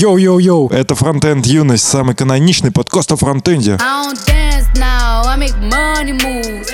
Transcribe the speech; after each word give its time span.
Йоу-йоу-йоу. 0.00 0.70
Это 0.70 0.94
Фронтенд 0.94 1.44
Юность, 1.44 1.86
самый 1.86 2.14
каноничный 2.14 2.70
подкаст 2.70 3.12
о 3.12 3.16
фронтенде. 3.16 3.72
I 3.72 3.78
don't 3.78 4.16
dance 4.26 4.66
now, 4.76 5.26
I 5.26 5.36
make 5.36 5.54
money 5.60 6.12
move. 6.12 6.66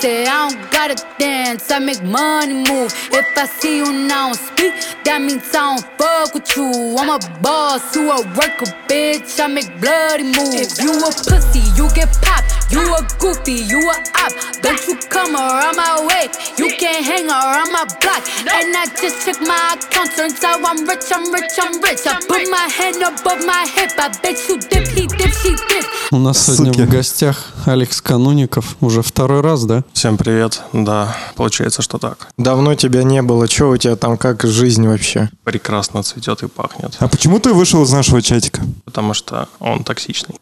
Say 0.00 0.26
I 0.26 0.48
don't 0.48 0.70
gotta 0.70 0.94
dance, 1.18 1.68
I 1.70 1.80
make 1.80 2.02
money 2.04 2.64
move. 2.64 2.92
If 3.10 3.26
I 3.36 3.48
see 3.60 3.78
you 3.78 3.92
now 3.92 4.32
speak, 4.34 4.74
that 5.04 5.20
means 5.20 5.42
I 5.52 5.74
don't 5.74 5.84
fuck 5.98 6.34
with 6.34 6.56
you. 6.56 6.96
I'm 6.98 7.10
a 7.10 7.18
boss, 7.40 7.96
you 7.96 8.08
a 8.12 8.18
worker, 8.36 8.72
bitch. 8.88 9.40
I 9.40 9.48
make 9.48 9.80
bloody 9.80 10.22
moves. 10.22 10.78
If 10.78 10.84
you 10.84 10.92
a 10.92 11.10
pussy, 11.10 11.62
you 11.76 11.88
get 11.96 12.10
popped. 12.22 12.61
You 12.72 12.80
a 12.80 13.02
goofy, 13.18 13.52
you 13.70 13.80
a 13.90 13.96
op. 14.24 14.32
Don't 14.62 14.80
you 14.88 14.96
come 15.08 15.36
around 15.36 15.76
my 15.76 16.06
way. 16.08 16.30
You 16.56 16.68
can't 16.80 17.04
hang 17.04 17.28
around 17.28 17.70
my 17.70 17.84
block. 18.00 18.22
And 18.48 18.74
I 18.74 18.86
just 19.00 19.26
check 19.26 19.38
my 19.42 19.76
account. 19.76 20.10
Turns 20.16 20.42
out 20.42 20.60
I'm 20.64 20.86
rich, 20.88 21.12
I'm 21.12 21.30
rich, 21.34 21.58
I'm 21.58 21.74
rich. 21.82 22.06
I 22.06 22.14
put 22.26 22.48
my 22.50 22.66
hand 22.78 22.96
above 23.02 23.44
my 23.44 23.66
hip. 23.74 23.92
I 23.98 24.08
bet 24.22 24.38
you 24.48 24.58
dip, 24.58 24.88
he 24.88 25.06
dip, 25.06 25.32
she 25.42 25.52
dip. 25.68 25.84
У 26.12 26.18
нас 26.18 26.44
сегодня 26.46 26.72
Суки. 26.72 26.82
в 26.86 26.88
гостях 26.88 27.36
Алекс 27.66 28.00
Кануников. 28.00 28.76
Уже 28.80 29.02
второй 29.02 29.42
раз, 29.42 29.64
да? 29.64 29.84
Всем 29.92 30.16
привет. 30.16 30.62
Да, 30.72 31.14
получается, 31.36 31.82
что 31.82 31.98
так. 31.98 32.28
Давно 32.38 32.74
тебя 32.74 33.02
не 33.02 33.20
было. 33.20 33.48
Че 33.48 33.68
у 33.68 33.76
тебя 33.76 33.96
там, 33.96 34.16
как 34.16 34.44
жизнь 34.44 34.86
вообще? 34.86 35.28
Прекрасно 35.44 36.02
цветет 36.02 36.42
и 36.42 36.48
пахнет. 36.48 36.96
А 37.00 37.08
почему 37.08 37.38
ты 37.38 37.52
вышел 37.52 37.82
из 37.82 37.90
нашего 37.92 38.22
чатика? 38.22 38.62
Потому 38.86 39.12
что 39.12 39.48
он 39.60 39.84
токсичный. 39.84 40.36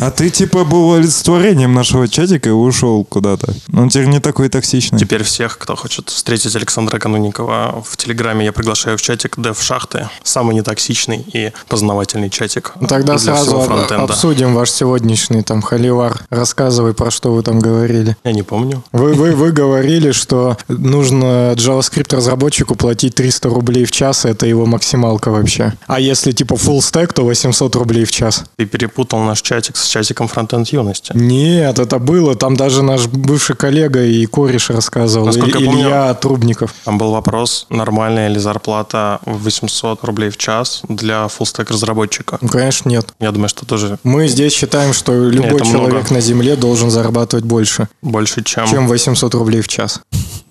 А 0.00 0.12
ты 0.12 0.30
типа 0.30 0.64
был 0.64 0.92
олицетворением 0.94 1.74
нашего 1.74 2.06
чатика 2.06 2.48
и 2.48 2.52
ушел 2.52 3.04
куда-то. 3.04 3.52
Он 3.76 3.88
теперь 3.88 4.06
не 4.06 4.20
такой 4.20 4.48
токсичный. 4.48 4.98
Теперь 4.98 5.24
всех, 5.24 5.58
кто 5.58 5.74
хочет 5.74 6.08
встретить 6.08 6.54
Александра 6.54 6.98
Кануникова 7.00 7.82
в 7.84 7.96
Телеграме, 7.96 8.44
я 8.44 8.52
приглашаю 8.52 8.96
в 8.96 9.02
чатик 9.02 9.34
Дев 9.40 9.60
Шахты. 9.60 10.08
Самый 10.22 10.54
нетоксичный 10.54 11.26
и 11.32 11.52
познавательный 11.68 12.30
чатик 12.30 12.74
Тогда 12.88 13.14
для 13.14 13.18
сразу 13.18 13.44
всего 13.46 13.60
об- 13.62 13.66
фронтенда. 13.66 14.04
обсудим 14.12 14.54
ваш 14.54 14.70
сегодняшний 14.70 15.42
там 15.42 15.62
холивар. 15.62 16.20
Рассказывай, 16.30 16.94
про 16.94 17.10
что 17.10 17.32
вы 17.32 17.42
там 17.42 17.58
говорили. 17.58 18.16
Я 18.22 18.32
не 18.32 18.42
помню. 18.44 18.84
Вы, 18.92 19.14
вы, 19.14 19.32
вы 19.32 19.50
говорили, 19.50 20.12
что 20.12 20.56
нужно 20.68 21.54
JavaScript 21.56 22.14
разработчику 22.14 22.76
платить 22.76 23.16
300 23.16 23.48
рублей 23.48 23.84
в 23.84 23.90
час, 23.90 24.24
это 24.26 24.46
его 24.46 24.64
максималка 24.64 25.30
вообще. 25.32 25.72
А 25.88 25.98
если 25.98 26.30
типа 26.30 26.54
full 26.54 26.78
stack, 26.78 27.12
то 27.14 27.24
800 27.24 27.74
рублей 27.74 28.04
в 28.04 28.12
час. 28.12 28.44
Ты 28.56 28.64
перепутал 28.64 29.18
наш 29.24 29.42
чатик 29.42 29.76
с 29.76 29.87
чатиком 29.88 30.28
фронтенд 30.28 30.68
юности. 30.68 31.12
Нет, 31.14 31.78
это 31.78 31.98
было. 31.98 32.34
Там 32.34 32.56
даже 32.56 32.82
наш 32.82 33.06
бывший 33.06 33.56
коллега 33.56 34.02
и 34.04 34.26
кореш 34.26 34.70
рассказывал. 34.70 35.26
Насколько 35.26 35.58
И- 35.58 35.62
я 35.62 35.66
помню- 35.70 35.84
Илья 35.86 36.14
Трубников. 36.14 36.74
Там 36.84 36.98
был 36.98 37.10
вопрос, 37.12 37.66
нормальная 37.70 38.28
ли 38.28 38.38
зарплата 38.38 39.20
в 39.24 39.44
800 39.44 40.04
рублей 40.04 40.30
в 40.30 40.36
час 40.36 40.82
для 40.88 41.28
фуллстек 41.28 41.70
разработчика. 41.70 42.38
Ну, 42.40 42.48
конечно, 42.48 42.88
нет. 42.88 43.12
Я 43.20 43.30
думаю, 43.32 43.48
что 43.48 43.64
тоже 43.66 43.98
Мы 44.02 44.28
здесь 44.28 44.52
считаем, 44.52 44.92
что 44.92 45.12
любой 45.12 45.50
Это 45.56 45.64
много. 45.64 45.86
человек 45.86 46.10
на 46.10 46.20
Земле 46.20 46.56
должен 46.56 46.90
зарабатывать 46.90 47.44
больше, 47.44 47.88
больше, 48.02 48.42
чем, 48.42 48.66
чем 48.66 48.88
800 48.88 49.34
рублей 49.34 49.60
в 49.60 49.68
час. 49.68 50.00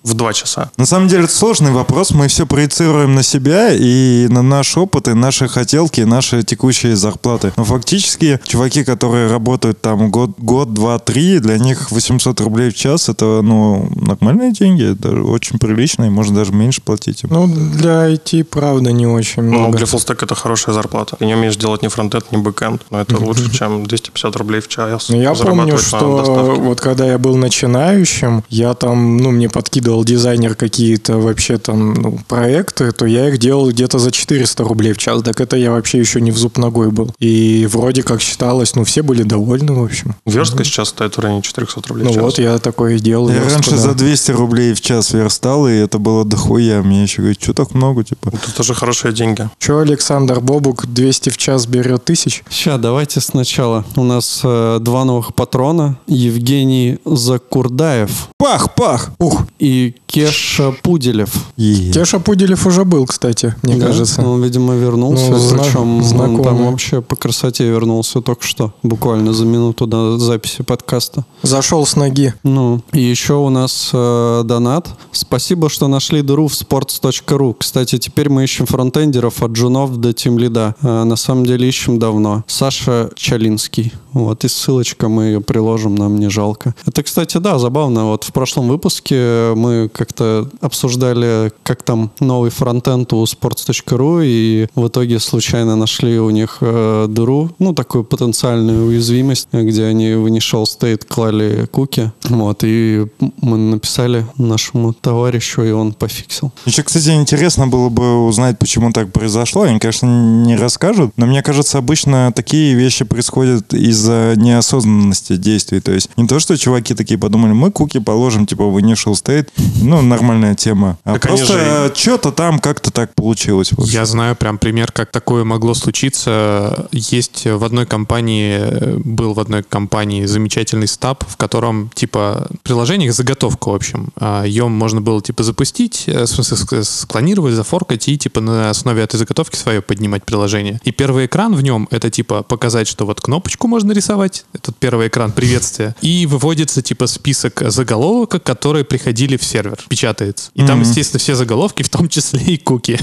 В 0.02 0.14
2 0.14 0.32
часа. 0.32 0.70
На 0.76 0.86
самом 0.86 1.08
деле 1.08 1.24
это 1.24 1.32
сложный 1.34 1.70
вопрос. 1.72 2.10
Мы 2.12 2.28
все 2.28 2.46
проецируем 2.46 3.14
на 3.14 3.22
себя 3.22 3.70
и 3.72 4.26
на 4.28 4.42
наш 4.42 4.76
опыт, 4.76 5.08
и 5.08 5.14
наши 5.14 5.48
хотелки, 5.48 6.00
и 6.00 6.04
наши 6.04 6.42
текущие 6.42 6.96
зарплаты. 6.96 7.52
Но 7.56 7.64
фактически 7.64 8.40
чуваки, 8.44 8.84
которые 8.84 9.28
работают 9.30 9.80
там 9.80 10.10
год, 10.10 10.30
год, 10.38 10.72
два, 10.72 10.98
три, 10.98 11.38
для 11.40 11.58
них 11.58 11.90
800 11.90 12.40
рублей 12.40 12.70
в 12.70 12.74
час 12.74 13.08
это, 13.08 13.40
ну, 13.42 13.88
нормальные 13.96 14.52
деньги, 14.52 14.94
даже 14.98 15.22
очень 15.22 15.58
приличные, 15.58 16.10
можно 16.10 16.36
даже 16.36 16.52
меньше 16.52 16.80
платить 16.82 17.24
им. 17.24 17.30
Ну, 17.32 17.46
для 17.46 18.08
IT, 18.12 18.44
правда, 18.44 18.92
не 18.92 19.06
очень 19.06 19.42
Ну, 19.42 19.58
много. 19.58 19.78
для 19.78 19.86
фуллстека 19.86 20.24
это 20.26 20.34
хорошая 20.34 20.74
зарплата. 20.74 21.16
Ты 21.18 21.26
не 21.26 21.34
умеешь 21.34 21.56
делать 21.56 21.82
ни 21.82 21.88
фронтенд, 21.88 22.30
ни 22.32 22.36
бэкенд, 22.36 22.82
но 22.90 23.00
это 23.00 23.16
лучше, 23.18 23.50
чем 23.52 23.84
250 23.86 24.36
рублей 24.36 24.60
в 24.60 24.68
час. 24.68 25.08
Ну, 25.08 25.20
я 25.20 25.34
помню, 25.34 25.78
что 25.78 26.54
вот 26.58 26.80
когда 26.80 27.06
я 27.06 27.18
был 27.18 27.36
начинающим, 27.36 28.44
я 28.48 28.74
там, 28.74 29.16
ну, 29.16 29.30
мне 29.30 29.48
подкидывал 29.88 30.04
дизайнер 30.04 30.54
какие-то 30.54 31.18
вообще 31.18 31.58
там 31.58 31.94
ну, 31.94 32.18
проекты, 32.28 32.92
то 32.92 33.06
я 33.06 33.28
их 33.28 33.38
делал 33.38 33.70
где-то 33.70 33.98
за 33.98 34.10
400 34.10 34.64
рублей 34.64 34.92
в 34.92 34.98
час. 34.98 35.22
Так 35.22 35.40
это 35.40 35.56
я 35.56 35.70
вообще 35.70 35.98
еще 35.98 36.20
не 36.20 36.30
в 36.30 36.36
зуб 36.36 36.58
ногой 36.58 36.90
был. 36.90 37.10
И 37.18 37.66
вроде 37.70 38.02
как 38.02 38.20
считалось, 38.20 38.74
ну, 38.74 38.84
все 38.84 39.02
были 39.02 39.22
довольны, 39.22 39.72
в 39.72 39.82
общем. 39.82 40.14
Верстка 40.26 40.64
сейчас 40.64 40.88
стоит 40.88 41.16
в 41.16 41.20
районе 41.20 41.42
400 41.42 41.88
рублей 41.88 42.04
Ну 42.04 42.10
в 42.10 42.14
час. 42.14 42.22
вот, 42.22 42.38
я 42.38 42.58
такое 42.58 42.96
и 42.96 42.98
делал. 42.98 43.28
Я 43.28 43.36
верстку, 43.36 43.54
раньше 43.54 43.70
да. 43.70 43.76
за 43.76 43.94
200 43.94 44.30
рублей 44.32 44.74
в 44.74 44.80
час 44.80 45.12
верстал, 45.12 45.66
и 45.68 45.72
это 45.72 45.98
было 45.98 46.24
дохуя. 46.24 46.82
Мне 46.82 47.02
еще 47.02 47.22
говорят, 47.22 47.42
что 47.42 47.54
так 47.54 47.74
много, 47.74 48.04
типа. 48.04 48.28
Это 48.28 48.54
тоже 48.54 48.74
хорошие 48.74 49.12
деньги. 49.12 49.48
Че, 49.58 49.80
Александр 49.80 50.40
Бобук 50.40 50.86
200 50.86 51.30
в 51.30 51.36
час 51.38 51.66
берет 51.66 52.04
тысяч? 52.04 52.44
Сейчас, 52.50 52.80
давайте 52.80 53.20
сначала. 53.20 53.84
У 53.96 54.04
нас 54.04 54.40
э, 54.44 54.78
два 54.80 55.04
новых 55.04 55.34
патрона. 55.34 55.98
Евгений 56.06 56.98
Закурдаев 57.04 58.28
Пах, 58.38 58.74
пах! 58.74 59.10
Ух! 59.18 59.44
и 59.58 59.77
Кеша 60.06 60.72
Пуделев. 60.82 61.30
Е. 61.56 61.92
Теша 61.92 62.18
Пуделев 62.18 62.66
уже 62.66 62.84
был, 62.84 63.06
кстати, 63.06 63.54
мне 63.62 63.76
Да? 63.76 63.86
кажется. 63.86 64.22
Он, 64.22 64.42
видимо, 64.42 64.74
вернулся. 64.74 65.30
Ну, 65.30 65.50
Причем 65.50 65.98
он 65.98 66.02
знакомый. 66.04 66.44
там 66.44 66.70
вообще 66.70 67.00
по 67.00 67.16
красоте 67.16 67.64
вернулся 67.68 68.20
только 68.20 68.44
что. 68.46 68.72
Буквально 68.82 69.32
за 69.32 69.44
минуту 69.44 69.86
до 69.86 70.18
записи 70.18 70.62
подкаста. 70.62 71.24
Зашел 71.42 71.84
с 71.86 71.96
ноги. 71.96 72.32
Ну, 72.42 72.80
и 72.92 73.00
еще 73.00 73.34
у 73.34 73.48
нас 73.50 73.90
э, 73.92 74.42
донат. 74.44 74.88
Спасибо, 75.12 75.68
что 75.68 75.88
нашли 75.88 76.22
дыру 76.22 76.48
в 76.48 76.52
sports.ru. 76.52 77.54
Кстати, 77.58 77.98
теперь 77.98 78.28
мы 78.28 78.44
ищем 78.44 78.66
фронтендеров 78.66 79.42
от 79.42 79.52
джунов 79.52 79.96
до 79.98 80.12
тимлида. 80.12 80.74
Э, 80.82 81.04
на 81.04 81.16
самом 81.16 81.44
деле 81.46 81.68
ищем 81.68 81.98
давно. 81.98 82.44
Саша 82.46 83.10
Чалинский. 83.14 83.92
Вот, 84.12 84.44
и 84.44 84.48
ссылочка 84.48 85.08
мы 85.08 85.24
ее 85.24 85.40
приложим, 85.40 85.94
нам 85.94 86.18
не 86.18 86.28
жалко. 86.30 86.74
Это, 86.86 87.02
кстати, 87.02 87.36
да, 87.38 87.58
забавно. 87.58 88.06
Вот 88.06 88.24
в 88.24 88.32
прошлом 88.32 88.68
выпуске 88.68 89.52
мы 89.54 89.67
как-то 89.92 90.48
обсуждали, 90.60 91.52
как 91.62 91.82
там 91.82 92.10
новый 92.20 92.50
фронтенд 92.50 93.12
у 93.12 93.24
sports.ru, 93.24 94.22
и 94.24 94.66
в 94.74 94.88
итоге 94.88 95.18
случайно 95.18 95.76
нашли 95.76 96.18
у 96.18 96.30
них 96.30 96.58
э, 96.60 97.06
дыру, 97.08 97.50
ну, 97.58 97.74
такую 97.74 98.04
потенциальную 98.04 98.86
уязвимость, 98.86 99.48
где 99.52 99.84
они 99.84 100.14
в 100.14 100.26
initial 100.26 100.64
state 100.64 101.06
клали 101.06 101.66
куки. 101.70 102.12
Вот, 102.24 102.60
и 102.62 103.06
мы 103.40 103.56
написали 103.58 104.26
нашему 104.36 104.92
товарищу, 104.92 105.62
и 105.62 105.70
он 105.70 105.92
пофиксил. 105.92 106.52
Еще, 106.66 106.82
кстати, 106.82 107.10
интересно 107.10 107.66
было 107.66 107.88
бы 107.88 108.26
узнать, 108.26 108.58
почему 108.58 108.92
так 108.92 109.12
произошло. 109.12 109.62
Они, 109.62 109.78
конечно, 109.78 110.06
не 110.06 110.56
расскажут, 110.56 111.12
но 111.16 111.26
мне 111.26 111.42
кажется, 111.42 111.78
обычно 111.78 112.32
такие 112.34 112.74
вещи 112.74 113.04
происходят 113.04 113.72
из-за 113.74 114.34
неосознанности 114.36 115.36
действий. 115.36 115.80
То 115.80 115.92
есть 115.92 116.10
не 116.16 116.26
то, 116.26 116.38
что 116.38 116.56
чуваки 116.56 116.94
такие 116.94 117.18
подумали, 117.18 117.52
мы 117.52 117.70
куки 117.70 117.98
положим, 117.98 118.46
типа, 118.46 118.64
в 118.66 118.76
initial 118.78 119.12
state, 119.12 119.48
ну, 119.80 120.02
нормальная 120.02 120.54
тема. 120.54 120.98
А 121.04 121.14
Так 121.14 121.22
просто 121.22 121.92
что-то 121.94 122.32
там 122.32 122.58
как-то 122.58 122.90
так 122.90 123.14
получилось. 123.14 123.70
Я 123.78 124.06
знаю 124.06 124.36
прям 124.36 124.58
пример, 124.58 124.92
как 124.92 125.10
такое 125.10 125.44
могло 125.44 125.74
случиться. 125.74 126.88
Есть 126.92 127.46
в 127.46 127.64
одной 127.64 127.86
компании, 127.86 128.58
э, 128.60 128.96
был 128.98 129.34
в 129.34 129.40
одной 129.40 129.62
компании 129.62 130.24
замечательный 130.26 130.88
стаб, 130.88 131.24
в 131.26 131.36
котором, 131.36 131.90
типа, 131.94 132.48
приложение, 132.62 133.12
заготовка, 133.12 133.68
в 133.70 133.74
общем. 133.74 134.08
А, 134.16 134.44
Ее 134.44 134.68
можно 134.68 135.00
было, 135.00 135.20
типа, 135.22 135.42
запустить, 135.42 136.04
э, 136.06 136.24
в 136.24 136.26
смысле, 136.26 136.56
ск- 136.56 136.84
склонировать, 136.84 137.54
зафоркать 137.54 138.08
и, 138.08 138.18
типа, 138.18 138.40
на 138.40 138.70
основе 138.70 139.02
этой 139.02 139.16
заготовки 139.16 139.56
свое 139.56 139.80
поднимать 139.82 140.24
приложение. 140.24 140.80
И 140.84 140.92
первый 140.92 141.26
экран 141.26 141.54
в 141.54 141.62
нем— 141.62 141.88
это, 141.90 142.10
типа, 142.10 142.42
показать, 142.42 142.88
что 142.88 143.06
вот 143.06 143.20
кнопочку 143.20 143.68
можно 143.68 143.92
рисовать, 143.92 144.44
этот 144.52 144.76
первый 144.76 145.08
экран 145.08 145.32
приветствия, 145.32 145.94
и 146.00 146.26
выводится, 146.26 146.82
типа, 146.82 147.06
список 147.06 147.62
заголовок, 147.66 148.42
которые 148.42 148.84
приходили 148.84 149.36
в 149.36 149.44
сервер, 149.48 149.78
печатается. 149.88 150.50
И 150.54 150.60
там, 150.66 150.78
Мгм. 150.80 150.88
естественно, 150.88 151.18
все 151.18 151.34
заголовки, 151.34 151.82
в 151.82 151.88
том 151.88 152.08
числе 152.08 152.40
и 152.42 152.56
куки. 152.58 152.98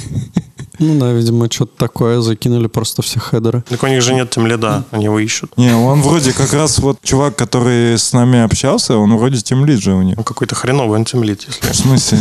Ну 0.80 1.00
да, 1.00 1.12
видимо, 1.12 1.52
что-то 1.52 1.78
такое, 1.78 2.22
закинули 2.22 2.68
просто 2.68 3.02
все 3.02 3.19
хедеры. 3.19 3.63
Так 3.69 3.83
у 3.83 3.88
них 3.88 4.01
же 4.01 4.13
нет 4.13 4.30
тимлида, 4.30 4.83
они 4.92 5.06
его 5.06 5.19
ищут. 5.19 5.56
Не, 5.57 5.74
он 5.75 6.01
вроде 6.01 6.33
как 6.33 6.54
раз 6.54 6.80
вот 6.80 6.98
чувак, 7.04 7.36
который 7.36 7.98
с 7.98 8.13
нами 8.13 8.39
общался, 8.39 8.98
он 8.98 9.16
вроде 9.18 9.42
тимлид 9.42 9.80
же 9.81 9.94
у 9.94 10.01
них. 10.01 10.18
Он 10.18 10.24
какой-то 10.24 10.56
хреновый 10.56 11.00
он 11.00 11.06
тимлид, 11.06 11.44
если... 11.48 11.72
В 11.72 11.75
смысле? 11.75 12.19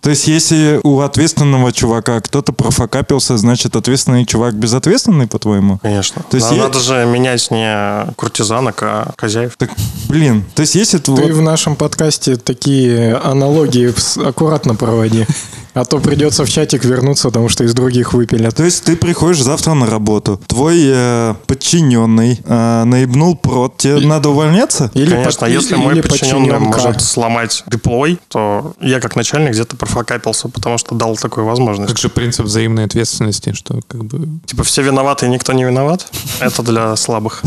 То 0.00 0.08
есть, 0.08 0.28
если 0.28 0.80
у 0.82 1.00
ответственного 1.00 1.72
чувака 1.72 2.20
кто-то 2.20 2.52
профокапился, 2.52 3.36
значит, 3.36 3.76
ответственный 3.76 4.24
чувак 4.24 4.54
безответственный, 4.54 5.26
по-твоему? 5.26 5.78
Конечно. 5.82 6.22
То 6.30 6.36
есть 6.36 6.50
я- 6.50 6.56
Надо 6.56 6.80
же 6.80 7.04
менять 7.04 7.50
не 7.50 8.10
куртизанок, 8.16 8.82
а 8.82 9.12
хозяев. 9.18 9.56
Так, 9.58 9.70
блин, 10.08 10.44
то 10.54 10.62
есть, 10.62 10.74
если 10.74 10.98
Ты 10.98 11.10
вот... 11.10 11.30
в 11.30 11.42
нашем 11.42 11.76
подкасте 11.76 12.36
такие 12.36 13.14
аналогии 13.16 13.92
аккуратно 14.26 14.74
проводи. 14.74 15.26
А 15.74 15.84
то 15.84 15.98
придется 15.98 16.44
в 16.44 16.50
чатик 16.50 16.84
вернуться, 16.84 17.28
потому 17.28 17.48
что 17.48 17.64
из 17.64 17.74
других 17.74 18.12
выпилят. 18.12 18.54
То 18.56 18.64
есть 18.64 18.84
ты 18.84 18.96
приходишь 18.96 19.42
завтра 19.42 19.74
на 19.74 19.86
работу, 19.86 20.40
твой 20.46 20.80
э, 20.84 21.34
подчиненный 21.46 22.40
э, 22.44 22.84
наебнул 22.84 23.36
прод, 23.36 23.76
тебе 23.76 24.00
надо 24.00 24.30
увольняться? 24.30 24.90
Или 24.94 25.10
Конечно, 25.10 25.40
под- 25.46 25.50
если 25.50 25.74
или 25.74 25.80
мой 25.82 26.02
подчиненный 26.02 26.48
подчиненка. 26.48 26.78
может 26.78 27.00
сломать 27.02 27.62
деплой, 27.66 28.18
то 28.28 28.74
я 28.80 29.00
как 29.00 29.16
начальник 29.16 29.52
где-то 29.52 29.76
профокапился, 29.76 30.48
потому 30.48 30.78
что 30.78 30.94
дал 30.94 31.16
такую 31.16 31.46
возможность. 31.46 31.90
Как 31.90 31.98
же 31.98 32.08
принцип 32.08 32.46
взаимной 32.46 32.84
ответственности, 32.84 33.52
что 33.52 33.80
как 33.86 34.04
бы... 34.04 34.28
Типа 34.46 34.64
все 34.64 34.82
виноваты 34.82 35.26
и 35.26 35.28
никто 35.28 35.52
не 35.52 35.64
виноват? 35.64 36.06
Это 36.40 36.62
для 36.62 36.96
слабых. 36.96 37.42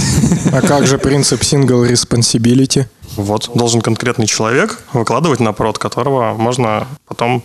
А 0.51 0.61
как 0.61 0.87
же 0.87 0.97
принцип 0.97 1.41
single 1.41 1.89
responsibility? 1.89 2.85
Вот. 3.15 3.51
Должен 3.53 3.81
конкретный 3.81 4.25
человек 4.27 4.81
выкладывать 4.93 5.39
на 5.39 5.53
прод, 5.53 5.77
которого 5.77 6.33
можно 6.33 6.87
потом 7.07 7.43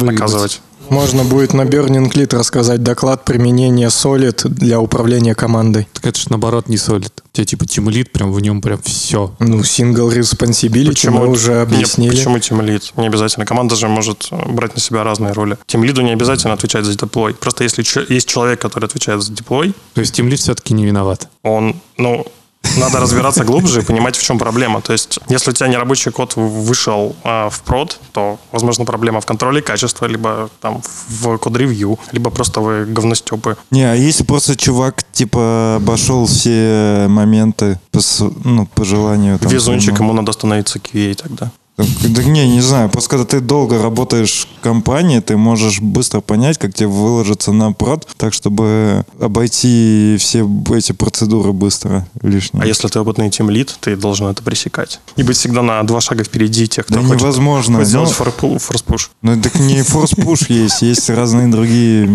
Выебать. 0.00 0.14
наказывать. 0.18 0.60
Можно 0.88 1.24
будет 1.24 1.52
на 1.52 1.62
Burning 1.62 2.12
Lit 2.12 2.36
рассказать 2.38 2.80
доклад 2.80 3.24
применения 3.24 3.88
Solid 3.88 4.46
для 4.48 4.78
управления 4.80 5.34
командой. 5.34 5.88
Так 5.92 6.06
это 6.06 6.20
ж 6.20 6.26
наоборот 6.30 6.68
не 6.68 6.76
солид. 6.76 7.24
У 7.24 7.36
тебя 7.36 7.44
типа 7.44 7.66
тимлит, 7.66 8.12
прям 8.12 8.32
в 8.32 8.40
нем 8.40 8.60
прям 8.62 8.80
все. 8.82 9.34
Ну, 9.40 9.58
single 9.62 10.16
responsibility 10.16 11.10
мы 11.10 11.26
уже 11.28 11.60
объяснили. 11.60 12.14
почему 12.14 12.38
тимлид? 12.38 12.92
Не 12.96 13.08
обязательно. 13.08 13.44
Команда 13.44 13.74
же 13.74 13.88
может 13.88 14.28
э, 14.30 14.36
брать 14.48 14.76
на 14.76 14.80
себя 14.80 15.02
разные 15.02 15.32
роли. 15.32 15.58
Тимлиду 15.66 16.02
не 16.02 16.12
обязательно 16.12 16.54
отвечать 16.54 16.84
за 16.84 16.96
деплой. 16.96 17.34
Просто 17.34 17.64
если 17.64 17.82
чё- 17.82 18.04
есть 18.08 18.28
человек, 18.28 18.60
который 18.60 18.84
отвечает 18.84 19.20
за 19.22 19.32
деплой, 19.32 19.74
То 19.94 20.00
есть 20.00 20.14
тимлит 20.14 20.38
все-таки 20.38 20.72
не 20.72 20.86
виноват. 20.86 21.28
он, 21.42 21.74
ну, 21.96 22.24
надо 22.78 23.00
разбираться 23.00 23.44
глубже 23.44 23.80
и 23.80 23.84
понимать, 23.84 24.16
в 24.16 24.22
чем 24.22 24.38
проблема. 24.38 24.80
То 24.80 24.92
есть, 24.92 25.18
если 25.28 25.50
у 25.50 25.52
тебя 25.52 25.68
нерабочий 25.68 26.10
код 26.10 26.36
вышел 26.36 27.14
а, 27.24 27.48
в 27.48 27.60
прод, 27.60 27.98
то, 28.12 28.38
возможно, 28.52 28.84
проблема 28.84 29.20
в 29.20 29.26
контроле 29.26 29.62
качества, 29.62 30.06
либо 30.06 30.50
там 30.60 30.82
в 31.08 31.38
код-ревью, 31.38 31.98
либо 32.12 32.30
просто 32.30 32.60
вы 32.60 32.84
говностепы. 32.84 33.56
Не, 33.70 33.84
а 33.84 33.94
если 33.94 34.24
просто 34.24 34.56
чувак, 34.56 35.02
типа, 35.12 35.76
обошел 35.76 36.26
все 36.26 37.06
моменты 37.08 37.78
по, 37.90 38.00
ну, 38.44 38.66
по 38.66 38.84
желанию. 38.84 39.38
там, 39.38 39.50
Везунчик, 39.50 39.98
ему 39.98 40.12
надо 40.12 40.32
становиться 40.32 40.78
QA 40.78 41.14
тогда. 41.14 41.50
Да 41.76 42.22
не, 42.24 42.48
не 42.48 42.60
знаю. 42.62 42.88
Просто 42.88 43.10
когда 43.10 43.24
ты 43.26 43.40
долго 43.40 43.80
работаешь 43.82 44.48
в 44.58 44.62
компании, 44.62 45.20
ты 45.20 45.36
можешь 45.36 45.80
быстро 45.80 46.20
понять, 46.22 46.56
как 46.58 46.72
тебе 46.74 46.88
выложиться 46.88 47.52
на 47.52 47.72
прод, 47.72 48.08
так, 48.16 48.32
чтобы 48.32 49.04
обойти 49.20 50.16
все 50.18 50.48
эти 50.74 50.92
процедуры 50.92 51.52
быстро 51.52 52.06
лишние. 52.22 52.62
А 52.62 52.66
если 52.66 52.88
ты 52.88 52.98
опытный 52.98 53.28
тимлид, 53.28 53.76
ты 53.80 53.94
должен 53.96 54.26
это 54.28 54.42
пресекать. 54.42 55.00
И 55.16 55.22
быть 55.22 55.36
всегда 55.36 55.60
на 55.62 55.82
два 55.82 56.00
шага 56.00 56.24
впереди 56.24 56.66
тех, 56.66 56.86
кто 56.86 56.94
Да 56.94 57.02
хочет, 57.02 57.20
невозможно. 57.20 57.74
хочет 57.76 57.88
сделать 57.88 58.14
Ну, 58.18 58.24
форпу- 58.24 58.58
форс-пуш. 58.58 59.10
Ну, 59.20 59.40
так 59.42 59.58
не 59.60 59.82
форс-пуш 59.82 60.42
есть, 60.48 60.80
есть 60.82 61.10
разные 61.10 61.48
другие 61.48 62.06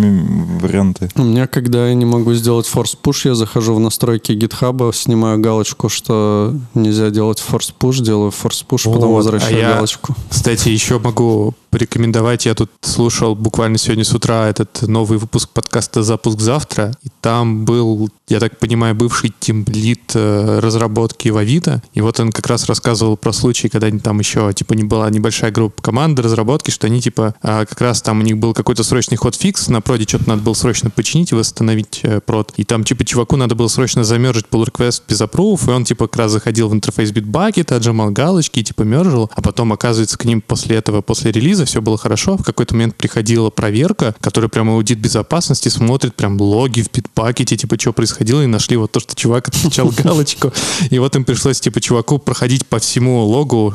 варианты. 0.60 1.10
У 1.16 1.24
меня, 1.24 1.46
когда 1.46 1.88
я 1.88 1.94
не 1.94 2.06
могу 2.06 2.34
сделать 2.34 2.66
форс-пуш, 2.66 3.25
я 3.25 3.36
захожу 3.36 3.75
в 3.75 3.80
настройки 3.80 4.31
гитхаба, 4.31 4.92
снимаю 4.94 5.40
галочку, 5.40 5.88
что 5.90 6.56
нельзя 6.74 7.12
делать 7.12 7.40
форс-пуш, 7.40 8.00
делаю 8.00 8.31
форс-пуш, 8.31 8.86
потом 8.86 9.10
Вот. 9.12 9.24
А 9.53 9.57
я- 9.57 9.74
галочку. 9.75 10.15
Кстати, 10.30 10.69
еще 10.69 11.00
могу 11.00 11.53
порекомендовать. 11.71 12.45
Я 12.45 12.53
тут 12.53 12.69
слушал 12.81 13.33
буквально 13.33 13.77
сегодня 13.77 14.03
с 14.03 14.13
утра 14.13 14.50
этот 14.50 14.83
новый 14.83 15.18
выпуск 15.18 15.50
подкаста 15.50 16.03
«Запуск 16.03 16.39
завтра». 16.39 16.94
И 17.01 17.07
там 17.21 17.65
был, 17.65 18.09
я 18.27 18.39
так 18.39 18.59
понимаю, 18.59 18.94
бывший 18.94 19.33
тимлит 19.39 20.12
э, 20.13 20.59
разработки 20.59 21.29
в 21.29 21.38
Авито. 21.38 21.81
И 21.94 22.01
вот 22.01 22.19
он 22.19 22.31
как 22.31 22.45
раз 22.47 22.65
рассказывал 22.65 23.15
про 23.15 23.31
случай, 23.31 23.69
когда 23.69 23.89
там 24.00 24.19
еще, 24.19 24.51
типа, 24.53 24.73
не 24.73 24.83
была 24.83 25.09
небольшая 25.09 25.51
группа 25.51 25.81
команды 25.81 26.21
разработки, 26.21 26.71
что 26.71 26.88
они, 26.88 27.01
типа, 27.01 27.35
а, 27.41 27.65
как 27.65 27.79
раз 27.79 28.01
там 28.01 28.19
у 28.19 28.23
них 28.23 28.38
был 28.38 28.53
какой-то 28.53 28.83
срочный 28.83 29.18
ход 29.18 29.35
фикс, 29.35 29.69
на 29.69 29.79
проде 29.79 30.06
что-то 30.06 30.27
надо 30.27 30.41
было 30.41 30.53
срочно 30.53 30.89
починить 30.89 31.31
и 31.31 31.35
восстановить 31.35 32.01
э, 32.03 32.19
прод. 32.19 32.53
И 32.57 32.65
там, 32.65 32.83
типа, 32.83 33.06
чуваку 33.06 33.38
надо 33.38 33.56
было 33.56 33.69
срочно 33.69 34.03
замержить 34.03 34.47
pull 34.51 34.65
request 34.65 35.03
без 35.07 35.21
approve, 35.21 35.69
и 35.69 35.71
он, 35.71 35.85
типа, 35.85 36.07
как 36.07 36.18
раз 36.18 36.31
заходил 36.31 36.68
в 36.68 36.73
интерфейс 36.73 37.12
Bitbucket, 37.12 37.73
отжимал 37.73 38.12
галочки 38.12 38.62
типа, 38.62 38.83
мержил, 38.83 39.31
а 39.33 39.41
потом, 39.41 39.71
оказывается, 39.71 40.18
к 40.18 40.25
ним 40.25 40.41
после 40.41 40.75
этого, 40.75 41.01
после 41.01 41.31
релиза 41.31 41.61
все 41.66 41.81
было 41.81 41.98
хорошо. 41.98 42.38
В 42.38 42.44
какой-то 42.44 42.74
момент 42.75 42.96
приходила 42.96 43.50
проверка, 43.50 44.16
которая 44.22 44.50
прям 44.50 44.69
аудит 44.69 45.00
безопасности 45.00 45.69
смотрит 45.69 46.16
прям 46.16 46.40
логи 46.40 46.81
в 46.81 46.90
Bitbucket, 46.90 47.56
типа, 47.56 47.80
что 47.80 47.94
происходило, 47.94 48.42
и 48.42 48.48
нашли 48.48 48.78
вот 48.78 48.92
то, 48.92 49.00
что 49.00 49.16
чувак 49.16 49.48
отмечал 49.50 49.90
галочку. 49.90 50.52
И 50.90 51.00
вот 51.00 51.16
им 51.16 51.25
пришлось, 51.25 51.60
типа, 51.60 51.81
чуваку 51.81 52.18
проходить 52.19 52.66
по 52.66 52.80
всему 52.80 53.24
логу, 53.25 53.74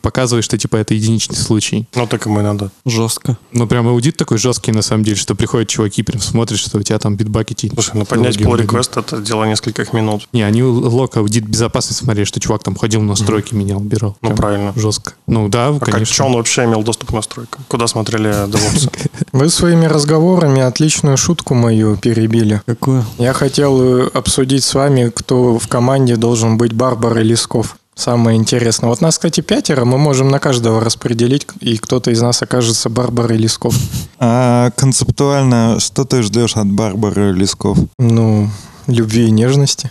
показывая, 0.00 0.42
что, 0.42 0.58
типа, 0.58 0.76
это 0.76 0.94
единичный 0.94 1.36
случай. 1.36 1.86
Ну, 1.94 2.06
так 2.06 2.26
ему 2.26 2.40
и 2.40 2.42
надо. 2.42 2.70
Жестко. 2.84 3.36
Ну, 3.52 3.66
прям 3.66 3.88
аудит 3.88 4.16
такой 4.16 4.38
жесткий, 4.38 4.72
на 4.72 4.82
самом 4.82 5.04
деле, 5.04 5.16
что 5.16 5.34
приходят 5.34 5.68
чуваки, 5.68 6.02
прям 6.02 6.20
смотрят, 6.20 6.58
что 6.58 6.78
у 6.78 6.82
тебя 6.82 6.98
там 6.98 7.16
битбакете. 7.16 7.70
Слушай, 7.72 7.92
ну 7.94 8.04
поднять 8.04 8.36
pull 8.36 8.58
request 8.58 8.98
это 8.98 9.20
дело 9.20 9.44
нескольких 9.44 9.92
минут. 9.92 10.28
Не, 10.32 10.42
они 10.42 10.62
лог 10.62 11.16
аудит 11.16 11.44
безопасности 11.46 12.02
смотрели, 12.02 12.24
что 12.24 12.40
чувак 12.40 12.62
там 12.62 12.74
ходил, 12.74 13.00
настройки 13.02 13.54
менял, 13.54 13.78
убирал. 13.80 14.16
Ну, 14.22 14.34
правильно. 14.34 14.72
Жестко. 14.76 15.14
Ну, 15.26 15.48
да, 15.48 15.68
А 15.68 15.78
как, 15.78 15.90
конечно. 15.90 16.14
что 16.14 16.24
он 16.24 16.34
вообще 16.34 16.64
имел 16.64 16.82
доступ 16.82 17.10
к 17.10 17.12
настройкам? 17.22 17.64
Куда 17.68 17.86
смотрели 17.86 18.30
DevOps? 18.48 18.90
Вы 19.32 19.48
своими 19.48 19.86
разговорами 19.86 20.60
отличную 20.60 21.16
шутку 21.16 21.54
мою 21.54 21.96
перебили. 21.96 22.60
Какую? 22.66 23.04
Я 23.18 23.32
хотел 23.32 23.80
э, 23.80 24.10
обсудить 24.12 24.64
с 24.64 24.74
вами, 24.74 25.10
кто 25.14 25.58
в 25.58 25.68
команде 25.68 26.16
должен 26.16 26.58
быть 26.58 26.72
Барбара 26.72 27.20
и 27.20 27.24
Лесков. 27.24 27.76
Самое 27.94 28.38
интересное. 28.38 28.88
Вот 28.88 29.00
нас, 29.00 29.16
кстати, 29.16 29.42
пятеро, 29.42 29.84
мы 29.84 29.98
можем 29.98 30.28
на 30.28 30.38
каждого 30.38 30.80
распределить, 30.80 31.46
и 31.60 31.76
кто-то 31.76 32.10
из 32.10 32.20
нас 32.22 32.42
окажется 32.42 32.88
Барбарой 32.88 33.36
Лесков. 33.36 33.74
А 34.18 34.70
концептуально, 34.76 35.78
что 35.78 36.04
ты 36.04 36.22
ждешь 36.22 36.56
от 36.56 36.66
Барбары 36.66 37.32
Лесков? 37.32 37.78
Ну, 37.98 38.48
любви 38.86 39.26
и 39.26 39.30
нежности. 39.30 39.90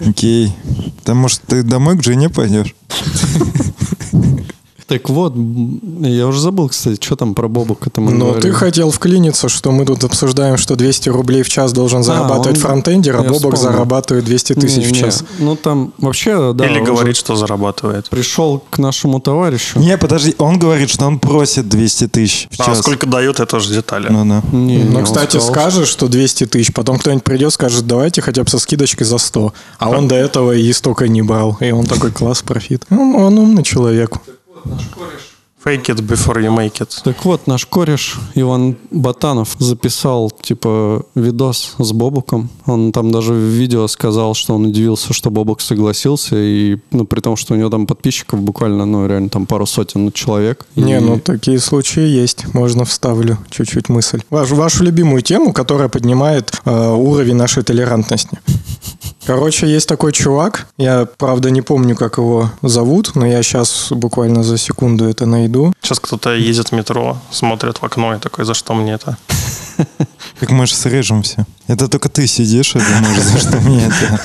Окей. 0.00 0.54
Потому 0.98 1.28
что 1.28 1.44
ты 1.46 1.62
домой 1.62 1.98
к 1.98 2.02
жене 2.02 2.28
пойдешь? 2.28 2.74
Так 4.86 5.08
вот, 5.08 5.34
я 6.02 6.26
уже 6.26 6.40
забыл, 6.40 6.68
кстати, 6.68 7.02
что 7.02 7.16
там 7.16 7.34
про 7.34 7.48
Бобука 7.48 7.88
там 7.88 8.18
Но 8.18 8.34
ты 8.34 8.52
хотел 8.52 8.90
вклиниться, 8.90 9.48
что 9.48 9.72
мы 9.72 9.86
тут 9.86 10.04
обсуждаем, 10.04 10.58
что 10.58 10.76
200 10.76 11.08
рублей 11.08 11.42
в 11.42 11.48
час 11.48 11.72
должен 11.72 12.02
зарабатывать 12.02 12.58
он- 12.58 12.62
фронтендер, 12.62 13.16
а 13.16 13.22
я 13.22 13.28
Бобок 13.28 13.54
вспомнил. 13.54 13.72
зарабатывает 13.78 14.26
200 14.26 14.52
тысяч 14.54 14.86
в 14.86 14.92
час. 14.94 15.24
Ну 15.38 15.56
там 15.56 15.94
вообще, 15.96 16.52
да. 16.52 16.66
Или 16.66 16.80
он 16.80 16.84
говорит, 16.84 17.16
что 17.16 17.34
зарабатывает. 17.34 18.10
Пришел 18.10 18.62
к 18.68 18.76
нашему 18.78 19.20
товарищу. 19.20 19.78
Не, 19.78 19.96
подожди, 19.96 20.34
он 20.36 20.58
говорит, 20.58 20.90
что 20.90 21.06
он 21.06 21.18
просит 21.18 21.66
200 21.66 22.08
тысяч 22.08 22.48
в 22.50 22.60
А 22.60 22.66
час. 22.66 22.80
сколько 22.80 23.06
дают, 23.06 23.40
это 23.40 23.60
же 23.60 23.72
детали. 23.72 24.08
Ну, 24.10 24.26
да. 24.26 24.42
Не, 24.52 24.76
не, 24.76 24.84
Но, 24.84 24.98
он 24.98 25.04
кстати, 25.06 25.38
сказал, 25.38 25.50
скажешь, 25.50 25.88
что 25.88 26.08
200 26.08 26.44
тысяч, 26.44 26.74
потом 26.74 26.98
кто-нибудь 26.98 27.24
придет, 27.24 27.52
скажет, 27.54 27.86
давайте 27.86 28.20
хотя 28.20 28.44
бы 28.44 28.50
со 28.50 28.58
скидочкой 28.58 29.06
за 29.06 29.16
100. 29.16 29.54
А 29.78 29.88
он 29.88 30.08
до 30.08 30.14
этого 30.14 30.52
и 30.52 30.70
столько 30.74 31.08
не 31.08 31.22
брал. 31.22 31.56
И 31.60 31.70
он 31.70 31.86
такой, 31.86 32.10
класс, 32.12 32.42
профит. 32.42 32.84
Ну, 32.90 33.16
он 33.16 33.38
умный 33.38 33.62
человек. 33.62 34.18
Fake 35.64 35.88
it 35.88 36.00
before 36.06 36.36
you 36.42 36.54
make 36.54 36.78
it. 36.82 37.00
Так 37.04 37.24
вот, 37.24 37.46
наш 37.46 37.64
кореш 37.64 38.18
Иван 38.34 38.76
Батанов 38.90 39.56
записал, 39.58 40.30
типа, 40.42 41.06
видос 41.14 41.74
с 41.78 41.92
Бобуком. 41.92 42.50
Он 42.66 42.92
там 42.92 43.10
даже 43.10 43.32
в 43.32 43.36
видео 43.38 43.88
сказал, 43.88 44.34
что 44.34 44.54
он 44.56 44.66
удивился, 44.66 45.14
что 45.14 45.30
Бобук 45.30 45.62
согласился, 45.62 46.36
и, 46.36 46.76
ну, 46.90 47.06
при 47.06 47.20
том, 47.20 47.36
что 47.36 47.54
у 47.54 47.56
него 47.56 47.70
там 47.70 47.86
подписчиков 47.86 48.40
буквально, 48.40 48.84
ну, 48.84 49.06
реально 49.06 49.30
там 49.30 49.46
пару 49.46 49.64
сотен 49.64 50.12
человек. 50.12 50.66
Не, 50.76 50.98
И- 50.98 51.00
ну 51.00 51.18
такие 51.18 51.58
случаи 51.58 52.06
есть. 52.22 52.44
Можно 52.54 52.84
вставлю 52.84 53.38
чуть-чуть 53.48 53.88
мысль. 53.88 54.20
Вашу, 54.28 54.56
вашу 54.56 54.84
любимую 54.84 55.22
тему, 55.22 55.54
которая 55.54 55.88
поднимает 55.88 56.60
э, 56.66 56.90
уровень 56.94 57.36
нашей 57.36 57.62
толерантности. 57.62 58.38
Короче, 59.26 59.66
есть 59.66 59.88
такой 59.88 60.12
чувак. 60.12 60.66
Я, 60.76 61.06
правда, 61.06 61.50
не 61.50 61.62
помню, 61.62 61.96
как 61.96 62.18
его 62.18 62.50
зовут, 62.62 63.14
но 63.14 63.26
я 63.26 63.42
сейчас 63.42 63.88
буквально 63.90 64.42
за 64.42 64.58
секунду 64.58 65.08
это 65.08 65.26
найду. 65.26 65.72
Сейчас 65.80 66.00
кто-то 66.00 66.34
едет 66.34 66.68
в 66.68 66.72
метро, 66.72 67.16
смотрит 67.30 67.78
в 67.78 67.84
окно 67.84 68.14
и 68.14 68.18
такой, 68.18 68.44
за 68.44 68.54
что 68.54 68.74
мне 68.74 68.94
это? 68.94 69.16
Как 70.40 70.50
мы 70.50 70.66
же 70.66 70.74
срежем 70.74 71.22
все. 71.22 71.44
Это 71.68 71.88
только 71.88 72.08
ты 72.08 72.26
сидишь 72.26 72.74
и 72.74 72.78
думаешь, 72.78 73.22
за 73.22 73.38
что 73.38 73.60
мне 73.60 73.86
это. 73.86 74.20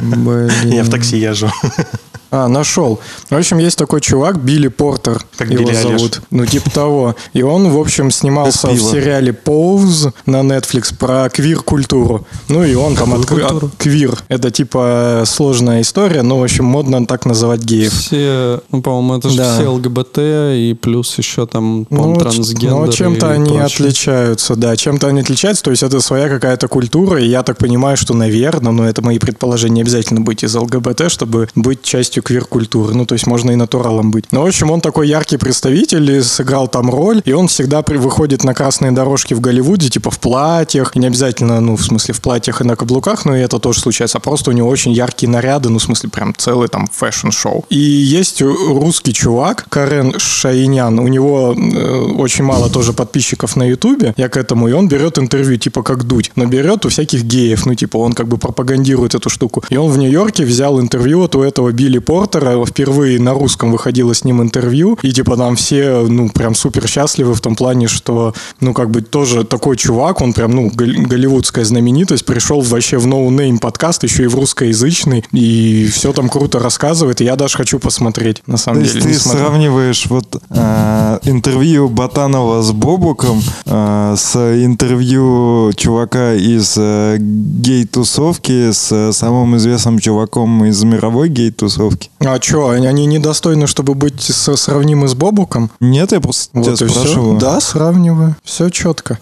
Блин. 0.00 0.50
Я 0.64 0.84
в 0.84 0.90
такси 0.90 1.16
езжу. 1.16 1.50
А, 2.30 2.48
нашел. 2.48 3.00
В 3.28 3.34
общем, 3.36 3.58
есть 3.58 3.76
такой 3.76 4.00
чувак, 4.00 4.38
Билли 4.38 4.68
Портер, 4.68 5.24
Как 5.36 5.50
его 5.50 5.64
Билли 5.64 5.74
зовут. 5.74 6.20
Ну, 6.30 6.46
типа 6.46 6.70
того. 6.70 7.16
И 7.32 7.42
он, 7.42 7.70
в 7.70 7.78
общем, 7.78 8.10
снимался 8.10 8.68
в 8.68 8.78
сериале 8.78 9.32
Pose 9.44 10.12
на 10.26 10.40
Netflix 10.42 10.94
про 10.96 11.28
квир-культуру. 11.28 12.26
Ну, 12.48 12.64
и 12.64 12.74
он 12.74 12.94
там 12.94 13.14
открыл... 13.14 13.70
Квир. 13.78 14.16
Это, 14.28 14.50
типа, 14.50 15.24
сложная 15.26 15.80
история, 15.80 16.22
но, 16.22 16.38
в 16.38 16.42
общем, 16.44 16.64
модно 16.64 17.04
так 17.06 17.26
называть 17.26 17.62
геев. 17.62 17.92
Все, 17.92 18.60
ну, 18.70 18.80
по-моему, 18.82 19.18
это 19.18 19.28
же 19.30 19.36
Да. 19.36 19.54
все 19.56 19.68
ЛГБТ 19.68 20.18
и 20.18 20.76
плюс 20.80 21.16
еще 21.18 21.46
там, 21.46 21.86
Ну, 21.90 21.96
по-моему, 21.96 22.20
трансгендеры 22.20 22.86
но 22.86 22.92
чем-то 22.92 23.26
и 23.30 23.34
они 23.34 23.44
прочее. 23.58 23.64
отличаются, 23.64 24.56
да, 24.56 24.76
чем-то 24.76 25.08
они 25.08 25.20
отличаются, 25.20 25.64
то 25.64 25.70
есть 25.70 25.82
это 25.82 26.00
своя 26.00 26.28
какая-то 26.28 26.68
культура, 26.68 27.20
и 27.20 27.26
я 27.26 27.42
так 27.42 27.58
понимаю, 27.58 27.96
что, 27.96 28.14
наверное, 28.14 28.72
но 28.72 28.86
это 28.88 29.02
мои 29.02 29.18
предположения, 29.18 29.70
не 29.76 29.80
обязательно 29.82 30.20
быть 30.20 30.42
из 30.44 30.54
ЛГБТ, 30.54 31.10
чтобы 31.10 31.48
быть 31.54 31.82
частью 31.82 32.19
частью 32.20 32.22
квир-культуры. 32.22 32.94
Ну, 32.94 33.06
то 33.06 33.14
есть 33.14 33.26
можно 33.26 33.50
и 33.50 33.56
натуралом 33.56 34.10
быть. 34.10 34.32
Но, 34.32 34.42
в 34.42 34.46
общем, 34.46 34.70
он 34.70 34.80
такой 34.80 35.08
яркий 35.08 35.36
представитель 35.36 36.10
и 36.10 36.22
сыграл 36.22 36.68
там 36.68 36.90
роль. 36.90 37.22
И 37.24 37.32
он 37.32 37.46
всегда 37.46 37.82
при, 37.82 37.98
выходит 37.98 38.44
на 38.44 38.54
красные 38.54 38.92
дорожки 38.92 39.34
в 39.34 39.40
Голливуде, 39.40 39.88
типа 39.88 40.10
в 40.10 40.18
платьях. 40.18 40.96
И 40.96 40.98
не 40.98 41.06
обязательно, 41.06 41.60
ну, 41.60 41.76
в 41.76 41.82
смысле, 41.82 42.14
в 42.14 42.20
платьях 42.20 42.60
и 42.60 42.64
на 42.64 42.76
каблуках, 42.76 43.24
но 43.24 43.36
и 43.36 43.40
это 43.40 43.58
тоже 43.58 43.80
случается. 43.80 44.18
А 44.18 44.20
просто 44.20 44.50
у 44.50 44.54
него 44.54 44.68
очень 44.68 44.92
яркие 44.92 45.30
наряды, 45.30 45.68
ну, 45.68 45.78
в 45.78 45.82
смысле, 45.82 46.08
прям 46.08 46.34
целый 46.36 46.68
там 46.68 46.86
fashion-шоу. 46.92 47.64
И 47.70 47.78
есть 47.78 48.42
русский 48.42 49.12
чувак, 49.12 49.66
Карен 49.68 50.18
Шайнян. 50.18 50.98
У 50.98 51.08
него 51.08 51.54
э, 51.56 52.14
очень 52.18 52.44
мало 52.44 52.68
тоже 52.70 52.92
подписчиков 52.92 53.56
на 53.56 53.64
Ютубе. 53.64 54.14
Я 54.16 54.28
к 54.28 54.36
этому. 54.36 54.68
И 54.68 54.72
он 54.72 54.88
берет 54.88 55.18
интервью, 55.18 55.56
типа 55.56 55.82
как 55.82 56.04
Дудь. 56.04 56.32
Но 56.36 56.46
берет 56.46 56.84
у 56.84 56.88
всяких 56.88 57.24
геев. 57.24 57.66
Ну, 57.66 57.74
типа, 57.74 57.98
он 57.98 58.12
как 58.12 58.26
бы 58.26 58.36
пропагандирует 58.36 59.14
эту 59.14 59.30
штуку. 59.30 59.62
И 59.70 59.76
он 59.76 59.90
в 59.90 59.98
Нью-Йорке 59.98 60.44
взял 60.44 60.80
интервью 60.80 61.20
вот 61.20 61.36
у 61.36 61.42
этого 61.42 61.72
Билли 61.72 61.98
Портера. 62.10 62.64
Впервые 62.66 63.20
на 63.20 63.34
русском 63.34 63.70
выходило 63.70 64.12
с 64.12 64.24
ним 64.24 64.42
интервью. 64.42 64.98
И 65.02 65.12
типа 65.12 65.36
там 65.36 65.54
все, 65.54 66.04
ну, 66.08 66.28
прям 66.28 66.56
супер 66.56 66.88
счастливы 66.88 67.34
в 67.34 67.40
том 67.40 67.54
плане, 67.54 67.86
что, 67.86 68.34
ну, 68.60 68.74
как 68.74 68.90
бы 68.90 69.00
тоже 69.00 69.44
такой 69.44 69.76
чувак, 69.76 70.20
он 70.20 70.32
прям, 70.32 70.50
ну, 70.50 70.72
голливудская 70.74 71.64
знаменитость, 71.64 72.24
пришел 72.24 72.62
вообще 72.62 72.98
в 72.98 73.06
No 73.06 73.28
Name 73.28 73.60
подкаст, 73.60 74.02
еще 74.02 74.24
и 74.24 74.26
в 74.26 74.34
русскоязычный, 74.34 75.24
и 75.30 75.88
все 75.92 76.12
там 76.12 76.28
круто 76.28 76.58
рассказывает, 76.58 77.20
и 77.20 77.24
я 77.24 77.36
даже 77.36 77.56
хочу 77.56 77.78
посмотреть, 77.78 78.42
на 78.46 78.56
самом 78.56 78.82
То 78.82 78.88
деле. 78.88 79.08
есть 79.08 79.22
ты 79.22 79.28
сравниваешь 79.28 80.06
вот 80.06 80.42
э, 80.50 81.18
интервью 81.22 81.88
Батанова 81.88 82.62
с 82.62 82.72
Бобуком 82.72 83.40
э, 83.66 84.14
с 84.16 84.36
интервью 84.64 85.72
чувака 85.76 86.34
из 86.34 86.74
э, 86.76 87.18
гей-тусовки 87.20 88.72
с 88.72 88.90
э, 88.90 89.12
самым 89.12 89.56
известным 89.58 90.00
чуваком 90.00 90.64
из 90.64 90.82
мировой 90.82 91.28
гей-тусовки. 91.28 91.99
А 92.20 92.40
что, 92.40 92.70
они, 92.70 93.06
недостойны, 93.06 93.66
чтобы 93.66 93.94
быть 93.94 94.20
со, 94.22 94.56
сравнимы 94.56 95.08
с 95.08 95.14
Бобуком? 95.14 95.70
Нет, 95.80 96.12
я 96.12 96.20
просто 96.20 96.50
Вот 96.54 96.64
тебя 96.76 96.86
и 96.86 96.90
все. 96.90 97.00
спрашиваю. 97.00 97.38
Да, 97.38 97.60
сравниваю. 97.60 98.36
Все 98.44 98.68
четко. 98.70 99.18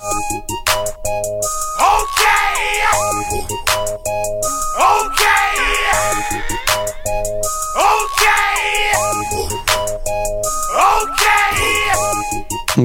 Так 10.73 11.08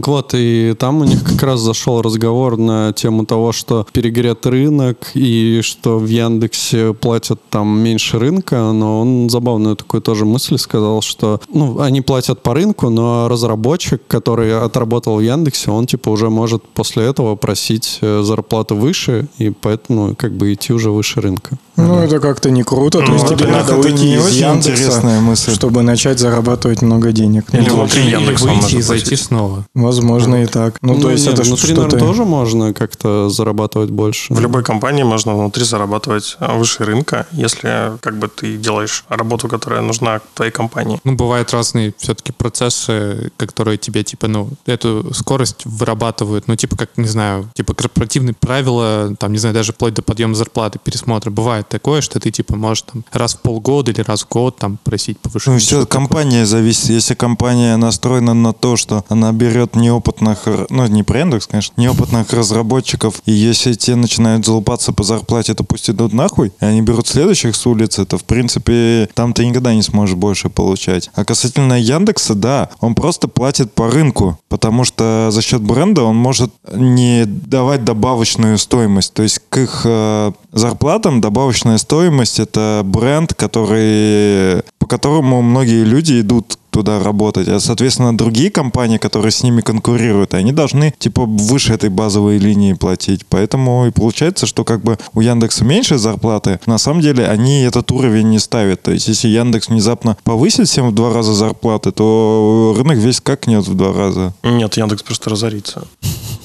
Вот, 0.02 0.34
и 0.34 0.76
там 0.78 1.02
у 1.02 1.04
них 1.04 1.24
как 1.24 1.44
раз 1.44 1.60
зашел 1.60 2.02
разговор 2.02 2.58
на 2.58 2.94
тему 2.94 3.26
того, 3.26 3.52
что 3.52 3.86
перегрет 3.94 4.46
рынок 4.46 5.12
и 5.14 5.62
что 5.64 6.00
в 6.00 6.08
Яндексе 6.08 6.94
платят 6.94 7.40
там 7.50 7.80
меньше 7.80 8.18
рынка, 8.18 8.72
но 8.72 9.02
он 9.02 9.30
забавную 9.30 9.76
такую 9.76 10.02
тоже 10.02 10.26
мысль 10.26 10.58
сказал, 10.58 11.02
что 11.02 11.40
ну, 11.54 11.80
они 11.80 12.02
платят 12.02 12.42
по 12.42 12.54
рынку, 12.54 12.90
но 12.90 13.28
разработчик, 13.30 14.02
который 14.08 14.58
отработал 14.60 15.18
в 15.18 15.22
Яндексе, 15.22 15.72
он 15.72 15.86
типа 15.86 16.10
уже 16.10 16.30
может 16.30 16.64
после 16.64 17.06
этого 17.06 17.36
просить 17.36 18.00
э, 18.02 18.24
зарплату 18.24 18.76
выше 18.76 19.28
и 19.38 19.52
поэтому 19.52 20.16
как 20.16 20.34
бы 20.34 20.54
идти 20.54 20.74
уже 20.74 20.90
выше 20.90 21.22
рынка. 21.22 21.58
Ну, 21.76 22.00
это 22.00 22.20
как-то 22.20 22.52
не 22.52 22.64
круто. 22.64 23.00
То 23.00 23.06
Ну, 23.06 23.14
есть 23.14 23.28
тебе 23.28 23.48
надо 23.48 23.76
уйти 23.78 23.94
не 24.06 24.16
из 24.16 24.26
очень 24.26 24.38
Яндекса, 24.38 24.72
интересная 24.72 25.20
мысль. 25.22 25.54
чтобы 25.54 25.82
начать 25.82 26.20
зарабатывать 26.20 26.82
много 26.82 27.12
денег. 27.12 27.46
Или 27.54 27.68
Ну, 27.70 27.76
внутри 27.78 28.04
Или 28.04 28.12
Яндекса 28.12 28.46
выйти 28.46 28.76
и 28.76 28.82
зайти 28.82 29.16
снова. 29.16 29.66
Возможно 29.74 30.44
и 30.44 30.46
так. 30.46 30.78
Ну, 30.82 31.00
то 31.00 31.10
есть 31.10 31.26
нет, 31.26 31.34
это 31.36 31.44
внутри, 31.48 31.68
что-то... 31.74 31.82
наверное, 31.82 32.08
тоже 32.08 32.26
можно 32.26 32.74
как-то 32.74 33.30
зарабатывать 33.30 33.90
больше. 33.90 34.34
В 34.34 34.40
любой 34.40 34.64
компании 34.64 35.04
можно 35.04 35.34
внутри 35.36 35.64
зарабатывать 35.64 36.38
а, 36.40 36.54
выше 36.58 36.84
рынка, 36.86 37.26
если 37.32 37.98
как 38.02 38.18
бы 38.18 38.28
ты 38.28 38.58
делаешь 38.58 39.04
работу, 39.10 39.48
которая 39.48 39.82
нужна 39.82 40.22
твоей 40.36 40.52
компании. 40.52 41.00
Ну, 41.04 41.14
бывают 41.16 41.52
разные 41.54 41.94
все-таки 41.98 42.32
процессы, 42.32 43.32
которые 43.38 43.78
тебе, 43.78 44.04
типа, 44.04 44.28
ну, 44.28 44.50
эту 44.66 45.14
скорость 45.14 45.66
вырабатывают, 45.66 46.48
ну, 46.48 46.56
типа, 46.56 46.76
как, 46.78 46.90
не 46.98 47.08
знаю, 47.08 47.50
типа, 47.56 47.74
корпоративные 47.74 48.36
правила, 48.40 49.16
там, 49.20 49.32
не 49.32 49.38
знаю, 49.40 49.54
даже 49.56 49.74
вплоть 49.74 49.94
до 49.94 50.02
подъема 50.02 50.36
зарплаты, 50.36 50.80
пересмотра. 50.84 51.30
Бывает 51.32 51.63
такое, 51.70 52.02
что 52.02 52.20
ты, 52.20 52.32
типа, 52.32 52.56
можешь 52.56 52.84
там 52.84 53.04
раз 53.12 53.36
в 53.36 53.40
полгода 53.42 53.92
или 53.92 54.02
раз 54.02 54.24
в 54.24 54.30
год 54.30 54.58
там 54.58 54.78
просить 54.84 55.18
Ну, 55.24 55.30
повышение. 55.30 55.60
все 55.60 55.82
от 55.82 55.88
Что-то 55.90 55.92
такое. 55.92 56.46
зависит. 56.46 56.90
Если 56.90 57.14
компания 57.16 57.76
настроена 57.78 58.34
на 58.34 58.54
то, 58.54 58.76
что 58.76 59.06
она 59.10 59.32
берет 59.32 59.76
неопытных, 59.76 60.48
ну, 60.70 60.86
не 60.88 61.04
про 61.04 61.20
Яндекс, 61.20 61.48
конечно, 61.48 61.74
неопытных 61.80 62.32
разработчиков, 62.34 63.22
и 63.26 63.32
если 63.32 63.74
те 63.74 63.96
начинают 63.96 64.46
залупаться 64.46 64.94
по 64.94 65.04
зарплате, 65.04 65.54
то 65.54 65.64
пусть 65.64 65.90
идут 65.90 66.14
нахуй, 66.14 66.52
и 66.60 66.66
они 66.66 66.82
берут 66.82 67.08
следующих 67.08 67.56
с 67.56 67.66
улицы, 67.66 68.06
то, 68.06 68.18
в 68.18 68.24
принципе, 68.24 69.10
там 69.14 69.34
ты 69.34 69.46
никогда 69.46 69.74
не 69.74 69.82
сможешь 69.82 70.16
больше 70.16 70.50
получать. 70.50 71.10
А 71.16 71.26
касательно 71.26 71.80
Яндекса, 71.80 72.36
да, 72.36 72.70
он 72.80 72.96
просто 72.96 73.28
платит 73.28 73.74
по 73.74 73.90
рынку, 73.90 74.40
потому 74.50 74.84
что 74.84 75.30
за 75.32 75.42
счет 75.42 75.62
бренда 75.62 76.04
он 76.04 76.16
может 76.16 76.52
не 76.74 77.26
давать 77.26 77.84
добавочную 77.84 78.58
стоимость. 78.58 79.14
То 79.14 79.24
есть 79.24 79.40
к 79.50 79.58
их 79.58 79.82
э, 79.86 80.32
зарплатам 80.52 81.22
добавочная 81.54 81.78
стоимость 81.78 82.40
это 82.40 82.82
бренд, 82.84 83.36
который 83.36 84.64
по 84.80 84.88
которому 84.88 85.44
многие 85.44 85.84
люди 85.84 86.20
идут 86.20 86.58
туда 86.74 87.02
работать. 87.02 87.48
А, 87.48 87.60
соответственно, 87.60 88.18
другие 88.18 88.50
компании, 88.50 88.98
которые 88.98 89.32
с 89.32 89.44
ними 89.44 89.62
конкурируют, 89.62 90.34
они 90.34 90.52
должны, 90.52 90.94
типа, 90.98 91.26
выше 91.26 91.74
этой 91.74 91.90
базовой 91.90 92.38
линии 92.38 92.74
платить. 92.74 93.26
Поэтому 93.30 93.88
и 93.88 93.92
получается, 93.92 94.46
что 94.46 94.64
как 94.66 94.82
бы 94.82 94.98
у 95.14 95.22
Яндекса 95.22 95.64
меньше 95.64 95.98
зарплаты, 95.98 96.60
на 96.66 96.78
самом 96.78 97.02
деле 97.02 97.28
они 97.28 97.62
этот 97.62 97.92
уровень 97.92 98.30
не 98.30 98.40
ставят. 98.40 98.82
То 98.82 98.92
есть, 98.92 99.08
если 99.08 99.28
Яндекс 99.28 99.70
внезапно 99.70 100.18
повысит 100.24 100.68
всем 100.68 100.90
в 100.90 100.96
два 100.96 101.14
раза 101.14 101.34
зарплаты, 101.34 101.92
то 101.92 102.74
рынок 102.76 102.98
весь 102.98 103.22
какнет 103.22 103.68
в 103.68 103.76
два 103.76 103.94
раза. 103.94 104.34
Нет, 104.44 104.76
Яндекс 104.78 105.04
просто 105.04 105.30
разорится. 105.30 105.84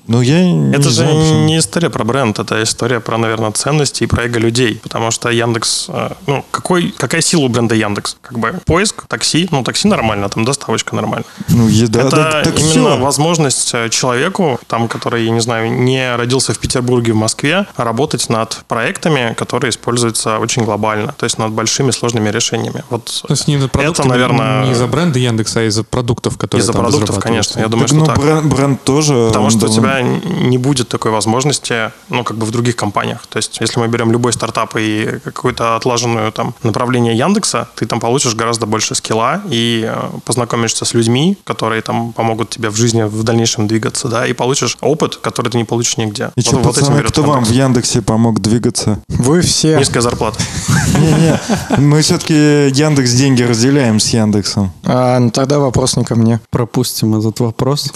Ну, 0.08 0.22
я 0.22 0.42
не 0.50 0.72
Это 0.72 0.84
же 0.84 0.90
знаю, 0.90 1.44
не 1.44 1.58
история 1.58 1.90
про 1.90 2.02
бренд, 2.02 2.38
это 2.38 2.62
история 2.62 2.98
про, 2.98 3.18
наверное, 3.18 3.52
ценности 3.52 4.04
и 4.04 4.06
про 4.06 4.24
эго 4.24 4.40
людей. 4.40 4.80
Потому 4.82 5.10
что 5.10 5.28
Яндекс, 5.28 5.86
э, 5.88 6.12
ну, 6.26 6.44
какой, 6.50 6.94
какая 6.96 7.20
сила 7.20 7.42
у 7.42 7.48
бренда 7.48 7.74
Яндекс? 7.74 8.16
Как 8.22 8.38
бы 8.38 8.58
поиск, 8.64 9.06
такси, 9.06 9.48
ну, 9.50 9.62
такси 9.62 9.86
нормально, 9.86 10.17
там 10.28 10.44
доставочка 10.44 10.96
нормально. 10.96 11.24
Ну, 11.48 11.68
еда, 11.68 12.00
это 12.00 12.10
так, 12.10 12.44
так 12.44 12.58
именно 12.58 12.96
всё. 12.96 12.98
возможность 12.98 13.74
э, 13.74 13.88
человеку, 13.90 14.58
там, 14.66 14.88
который, 14.88 15.24
я 15.24 15.30
не 15.30 15.40
знаю, 15.40 15.70
не 15.70 16.16
родился 16.16 16.52
в 16.52 16.58
Петербурге, 16.58 17.12
в 17.12 17.16
Москве, 17.16 17.66
работать 17.76 18.28
над 18.28 18.64
проектами, 18.66 19.34
которые 19.34 19.70
используются 19.70 20.38
очень 20.38 20.64
глобально, 20.64 21.12
то 21.16 21.24
есть 21.24 21.38
над 21.38 21.52
большими 21.52 21.90
сложными 21.92 22.30
решениями. 22.30 22.82
Вот 22.90 23.04
То 23.26 23.32
есть 23.32 23.46
не 23.48 23.58
за 23.58 23.68
продукты, 23.68 24.02
это, 24.02 24.08
наверное, 24.08 24.64
не 24.64 24.72
из-за 24.72 24.86
бренда 24.86 25.18
Яндекса, 25.18 25.60
а 25.60 25.62
из-за 25.64 25.84
продуктов, 25.84 26.36
которые 26.38 26.62
из-за 26.62 26.72
там 26.72 26.82
продуктов, 26.82 27.18
конечно. 27.20 27.60
Я 27.60 27.68
думаю, 27.68 27.86
Так, 27.88 27.96
что 27.96 27.98
ну, 27.98 28.06
так. 28.06 28.18
бренд, 28.18 28.44
бренд 28.46 28.84
тоже... 28.84 29.28
Потому 29.28 29.50
что 29.50 29.66
у 29.66 29.68
довольно- 29.68 30.20
тебя 30.20 30.30
не 30.48 30.58
будет 30.58 30.88
такой 30.88 31.10
возможности, 31.10 31.92
ну, 32.08 32.24
как 32.24 32.36
бы 32.36 32.46
в 32.46 32.50
других 32.50 32.76
компаниях. 32.76 33.26
То 33.28 33.36
есть, 33.36 33.58
если 33.60 33.78
мы 33.80 33.88
берем 33.88 34.10
любой 34.12 34.32
стартап 34.32 34.74
и 34.76 35.18
какое-то 35.24 35.76
отлаженное 35.76 36.30
там 36.30 36.54
направление 36.62 37.16
Яндекса, 37.16 37.68
ты 37.74 37.86
там 37.86 38.00
получишь 38.00 38.34
гораздо 38.34 38.66
больше 38.66 38.94
скилла 38.94 39.42
и 39.50 39.84
э, 39.88 40.07
познакомишься 40.24 40.84
с 40.84 40.94
людьми, 40.94 41.36
которые 41.44 41.82
там 41.82 42.12
помогут 42.12 42.50
тебе 42.50 42.70
в 42.70 42.76
жизни 42.76 43.02
в 43.02 43.22
дальнейшем 43.22 43.66
двигаться, 43.66 44.08
да, 44.08 44.26
и 44.26 44.32
получишь 44.32 44.76
опыт, 44.80 45.16
который 45.16 45.50
ты 45.50 45.58
не 45.58 45.64
получишь 45.64 45.96
нигде. 45.96 46.30
И 46.36 46.40
что, 46.40 46.58
пацаны, 46.58 47.02
кто 47.02 47.22
вам 47.22 47.44
в 47.44 47.50
Яндексе 47.50 48.02
помог 48.02 48.40
двигаться? 48.40 49.02
Вы 49.08 49.40
все... 49.40 49.78
Низкая 49.78 50.02
зарплата. 50.02 50.38
Не-не, 50.98 51.40
мы 51.78 52.02
все-таки 52.02 52.34
Яндекс 52.34 53.12
деньги 53.12 53.42
разделяем 53.42 54.00
с 54.00 54.08
Яндексом. 54.08 54.72
А, 54.84 55.18
ну, 55.18 55.30
тогда 55.30 55.58
вопрос 55.58 55.96
не 55.96 56.04
ко 56.04 56.16
мне. 56.16 56.40
Пропустим 56.50 57.16
этот 57.16 57.40
вопрос. 57.40 57.92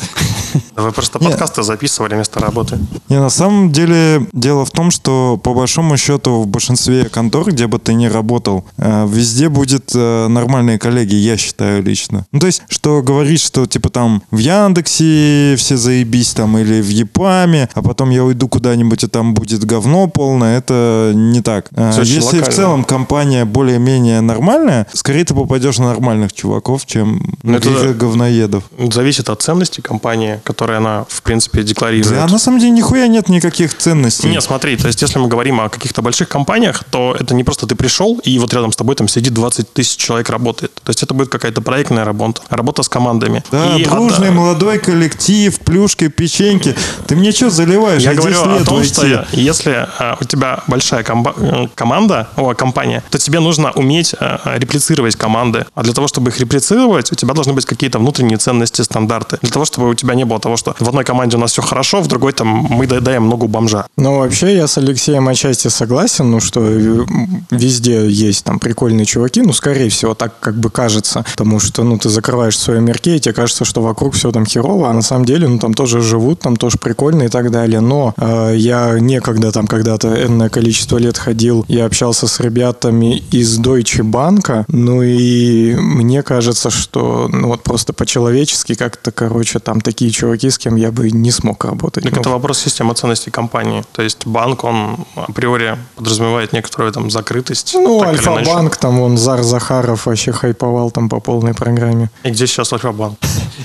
Вы 0.77 0.93
просто 0.93 1.19
подкасты 1.19 1.63
записывали 1.63 2.15
вместо 2.15 2.41
работы. 2.41 2.79
Не, 3.09 3.21
на 3.21 3.31
самом 3.31 3.73
деле 3.73 4.27
дело 4.33 4.65
в 4.65 4.71
том, 4.71 4.91
что 4.91 5.39
по 5.43 5.55
большому 5.55 5.97
счету 5.97 6.43
в 6.43 6.47
большинстве 6.47 7.09
контор, 7.09 7.51
где 7.51 7.67
бы 7.67 7.79
ты 7.79 7.95
ни 7.95 8.07
работал, 8.07 8.65
э, 8.79 9.07
везде 9.09 9.49
будет 9.49 9.93
э, 9.95 10.29
нормальные 10.29 10.79
коллеги, 10.79 11.15
я 11.15 11.37
считаю 11.37 11.83
лично. 11.83 12.27
Ну, 12.33 12.41
то 12.41 12.47
есть, 12.47 12.63
что 12.69 13.03
говорить, 13.03 13.41
что 13.41 13.67
типа 13.67 13.91
там 13.91 14.23
в 14.31 14.39
Яндексе 14.39 15.55
все 15.57 15.77
заебись 15.77 16.33
там 16.35 16.59
или 16.59 16.81
в 16.81 16.89
Епаме, 16.89 17.69
а 17.75 17.83
потом 17.83 18.11
я 18.11 18.25
уйду 18.25 18.49
куда-нибудь 18.49 19.05
и 19.05 19.07
там 19.07 19.35
будет 19.35 19.65
говно 19.65 20.07
полное, 20.09 20.59
это 20.59 21.13
не 21.15 21.41
так. 21.43 21.69
Э, 21.75 21.91
очень 21.91 22.15
Если 22.15 22.41
в 22.41 22.49
целом 22.49 22.85
компания 22.85 23.45
более-менее 23.45 24.21
нормальная, 24.21 24.87
скорее 24.93 25.25
ты 25.25 25.35
попадешь 25.35 25.79
на 25.79 25.87
нормальных 25.87 26.33
чуваков, 26.33 26.87
чем 26.87 27.37
Ну, 27.43 27.53
на 27.53 27.57
это 27.57 27.69
каких-то 27.69 27.95
говноедов. 27.95 28.65
Зависит 28.91 29.29
от 29.29 29.43
ценности 29.43 29.81
компании, 29.81 30.41
которые 30.45 30.79
она, 30.79 31.05
в 31.09 31.23
принципе, 31.23 31.63
декларирует. 31.63 32.15
Да, 32.15 32.27
на 32.27 32.39
самом 32.39 32.59
деле 32.59 32.71
нихуя 32.73 33.07
нет 33.09 33.29
никаких 33.29 33.77
ценностей. 33.77 34.29
Не, 34.29 34.41
смотри, 34.41 34.77
то 34.77 34.87
есть 34.89 35.01
если 35.03 35.19
мы 35.19 35.29
говорим 35.29 35.61
о 35.61 35.69
каких-то 35.69 36.03
больших 36.03 36.29
компаниях, 36.29 36.85
то 36.91 37.17
это 37.19 37.35
не 37.35 37.45
просто 37.45 37.67
ты 37.67 37.75
пришел, 37.75 38.19
и 38.25 38.39
вот 38.39 38.53
рядом 38.55 38.73
с 38.73 38.77
тобой 38.77 38.95
там 38.97 39.09
сидит 39.09 39.33
20 39.35 39.73
тысяч 39.73 39.97
человек 39.97 40.29
работает. 40.31 40.73
То 40.85 40.91
есть 40.91 41.03
это 41.03 41.15
будет 41.15 41.29
какая-то 41.29 41.61
проектная 41.63 42.05
работа, 42.05 42.43
работа 42.51 42.83
с 42.83 42.89
командами. 42.89 43.43
Да, 43.51 43.77
И 43.77 43.85
дружный 43.85 44.29
от- 44.29 44.35
молодой 44.35 44.79
коллектив, 44.79 45.59
плюшки, 45.61 46.09
печеньки. 46.09 46.75
Ты 47.07 47.17
мне 47.17 47.33
что 47.33 47.51
заливаешь? 47.51 48.03
Я 48.03 48.15
говорю 48.15 48.41
о 48.43 48.65
том, 48.65 48.79
войти. 48.79 48.93
что 48.95 49.27
если 49.33 49.89
а, 49.99 50.17
у 50.21 50.25
тебя 50.25 50.61
большая 50.67 51.03
комба- 51.03 51.35
э, 51.37 51.69
команда, 51.75 52.29
о, 52.37 52.55
компания, 52.55 53.03
то 53.11 53.19
тебе 53.19 53.41
нужно 53.41 53.71
уметь 53.73 54.15
реплицировать 54.45 55.17
команды. 55.17 55.67
А 55.75 55.83
для 55.83 55.93
того, 55.93 56.09
чтобы 56.09 56.31
их 56.31 56.41
реплицировать, 56.41 57.13
у 57.13 57.15
тебя 57.15 57.35
должны 57.35 57.53
быть 57.53 57.65
какие-то 57.67 57.99
внутренние 57.99 58.39
ценности, 58.39 58.83
стандарты. 58.83 59.39
Для 59.43 59.51
того, 59.51 59.65
чтобы 59.65 59.89
у 59.89 59.95
тебя 59.95 60.15
не 60.15 60.25
было 60.25 60.32
того, 60.39 60.57
что 60.57 60.75
в 60.79 60.89
одной 60.89 61.05
команде 61.05 61.37
у 61.37 61.41
нас 61.41 61.53
все 61.53 61.63
хорошо, 61.63 62.01
в 62.01 62.09
другой 62.09 62.33
там 62.33 62.49
мы 62.49 62.87
доедаем 62.87 63.25
много 63.25 63.47
бомжа. 63.47 63.87
Ну, 63.97 64.19
вообще, 64.19 64.57
я 64.57 64.67
с 64.67 64.79
Алексеем 64.79 65.29
отчасти 65.29 65.69
согласен, 65.69 66.31
ну, 66.31 66.41
что 66.41 66.61
э, 66.63 67.05
везде 67.51 68.09
есть 68.09 68.45
там 68.45 68.59
прикольные 68.59 69.07
чуваки, 69.07 69.43
ну, 69.43 69.53
скорее 69.53 69.89
всего, 69.89 70.15
так 70.15 70.39
как 70.41 70.57
бы 70.57 70.71
кажется, 70.71 71.25
потому 71.37 71.61
что, 71.61 71.85
ну, 71.85 71.99
ты 71.99 72.09
закрываешь 72.09 72.59
свое 72.59 72.81
мерке, 72.81 73.17
и 73.17 73.21
тебе 73.21 73.35
кажется, 73.35 73.65
что 73.65 73.83
вокруг 73.83 74.15
все 74.15 74.33
там 74.33 74.47
херово, 74.47 74.91
а 74.91 74.93
на 74.93 75.03
самом 75.03 75.25
деле, 75.25 75.49
ну, 75.49 75.59
там 75.59 75.75
тоже 75.75 76.01
живут, 76.01 76.41
там 76.41 76.57
тоже 76.57 76.79
прикольно 76.79 77.25
и 77.25 77.29
так 77.29 77.51
далее, 77.51 77.81
но 77.81 78.15
э, 78.17 78.55
я 78.57 78.99
некогда 78.99 79.53
там 79.53 79.67
когда-то 79.67 80.09
энное 80.27 80.49
количество 80.49 80.99
лет 80.99 81.19
ходил 81.19 81.65
и 81.69 81.79
общался 81.79 82.27
с 82.27 82.41
ребятами 82.41 83.23
из 83.31 83.59
Deutsche 83.59 84.03
Bank, 84.03 84.65
ну, 84.69 85.03
и 85.03 85.75
мне 85.75 86.23
кажется, 86.23 86.71
что, 86.71 87.29
ну, 87.33 87.49
вот 87.49 87.63
просто 87.63 87.93
по-человечески 87.93 88.75
как-то, 88.75 89.13
короче, 89.13 89.59
там 89.59 89.81
такие 89.81 90.11
с 90.23 90.59
кем 90.59 90.77
я 90.77 90.91
бы 90.91 91.11
не 91.11 91.31
смог 91.31 91.65
работать. 91.65 92.05
Так 92.05 92.13
Ну, 92.13 92.21
это 92.21 92.31
вопрос 92.31 92.59
системы 92.59 92.95
ценностей 92.95 93.31
компании. 93.31 93.85
То 93.93 94.03
есть 94.03 94.27
банк, 94.27 94.65
он 94.65 95.05
априори 95.15 95.77
подразумевает 95.97 96.53
некоторую 96.53 96.93
там 96.93 97.11
закрытость. 97.11 97.75
Ну. 97.75 98.03
Альфа-банк, 98.03 98.77
там 98.77 98.99
вон 98.99 99.19
Зар 99.19 99.43
Захаров 99.43 100.07
вообще 100.07 100.33
хайповал 100.33 100.91
там 100.91 101.09
по 101.09 101.21
полной 101.21 101.55
программе. 101.55 102.11
И 102.25 102.31
где 102.31 102.47
сейчас 102.47 102.73
Альфа-банк? 102.73 103.19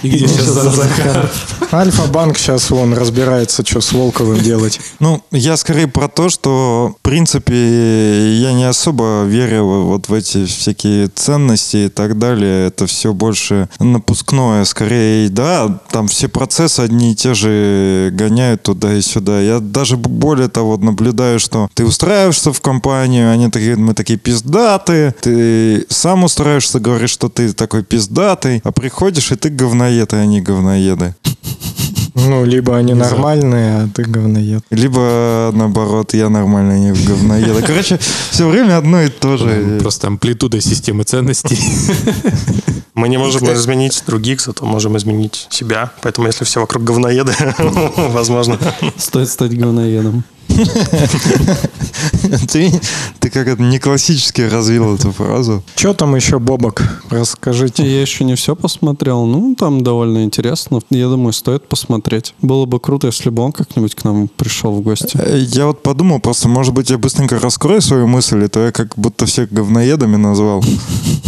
Альфа-банк 1.72 2.38
сейчас 2.38 2.70
вон 2.70 2.94
разбирается, 2.94 3.66
что 3.66 3.82
с 3.82 3.92
Волковым 3.92 4.40
делать. 4.40 4.80
Ну, 5.00 5.22
я 5.32 5.58
скорее 5.58 5.88
про 5.88 6.08
то, 6.08 6.28
что, 6.30 6.96
в 7.00 7.02
принципе, 7.04 7.54
я 8.40 8.54
не 8.54 8.64
особо 8.64 9.24
верю 9.26 9.64
вот 9.84 10.10
в 10.10 10.14
эти 10.14 10.46
всякие 10.46 11.08
ценности 11.08 11.78
и 11.78 11.90
так 11.90 12.18
далее. 12.18 12.68
Это 12.68 12.88
все 12.88 13.14
больше 13.14 13.70
напускное. 13.80 14.64
Скорее, 14.66 15.30
да, 15.30 15.80
там 15.92 16.08
все 16.08 16.28
процессы 16.28 16.47
одни 16.80 17.12
и 17.12 17.16
те 17.16 17.34
же 17.34 18.10
гоняют 18.14 18.64
туда 18.64 18.94
и 18.94 19.02
сюда. 19.02 19.42
Я 19.42 19.60
даже 19.60 19.98
более 19.98 20.48
того 20.48 20.78
наблюдаю, 20.78 21.40
что 21.40 21.70
ты 21.74 21.86
устраиваешься 21.86 22.52
в 22.52 22.62
компанию, 22.62 23.32
они 23.32 23.50
такие, 23.50 23.76
мы 23.76 23.94
такие 23.94 24.18
пиздатые. 24.18 25.14
Ты 25.22 25.86
сам 25.90 26.24
устраиваешься, 26.24 26.80
говоришь, 26.80 27.12
что 27.12 27.30
ты 27.30 27.54
такой 27.54 27.84
пиздатый, 27.84 28.62
а 28.64 28.72
приходишь, 28.72 29.32
и 29.32 29.36
ты 29.36 29.50
говноед, 29.50 30.14
и 30.14 30.18
они 30.18 30.42
говноеды. 30.42 31.16
Ну, 32.18 32.46
либо 32.46 32.76
они 32.76 32.94
нормальные, 32.94 33.84
а 33.84 33.88
ты 33.94 34.04
говноед. 34.04 34.64
Либо 34.72 35.52
наоборот, 35.54 36.14
я 36.14 36.30
нормально 36.30 36.80
не 36.80 36.92
говноеда. 36.92 37.62
Короче, 37.62 38.00
все 38.32 38.48
время 38.48 38.78
одно 38.78 39.02
и 39.02 39.10
то 39.10 39.38
же. 39.38 39.78
Просто 39.80 40.08
амплитуда 40.08 40.60
системы 40.60 41.04
ценностей. 41.04 41.60
Мы 42.96 43.10
не 43.10 43.18
можем 43.18 43.54
изменить 43.54 44.04
других, 44.08 44.42
зато 44.42 44.66
можем 44.66 44.98
изменить 44.98 45.46
себя. 45.52 45.92
Поэтому 46.02 46.26
если 46.26 46.46
все 46.46 46.60
вокруг 46.60 46.84
говноеды, 46.84 47.34
возможно. 47.98 48.58
Стоит 48.98 49.30
стать 49.30 49.56
говноедом. 49.56 50.24
Ты, 52.52 52.72
ты 53.20 53.30
как 53.30 53.48
это 53.48 53.62
не 53.62 53.80
классически 53.80 54.42
развил 54.42 54.96
эту 54.96 55.12
фразу. 55.12 55.64
Что 55.76 55.94
там 55.94 56.16
еще, 56.16 56.40
Бобок? 56.40 56.84
Расскажите. 57.10 57.84
Я 57.84 58.02
еще 58.02 58.24
не 58.24 58.36
все 58.36 58.56
посмотрел. 58.56 59.26
Ну, 59.26 59.56
там 59.56 59.84
довольно 59.84 60.24
интересно. 60.24 60.80
Я 60.90 61.08
думаю, 61.08 61.34
стоит 61.34 61.68
посмотреть. 61.68 62.34
Было 62.42 62.66
бы 62.66 62.80
круто, 62.80 63.08
если 63.08 63.30
бы 63.30 63.44
он 63.44 63.52
как-нибудь 63.52 63.96
к 63.96 64.04
нам 64.04 64.28
пришел 64.28 64.72
в 64.74 64.82
гости. 64.82 65.18
Э, 65.20 65.38
Я 65.40 65.68
вот 65.68 65.84
подумал, 65.84 66.20
просто, 66.20 66.48
может 66.50 66.74
быть, 66.74 66.90
я 66.90 66.98
быстренько 66.98 67.40
раскрою 67.40 67.82
свою 67.82 68.08
мысль, 68.08 68.44
и 68.44 68.48
то 68.48 68.66
я 68.66 68.72
как 68.72 68.94
будто 68.98 69.26
всех 69.26 69.52
говноедами 69.52 70.16
назвал. 70.18 70.64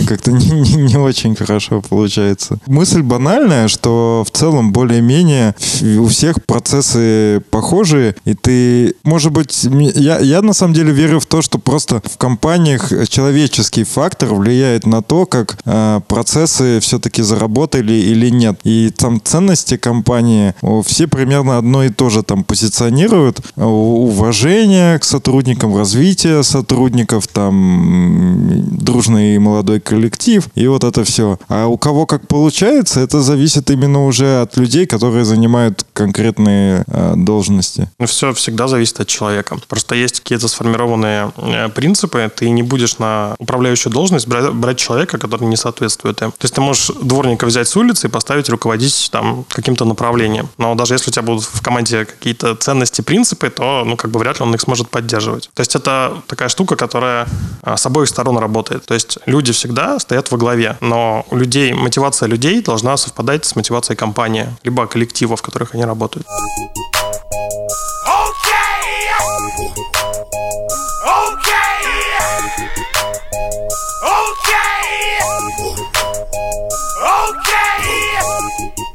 Как-то 0.07 0.31
не, 0.31 0.49
не- 0.51 0.75
не 0.75 0.97
очень 0.97 1.35
хорошо 1.35 1.81
получается. 1.87 2.59
Мысль 2.67 3.01
банальная, 3.01 3.67
что 3.67 4.23
в 4.27 4.31
целом 4.35 4.71
более-менее 4.73 5.55
у 5.99 6.07
всех 6.07 6.43
процессы 6.45 7.41
похожие, 7.51 8.15
и 8.25 8.33
ты, 8.33 8.95
может 9.09 9.31
быть, 9.31 9.63
я, 9.95 10.19
я 10.19 10.41
на 10.41 10.53
самом 10.53 10.75
деле 10.75 10.93
верю 10.93 11.19
в 11.19 11.25
то, 11.25 11.41
что 11.41 11.57
просто 11.57 12.01
в 12.05 12.17
компаниях 12.17 12.91
человеческий 13.09 13.83
фактор 13.83 14.35
влияет 14.35 14.85
на 14.85 15.01
то, 15.01 15.25
как 15.25 15.57
э, 15.65 16.01
процессы 16.07 16.79
все-таки 16.79 17.23
заработали 17.23 17.93
или 17.93 18.29
нет. 18.29 18.59
И 18.63 18.91
там 18.95 19.19
ценности 19.21 19.77
компании 19.77 20.53
все 20.85 21.07
примерно 21.07 21.57
одно 21.57 21.83
и 21.83 21.89
то 21.89 22.09
же 22.09 22.21
там 22.21 22.43
позиционируют. 22.43 23.41
О, 23.57 23.79
Уважение 24.09 24.99
к 24.99 25.03
сотрудникам, 25.03 25.75
развитие 25.75 26.43
сотрудников, 26.43 27.27
там 27.27 28.67
дружный 28.77 29.39
молодой 29.39 29.79
коллектив 29.79 30.47
и 30.55 30.67
вот 30.67 30.83
это 30.83 31.03
все. 31.03 31.39
А 31.47 31.65
у 31.65 31.77
кого 31.77 32.05
как 32.05 32.27
получается, 32.27 32.99
это 32.99 33.21
зависит 33.21 33.71
именно 33.71 34.05
уже 34.05 34.41
от 34.41 34.55
людей, 34.57 34.85
которые 34.85 35.25
занимают 35.25 35.83
конкретные 35.93 36.83
э, 36.87 37.13
должности. 37.15 37.89
Ну, 37.97 38.05
все 38.05 38.33
всегда 38.33 38.67
зависит 38.67 38.98
от 38.99 39.07
человека. 39.07 39.57
Просто 39.67 39.95
есть 39.95 40.19
какие-то 40.19 40.47
сформированные 40.47 41.31
э, 41.37 41.69
принципы. 41.69 42.31
Ты 42.35 42.49
не 42.49 42.63
будешь 42.63 42.97
на 42.99 43.35
управляющую 43.39 43.91
должность 43.91 44.27
брать, 44.27 44.51
брать 44.53 44.77
человека, 44.77 45.17
который 45.17 45.45
не 45.45 45.57
соответствует 45.57 46.21
им. 46.21 46.31
То 46.31 46.45
есть 46.45 46.55
ты 46.55 46.61
можешь 46.61 46.91
дворника 47.01 47.45
взять 47.45 47.67
с 47.67 47.75
улицы 47.75 48.07
и 48.07 48.09
поставить 48.09 48.49
руководить 48.49 49.09
там 49.11 49.45
каким-то 49.49 49.85
направлением. 49.85 50.49
Но 50.57 50.75
даже 50.75 50.93
если 50.95 51.09
у 51.09 51.13
тебя 51.13 51.23
будут 51.23 51.43
в 51.43 51.61
команде 51.61 52.05
какие-то 52.05 52.55
ценности, 52.55 53.01
принципы, 53.01 53.49
то, 53.49 53.83
ну, 53.85 53.95
как 53.95 54.11
бы 54.11 54.19
вряд 54.19 54.39
ли 54.39 54.45
он 54.45 54.53
их 54.53 54.61
сможет 54.61 54.89
поддерживать. 54.89 55.49
То 55.53 55.61
есть 55.61 55.75
это 55.75 56.21
такая 56.27 56.49
штука, 56.49 56.75
которая 56.75 57.27
а, 57.61 57.77
с 57.77 57.85
обоих 57.85 58.09
сторон 58.09 58.37
работает. 58.37 58.85
То 58.85 58.93
есть 58.93 59.17
люди 59.25 59.51
всегда 59.53 59.99
стоят 59.99 60.31
во 60.31 60.37
главе, 60.37 60.77
но 60.81 61.25
у 61.31 61.35
людей, 61.35 61.73
мотивация 61.73 62.27
людей 62.27 62.61
должна 62.61 62.97
совпадать 62.97 63.45
с 63.45 63.55
мотивацией 63.55 63.97
компании, 63.97 64.47
либо 64.63 64.87
коллектива, 64.87 65.35
в 65.35 65.41
которых 65.41 65.75
они 65.75 65.85
работают. 65.85 66.25
А 70.39 70.88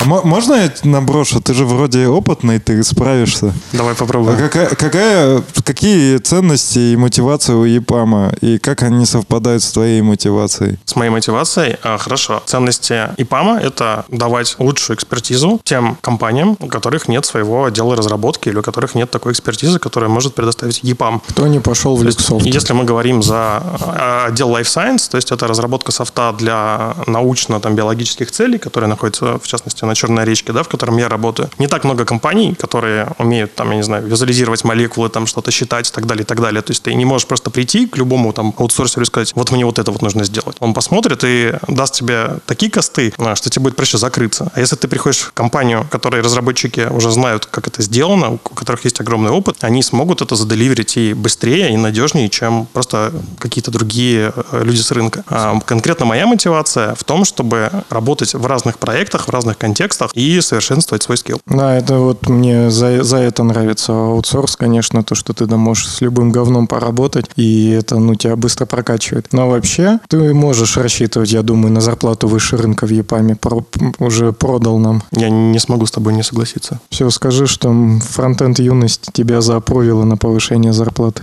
можно 0.05 0.55
я 0.55 0.73
наброшу? 0.85 1.41
Ты 1.41 1.55
же 1.55 1.65
вроде 1.65 2.07
опытный, 2.09 2.59
ты 2.59 2.83
справишься. 2.85 3.53
Давай 3.73 3.93
А 3.93 3.97
попробуем. 3.97 4.37
какая, 4.37 4.69
какая, 4.75 5.43
какие 5.65 6.19
ценности 6.19 6.79
и 6.79 6.97
мотивация 6.97 7.57
у 7.57 7.65
ЕПАМа? 7.65 8.35
И 8.41 8.59
как 8.59 8.83
они 8.83 9.07
совпадают 9.07 9.63
с 9.63 9.73
твоей 9.73 10.03
мотивацией? 10.03 10.79
С 10.85 10.97
моей 10.97 11.11
мотивацией, 11.11 11.77
а, 11.83 11.99
хорошо. 11.99 12.43
Ценности 12.47 13.09
ИПАМа– 13.17 13.59
это 13.63 14.05
давать 14.09 14.57
лучшую 14.59 14.97
экспертизу 14.97 15.61
тем 15.65 15.97
компаниям, 16.01 16.57
у 16.61 16.67
которых 16.67 17.09
нет 17.09 17.25
своего 17.25 17.65
отдела 17.65 17.97
разработки 17.97 18.49
или 18.49 18.59
у 18.59 18.63
которых 18.63 18.95
нет 18.95 19.11
такой 19.11 19.33
экспертизы, 19.33 19.79
которая 19.79 20.11
может 20.11 20.35
предоставить 20.35 20.81
ЕПАМ. 20.83 21.23
Кто 21.29 21.47
не 21.47 21.61
пошел 21.61 21.97
в 21.97 22.03
Люксофт? 22.03 22.45
Если 22.47 22.73
мы 22.73 22.85
говорим 22.85 23.23
за 23.23 23.37
а, 23.37 24.27
отдел 24.29 24.51
Life 24.51 24.63
Science, 24.65 25.11
то 25.11 25.17
есть 25.17 25.33
это 25.33 25.47
разработка 25.47 25.93
софта 25.93 26.35
для 26.37 26.95
научно-биологических 27.07 28.31
целей, 28.31 28.59
которые 28.59 28.89
находятся, 28.89 29.39
в 29.39 29.47
частности, 29.47 29.85
на 29.85 29.94
Черной 29.95 30.25
речке, 30.25 30.53
да, 30.53 30.63
в 30.63 30.69
котором 30.69 30.97
я 30.99 31.09
работаю. 31.09 31.51
Не 31.59 31.67
так 31.67 31.85
много 31.85 32.05
компаний, 32.05 32.55
которые 32.55 33.09
умеют, 33.19 33.55
там, 33.55 33.71
я 33.71 33.77
не 33.77 33.83
знаю, 33.83 34.07
визуализировать 34.07 34.65
молекулы, 34.65 35.09
там, 35.09 35.27
что-то 35.27 35.51
считать 35.51 35.91
и 35.91 35.93
так 35.93 36.07
далее, 36.07 36.25
и 36.25 36.27
так 36.27 36.41
далее. 36.41 36.63
То 36.63 36.73
есть 36.73 36.83
ты 36.83 36.95
не 36.95 37.05
можешь 37.05 37.27
просто 37.27 37.51
прийти 37.51 37.87
к 37.87 37.97
любому 37.97 38.33
там 38.33 38.55
аутсорсеру 38.57 39.03
и 39.03 39.07
сказать, 39.07 39.33
вот 39.35 39.51
мне 39.51 39.65
вот 39.65 39.79
это 39.79 39.91
вот 39.91 40.03
нужно 40.03 40.25
сделать. 40.25 40.57
Он 40.61 40.75
посмотрит 40.75 41.23
и 41.25 41.55
даст 41.69 41.95
тебе 41.95 42.39
такие 42.47 42.71
косты, 42.71 43.13
а, 43.19 43.35
что 43.37 43.51
тебе 43.51 43.65
будет 43.65 43.77
проще 43.77 43.99
закрыться. 43.99 44.51
А 44.55 44.61
если 44.61 44.77
ты 44.77 44.89
приходишь 44.89 45.21
в 45.21 45.33
компанию, 45.33 45.83
в 45.83 45.89
которой 45.89 46.23
разработчики 46.23 46.89
уже 46.91 47.11
знают, 47.11 47.47
как 47.47 47.69
это 47.69 47.83
сделано, 47.83 48.33
у 48.33 48.39
которых 48.39 48.85
есть 48.85 49.01
огромный 49.01 49.31
опыт, 49.31 49.57
они 49.61 49.83
смогут 49.83 50.23
это 50.23 50.37
заделиверить 50.37 50.97
и 50.97 51.15
быстрее, 51.15 51.73
и 51.73 51.77
надежнее, 51.77 52.29
чем 52.29 52.67
просто 52.73 53.13
какие-то 53.39 53.71
другие 53.71 54.33
э, 54.53 54.63
люди 54.65 54.81
с 54.81 54.91
рынка. 54.91 55.25
А 55.29 55.59
конкретно 55.61 56.07
моя 56.07 56.27
мотивация 56.27 56.95
в 56.95 57.05
том, 57.05 57.25
чтобы 57.25 57.71
работать 57.91 58.35
в 58.35 58.47
разных 58.47 58.79
проектах, 58.79 59.29
в 59.29 59.31
разных 59.31 59.59
контекстах, 59.59 59.84
текстах 59.85 60.11
и 60.15 60.41
совершенствовать 60.41 61.03
свой 61.03 61.19
скилл. 61.19 61.41
Да, 61.47 61.77
это 61.77 61.99
вот 61.99 62.29
мне 62.29 62.71
за, 62.71 63.03
за 63.03 63.19
это 63.19 63.43
нравится 63.43 63.93
аутсорс, 63.93 64.57
конечно, 64.57 65.03
то, 65.03 65.15
что 65.15 65.35
ты 65.35 65.47
да 65.47 65.57
можешь 65.57 65.89
с 65.89 66.01
любым 66.01 66.33
говном 66.33 66.67
поработать, 66.67 67.27
и 67.37 67.71
это, 67.71 67.99
ну, 67.99 68.15
тебя 68.15 68.37
быстро 68.37 68.67
прокачивает. 68.67 69.29
Но 69.33 69.49
вообще, 69.51 69.99
ты 70.09 70.33
можешь 70.33 70.77
рассчитывать, 70.77 71.33
я 71.33 71.43
думаю, 71.43 71.73
на 71.73 71.81
зарплату 71.81 72.29
выше 72.29 72.57
рынка 72.57 72.87
в 72.87 72.91
ЕПАМе. 72.91 73.37
Про, 73.37 73.65
уже 73.99 74.33
продал 74.33 74.79
нам. 74.79 75.03
Я 75.13 75.29
не 75.29 75.59
смогу 75.59 75.87
с 75.87 75.91
тобой 75.91 76.15
не 76.15 76.23
согласиться. 76.23 76.81
Все, 76.91 77.11
скажи, 77.11 77.47
что 77.47 77.75
фронтенд 78.11 78.59
юность 78.59 79.13
тебя 79.13 79.41
заапровила 79.41 80.05
на 80.05 80.17
повышение 80.17 80.73
зарплаты. 80.73 81.23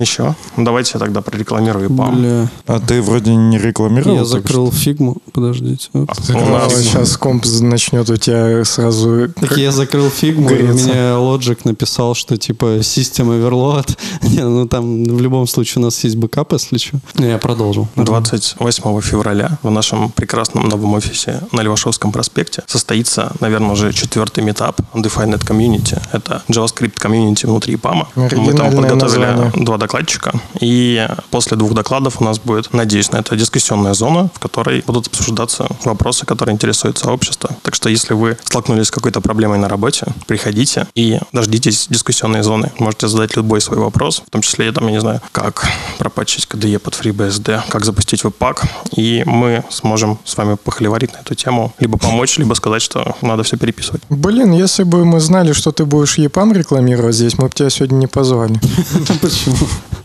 Еще? 0.00 0.34
Ну, 0.56 0.64
давайте 0.64 0.92
я 0.94 1.00
тогда 1.00 1.20
прорекламирую 1.20 1.88
ПАМ. 1.88 2.16
Бля, 2.20 2.48
А 2.66 2.80
ты 2.80 3.00
вроде 3.00 3.34
не 3.34 3.58
рекламировал? 3.58 4.16
я 4.16 4.24
закрыл 4.24 4.72
фигму. 4.72 5.18
Подождите. 5.32 5.88
Оп. 5.92 6.10
У 6.30 6.32
нас 6.48 6.74
Сейчас 6.74 7.16
комп 7.16 7.44
начнет 7.60 8.10
у 8.10 8.16
тебя 8.16 8.64
сразу... 8.64 9.28
Так 9.40 9.56
я 9.56 9.70
закрыл 9.70 10.10
фигму, 10.10 10.50
и 10.50 10.54
Греться. 10.54 10.84
мне 10.84 10.94
Logic 10.94 11.58
написал, 11.64 12.14
что 12.14 12.36
типа 12.36 12.78
System 12.80 13.28
Overload. 13.38 13.96
Не, 14.22 14.42
ну 14.42 14.66
там 14.66 15.04
в 15.04 15.20
любом 15.20 15.46
случае 15.46 15.82
у 15.82 15.84
нас 15.84 16.02
есть 16.02 16.16
бэкап, 16.16 16.52
если 16.52 16.78
что. 16.78 16.98
Не, 17.18 17.28
я 17.28 17.38
продолжил. 17.38 17.86
28 17.94 19.00
февраля 19.00 19.58
в 19.62 19.70
нашем 19.70 20.10
прекрасном 20.10 20.68
новом 20.68 20.94
офисе 20.94 21.40
на 21.52 21.60
Левашовском 21.60 22.10
проспекте 22.10 22.62
состоится, 22.66 23.32
наверное, 23.40 23.70
уже 23.70 23.92
четвертый 23.92 24.42
митап 24.42 24.80
Undefined 24.92 25.40
Community. 25.46 26.00
Это 26.12 26.42
JavaScript 26.48 26.94
комьюнити 26.98 27.46
внутри 27.46 27.76
EPAM 27.76 27.97
а. 27.97 28.08
Мы 28.16 28.28
там 28.54 28.70
подготовили 28.72 28.94
название. 29.24 29.52
два 29.64 29.78
докладчика. 29.84 30.32
И 30.60 31.06
после 31.30 31.56
двух 31.56 31.74
докладов 31.74 32.20
у 32.20 32.24
нас 32.24 32.38
будет, 32.38 32.72
надеюсь, 32.72 33.12
на 33.12 33.18
это 33.18 33.36
дискуссионная 33.36 33.94
зона, 33.94 34.30
в 34.34 34.38
которой 34.38 34.82
будут 34.86 35.06
обсуждаться 35.08 35.66
вопросы, 35.84 36.26
которые 36.26 36.54
интересуют 36.54 36.98
сообщество. 36.98 37.50
Так 37.62 37.74
что 37.74 37.88
если 37.88 38.14
вы 38.14 38.36
столкнулись 38.44 38.86
с 38.86 38.90
какой-то 38.90 39.20
проблемой 39.20 39.58
на 39.58 39.68
работе, 39.68 40.06
приходите 40.26 40.86
и 40.94 41.18
дождитесь 41.32 41.86
дискуссионной 41.90 42.42
зоны. 42.42 42.72
Можете 42.78 43.08
задать 43.08 43.36
любой 43.36 43.60
свой 43.60 43.78
вопрос, 43.78 44.22
в 44.26 44.30
том 44.30 44.40
числе, 44.42 44.72
там, 44.72 44.86
я 44.86 44.92
не 44.92 45.00
знаю, 45.00 45.20
как 45.32 45.66
пропатчить 45.98 46.46
KDE 46.50 46.78
под 46.78 46.94
FreeBSD, 46.94 47.62
как 47.68 47.84
запустить 47.84 48.24
веб-пак, 48.24 48.64
и 48.96 49.22
мы 49.26 49.64
сможем 49.70 50.18
с 50.24 50.36
вами 50.36 50.56
похоливарить 50.56 51.12
на 51.12 51.18
эту 51.18 51.34
тему, 51.34 51.72
либо 51.78 51.98
помочь, 51.98 52.38
либо 52.38 52.54
сказать, 52.54 52.82
что 52.82 53.16
надо 53.20 53.42
все 53.42 53.56
переписывать. 53.56 54.02
Блин, 54.08 54.52
если 54.52 54.84
бы 54.84 55.04
мы 55.04 55.20
знали, 55.20 55.52
что 55.52 55.72
ты 55.72 55.84
будешь 55.84 56.18
ЕПАМ 56.18 56.52
рекламировать 56.52 57.14
здесь, 57.14 57.38
мы 57.38 57.48
бы 57.48 57.54
тебя 57.54 57.70
сегодня 57.70 57.96
не 57.96 58.06
позвали. 58.06 58.54
Почему? 59.20 59.56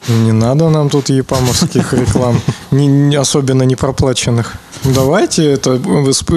Не 0.10 0.32
надо 0.32 0.70
нам 0.70 0.90
тут 0.90 1.10
епамовских 1.10 1.94
реклам, 2.00 2.42
не- 2.72 3.16
особенно 3.16 3.64
не 3.64 3.76
проплаченных. 3.76 4.58
Давайте 4.84 5.52
это... 5.52 5.80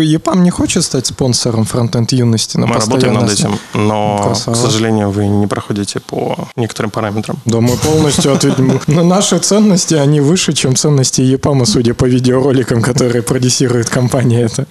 ЕПАМ 0.00 0.42
не 0.42 0.50
хочет 0.50 0.84
стать 0.84 1.06
спонсором 1.06 1.64
фронтенд 1.64 2.12
юности 2.12 2.58
на 2.58 2.66
мы 2.66 2.74
работаем 2.74 3.14
над 3.14 3.30
этим, 3.30 3.58
но, 3.74 4.20
Красава. 4.24 4.54
к 4.54 4.58
сожалению, 4.58 5.10
вы 5.10 5.26
не 5.28 5.46
проходите 5.46 6.00
по 6.00 6.48
некоторым 6.56 6.90
параметрам. 6.90 7.38
Да, 7.44 7.60
мы 7.60 7.76
полностью 7.76 8.32
ответим. 8.32 8.80
Но 8.88 9.04
наши 9.04 9.38
ценности, 9.38 9.94
они 9.94 10.20
выше, 10.20 10.52
чем 10.52 10.74
ценности 10.74 11.20
ЕПАМа, 11.20 11.66
судя 11.66 11.94
по 11.94 12.04
видеороликам, 12.04 12.82
которые 12.82 13.22
продюсирует 13.22 13.88
компания 13.88 14.42
эта. 14.42 14.66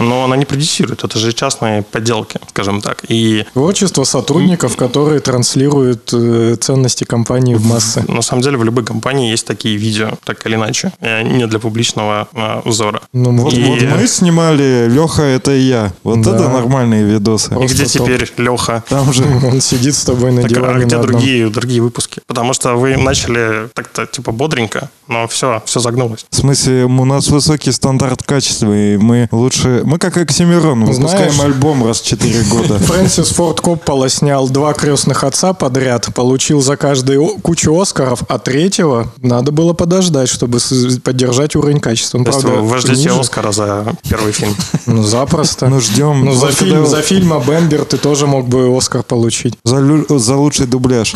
Но 0.00 0.24
она 0.24 0.36
не 0.36 0.44
продюсирует, 0.46 1.04
это 1.04 1.18
же 1.18 1.32
частные 1.32 1.82
подделки, 1.82 2.38
скажем 2.48 2.80
так. 2.80 3.04
И 3.08 3.44
Творчество 3.52 4.04
сотрудников, 4.04 4.76
которые 4.76 5.20
транслируют 5.20 6.10
э, 6.12 6.56
ценности 6.60 7.04
компании 7.04 7.54
в 7.54 7.64
массы. 7.66 8.04
на 8.08 8.22
самом 8.22 8.42
деле 8.42 8.56
в 8.56 8.64
любой 8.64 8.84
компании 8.84 9.30
есть 9.30 9.46
такие 9.46 9.76
видео, 9.76 10.12
так 10.24 10.44
или 10.46 10.54
иначе, 10.54 10.92
э, 11.00 11.22
не 11.22 11.46
для 11.46 11.58
публичного 11.58 12.28
э, 12.32 12.62
взора. 12.68 13.02
Ну, 13.12 13.30
Вот, 13.36 13.52
И- 13.52 13.62
вот 13.62 13.82
мы 13.82 14.06
снимали 14.06 14.88
Леха, 14.90 15.22
это 15.22 15.52
и 15.52 15.60
я. 15.60 15.92
Вот 16.02 16.22
Да. 16.22 16.34
это 16.34 16.48
нормальные 16.48 17.04
видосы. 17.04 17.54
И 17.62 17.66
где 17.66 17.84
теперь 17.86 18.26
Леха? 18.38 18.82
Там 18.88 19.12
же 19.12 19.22
Он 19.52 19.60
сидит 19.60 19.94
с 19.94 20.04
тобой 20.04 20.32
на 20.32 20.42
Так, 20.42 20.50
а 20.52 20.54
диване 20.54 20.84
где 20.86 20.96
на 20.96 21.02
одном. 21.02 21.20
другие, 21.20 21.48
другие 21.50 21.82
выпуски? 21.82 22.20
Потому 22.26 22.52
что 22.54 22.74
вы 22.74 22.96
начали 22.96 23.68
так-то 23.74 24.06
типа 24.06 24.32
бодренько, 24.32 24.88
но 25.08 25.26
все, 25.28 25.62
все 25.66 25.80
загнулось. 25.80 26.24
В 26.30 26.36
смысле, 26.36 26.84
у 26.84 27.04
нас 27.04 27.28
высокий 27.28 27.72
стандарт 27.72 28.22
качества, 28.22 28.72
и 28.74 28.96
мы 28.96 29.28
лучше... 29.32 29.82
Мы 29.90 29.98
как 29.98 30.16
Оксимирон, 30.18 30.84
выпускаем 30.84 31.32
Знаешь- 31.32 31.40
альбом 31.52 31.84
раз 31.84 32.00
в 32.00 32.04
4 32.06 32.44
года. 32.44 32.78
Фрэнсис 32.86 33.30
Форд 33.30 33.60
Коппола 33.60 34.08
снял 34.08 34.48
два 34.48 34.72
крестных 34.72 35.24
отца 35.24 35.52
подряд, 35.52 36.14
получил 36.14 36.62
за 36.62 36.76
каждый 36.76 37.18
кучу 37.42 37.76
Оскаров, 37.76 38.22
а 38.28 38.38
третьего 38.38 39.12
надо 39.20 39.50
было 39.50 39.72
подождать, 39.72 40.28
чтобы 40.28 40.60
поддержать 41.02 41.56
уровень 41.56 41.80
качества. 41.80 42.18
Он, 42.18 42.24
То 42.24 42.30
есть 42.30 42.40
правда, 42.40 42.60
вы 42.60 42.78
ждете 42.78 43.00
ниже. 43.00 43.18
Оскара 43.18 43.50
за 43.50 43.92
первый 44.08 44.30
фильм. 44.30 44.54
Ну, 44.86 45.02
запросто. 45.02 45.66
Ну, 45.66 45.80
ждем. 45.80 46.24
Ну, 46.24 46.34
за 46.34 46.52
фильм, 46.52 46.86
за 46.86 47.02
фильм 47.02 47.32
о 47.32 47.40
Бэмбер 47.40 47.84
ты 47.84 47.96
тоже 47.96 48.28
мог 48.28 48.46
бы 48.46 48.68
Оскар 48.76 49.02
получить. 49.02 49.54
За, 49.64 49.78
лю- 49.78 50.06
за 50.20 50.36
лучший 50.36 50.66
дубляж. 50.68 51.14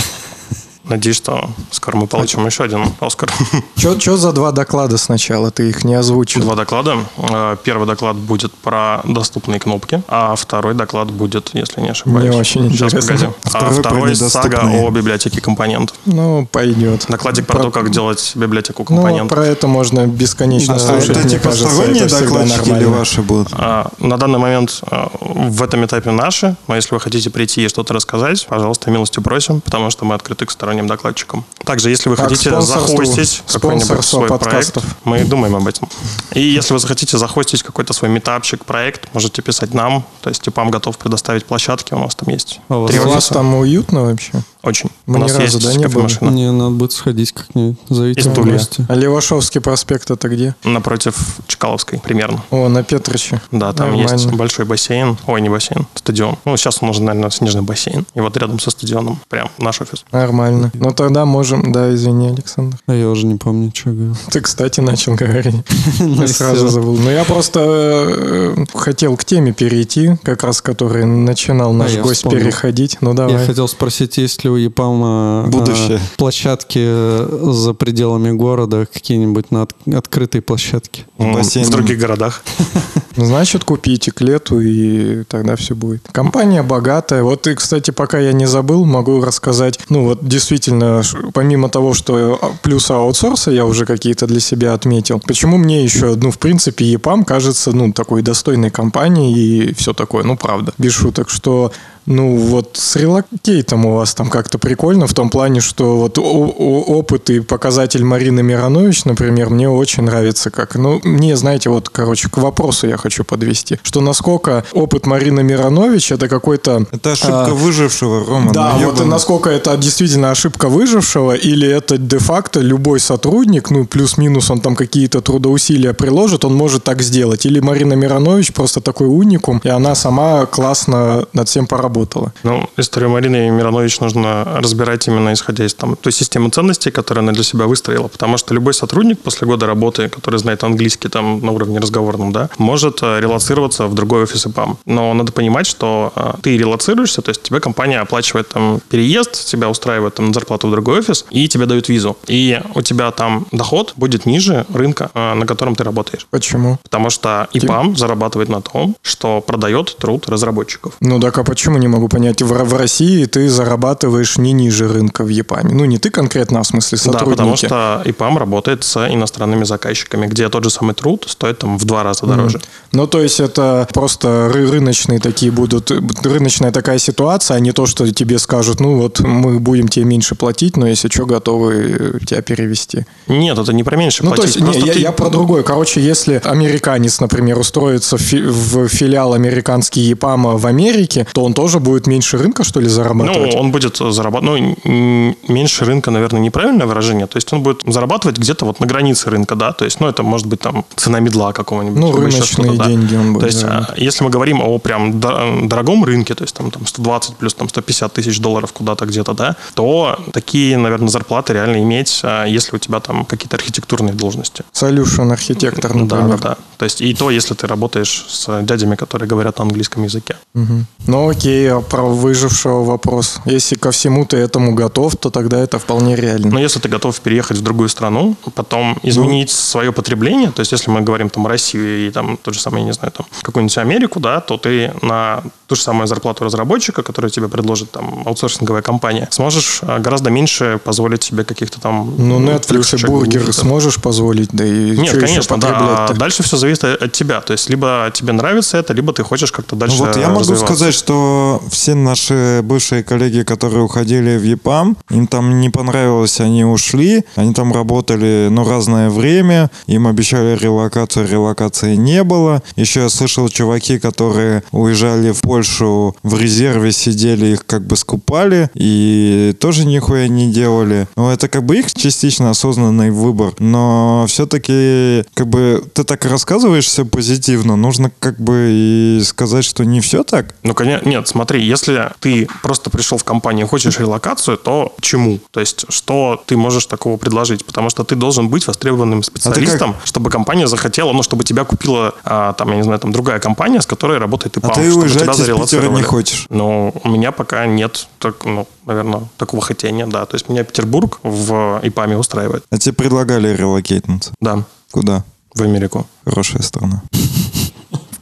Надеюсь, 0.88 1.16
что 1.16 1.48
скоро 1.70 1.96
мы 1.96 2.06
получим 2.06 2.44
еще 2.46 2.64
один 2.64 2.84
Оскар. 3.00 3.30
Че 3.76 4.16
за 4.16 4.32
два 4.32 4.52
доклада 4.52 4.98
сначала? 4.98 5.50
Ты 5.50 5.70
их 5.70 5.82
не 5.84 5.94
озвучил. 5.94 6.42
Два 6.42 6.54
доклада. 6.56 6.98
Э, 7.16 7.56
Первый 7.64 7.86
доклад 7.86 8.16
будет 8.16 8.52
про 8.52 9.00
доступные 9.04 9.58
кнопки, 9.58 10.02
а 10.08 10.34
второй 10.36 10.74
доклад 10.74 11.10
будет, 11.10 11.50
если 11.54 11.80
не 11.80 11.88
ошибаюсь. 11.90 12.28
Мне 12.28 12.36
очень 12.38 12.70
Сейчас, 12.70 12.92
интересно. 12.92 13.14
погоди. 13.14 13.34
А 13.44 13.48
Второй 13.48 13.74
про 13.74 13.82
второй 13.88 14.16
сага 14.16 14.60
о 14.86 14.90
библиотеке 14.90 15.40
компонентов. 15.40 15.96
Ну, 16.04 16.46
пойдет. 16.52 17.06
Докладик 17.08 17.46
про 17.46 17.60
то, 17.62 17.70
как 17.70 17.90
делать 17.90 18.32
библиотеку 18.34 18.84
Ну, 18.88 18.96
компонентов. 18.96 19.28
про 19.38 19.46
это 19.46 19.66
можно 19.66 20.06
бесконечно 20.06 20.74
А 20.74 20.78
слушать, 20.78 21.10
это 21.10 21.20
мне 21.20 21.28
типа 21.30 21.44
кажется, 21.44 21.70
сторонние 21.70 22.04
это 22.04 22.20
докладчики 22.20 22.68
или 22.68 22.84
ваши 22.84 23.22
будут? 23.22 23.48
А, 23.52 23.90
На 23.98 24.18
данный 24.18 24.38
момент 24.38 24.80
а, 24.90 25.10
в 25.20 25.62
этом 25.62 25.84
этапе 25.86 26.10
наши, 26.10 26.56
но 26.68 26.76
если 26.76 26.94
вы 26.94 27.00
хотите 27.00 27.30
прийти 27.30 27.64
и 27.64 27.68
что-то 27.68 27.94
рассказать, 27.94 28.46
пожалуйста, 28.46 28.90
милостью 28.90 29.22
просим, 29.22 29.62
потому 29.62 29.90
что 29.90 30.04
мы 30.04 30.14
открыты 30.14 30.44
к 30.44 30.50
сторонним 30.50 30.73
докладчикам. 30.82 31.44
Также, 31.64 31.90
если 31.90 32.08
вы 32.08 32.14
А 32.14 32.18
к 32.18 32.20
хотите 32.22 32.60
захостить 32.60 33.42
какой-нибудь 33.50 34.04
свой 34.04 34.28
подкастов? 34.28 34.82
проект, 34.82 35.04
мы 35.04 35.24
думаем 35.24 35.56
об 35.56 35.66
этом. 35.66 35.88
И 36.32 36.40
если 36.40 36.72
вы 36.72 36.78
захотите 36.78 37.18
захостить 37.18 37.62
какой-то 37.62 37.92
свой 37.92 38.10
метапчик, 38.10 38.64
проект, 38.64 39.12
можете 39.14 39.42
писать 39.42 39.74
нам, 39.74 40.04
то 40.20 40.30
есть 40.30 40.42
ТИПАМ 40.42 40.70
готов 40.70 40.98
предоставить 40.98 41.44
площадки, 41.46 41.94
у 41.94 41.98
нас 41.98 42.14
там 42.14 42.28
есть. 42.28 42.60
А 42.68 42.78
у 42.78 42.86
вас 42.86 43.28
там 43.28 43.54
уютно 43.54 44.02
вообще? 44.02 44.32
Очень. 44.64 44.90
Мы 45.06 45.16
у 45.16 45.18
нас 45.18 45.32
ни 45.32 45.38
разу, 45.42 45.58
есть 45.58 45.66
да, 45.66 45.74
не 45.74 45.84
кофемашина. 45.84 46.30
Мне 46.30 46.50
надо 46.50 46.70
будет 46.70 46.92
сходить 46.92 47.32
как-нибудь. 47.32 47.76
Зовите 47.88 48.20
Из 48.20 48.26
в 48.26 48.34
Тулья. 48.34 48.52
гости. 48.54 48.86
А 48.88 48.94
Левашовский 48.94 49.60
проспект 49.60 50.10
это 50.10 50.28
где? 50.28 50.54
Напротив 50.64 51.16
Чкаловской 51.46 52.00
примерно. 52.00 52.42
О, 52.50 52.68
на 52.68 52.82
Петриче. 52.82 53.40
Да, 53.50 53.72
там 53.72 53.88
Нормально. 53.90 54.12
есть 54.12 54.26
большой 54.32 54.64
бассейн. 54.64 55.16
Ой, 55.26 55.40
не 55.40 55.48
бассейн, 55.48 55.86
стадион. 55.94 56.36
Ну, 56.44 56.56
сейчас 56.56 56.78
он 56.82 56.88
уже, 56.90 57.02
наверное, 57.02 57.30
снежный 57.30 57.62
бассейн. 57.62 58.06
И 58.14 58.20
вот 58.20 58.36
рядом 58.36 58.58
со 58.58 58.70
стадионом 58.70 59.18
прям 59.28 59.50
наш 59.58 59.80
офис. 59.80 60.04
Нормально. 60.12 60.70
Ну 60.74 60.92
тогда 60.92 61.24
можем... 61.24 61.72
Да, 61.72 61.92
извини, 61.94 62.28
Александр. 62.28 62.78
А 62.86 62.94
я 62.94 63.08
уже 63.08 63.26
не 63.26 63.36
помню, 63.36 63.70
что 63.74 63.90
говорил. 63.90 64.16
Ты, 64.30 64.40
кстати, 64.40 64.80
начал 64.80 65.14
говорить. 65.14 65.54
Ну, 65.98 66.22
Я 66.22 66.28
сразу 66.28 66.68
забыл. 66.68 66.96
Но 66.96 67.10
я 67.10 67.24
просто 67.24 67.60
э, 67.60 68.64
хотел 68.74 69.16
к 69.16 69.24
теме 69.24 69.52
перейти, 69.52 70.16
как 70.22 70.42
раз 70.44 70.60
который 70.62 71.04
начинал 71.04 71.72
наш 71.72 71.92
А, 71.92 71.96
я 71.96 72.02
гость 72.02 72.24
переходить. 72.28 72.98
Ну 73.00 73.10
Я 73.10 73.16
давай. 73.16 73.46
хотел 73.46 73.68
спросить, 73.68 74.16
есть 74.18 74.44
ли 74.44 74.50
у 74.54 74.56
ЕПАМа 74.56 75.44
э, 75.46 75.50
Будущее. 75.50 76.00
площадки 76.16 76.78
э, 76.80 77.50
за 77.52 77.74
пределами 77.74 78.30
города, 78.32 78.86
какие-нибудь 78.92 79.50
на 79.50 79.62
от- 79.62 79.74
открытой 79.94 80.40
площадке? 80.40 81.04
М, 81.18 81.34
бассейном. 81.34 81.68
В 81.70 81.72
других 81.72 81.98
городах. 81.98 82.42
Значит, 83.16 83.62
купите 83.64 84.10
к 84.10 84.20
лету, 84.22 84.60
и 84.60 85.22
тогда 85.24 85.54
все 85.54 85.74
будет. 85.76 86.08
Компания 86.10 86.62
богатая. 86.64 87.22
Вот 87.22 87.46
и, 87.46 87.54
кстати, 87.54 87.92
пока 87.92 88.18
я 88.18 88.32
не 88.32 88.46
забыл, 88.46 88.84
могу 88.84 89.20
рассказать. 89.24 89.78
Ну, 89.88 90.04
вот 90.04 90.26
действительно, 90.26 91.02
помимо 91.32 91.68
того, 91.68 91.94
что 91.94 92.38
а, 92.42 92.52
плюсы 92.62 92.90
аутсорса 92.90 93.52
я 93.52 93.66
уже 93.66 93.86
какие-то 93.86 94.26
для 94.26 94.40
себя 94.40 94.74
отметил, 94.74 95.20
почему 95.20 95.58
мне 95.58 95.84
еще, 95.84 96.16
ну, 96.16 96.32
в 96.32 96.38
принципе, 96.40 96.92
EPAM 96.94 97.24
кажется, 97.24 97.70
ну, 97.72 97.92
такой 97.92 98.22
достойной 98.22 98.70
компанией 98.70 99.68
и 99.68 99.74
все 99.74 99.92
такое. 99.92 100.24
Ну, 100.24 100.36
правда. 100.36 100.72
Без 100.78 100.92
шуток, 100.92 101.30
что 101.30 101.70
ну, 102.06 102.36
вот 102.36 102.72
с 102.74 102.96
релокейтом 102.96 103.86
у 103.86 103.94
вас 103.94 104.14
там 104.14 104.28
как-то 104.28 104.58
прикольно 104.58 105.06
в 105.06 105.14
том 105.14 105.30
плане, 105.30 105.60
что 105.60 105.96
вот 105.96 106.18
опыт 106.18 107.30
и 107.30 107.40
показатель 107.40 108.04
Марины 108.04 108.42
Миронович, 108.42 109.06
например, 109.06 109.50
мне 109.50 109.70
очень 109.70 110.02
нравится 110.02 110.50
как. 110.50 110.74
Ну, 110.74 111.00
мне, 111.02 111.36
знаете, 111.36 111.70
вот, 111.70 111.88
короче, 111.88 112.28
к 112.28 112.36
вопросу 112.36 112.86
я 112.86 112.98
хочу 112.98 113.24
подвести, 113.24 113.78
что 113.82 114.00
насколько 114.00 114.64
опыт 114.72 115.06
Марины 115.06 115.42
Миронович 115.42 116.12
это 116.12 116.28
какой-то... 116.28 116.84
Это 116.92 117.12
ошибка 117.12 117.46
а, 117.46 117.54
выжившего, 117.54 118.24
Рома. 118.26 118.52
Да, 118.52 118.76
ну, 118.78 118.90
вот 118.90 119.00
и 119.00 119.04
насколько 119.04 119.48
это 119.48 119.74
действительно 119.76 120.30
ошибка 120.30 120.68
выжившего, 120.68 121.32
или 121.32 121.66
это 121.66 121.96
де-факто 121.96 122.60
любой 122.60 123.00
сотрудник, 123.00 123.70
ну, 123.70 123.86
плюс-минус 123.86 124.50
он 124.50 124.60
там 124.60 124.76
какие-то 124.76 125.22
трудоусилия 125.22 125.94
приложит, 125.94 126.44
он 126.44 126.54
может 126.54 126.84
так 126.84 127.00
сделать. 127.00 127.46
Или 127.46 127.60
Марина 127.60 127.94
Миронович 127.94 128.52
просто 128.52 128.82
такой 128.82 129.06
уникум, 129.06 129.60
и 129.64 129.68
она 129.68 129.94
сама 129.94 130.44
классно 130.44 131.26
над 131.32 131.48
всем 131.48 131.66
поработала. 131.66 131.93
Работало. 131.94 132.32
Ну, 132.42 132.68
историю 132.76 133.10
Марины 133.10 133.50
Миронович 133.50 134.00
нужно 134.00 134.44
разбирать 134.44 135.08
именно 135.08 135.32
исходя 135.32 135.64
из 135.64 135.74
там, 135.74 135.96
той 135.96 136.12
системы 136.12 136.50
ценностей, 136.50 136.90
которую 136.90 137.22
она 137.22 137.32
для 137.32 137.44
себя 137.44 137.66
выстроила. 137.66 138.08
Потому 138.08 138.38
что 138.38 138.54
любой 138.54 138.74
сотрудник 138.74 139.20
после 139.20 139.46
года 139.46 139.66
работы, 139.66 140.08
который 140.08 140.38
знает 140.38 140.64
английский 140.64 141.08
там 141.08 141.40
на 141.40 141.52
уровне 141.52 141.78
разговорном, 141.78 142.32
да, 142.32 142.48
может 142.58 143.02
э, 143.02 143.20
релацироваться 143.20 143.86
в 143.86 143.94
другой 143.94 144.22
офис 144.22 144.46
ИПАМ. 144.46 144.78
Но 144.86 145.14
надо 145.14 145.32
понимать, 145.32 145.66
что 145.66 146.12
э, 146.16 146.32
ты 146.42 146.58
релацируешься, 146.58 147.22
то 147.22 147.30
есть 147.30 147.42
тебе 147.42 147.60
компания 147.60 148.00
оплачивает 148.00 148.48
там 148.48 148.80
переезд, 148.90 149.46
тебя 149.46 149.68
устраивает 149.68 150.14
там 150.14 150.26
на 150.26 150.32
зарплату 150.32 150.68
в 150.68 150.70
другой 150.70 150.98
офис, 150.98 151.24
и 151.30 151.48
тебе 151.48 151.66
дают 151.66 151.88
визу. 151.88 152.16
И 152.26 152.60
у 152.74 152.82
тебя 152.82 153.10
там 153.10 153.46
доход 153.52 153.92
будет 153.96 154.26
ниже 154.26 154.66
рынка, 154.74 155.10
э, 155.14 155.34
на 155.34 155.46
котором 155.46 155.74
ты 155.74 155.84
работаешь. 155.84 156.26
Почему? 156.30 156.78
Потому 156.82 157.10
что 157.10 157.48
ИПАМ 157.52 157.96
зарабатывает 157.96 158.48
на 158.48 158.60
том, 158.60 158.96
что 159.02 159.40
продает 159.40 159.96
труд 159.98 160.28
разработчиков. 160.28 160.94
Ну 161.00 161.20
так 161.20 161.38
а 161.38 161.44
почему 161.44 161.78
не 161.84 161.88
могу 161.88 162.08
понять? 162.08 162.40
В, 162.42 162.48
в 162.48 162.76
России 162.76 163.24
ты 163.26 163.48
зарабатываешь 163.48 164.38
не 164.38 164.52
ниже 164.52 164.88
рынка 164.88 165.22
в 165.24 165.28
ЕПАМе. 165.28 165.74
Ну 165.74 165.84
не 165.84 165.98
ты 165.98 166.10
конкретно, 166.10 166.60
а 166.60 166.62
в 166.62 166.66
смысле 166.66 166.96
сотрудники. 166.98 167.28
Да, 167.28 167.30
потому 167.30 167.56
что 167.56 168.02
ИПАМ 168.06 168.38
работает 168.38 168.84
с 168.84 168.96
иностранными 169.08 169.64
заказчиками, 169.64 170.26
где 170.26 170.48
тот 170.48 170.64
же 170.64 170.70
самый 170.70 170.94
труд 170.94 171.26
стоит 171.28 171.58
там 171.58 171.78
в 171.78 171.84
два 171.84 172.02
раза 172.02 172.26
дороже. 172.26 172.58
Mm. 172.58 172.62
Ну 172.92 173.06
то 173.06 173.20
есть 173.20 173.40
это 173.40 173.86
просто 173.92 174.50
ры- 174.52 174.70
рыночные 174.70 175.20
такие 175.20 175.52
будут, 175.52 175.90
рыночная 176.24 176.72
такая 176.72 176.98
ситуация, 176.98 177.56
а 177.56 177.60
не 177.60 177.72
то, 177.72 177.86
что 177.86 178.10
тебе 178.12 178.38
скажут, 178.38 178.80
ну 178.80 178.96
вот 178.98 179.20
мы 179.20 179.58
будем 179.60 179.88
тебе 179.88 180.06
меньше 180.06 180.34
платить, 180.34 180.76
но 180.76 180.86
если 180.86 181.08
что, 181.08 181.26
готовы 181.26 182.18
тебя 182.26 182.40
перевести. 182.40 183.04
Нет, 183.28 183.58
это 183.58 183.72
не 183.72 183.82
про 183.84 183.96
меньше 183.96 184.24
Ну, 184.24 184.32
платить. 184.32 184.54
то 184.54 184.64
есть, 184.64 184.78
не, 184.78 184.86
я, 184.86 184.92
ты- 184.94 185.00
я 185.00 185.12
про 185.12 185.28
другое. 185.28 185.62
Короче, 185.62 186.00
если 186.00 186.40
американец, 186.44 187.20
например, 187.20 187.58
устроится 187.58 188.16
в 188.16 188.88
филиал 188.88 189.34
американский 189.34 190.00
ЕПАМа 190.00 190.56
в 190.56 190.66
Америке, 190.66 191.26
то 191.32 191.44
он 191.44 191.52
тоже 191.54 191.73
будет 191.80 192.06
меньше 192.06 192.38
рынка, 192.38 192.64
что 192.64 192.80
ли, 192.80 192.86
Ну, 192.86 192.92
зарабатывать? 192.92 193.54
он 193.54 193.70
будет 193.72 193.96
зарабатывать, 193.96 194.78
ну, 194.84 195.36
меньше 195.48 195.84
рынка, 195.84 196.10
наверное, 196.10 196.40
неправильное 196.40 196.86
выражение. 196.86 197.26
То 197.26 197.36
есть 197.36 197.52
он 197.52 197.62
будет 197.62 197.82
зарабатывать 197.86 198.38
где-то 198.38 198.64
вот 198.64 198.80
на 198.80 198.86
границе 198.86 199.30
рынка, 199.30 199.54
да. 199.54 199.72
То 199.72 199.84
есть, 199.84 200.00
ну, 200.00 200.08
это 200.08 200.22
может 200.22 200.46
быть 200.46 200.60
там 200.60 200.84
цена 200.96 201.20
медла 201.20 201.52
какого-нибудь. 201.52 201.98
Ну, 201.98 202.16
рыночные 202.16 202.72
да. 202.76 202.86
деньги 202.86 203.14
он 203.16 203.32
будет 203.32 203.40
То 203.40 203.46
есть, 203.46 203.58
зарабатывать. 203.60 203.98
а, 203.98 204.02
если 204.02 204.24
мы 204.24 204.30
говорим 204.30 204.60
о 204.62 204.78
прям 204.78 205.20
дор- 205.20 205.66
дорогом 205.68 206.04
рынке, 206.04 206.34
то 206.34 206.44
есть 206.44 206.54
там, 206.54 206.70
там 206.70 206.86
120 206.86 207.36
плюс 207.36 207.54
там 207.54 207.68
150 207.68 208.12
тысяч 208.12 208.38
долларов 208.40 208.72
куда-то 208.72 209.06
где-то, 209.06 209.32
да, 209.34 209.56
то 209.74 210.18
такие, 210.32 210.76
наверное, 210.78 211.08
зарплаты 211.08 211.52
реально 211.52 211.82
иметь, 211.82 212.20
а, 212.22 212.44
если 212.44 212.76
у 212.76 212.78
тебя 212.78 213.00
там 213.00 213.24
какие-то 213.24 213.56
архитектурные 213.56 214.14
должности. 214.14 214.64
Solution 214.72 215.32
архитектор, 215.32 215.92
Да, 215.92 215.98
да, 215.98 216.16
например. 216.16 216.38
да. 216.40 216.56
То 216.78 216.84
есть 216.84 217.00
и 217.00 217.14
то, 217.14 217.30
если 217.30 217.54
ты 217.54 217.66
работаешь 217.66 218.26
с 218.28 218.62
дядями, 218.62 218.94
которые 218.96 219.28
говорят 219.28 219.58
на 219.58 219.64
английском 219.64 220.02
языке. 220.04 220.36
Мгм. 220.54 220.86
Ну 221.06 221.28
окей, 221.28 221.63
а 221.66 221.80
про 221.80 222.02
выжившего 222.02 222.84
вопрос. 222.84 223.38
Если 223.44 223.76
ко 223.76 223.90
всему 223.90 224.24
ты 224.24 224.36
этому 224.36 224.74
готов, 224.74 225.16
то 225.16 225.30
тогда 225.30 225.58
это 225.60 225.78
вполне 225.78 226.16
реально. 226.16 226.50
Но 226.50 226.60
если 226.60 226.78
ты 226.78 226.88
готов 226.88 227.18
переехать 227.20 227.58
в 227.58 227.62
другую 227.62 227.88
страну, 227.88 228.36
потом 228.54 228.98
изменить 229.02 229.50
свое 229.50 229.92
потребление, 229.92 230.50
то 230.50 230.60
есть 230.60 230.72
если 230.72 230.90
мы 230.90 231.00
говорим 231.00 231.30
там 231.30 231.46
Россию 231.46 232.06
и 232.06 232.10
там 232.10 232.36
тот 232.36 232.54
же 232.54 232.60
самый, 232.60 232.80
я 232.80 232.86
не 232.86 232.92
знаю, 232.92 233.12
там 233.12 233.26
какую-нибудь 233.42 233.78
Америку, 233.78 234.20
да, 234.20 234.40
то 234.40 234.56
ты 234.56 234.92
на 235.02 235.42
ту 235.66 235.76
же 235.76 235.82
самую 235.82 236.06
зарплату 236.06 236.44
разработчика, 236.44 237.02
которую 237.02 237.30
тебе 237.30 237.48
предложит 237.48 237.90
там 237.90 238.22
аутсорсинговая 238.26 238.82
компания, 238.82 239.28
сможешь 239.30 239.80
а, 239.82 239.98
гораздо 239.98 240.30
меньше 240.30 240.80
позволить 240.84 241.22
себе 241.22 241.44
каких-то 241.44 241.80
там 241.80 242.14
Ну, 242.18 242.40
Netflix 242.40 243.02
и 243.02 243.06
бургер 243.06 243.52
сможешь 243.52 244.00
позволить, 244.00 244.50
да 244.52 244.64
и 244.64 244.96
Нет, 244.96 245.08
что 245.08 245.16
еще 245.16 245.26
конечно, 245.26 245.58
да. 245.58 246.06
А 246.08 246.14
Дальше 246.14 246.42
все 246.42 246.56
зависит 246.56 246.84
от 246.84 247.12
тебя. 247.12 247.40
То 247.40 247.52
есть, 247.52 247.68
либо 247.68 248.10
тебе 248.12 248.32
нравится 248.32 248.76
это, 248.76 248.92
либо 248.92 249.12
ты 249.12 249.22
хочешь 249.22 249.52
как-то 249.52 249.76
дальше 249.76 249.96
Ну 249.98 250.06
вот 250.06 250.16
я 250.16 250.28
могу 250.28 250.56
сказать, 250.56 250.94
что 250.94 251.53
все 251.70 251.94
наши 251.94 252.60
бывшие 252.62 253.02
коллеги, 253.02 253.42
которые 253.42 253.82
уходили 253.82 254.36
в 254.36 254.42
ЕПАМ, 254.42 254.96
им 255.10 255.26
там 255.26 255.60
не 255.60 255.70
понравилось, 255.70 256.40
они 256.40 256.64
ушли, 256.64 257.24
они 257.36 257.54
там 257.54 257.72
работали, 257.72 258.48
ну, 258.50 258.68
разное 258.68 259.10
время, 259.10 259.70
им 259.86 260.06
обещали 260.06 260.56
релокацию, 260.56 261.28
релокации 261.28 261.96
не 261.96 262.24
было. 262.24 262.62
Еще 262.76 263.00
я 263.00 263.08
слышал 263.08 263.48
чуваки, 263.48 263.98
которые 263.98 264.62
уезжали 264.72 265.32
в 265.32 265.40
Польшу 265.40 266.16
в 266.22 266.38
резерве, 266.40 266.92
сидели, 266.92 267.46
их 267.46 267.66
как 267.66 267.86
бы 267.86 267.96
скупали, 267.96 268.70
и 268.74 269.54
тоже 269.60 269.86
нихуя 269.86 270.28
не 270.28 270.52
делали. 270.52 271.06
Ну, 271.16 271.30
это 271.30 271.48
как 271.48 271.64
бы 271.64 271.78
их 271.78 271.92
частично 271.92 272.50
осознанный 272.50 273.10
выбор, 273.10 273.54
но 273.58 274.24
все-таки 274.28 275.24
как 275.34 275.48
бы 275.48 275.84
ты 275.92 276.04
так 276.04 276.24
рассказываешь 276.24 276.86
все 276.86 277.04
позитивно, 277.04 277.76
нужно 277.76 278.10
как 278.18 278.38
бы 278.40 278.68
и 278.70 279.20
сказать, 279.24 279.64
что 279.64 279.84
не 279.84 280.00
все 280.00 280.22
так. 280.24 280.54
Ну, 280.62 280.74
конечно, 280.74 281.08
нет, 281.08 281.28
смотри, 281.34 281.64
если 281.64 282.12
ты 282.20 282.48
просто 282.62 282.90
пришел 282.90 283.18
в 283.18 283.24
компанию 283.24 283.66
и 283.66 283.68
хочешь 283.68 283.98
релокацию, 283.98 284.56
то 284.56 284.94
чему? 285.00 285.40
То 285.50 285.58
есть, 285.60 285.84
что 285.88 286.40
ты 286.46 286.56
можешь 286.56 286.86
такого 286.86 287.16
предложить? 287.16 287.66
Потому 287.66 287.90
что 287.90 288.04
ты 288.04 288.14
должен 288.14 288.48
быть 288.48 288.66
востребованным 288.68 289.22
специалистом, 289.24 289.96
чтобы 290.04 290.30
компания 290.30 290.68
захотела, 290.68 291.12
ну, 291.12 291.22
чтобы 291.24 291.42
тебя 291.42 291.64
купила, 291.64 292.14
а, 292.24 292.52
там, 292.52 292.70
я 292.70 292.76
не 292.76 292.82
знаю, 292.82 293.00
там, 293.00 293.10
другая 293.10 293.40
компания, 293.40 293.80
с 293.80 293.86
которой 293.86 294.18
работает 294.18 294.56
ИПАМ, 294.56 294.70
А 294.70 294.74
ты 294.74 294.90
чтобы 294.90 295.08
тебя 295.08 295.34
зарелоцировали. 295.34 295.96
не 295.96 296.02
хочешь? 296.02 296.46
Ну, 296.50 296.94
у 297.02 297.08
меня 297.08 297.32
пока 297.32 297.66
нет, 297.66 298.06
так, 298.20 298.44
ну, 298.44 298.68
наверное, 298.86 299.22
такого 299.36 299.60
хотения, 299.60 300.06
да. 300.06 300.24
То 300.26 300.36
есть, 300.36 300.48
меня 300.48 300.62
Петербург 300.62 301.18
в 301.24 301.80
ИПАМе 301.82 302.16
устраивает. 302.16 302.64
А 302.70 302.78
тебе 302.78 302.92
предлагали 302.92 303.48
релокейтнуться. 303.48 304.32
Да, 304.40 304.62
Куда? 304.92 305.24
в 305.54 305.62
Америку. 305.62 306.06
Хорошая 306.24 306.62
страна. 306.62 307.02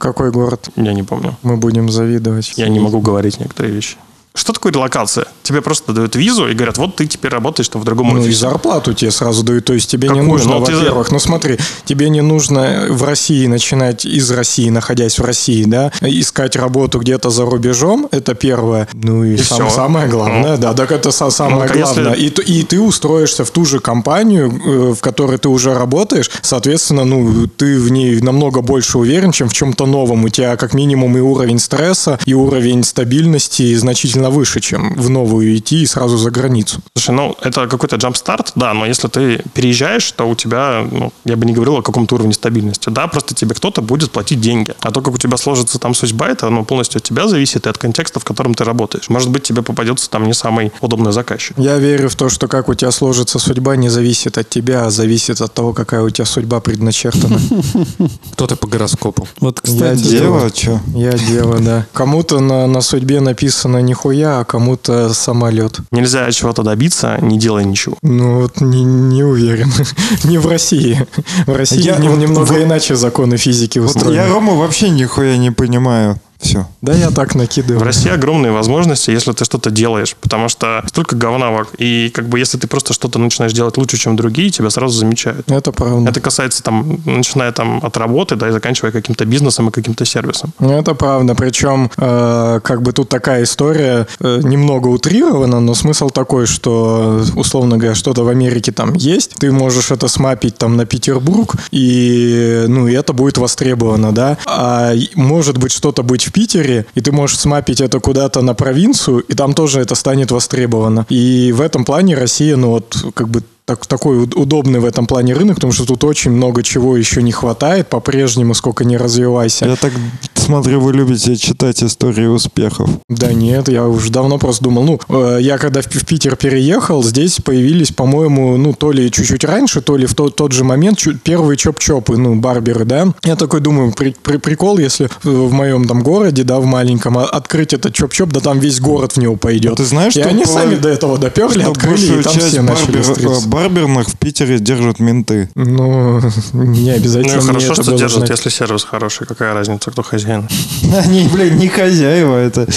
Какой 0.03 0.31
город 0.31 0.67
Я 0.75 0.91
не 0.93 1.01
помню. 1.03 1.37
мы 1.43 1.55
будем 1.55 1.89
завидовать? 1.89 2.51
Я 2.57 2.67
не 2.67 2.81
могу 2.81 2.99
говорить 2.99 3.39
некоторые 3.39 3.73
вещи. 3.73 3.95
Что 4.35 4.51
такое 4.51 4.71
релокация? 4.73 5.25
Тебе 5.43 5.61
просто 5.61 5.93
дают 5.93 6.15
визу 6.15 6.47
и 6.47 6.55
говорят, 6.55 6.77
вот 6.79 6.95
ты 6.95 7.05
теперь 7.05 7.31
работаешь 7.31 7.69
в 7.71 7.83
другом 7.83 8.09
Ну 8.09 8.17
и 8.17 8.21
офисе. 8.21 8.39
зарплату 8.39 8.93
тебе 8.95 9.11
сразу 9.11 9.43
дают. 9.43 9.65
То 9.65 9.73
есть 9.73 9.91
тебе 9.91 10.07
не 10.09 10.15
Какую? 10.21 10.27
нужно, 10.31 10.55
Ну, 10.59 10.65
ты- 10.65 10.75
во-первых, 10.75 11.11
ну 11.11 11.19
смотри, 11.19 11.59
тебе 11.85 12.09
не 12.09 12.21
нужно 12.21 12.87
в 12.89 13.03
России 13.03 13.45
начинать 13.45 14.05
из 14.05 14.31
России, 14.31 14.69
находясь 14.71 15.19
в 15.19 15.23
России, 15.23 15.63
да, 15.65 15.91
искать 16.01 16.55
работу 16.55 16.97
где-то 16.99 17.29
за 17.29 17.45
рубежом. 17.45 18.07
Это 18.09 18.33
первое. 18.33 18.87
Ну 18.93 19.23
и, 19.23 19.35
И 19.35 19.37
сам- 19.37 19.69
самое 19.69 20.07
главное, 20.07 20.57
да, 20.57 20.73
так 20.73 20.91
это 20.91 21.09
са- 21.11 21.29
самое 21.29 21.65
если- 21.69 21.81
главное. 22.01 22.13
И, 22.13 22.29
т- 22.31 22.41
и 22.41 22.63
ты 22.63 22.79
устроишься 22.81 23.45
в 23.45 23.51
ту 23.51 23.65
же 23.65 23.79
компанию, 23.79 24.49
э, 24.65 24.93
в 24.93 24.99
которой 25.01 25.37
ты 25.37 25.47
уже 25.49 25.75
работаешь, 25.75 26.31
соответственно, 26.41 27.03
ну 27.05 27.47
ты 27.47 27.77
в 27.79 27.91
ней 27.91 28.19
намного 28.19 28.61
больше 28.61 28.97
уверен, 28.97 29.31
чем 29.31 29.47
в 29.47 29.53
чем-то 29.53 29.85
новом. 29.85 30.23
У 30.25 30.29
тебя 30.29 30.55
как 30.57 30.73
минимум 30.73 31.15
и 31.17 31.21
уровень 31.21 31.59
стресса, 31.59 32.17
и 32.25 32.33
уровень 32.33 32.83
стабильности 32.83 33.75
значительно 33.75 34.22
выше, 34.29 34.59
чем 34.59 34.95
в 34.95 35.09
новую 35.09 35.57
идти 35.57 35.83
и 35.83 35.85
сразу 35.85 36.17
за 36.17 36.31
границу. 36.31 36.81
Слушай, 36.95 37.15
ну, 37.15 37.35
это 37.41 37.67
какой-то 37.67 37.95
джамп-старт, 37.97 38.53
да, 38.55 38.73
но 38.73 38.85
если 38.85 39.07
ты 39.07 39.43
переезжаешь, 39.53 40.11
то 40.11 40.25
у 40.25 40.35
тебя, 40.35 40.85
ну, 40.89 41.11
я 41.25 41.35
бы 41.35 41.45
не 41.45 41.53
говорил 41.53 41.77
о 41.77 41.81
каком-то 41.81 42.15
уровне 42.15 42.33
стабильности, 42.33 42.89
да, 42.89 43.07
просто 43.07 43.35
тебе 43.35 43.55
кто-то 43.55 43.81
будет 43.81 44.11
платить 44.11 44.41
деньги. 44.41 44.73
А 44.81 44.91
то, 44.91 45.01
как 45.01 45.13
у 45.13 45.17
тебя 45.17 45.37
сложится 45.37 45.79
там 45.79 45.93
судьба, 45.93 46.29
это, 46.29 46.49
ну, 46.49 46.65
полностью 46.65 46.99
от 46.99 47.03
тебя 47.03 47.27
зависит 47.27 47.65
и 47.65 47.69
от 47.69 47.77
контекста, 47.77 48.19
в 48.19 48.23
котором 48.23 48.53
ты 48.53 48.63
работаешь. 48.63 49.09
Может 49.09 49.29
быть, 49.29 49.43
тебе 49.43 49.61
попадется 49.61 50.09
там 50.09 50.25
не 50.25 50.33
самый 50.33 50.71
удобный 50.81 51.11
заказчик. 51.11 51.57
Я 51.57 51.77
верю 51.77 52.09
в 52.09 52.15
то, 52.15 52.29
что 52.29 52.47
как 52.47 52.69
у 52.69 52.73
тебя 52.73 52.91
сложится 52.91 53.39
судьба, 53.39 53.75
не 53.75 53.89
зависит 53.89 54.37
от 54.37 54.49
тебя, 54.49 54.85
а 54.85 54.89
зависит 54.89 55.41
от 55.41 55.53
того, 55.53 55.73
какая 55.73 56.01
у 56.01 56.09
тебя 56.09 56.25
судьба 56.25 56.59
предначертана. 56.59 57.39
Кто 58.33 58.47
ты 58.47 58.55
по 58.55 58.67
гороскопу? 58.67 59.27
Вот, 59.39 59.61
Я 59.63 59.73
кстати, 59.73 60.09
Дева, 60.09 60.49
что? 60.53 60.81
Я 60.95 61.11
дело, 61.13 61.59
да. 61.59 61.85
Кому-то 61.93 62.39
на, 62.39 62.67
на 62.67 62.81
судьбе 62.81 63.19
написано 63.19 63.81
нихуя, 64.13 64.39
а 64.39 64.43
кому-то 64.43 65.13
самолет. 65.13 65.79
Нельзя 65.91 66.31
чего-то 66.31 66.63
добиться, 66.63 67.17
не 67.21 67.37
делая 67.37 67.63
ничего. 67.63 67.97
Ну 68.01 68.41
вот 68.41 68.61
не, 68.61 68.83
не 68.83 69.23
уверен. 69.23 69.71
не 70.23 70.37
в 70.37 70.47
России. 70.47 71.05
В 71.47 71.55
России 71.55 71.81
Я- 71.81 71.97
нем- 71.97 72.11
вот- 72.13 72.19
немного 72.19 72.53
вот- 72.53 72.61
иначе 72.63 72.95
законы 72.95 73.37
физики 73.37 73.79
Вот 73.79 73.95
устроены. 73.95 74.15
я 74.15 74.27
Рому 74.27 74.55
вообще 74.55 74.89
нихуя 74.89 75.37
не 75.37 75.51
понимаю. 75.51 76.19
Все. 76.43 76.67
Да 76.81 76.93
я 76.93 77.09
так 77.09 77.31
В 77.33 77.35
накидываю. 77.35 77.83
России 77.83 78.11
огромные 78.11 78.51
возможности, 78.51 79.11
если 79.11 79.31
ты 79.31 79.45
что-то 79.45 79.71
делаешь, 79.71 80.15
потому 80.21 80.49
что 80.49 80.83
столько 80.87 81.15
говна 81.15 81.49
вокруг. 81.51 81.75
И 81.77 82.11
как 82.13 82.27
бы 82.27 82.37
если 82.39 82.57
ты 82.57 82.67
просто 82.67 82.93
что-то 82.93 83.19
начинаешь 83.19 83.53
делать 83.53 83.77
лучше, 83.77 83.97
чем 83.97 84.15
другие, 84.15 84.49
тебя 84.49 84.69
сразу 84.69 84.97
замечают. 84.97 85.49
Это 85.49 85.71
правда. 85.71 86.09
Это 86.09 86.19
касается 86.19 86.61
там, 86.61 86.99
начиная 87.05 87.51
там 87.51 87.79
от 87.81 87.95
работы, 87.97 88.35
да, 88.35 88.49
и 88.49 88.51
заканчивая 88.51 88.91
каким-то 88.91 89.25
бизнесом 89.25 89.69
и 89.69 89.71
каким-то 89.71 90.05
сервисом. 90.05 90.53
Ну, 90.59 90.77
Это 90.77 90.93
правда. 90.93 91.33
Причем, 91.35 91.89
э, 91.97 92.59
как 92.63 92.81
бы 92.81 92.91
тут 92.91 93.09
такая 93.09 93.43
история 93.43 94.07
э, 94.19 94.41
немного 94.43 94.87
утрирована, 94.89 95.59
но 95.61 95.73
смысл 95.75 96.09
такой, 96.09 96.45
что, 96.45 97.23
условно 97.35 97.77
говоря, 97.77 97.95
что-то 97.95 98.23
в 98.23 98.27
Америке 98.27 98.71
там 98.71 98.93
есть, 98.93 99.35
ты 99.35 99.51
можешь 99.51 99.91
это 99.91 100.07
смапить 100.07 100.57
там 100.57 100.75
на 100.75 100.85
Петербург, 100.85 101.55
и, 101.71 102.65
ну, 102.67 102.87
и 102.87 102.93
это 102.93 103.13
будет 103.13 103.37
востребовано, 103.37 104.11
да. 104.11 104.37
А 104.45 104.93
может 105.15 105.57
быть 105.57 105.71
что-то 105.71 106.03
быть 106.03 106.27
в 106.27 106.32
Питере, 106.33 106.85
и 106.95 107.01
ты 107.01 107.11
можешь 107.11 107.37
смапить 107.37 107.79
это 107.79 107.99
куда-то 107.99 108.41
на 108.41 108.53
провинцию, 108.53 109.19
и 109.19 109.33
там 109.33 109.53
тоже 109.53 109.79
это 109.79 109.95
станет 109.95 110.31
востребовано. 110.31 111.05
И 111.09 111.53
в 111.55 111.61
этом 111.61 111.85
плане 111.85 112.15
Россия, 112.15 112.57
ну, 112.57 112.69
вот, 112.71 112.97
как 113.13 113.29
бы 113.29 113.43
так, 113.65 113.85
такой 113.85 114.23
уд- 114.23 114.35
удобный 114.35 114.79
в 114.79 114.85
этом 114.85 115.05
плане 115.05 115.33
рынок, 115.33 115.55
потому 115.55 115.71
что 115.73 115.85
тут 115.85 116.03
очень 116.03 116.31
много 116.31 116.63
чего 116.63 116.97
еще 116.97 117.21
не 117.23 117.31
хватает, 117.31 117.87
по-прежнему 117.87 118.53
сколько 118.53 118.83
не 118.83 118.97
развивайся. 118.97 119.65
Я 119.65 119.75
так 119.75 119.93
смотрю, 120.35 120.81
вы 120.81 120.91
любите 120.93 121.35
читать 121.37 121.81
истории 121.81 122.25
успехов. 122.25 122.89
Да 123.07 123.31
нет, 123.31 123.69
я 123.69 123.87
уже 123.87 124.11
давно 124.11 124.37
просто 124.37 124.65
думал, 124.65 124.83
ну, 124.83 124.99
э, 125.07 125.37
я 125.41 125.57
когда 125.57 125.81
в, 125.81 125.85
в 125.85 126.05
Питер 126.05 126.35
переехал, 126.35 127.01
здесь 127.03 127.37
появились, 127.43 127.91
по-моему, 127.91 128.57
ну, 128.57 128.73
то 128.73 128.91
ли 128.91 129.09
чуть-чуть 129.09 129.45
раньше, 129.45 129.81
то 129.81 129.95
ли 129.95 130.05
в 130.05 130.13
тот, 130.15 130.35
тот 130.35 130.51
же 130.51 130.65
момент 130.65 130.97
чуть, 130.97 131.21
первые 131.21 131.55
чоп-чопы, 131.57 132.17
ну, 132.17 132.35
барберы, 132.35 132.83
да. 132.83 133.13
Я 133.23 133.37
такой 133.37 133.61
думаю, 133.61 133.93
при- 133.93 134.15
при- 134.21 134.37
прикол, 134.37 134.77
если 134.79 135.09
в 135.23 135.51
моем 135.53 135.87
там 135.87 136.03
городе, 136.03 136.43
да, 136.43 136.59
в 136.59 136.65
маленьком, 136.65 137.17
а- 137.17 137.23
открыть 137.25 137.73
этот 137.73 137.93
чоп-чоп, 137.93 138.31
да 138.33 138.41
там 138.41 138.59
весь 138.59 138.81
город 138.81 139.13
в 139.13 139.17
него 139.17 139.37
пойдет. 139.37 139.73
А 139.73 139.75
ты 139.77 139.85
знаешь, 139.85 140.15
и 140.17 140.19
что 140.19 140.29
они 140.29 140.43
полов- 140.43 140.53
сами 140.53 140.75
до 140.75 140.89
этого 140.89 141.17
доперли, 141.17 141.63
открыли, 141.63 142.19
и 142.19 142.23
там 142.23 142.33
все 142.49 142.61
начали 142.61 142.97
э, 142.99 143.49
барберных 143.53 144.09
в 144.09 144.17
Питере 144.17 144.57
держат 144.57 144.99
менты. 144.99 145.49
Ну, 145.53 146.19
не 146.53 146.89
Ну 146.89 146.95
обязательно 146.95 147.35
мне 147.35 147.45
хорошо, 147.45 147.75
что 147.75 147.97
держат, 147.97 148.19
знать. 148.19 148.29
если 148.31 148.49
сервис 148.49 148.83
хороший. 148.83 149.27
Какая 149.27 149.53
разница, 149.53 149.91
кто 149.91 150.01
хозяин? 150.01 150.47
Они, 151.03 151.27
блин, 151.31 151.57
не 151.57 151.67
хозяева 151.67 152.35
это. 152.35 152.67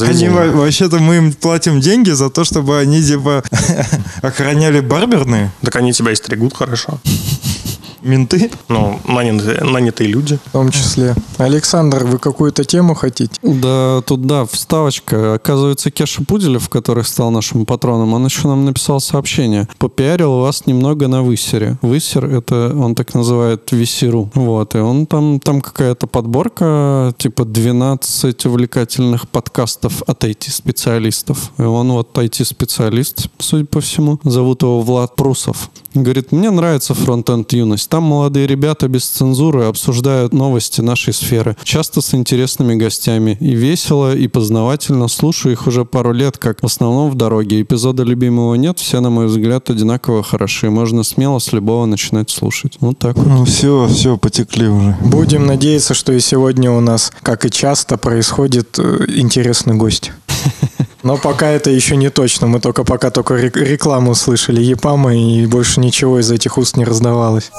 Они 0.00 0.28
вообще-то 0.28 0.98
мы 0.98 1.16
им 1.16 1.32
платим 1.32 1.80
деньги 1.80 2.10
за 2.10 2.28
то, 2.28 2.44
чтобы 2.44 2.78
они 2.78 3.02
типа 3.02 3.42
охраняли 4.22 4.80
барберные 4.80 5.50
Так 5.62 5.76
они 5.76 5.92
тебя 5.92 6.12
и 6.12 6.14
стригут 6.14 6.54
хорошо. 6.54 6.98
Менты. 8.02 8.50
Ну, 8.68 8.98
нанятые, 9.06 9.62
нанятые 9.62 10.08
люди. 10.08 10.38
В 10.46 10.52
том 10.52 10.70
числе. 10.70 11.14
Александр, 11.38 12.04
вы 12.04 12.18
какую-то 12.18 12.64
тему 12.64 12.94
хотите? 12.94 13.32
Да, 13.42 14.02
тут, 14.06 14.26
да, 14.26 14.44
вставочка. 14.46 15.34
Оказывается, 15.34 15.90
Кеша 15.90 16.24
Пуделев, 16.24 16.68
который 16.68 17.04
стал 17.04 17.30
нашим 17.30 17.66
патроном, 17.66 18.14
он 18.14 18.24
еще 18.24 18.48
нам 18.48 18.64
написал 18.64 19.00
сообщение. 19.00 19.68
Попиарил 19.78 20.40
вас 20.40 20.66
немного 20.66 21.08
на 21.08 21.22
высере. 21.22 21.78
Высер— 21.82 22.24
это 22.26 22.74
он 22.74 22.94
так 22.94 23.14
называет 23.14 23.70
висеру. 23.72 24.30
Вот, 24.34 24.74
и 24.74 24.78
он 24.78 25.06
там, 25.06 25.40
там 25.40 25.60
какая-то 25.60 26.06
подборка, 26.06 27.14
типа 27.18 27.44
12 27.44 28.46
увлекательных 28.46 29.28
подкастов 29.28 30.02
от 30.06 30.24
IT-специалистов. 30.24 31.52
И 31.58 31.62
он 31.62 31.92
вот 31.92 32.16
IT-специалист, 32.16 33.28
судя 33.38 33.64
по 33.66 33.80
всему. 33.80 34.18
Зовут 34.24 34.62
его 34.62 34.80
Влад 34.80 35.16
Прусов. 35.16 35.70
Говорит, 35.94 36.32
мне 36.32 36.50
нравится 36.50 36.94
фронтенд 36.94 37.52
юность. 37.52 37.88
Там 37.88 38.04
молодые 38.04 38.46
ребята 38.46 38.88
без 38.88 39.06
цензуры 39.06 39.64
обсуждают 39.64 40.32
новости 40.32 40.80
нашей 40.80 41.14
сферы. 41.14 41.56
Часто 41.62 42.00
с 42.00 42.14
интересными 42.14 42.74
гостями. 42.74 43.36
И 43.40 43.54
весело, 43.54 44.14
и 44.14 44.28
познавательно. 44.28 45.08
Слушаю 45.08 45.52
их 45.52 45.66
уже 45.66 45.84
пару 45.84 46.12
лет, 46.12 46.36
как 46.38 46.62
в 46.62 46.66
основном 46.66 47.10
в 47.10 47.14
дороге. 47.14 47.62
Эпизода 47.62 48.02
любимого 48.02 48.54
нет. 48.54 48.78
Все, 48.78 49.00
на 49.00 49.10
мой 49.10 49.26
взгляд, 49.26 49.70
одинаково 49.70 50.22
хороши. 50.22 50.70
Можно 50.70 51.02
смело 51.02 51.38
с 51.38 51.52
любого 51.52 51.86
начинать 51.86 52.30
слушать. 52.30 52.76
Вот 52.80 52.98
так 52.98 53.16
вот. 53.16 53.26
Ну 53.26 53.44
все, 53.44 53.88
все, 53.88 54.16
потекли 54.18 54.68
уже. 54.68 54.96
Будем 55.02 55.46
надеяться, 55.46 55.94
что 55.94 56.12
и 56.12 56.20
сегодня 56.20 56.70
у 56.70 56.80
нас, 56.80 57.12
как 57.22 57.44
и 57.44 57.50
часто, 57.50 57.96
происходит 57.96 58.78
э, 58.78 59.06
интересный 59.08 59.74
гость. 59.74 60.12
Но 61.02 61.16
пока 61.16 61.48
это 61.48 61.70
еще 61.70 61.96
не 61.96 62.10
точно. 62.10 62.46
Мы 62.46 62.60
только 62.60 62.84
пока 62.84 63.10
только 63.10 63.34
рек- 63.34 63.56
рекламу 63.56 64.14
слышали 64.14 64.60
Епама, 64.60 65.14
и 65.16 65.46
больше 65.46 65.80
ничего 65.80 66.18
из 66.20 66.30
этих 66.30 66.58
уст 66.58 66.76
не 66.76 66.84
раздавалось. 66.84 67.50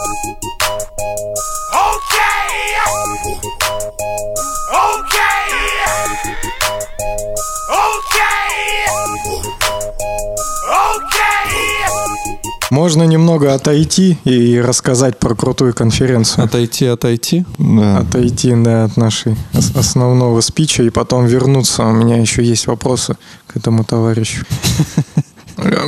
Можно 12.69 13.03
немного 13.03 13.53
отойти 13.55 14.17
и 14.25 14.60
рассказать 14.60 15.17
про 15.17 15.34
крутую 15.36 15.73
конференцию. 15.73 16.45
Отойти, 16.45 16.86
отойти. 16.86 17.45
Да. 17.58 17.97
Отойти, 17.99 18.53
да, 18.55 18.84
от 18.86 18.95
нашей 18.97 19.36
ос- 19.53 19.71
основного 19.75 20.41
спича 20.41 20.84
и 20.84 20.89
потом 20.89 21.25
вернуться. 21.25 21.84
У 21.86 21.91
меня 21.91 22.17
еще 22.17 22.43
есть 22.43 22.67
вопросы 22.67 23.17
к 23.47 23.58
этому 23.58 23.84
товарищу. 23.84 24.45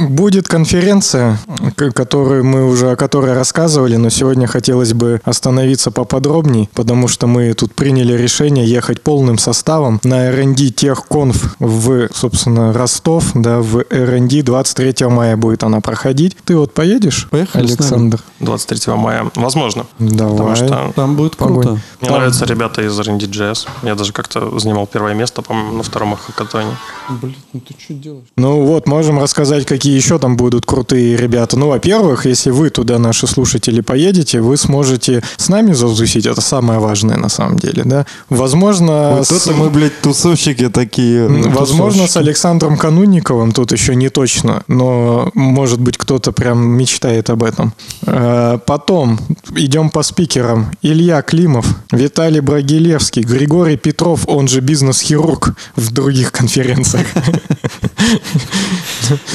Будет 0.09 0.47
конференция, 0.47 1.37
которую 1.93 2.43
мы 2.43 2.67
уже 2.67 2.91
о 2.91 2.95
которой 2.95 3.33
рассказывали, 3.33 3.95
но 3.95 4.09
сегодня 4.09 4.47
хотелось 4.47 4.93
бы 4.93 5.21
остановиться 5.23 5.91
поподробнее, 5.91 6.69
потому 6.73 7.07
что 7.07 7.27
мы 7.27 7.53
тут 7.53 7.73
приняли 7.73 8.13
решение 8.13 8.65
ехать 8.65 9.01
полным 9.01 9.37
составом 9.37 9.99
на 10.03 10.27
R&D 10.29 10.69
Техконф 10.69 11.55
в, 11.59 12.09
собственно, 12.13 12.73
Ростов, 12.73 13.31
да, 13.33 13.59
в 13.59 13.83
R&D 13.89 14.41
23 14.43 15.07
мая 15.07 15.37
будет 15.37 15.63
она 15.63 15.79
проходить. 15.81 16.35
Ты 16.43 16.57
вот 16.57 16.73
поедешь, 16.73 17.27
Поехали. 17.29 17.63
Александр? 17.67 18.19
23 18.39 18.93
мая. 18.95 19.29
Возможно. 19.35 19.85
Давай. 19.99 20.31
Потому 20.37 20.55
что 20.55 20.91
Там 20.95 21.15
будет 21.15 21.37
Погонь. 21.37 21.63
круто. 21.63 21.71
мне 22.01 22.09
Там- 22.09 22.17
нравятся 22.17 22.45
ребята 22.45 22.81
из 22.81 22.99
R&D.js. 22.99 23.67
Я 23.83 23.95
даже 23.95 24.11
как-то 24.13 24.57
занимал 24.59 24.87
первое 24.87 25.13
место, 25.13 25.41
по-моему, 25.41 25.77
на 25.77 25.83
втором 25.83 26.15
хакатоне. 26.15 26.71
Блин, 27.09 27.35
ну 27.53 27.59
ты 27.59 27.75
что 27.77 27.93
делаешь? 27.93 28.25
Ну 28.37 28.65
вот, 28.65 28.87
можем 28.87 29.19
рассказать, 29.19 29.60
какие 29.65 29.95
еще 29.95 30.17
там 30.19 30.37
будут 30.37 30.65
крутые 30.65 31.17
ребята. 31.17 31.57
Ну, 31.57 31.67
во-первых, 31.69 32.25
если 32.25 32.49
вы 32.51 32.69
туда, 32.69 32.97
наши 32.99 33.27
слушатели, 33.27 33.81
поедете, 33.81 34.41
вы 34.41 34.57
сможете 34.57 35.23
с 35.37 35.49
нами 35.49 35.73
затусить. 35.73 36.25
Это 36.25 36.41
самое 36.41 36.79
важное 36.79 37.17
на 37.17 37.29
самом 37.29 37.57
деле, 37.57 37.83
да. 37.85 38.05
Возможно, 38.29 39.15
Вот 39.17 39.27
с- 39.27 39.31
это 39.31 39.53
мы, 39.55 39.69
блядь, 39.69 39.99
тусовщики 40.01 40.69
такие. 40.69 41.27
Возможно, 41.27 42.03
с 42.03 42.07
тусовщики. 42.07 42.17
Александром 42.29 42.77
Канунниковым 42.77 43.51
тут 43.51 43.71
еще 43.71 43.95
не 43.95 44.09
точно, 44.09 44.63
но 44.67 45.29
может 45.33 45.79
быть 45.79 45.97
кто-то 45.97 46.31
прям 46.31 46.59
мечтает 46.61 47.29
об 47.29 47.43
этом. 47.43 47.73
Э, 48.05 48.57
Потом 48.65 49.19
идем 49.55 49.89
по 49.89 50.03
спикерам. 50.03 50.71
Илья 50.81 51.21
Климов, 51.21 51.65
Виталий 51.91 52.39
Брагилевский, 52.41 53.23
Григорий 53.23 53.77
Петров, 53.77 54.21
он 54.27 54.47
же 54.47 54.61
бизнес-хирург 54.61 55.55
в 55.75 55.91
других 55.91 56.31
конференциях. 56.31 57.07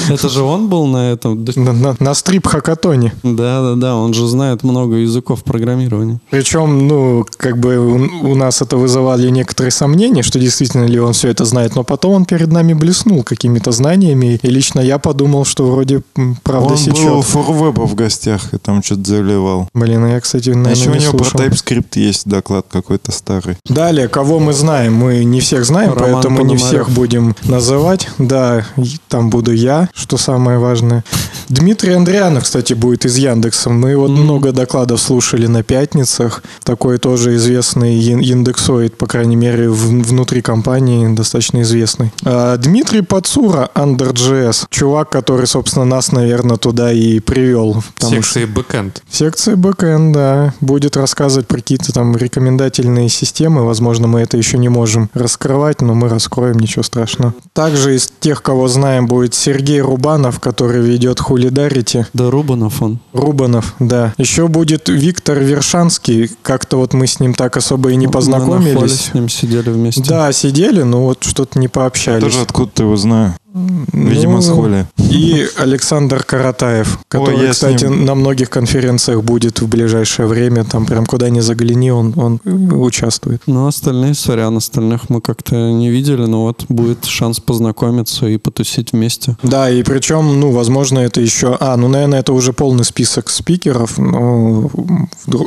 Это 0.19 0.29
же 0.29 0.41
он 0.43 0.67
был 0.69 0.85
на 0.87 1.11
этом? 1.11 1.45
На- 1.55 1.73
на- 1.73 1.95
На 1.99 2.13
стрип-хакатоне. 2.13 3.13
да, 3.23 3.75
да, 3.75 3.95
он 3.95 4.13
же 4.13 4.27
знает 4.27 4.63
много 4.63 4.95
языков 4.95 5.43
программирования. 5.43 6.19
Причем, 6.29 6.87
ну, 6.87 7.25
как 7.37 7.57
бы 7.59 7.77
у, 7.77 8.31
у 8.31 8.35
нас 8.35 8.61
это 8.61 8.77
вызывали 8.77 9.29
некоторые 9.29 9.71
сомнения, 9.71 10.23
что 10.23 10.39
действительно 10.39 10.85
ли 10.85 10.99
он 10.99 11.13
все 11.13 11.29
это 11.29 11.45
знает, 11.45 11.75
но 11.75 11.83
потом 11.83 12.13
он 12.13 12.25
перед 12.25 12.51
нами 12.51 12.73
блеснул 12.73 13.23
какими-то 13.23 13.71
знаниями, 13.71 14.39
и 14.41 14.47
лично 14.47 14.79
я 14.79 14.97
подумал, 14.99 15.45
что 15.45 15.65
вроде 15.71 16.01
правда 16.43 16.73
Он 16.73 16.77
сечет. 16.77 17.05
был 17.05 17.19
у 17.19 17.21
Форвеба 17.21 17.81
в 17.87 17.95
гостях 17.95 18.53
и 18.53 18.57
там 18.57 18.83
что-то 18.83 19.03
заливал. 19.05 19.69
Блин, 19.73 20.03
а 20.03 20.09
я, 20.09 20.19
кстати, 20.21 20.49
А 20.49 20.55
наверное, 20.55 20.75
еще 20.75 20.89
у 20.89 20.93
не 20.93 20.99
него 21.01 21.11
слушал. 21.17 21.39
про 21.39 21.45
TypeScript 21.45 21.99
есть 21.99 22.27
доклад 22.27 22.65
какой-то 22.69 23.11
старый. 23.11 23.57
Далее, 23.65 24.07
кого 24.07 24.39
мы 24.39 24.53
знаем, 24.53 24.95
мы 24.95 25.23
не 25.23 25.39
всех 25.41 25.65
знаем, 25.65 25.93
Роман 25.93 26.13
поэтому 26.13 26.37
не 26.43 26.55
Пономарев. 26.55 26.61
всех 26.67 26.89
будем 26.89 27.35
называть. 27.43 28.07
Да, 28.17 28.65
там 29.07 29.29
буду 29.29 29.51
я, 29.53 29.89
что 30.07 30.15
самое 30.17 30.57
важное. 30.57 31.03
Дмитрий 31.49 31.91
Андрианов, 31.91 32.43
кстати, 32.43 32.73
будет 32.73 33.03
из 33.05 33.17
Яндекса. 33.17 33.69
Мы 33.69 33.97
вот 33.97 34.09
много 34.09 34.53
докладов 34.53 35.01
слушали 35.01 35.47
на 35.47 35.63
пятницах. 35.63 36.43
Такой 36.63 36.97
тоже 36.97 37.35
известный 37.35 37.99
ин- 37.99 38.21
индексоид, 38.21 38.97
по 38.97 39.05
крайней 39.05 39.35
мере, 39.35 39.69
в- 39.69 40.03
внутри 40.05 40.41
компании 40.41 41.13
достаточно 41.13 41.61
известный. 41.63 42.13
А, 42.23 42.55
Дмитрий 42.57 43.01
Пацура, 43.01 43.69
Under.js. 43.75 44.67
Чувак, 44.69 45.09
который, 45.09 45.45
собственно, 45.45 45.83
нас, 45.83 46.11
наверное, 46.13 46.55
туда 46.57 46.93
и 46.93 47.19
привел. 47.19 47.83
потому 47.95 48.21
что- 48.23 48.33
Секции 48.39 48.45
бэкэнд. 48.45 49.03
секции 49.11 49.55
бэкэнд, 49.55 50.13
да, 50.13 50.53
будет 50.61 50.95
рассказывать 50.95 51.47
про 51.47 51.57
какие-то 51.57 51.91
там 51.91 52.15
рекомендательные 52.15 53.09
системы. 53.09 53.65
Возможно, 53.65 54.07
мы 54.07 54.21
это 54.21 54.37
еще 54.37 54.57
не 54.57 54.69
можем 54.69 55.09
раскрывать, 55.13 55.81
но 55.81 55.93
мы 55.93 56.07
раскроем, 56.07 56.59
ничего 56.59 56.83
страшного. 56.83 57.33
Также 57.53 57.95
из 57.95 58.09
тех, 58.21 58.41
кого 58.41 58.67
знаем, 58.69 59.07
будет 59.07 59.33
Сергей 59.35 59.81
Рубанов, 59.81 59.96
который 60.39 60.81
ведет 60.81 61.19
Juliarderity. 61.19 62.05
Да, 62.13 62.29
Рубанов 62.29 62.81
он. 62.81 62.99
Рубанов, 63.13 63.75
да. 63.79 64.13
Еще 64.17 64.47
будет 64.47 64.89
Виктор 64.89 65.39
Вершанский. 65.39 66.31
Как-то 66.41 66.77
вот 66.77 66.93
мы 66.93 67.07
с 67.07 67.19
ним 67.19 67.33
так 67.33 67.57
особо 67.57 67.91
и 67.91 67.95
не 67.95 68.07
Мы 68.07 68.13
на 68.13 68.19
Holy 68.19 68.31
познакомились. 68.37 68.99
с 69.11 69.13
ним 69.13 69.29
сидели 69.29 69.69
вместе. 69.69 70.03
Да, 70.03 70.31
сидели, 70.31 70.83
но 70.83 71.03
вот 71.03 71.23
что-то 71.23 71.59
не 71.59 71.67
пообщались. 71.67 72.23
Тоже 72.23 72.41
откуда-то 72.41 72.83
его 72.83 72.95
знаю. 72.95 73.33
Видимо, 73.53 74.35
Ну, 74.35 74.41
с 74.41 74.49
Holy. 74.49 74.85
И 74.97 75.47
Александр 75.57 76.23
Каратаев, 76.23 76.99
который, 77.07 77.47
с 77.47 77.51
кстати, 77.51 77.85
ним- 77.85 78.05
на 78.05 78.13
многих 78.13 78.49
конференциях 78.49 79.23
будет 79.23 79.61
в 79.61 79.67
ближайшее 79.67 80.27
время. 80.27 80.63
Там 80.65 80.85
прям 80.85 81.05
куда 81.05 81.29
ни 81.29 81.39
загляни, 81.39 81.91
он, 81.91 82.13
он 82.17 82.41
участвует. 82.45 83.41
Ну, 83.47 83.67
остальные, 83.67 84.15
сорян, 84.15 84.57
остальных 84.57 85.09
мы 85.09 85.21
как-то 85.21 85.55
не 85.71 85.89
видели, 85.89 86.25
но 86.25 86.43
вот 86.43 86.65
будет 86.67 87.05
шанс 87.05 87.39
познакомиться 87.39 88.27
и 88.27 88.37
потусить 88.37 88.91
вместе. 88.91 89.37
Да, 89.43 89.69
и 89.69 89.81
причем, 89.81 90.39
ну, 90.39 90.51
возможно, 90.51 90.99
это 90.99 91.21
еще... 91.21 91.55
А, 91.59 91.77
ну, 91.77 91.87
наверное, 91.87 92.19
это 92.19 92.33
уже 92.33 92.51
полный 92.51 92.83
список 92.83 93.29
спикеров. 93.29 93.97
Но... 93.97 94.69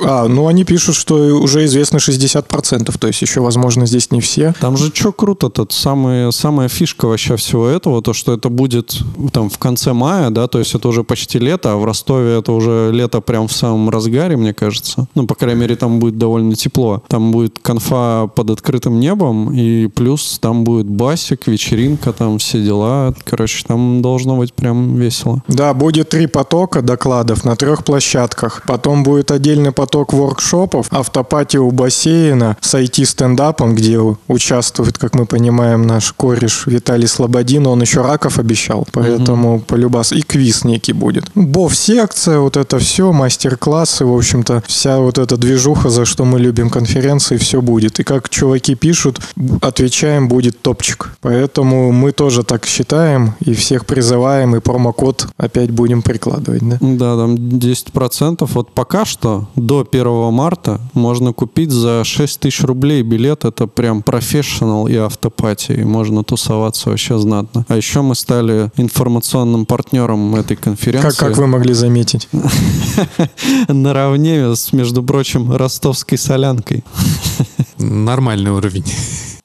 А, 0.04 0.26
ну, 0.26 0.46
они 0.46 0.64
пишут, 0.64 0.96
что 0.96 1.16
уже 1.38 1.66
известно 1.66 1.98
60%. 1.98 2.98
То 2.98 3.06
есть 3.06 3.20
еще, 3.22 3.40
возможно, 3.40 3.84
здесь 3.86 4.10
не 4.10 4.20
все. 4.20 4.54
Там 4.60 4.76
же 4.76 4.90
что 4.94 5.12
круто-то, 5.12 5.66
самая, 5.70 6.30
самая 6.30 6.68
фишка 6.68 7.06
вообще 7.06 7.36
всего 7.36 7.66
этого, 7.68 7.89
его 7.90 8.00
то, 8.00 8.12
что 8.12 8.32
это 8.32 8.48
будет 8.48 8.98
там 9.32 9.50
в 9.50 9.58
конце 9.58 9.92
мая, 9.92 10.30
да, 10.30 10.46
то 10.46 10.58
есть 10.58 10.74
это 10.74 10.88
уже 10.88 11.04
почти 11.04 11.38
лето, 11.38 11.72
а 11.72 11.76
в 11.76 11.84
Ростове 11.84 12.38
это 12.38 12.52
уже 12.52 12.90
лето 12.92 13.20
прям 13.20 13.48
в 13.48 13.52
самом 13.52 13.90
разгаре, 13.90 14.36
мне 14.36 14.54
кажется. 14.54 15.06
Ну, 15.14 15.26
по 15.26 15.34
крайней 15.34 15.60
мере, 15.60 15.76
там 15.76 15.98
будет 15.98 16.18
довольно 16.18 16.54
тепло. 16.54 17.02
Там 17.08 17.32
будет 17.32 17.58
конфа 17.58 18.26
под 18.26 18.50
открытым 18.50 19.00
небом, 19.00 19.52
и 19.52 19.86
плюс 19.88 20.38
там 20.40 20.64
будет 20.64 20.86
басик, 20.86 21.46
вечеринка, 21.46 22.12
там 22.12 22.38
все 22.38 22.62
дела. 22.62 23.14
Короче, 23.24 23.64
там 23.66 24.02
должно 24.02 24.36
быть 24.36 24.52
прям 24.54 24.96
весело. 24.96 25.42
Да, 25.48 25.74
будет 25.74 26.10
три 26.10 26.26
потока 26.26 26.82
докладов 26.82 27.44
на 27.44 27.56
трех 27.56 27.84
площадках. 27.84 28.62
Потом 28.66 29.02
будет 29.02 29.30
отдельный 29.30 29.72
поток 29.72 30.12
воркшопов, 30.12 30.86
автопати 30.90 31.56
у 31.56 31.70
бассейна 31.70 32.56
с 32.60 32.74
IT-стендапом, 32.74 33.74
где 33.74 33.98
участвует, 34.28 34.98
как 34.98 35.14
мы 35.14 35.26
понимаем, 35.26 35.86
наш 35.86 36.12
кореш 36.12 36.66
Виталий 36.66 37.08
Слободин. 37.08 37.66
Он 37.66 37.79
еще 37.82 38.02
раков 38.02 38.38
обещал, 38.38 38.86
поэтому 38.92 39.56
mm-hmm. 39.56 39.64
полюбас. 39.64 40.12
И 40.12 40.22
квиз 40.22 40.64
некий 40.64 40.92
будет. 40.92 41.24
Бов-секция, 41.34 42.38
вот 42.38 42.56
это 42.56 42.78
все, 42.78 43.12
мастер-классы, 43.12 44.04
в 44.04 44.14
общем-то, 44.14 44.62
вся 44.66 44.98
вот 44.98 45.18
эта 45.18 45.36
движуха, 45.36 45.90
за 45.90 46.04
что 46.04 46.24
мы 46.24 46.38
любим 46.38 46.70
конференции, 46.70 47.36
все 47.36 47.60
будет. 47.60 48.00
И 48.00 48.04
как 48.04 48.28
чуваки 48.28 48.74
пишут, 48.74 49.20
отвечаем, 49.60 50.28
будет 50.28 50.60
топчик. 50.62 51.12
Поэтому 51.20 51.92
мы 51.92 52.12
тоже 52.12 52.42
так 52.42 52.66
считаем 52.66 53.34
и 53.40 53.54
всех 53.54 53.86
призываем, 53.86 54.56
и 54.56 54.60
промокод 54.60 55.28
опять 55.36 55.70
будем 55.70 56.02
прикладывать, 56.02 56.62
да? 56.62 56.78
Да, 56.80 57.16
там 57.16 57.34
10%. 57.34 58.48
Вот 58.52 58.72
пока 58.72 59.04
что 59.04 59.48
до 59.56 59.86
1 59.90 60.32
марта 60.32 60.80
можно 60.94 61.32
купить 61.32 61.70
за 61.70 62.04
6 62.04 62.40
тысяч 62.40 62.62
рублей 62.62 63.02
билет. 63.02 63.44
Это 63.44 63.66
прям 63.66 64.02
профессионал 64.02 64.88
и 64.88 64.96
автопатии. 64.96 65.82
Можно 65.82 66.24
тусоваться 66.24 66.90
вообще 66.90 67.18
знатно. 67.18 67.64
А 67.70 67.76
еще 67.76 68.02
мы 68.02 68.16
стали 68.16 68.72
информационным 68.78 69.64
партнером 69.64 70.34
этой 70.34 70.56
конференции. 70.56 71.08
Как, 71.08 71.16
как 71.16 71.36
вы 71.38 71.46
могли 71.46 71.72
заметить? 71.72 72.28
Наравне 73.68 74.56
с, 74.56 74.72
между 74.72 75.04
прочим, 75.04 75.52
ростовской 75.52 76.18
солянкой. 76.18 76.82
Нормальный 77.78 78.50
уровень. 78.50 78.84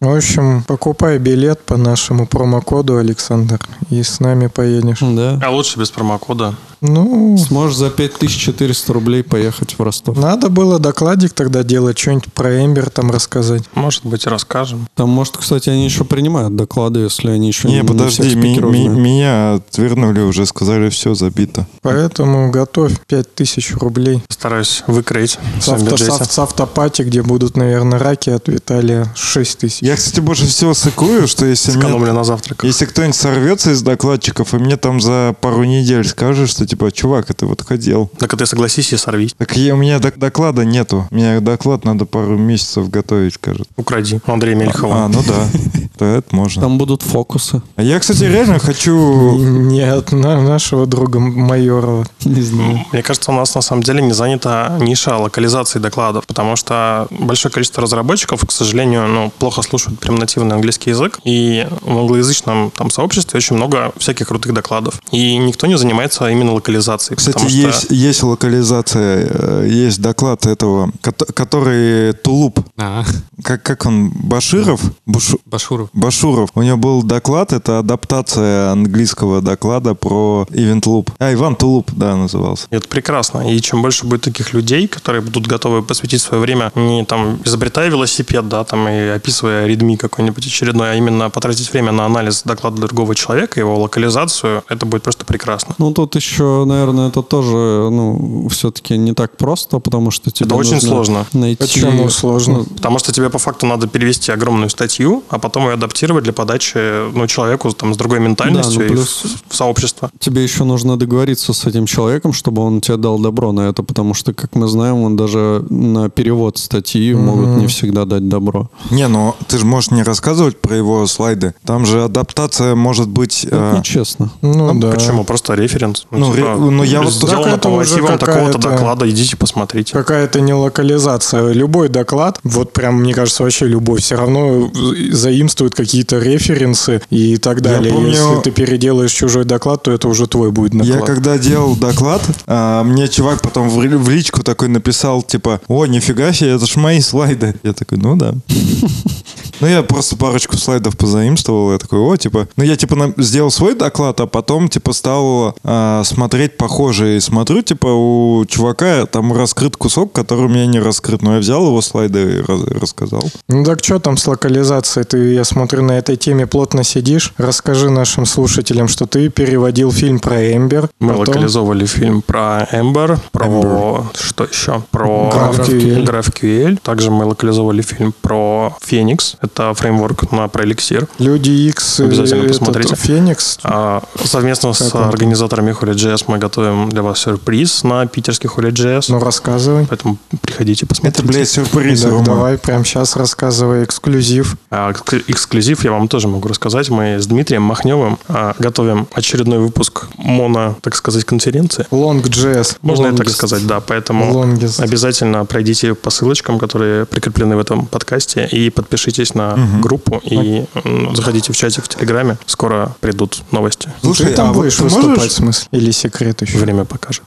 В 0.06 0.16
общем, 0.18 0.64
покупай 0.68 1.18
билет 1.18 1.62
по 1.66 1.78
нашему 1.78 2.28
промокоду, 2.28 2.97
Александр, 2.97 3.60
и 3.89 4.03
с 4.03 4.20
нами 4.20 4.45
поедешь. 4.45 4.99
Да. 5.01 5.39
А 5.43 5.49
лучше 5.49 5.80
без 5.80 5.89
промокода. 5.89 6.53
Ну, 6.82 7.36
Сможешь 7.38 7.78
за 7.78 7.89
5400 7.89 8.93
рублей 8.93 9.24
поехать 9.24 9.76
в 9.80 9.82
Ростов. 9.82 10.18
надо 10.18 10.49
было 10.49 10.78
докладик 10.78 11.34
тогда 11.34 11.64
делать, 11.64 11.97
что-нибудь 11.97 12.32
про 12.34 12.64
Эмбер 12.64 12.91
там 12.91 13.10
рассказать. 13.10 13.64
Может 13.74 14.06
быть, 14.06 14.28
расскажем. 14.28 14.88
Там, 14.93 15.10
может, 15.10 15.38
кстати, 15.38 15.70
они 15.72 15.86
еще 15.86 16.03
принимают 16.03 16.56
доклады, 16.56 16.99
если 16.99 17.32
они 17.32 17.47
еще 17.47 17.70
Не, 17.70 17.76
всех 17.78 17.88
подожди, 17.88 18.36
ми- 18.36 18.60
ми- 18.60 18.88
меня 18.89 19.53
отвернули 19.56 20.20
уже, 20.20 20.45
сказали, 20.45 20.89
все 20.89 21.16
забито. 21.16 21.66
Поэтому 21.82 22.51
готовь 22.51 22.99
5000 23.08 23.74
рублей. 23.78 24.22
Стараюсь 24.30 24.84
выкроить 24.86 25.39
в 25.60 25.64
С, 25.64 25.70
авто, 25.70 25.97
с, 25.97 26.03
с 26.30 26.39
автопати, 26.39 27.01
где 27.01 27.24
будут, 27.24 27.58
наверное, 27.58 27.97
раки 27.97 28.30
от 28.30 28.47
Виталия 28.47 29.12
6 29.16 29.58
тысяч. 29.60 29.82
Я, 29.96 29.98
кстати, 29.98 30.20
больше 30.20 30.46
всего 30.46 30.74
сыкую, 30.74 31.26
что 31.26 31.46
если 31.46 31.72
мне- 31.72 31.80
Сэкономлю 31.84 32.12
на 32.12 32.26
завтрак. 32.26 32.66
Если 32.66 32.84
кто-нибудь 32.86 33.16
сорвется 33.16 33.72
из 33.72 33.82
докладчиков, 33.82 34.54
и 34.54 34.58
мне 34.58 34.76
там 34.76 35.00
за 35.00 35.34
пару 35.39 35.64
недель 35.64 36.06
скажет, 36.06 36.50
что 36.50 36.68
типа, 36.68 36.91
чувак, 36.91 37.30
это 37.30 37.46
вот 37.46 37.62
хотел. 37.66 38.12
Так 38.20 38.34
а 38.34 38.36
ты 38.38 38.46
согласись 38.46 38.91
и 38.91 38.98
сорви. 38.98 39.32
Так 39.38 39.56
я, 39.56 39.74
у 39.74 39.78
меня 39.78 40.00
док- 40.00 40.18
доклада 40.18 40.66
нету. 40.66 41.08
У 41.12 41.16
меня 41.16 41.39
доклад 41.39 41.86
надо 41.86 42.06
пару 42.06 42.38
месяцев 42.38 42.89
готовить, 42.89 43.38
кажется. 43.38 43.72
Укради. 43.78 44.20
У 44.28 44.32
Андрея 44.34 44.56
Мельхова. 44.56 45.06
А, 45.06 45.08
ну 45.08 45.24
да. 45.26 45.48
Да, 45.98 46.06
это 46.18 46.36
можно. 46.36 46.62
Там 46.62 46.78
будут 46.78 47.04
фокусы. 47.04 47.62
А 47.78 47.82
я, 47.82 47.98
кстати, 48.00 48.26
реально 48.26 48.60
хочу... 48.60 49.38
Не 49.38 49.80
от 49.89 50.12
на- 50.12 50.41
нашего 50.41 50.86
друга 50.86 51.20
Майорова. 51.22 52.06
Не 52.26 52.41
знаю. 52.41 52.86
Мне 52.91 53.02
кажется, 53.02 53.32
у 53.32 53.36
нас 53.36 53.56
на 53.56 53.62
самом 53.62 53.82
деле 53.82 54.02
не 54.02 54.12
занята 54.12 54.78
ниша 54.82 55.16
локализации 55.18 55.80
докладов, 55.80 56.28
потому 56.28 56.58
что 56.58 57.08
большое 57.12 57.50
количество 57.50 57.82
разработчиков, 57.82 58.41
к 58.46 58.52
сожалению, 58.52 59.08
ну, 59.08 59.32
плохо 59.39 59.62
слушают 59.62 59.74
прям 60.01 60.15
нативный 60.15 60.55
английский 60.55 60.91
язык, 60.91 61.19
и 61.23 61.67
в 61.82 61.97
англоязычном 61.97 62.71
там 62.76 62.89
сообществе 62.89 63.38
очень 63.38 63.55
много 63.55 63.91
всяких 63.97 64.28
крутых 64.28 64.53
докладов. 64.53 65.01
И 65.11 65.38
никто 65.38 65.67
не 65.67 65.78
занимается 65.78 66.28
именно 66.30 66.53
локализацией. 66.53 67.17
Кстати, 67.17 67.38
что- 67.39 67.47
есть, 67.47 67.88
есть 67.89 68.23
локализация, 68.23 69.28
э, 69.32 69.67
есть 69.69 70.01
доклад 70.01 70.45
этого, 70.45 70.91
кото- 71.01 71.32
который 71.34 72.13
Тулуп, 72.13 72.59
А, 72.78 73.03
как, 73.43 73.63
как 73.63 73.86
он, 73.86 74.09
Баширов? 74.09 74.82
Бушу- 75.05 75.39
Башуров. 75.45 75.89
Башуров. 75.93 76.49
У 76.55 76.61
него 76.61 76.78
был 76.78 77.03
доклад, 77.03 77.53
это 77.53 77.80
адаптация 77.80 78.71
английского 78.71 79.41
доклада 79.41 79.93
про 79.93 80.45
Event 80.51 80.84
Loop. 80.84 81.09
А, 81.19 81.34
Иван 81.34 81.55
Тулуп, 81.55 81.91
да, 81.93 82.15
назывался. 82.15 82.67
Это 82.69 82.88
прекрасно. 82.88 83.51
И 83.51 83.59
чем 83.61 83.82
больше 83.82 84.05
будет 84.05 84.21
таких 84.21 84.53
людей, 84.53 84.88
которые 84.88 85.21
будут 85.21 85.47
готовы 85.47 85.82
посвятить 85.84 86.21
свое 86.21 86.41
время 86.41 86.71
не 86.76 87.05
там 87.05 87.39
изобретая 87.45 87.89
велосипед, 87.89 88.47
да, 88.47 88.63
там 88.63 88.88
и 88.88 89.07
описывая 89.09 89.64
редми 89.66 89.97
какой-нибудь 89.97 90.45
очередной, 90.45 90.91
а 90.91 90.95
именно 90.95 91.30
потратить 91.30 91.72
время 91.72 91.91
на 91.91 92.05
анализ 92.05 92.43
доклада 92.43 92.82
другого 92.82 93.16
человека, 93.16 93.59
его 93.59 93.78
локализацию, 93.80 94.63
это 94.70 94.86
будет 94.86 95.03
просто 95.03 95.26
прекрасно. 95.26 95.76
Ну, 95.78 95.91
тут 95.91 96.16
еще, 96.16 96.66
наверное, 96.66 97.09
это 97.09 97.22
тоже, 97.22 97.89
ну, 97.91 98.47
все-таки 98.49 98.97
не 98.97 99.13
так 99.13 99.38
просто, 99.38 99.80
потому 99.80 100.11
что 100.11 100.32
тебе 100.32 100.47
Это 100.47 100.55
очень 100.55 100.82
сложно. 100.82 101.26
Найти... 101.34 101.61
Почему 101.61 102.09
сложно? 102.09 102.57
Ну, 102.59 102.66
Потому 102.66 102.99
что 102.99 103.11
тебе 103.11 103.30
по 103.30 103.38
факту 103.39 103.66
надо 103.66 103.88
перевести 103.88 104.32
огромную 104.32 104.70
статью, 104.70 105.24
а 105.30 105.39
потом 105.39 105.66
ее 105.68 105.74
адаптировать 105.74 106.24
для 106.24 106.34
подачи 106.34 106.78
ну, 107.13 107.28
человеку 107.28 107.72
там, 107.72 107.93
с 107.93 107.97
другой 107.97 108.20
ментальностью 108.20 108.80
Да, 108.80 108.86
ну, 108.86 108.86
и 108.86 108.89
плюс- 108.95 109.24
в, 109.24 109.51
в 109.51 109.55
сообщество. 109.55 110.11
тебе 110.20 110.43
еще 110.43 110.63
нужно 110.63 110.97
договориться 110.97 111.53
с 111.53 111.66
этим 111.66 111.86
человеком, 111.86 112.34
чтобы 112.34 112.61
он 112.61 112.82
тебе 112.82 112.97
дал 112.97 113.20
добро 113.20 113.51
на 113.51 113.61
это, 113.70 113.84
потому 113.84 114.13
что, 114.13 114.34
как 114.34 114.55
мы 114.55 114.68
знаем, 114.68 115.01
он 115.01 115.16
даже 115.16 115.66
на 115.70 116.09
перевод 116.09 116.57
статьи 116.57 117.13
могут 117.13 117.57
не 117.57 117.68
всегда 117.68 118.05
дать 118.05 118.28
добро. 118.30 118.70
Не, 118.91 119.07
ну 119.07 119.36
ты 119.47 119.55
же 119.58 119.66
можешь 119.66 119.91
не 119.91 120.03
рассказывать 120.03 120.60
про 120.60 120.76
его 120.76 121.06
слайды. 121.08 121.53
Там 121.66 121.86
же 121.86 122.03
адаптация 122.03 122.76
может 122.76 123.08
быть... 123.10 123.45
Это 123.45 123.72
э, 123.76 123.78
нечестно. 123.80 124.32
Ну, 124.41 124.74
Ну, 124.74 124.80
да. 124.80 124.91
Почему? 124.91 125.24
Просто 125.24 125.53
референс. 125.53 126.06
Ну, 126.12 126.34
ре- 126.34 126.56
ну, 126.56 126.84
я 126.84 127.01
вот- 127.01 127.14
сделано 127.14 127.56
это 127.56 127.70
по 127.70 127.74
уже 127.76 127.91
мотивам 128.01 128.18
такого-то 128.20 128.58
доклада, 128.58 129.10
идите 129.10 129.38
посмотрите. 129.38 129.93
Какая-то 129.93 130.41
не 130.41 130.53
локализация. 130.53 131.51
Любой 131.51 131.89
доклад, 131.89 132.39
вот 132.43 132.74
прям, 132.74 133.01
мне 133.01 133.14
кажется, 133.14 133.43
вообще 133.43 133.66
любой, 133.68 133.99
все 134.01 134.16
равно 134.16 134.72
заимствует 135.12 135.76
какие-то 135.76 136.20
референсы 136.20 137.01
и 137.10 137.38
так 137.38 137.62
далее. 137.62 137.93
помню- 137.93 138.10
Если 138.12 138.41
ты 138.43 138.51
переделаешь 138.51 139.12
чужой 139.12 139.45
доклад, 139.45 139.84
то 139.84 139.91
это 139.91 140.08
уже 140.08 140.28
твой 140.28 140.51
будет 140.51 140.72
доклад. 140.74 140.99
Я 140.99 141.06
когда 141.06 141.38
делал 141.38 141.76
доклад, 141.76 142.22
а, 142.47 142.84
мне 142.84 143.08
чувак 143.08 143.41
потом 143.41 143.70
в 143.70 144.10
личку 144.10 144.43
такой 144.43 144.68
написал, 144.68 145.22
типа, 145.24 145.62
о, 145.68 145.86
нифига 145.86 146.34
себе, 146.34 146.51
это 146.51 146.66
ж 146.66 146.76
мои 146.76 146.99
слайды. 147.01 147.56
Я 147.64 147.74
такой, 147.74 147.97
ну 147.97 148.16
да. 148.16 148.34
Ну, 149.62 149.68
я 149.68 149.84
просто 149.84 150.16
парочку 150.18 150.58
слайдов 150.58 150.97
позаимствовал, 150.97 151.72
я 151.72 151.78
такой, 151.78 151.99
о, 151.99 152.16
типа, 152.18 152.47
ну, 152.58 152.64
я, 152.64 152.76
типа, 152.76 152.95
на- 152.95 153.14
сделал 153.18 153.51
свой 153.51 153.74
доклад, 153.76 154.20
а 154.20 154.28
потом, 154.28 154.68
типа, 154.70 154.93
стал 154.93 155.56
а, 155.64 156.03
смотреть 156.03 156.58
похожие. 156.58 157.18
И 157.18 157.20
смотрю, 157.20 157.62
типа, 157.62 157.88
у 157.88 158.45
чувака 158.45 159.06
там 159.06 159.32
раскрыт 159.36 159.78
кусок, 159.78 160.12
который 160.12 160.45
у 160.45 160.49
меня 160.49 160.66
не 160.66 160.80
раскрыт. 160.80 161.22
Но 161.22 161.34
я 161.36 161.39
взял 161.39 161.66
его 161.66 161.82
слайды 161.82 162.20
и 162.20 162.41
раз- 162.41 162.64
рассказал. 162.82 163.24
Ну 163.47 163.64
так 163.64 163.84
что 163.84 163.99
там 163.99 164.18
с 164.18 164.28
локализацией? 164.28 165.06
Ты, 165.06 165.34
я 165.34 165.43
смотрю, 165.43 165.84
на 165.84 165.93
этой 165.93 166.16
теме 166.18 166.47
плотно 166.47 166.84
сидишь. 166.84 167.34
Расскажи 167.38 167.89
нашим 167.89 168.26
слушателям, 168.26 168.88
что 168.88 169.06
ты 169.06 169.30
переводил 169.30 169.91
фильм 169.91 170.20
про 170.20 170.53
Эмбер. 170.53 170.89
Мы 170.99 171.14
потом- 171.14 171.28
локализовали 171.36 171.86
фильм 171.86 172.22
про 172.22 172.68
Ember, 172.72 173.18
про 173.32 174.06
что 174.14 174.43
еще? 174.45 174.84
Про 174.91 175.32
GraphQL. 175.34 176.03
GraphQL. 176.06 176.80
Также 176.82 177.12
мы 177.12 177.26
локализовали 177.26 177.82
фильм 177.82 178.14
про 178.22 178.76
Phoenix. 178.86 179.36
Это 179.46 179.74
фреймворк 179.74 180.32
на 180.32 180.48
про 180.48 180.64
Elixir. 180.66 181.08
Люди 181.20 181.50
X, 181.70 182.00
Обязательно 182.00 182.48
посмотрите. 182.48 182.96
Феникс. 182.96 183.60
А, 183.64 184.02
совместно 184.24 184.74
с 184.74 184.80
Как 184.91 184.96
он? 184.96 185.04
организаторами 185.10 185.72
HolyJS 185.72 186.24
мы 186.28 186.38
готовим 186.39 186.89
для 186.89 187.02
вас 187.04 187.20
сюрприз 187.20 187.84
на 187.84 188.06
питерский 188.08 188.50
HolyJS. 188.50 189.06
Ну 189.10 189.20
рассказывай. 189.20 189.86
Поэтому 189.88 190.18
приходите, 190.41 190.86
Это, 190.86 190.89
посмотрите. 190.96 191.24
блядь, 191.28 191.50
сюрприз, 191.50 192.06
Рома. 192.06 192.24
давай 192.26 192.58
прямо 192.58 192.84
сейчас 192.84 193.16
рассказывай 193.16 193.84
эксклюзив. 193.84 194.56
А, 194.72 194.91
экск- 194.91 195.24
Эксклюзив 195.28 195.84
я 195.86 195.91
вам 195.91 196.08
тоже 196.08 196.28
могу 196.28 196.48
рассказать. 196.48 196.89
Мы 196.89 197.20
с 197.20 197.28
Дмитрием 197.28 197.62
Махневым 197.62 198.18
а, 198.28 198.56
готовим 198.60 199.08
очередной 199.14 199.60
выпуск 199.60 200.08
моно, 200.18 200.76
так 200.82 200.96
сказать, 200.96 201.24
конференции. 201.26 201.86
Long.js. 201.91 202.78
Можно 202.82 203.08
и 203.08 203.16
так 203.16 203.28
Longest. 203.28 203.32
сказать, 203.32 203.68
да. 203.68 203.80
Поэтому 203.80 204.32
Longest. 204.34 204.82
обязательно 204.82 205.46
пройдите 205.46 205.93
по 205.93 206.10
ссылочкам, 206.10 206.58
которые 206.58 207.06
прикреплены 207.06 207.56
в 207.56 207.60
этом 207.60 207.86
подкасте, 207.86 208.48
и 208.52 208.70
подпишитесь 208.70 209.35
на 209.36 209.56
группу, 209.82 210.20
и 210.24 210.66
м, 210.84 211.16
заходите 211.16 211.54
в 211.54 211.58
чатик 211.58 211.84
в 211.84 211.88
Телеграме. 211.88 212.38
Скоро 212.46 212.96
придут 213.02 213.44
новости. 213.52 213.90
Слушай, 214.02 214.28
ты 214.28 214.34
там 214.34 214.50
а 214.50 214.54
вот 214.54 214.62
будешь 214.64 214.76
ты 214.76 214.84
выступать, 214.84 215.08
можешь- 215.18 215.32
в 215.32 215.36
смысле? 215.36 215.68
Или 215.72 215.92
секрет 215.92 216.42
еще? 216.42 216.58
Время 216.58 216.86
покажет. 216.86 217.24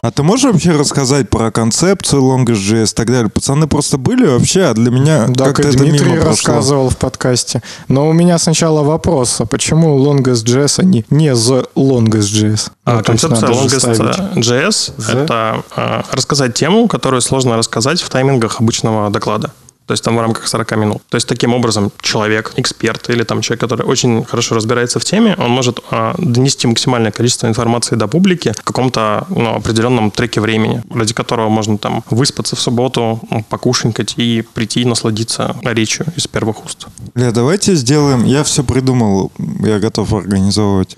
А 0.06 0.12
ты 0.12 0.22
можешь 0.22 0.52
вообще 0.52 0.70
рассказать 0.70 1.28
про 1.28 1.50
концепцию 1.50 2.22
Longest.js 2.22 2.92
и 2.92 2.94
так 2.94 3.08
далее? 3.08 3.28
Пацаны 3.28 3.66
просто 3.66 3.98
были 3.98 4.24
вообще, 4.24 4.66
а 4.66 4.72
для 4.72 4.92
меня 4.92 5.26
Так 5.26 5.56
как-то 5.56 5.66
это 5.66 5.78
Дмитрий 5.78 6.10
мимо 6.10 6.22
прошло. 6.22 6.30
рассказывал 6.30 6.90
в 6.90 6.96
подкасте. 6.96 7.60
Но 7.88 8.08
у 8.08 8.12
меня 8.12 8.38
сначала 8.38 8.84
вопрос, 8.84 9.40
а 9.40 9.46
почему 9.46 9.98
Longest.js, 9.98 10.74
а 10.78 10.84
не, 10.84 11.04
не 11.10 11.30
The 11.30 11.66
Longest.js? 11.74 12.70
А 12.84 12.98
Ну, 12.98 13.02
концепция. 13.02 13.48
Longest.js— 13.48 14.92
это 15.12 15.64
э, 15.74 16.02
рассказать 16.12 16.54
тему, 16.54 16.86
которую 16.86 17.20
сложно 17.20 17.56
рассказать 17.56 18.00
в 18.00 18.08
таймингах 18.08 18.60
обычного 18.60 19.10
доклада. 19.10 19.50
То 19.86 19.92
есть 19.92 20.02
там 20.02 20.16
в 20.16 20.20
рамках 20.20 20.48
40 20.48 20.76
минут. 20.76 21.02
То 21.08 21.16
есть 21.16 21.28
таким 21.28 21.54
образом 21.54 21.92
человек, 22.00 22.52
эксперт 22.56 23.08
или 23.10 23.22
там 23.22 23.40
человек, 23.40 23.60
который 23.60 23.86
очень 23.86 24.24
хорошо 24.24 24.54
разбирается 24.54 24.98
в 24.98 25.04
теме, 25.04 25.36
он 25.38 25.50
может 25.50 25.80
э, 25.90 26.14
донести 26.18 26.66
максимальное 26.66 27.12
количество 27.12 27.46
информации 27.46 27.96
до 27.96 28.08
публики 28.08 28.52
в 28.58 28.62
каком-то 28.62 29.26
ну, 29.30 29.54
определенном 29.54 30.10
треке 30.10 30.40
времени, 30.40 30.82
ради 30.90 31.14
которого 31.14 31.48
можно 31.48 31.78
там 31.78 32.02
выспаться 32.10 32.56
в 32.56 32.60
субботу, 32.60 33.20
ну, 33.30 33.44
покушенькать 33.48 34.14
и 34.16 34.42
прийти 34.54 34.82
и 34.82 34.84
насладиться 34.84 35.56
речью 35.62 36.06
из 36.16 36.26
первых 36.26 36.64
уст. 36.64 36.86
Бля, 37.14 37.30
давайте 37.30 37.74
сделаем... 37.74 38.24
Я 38.24 38.42
все 38.42 38.64
придумал, 38.64 39.30
я 39.60 39.78
готов 39.78 40.12
организовывать. 40.12 40.94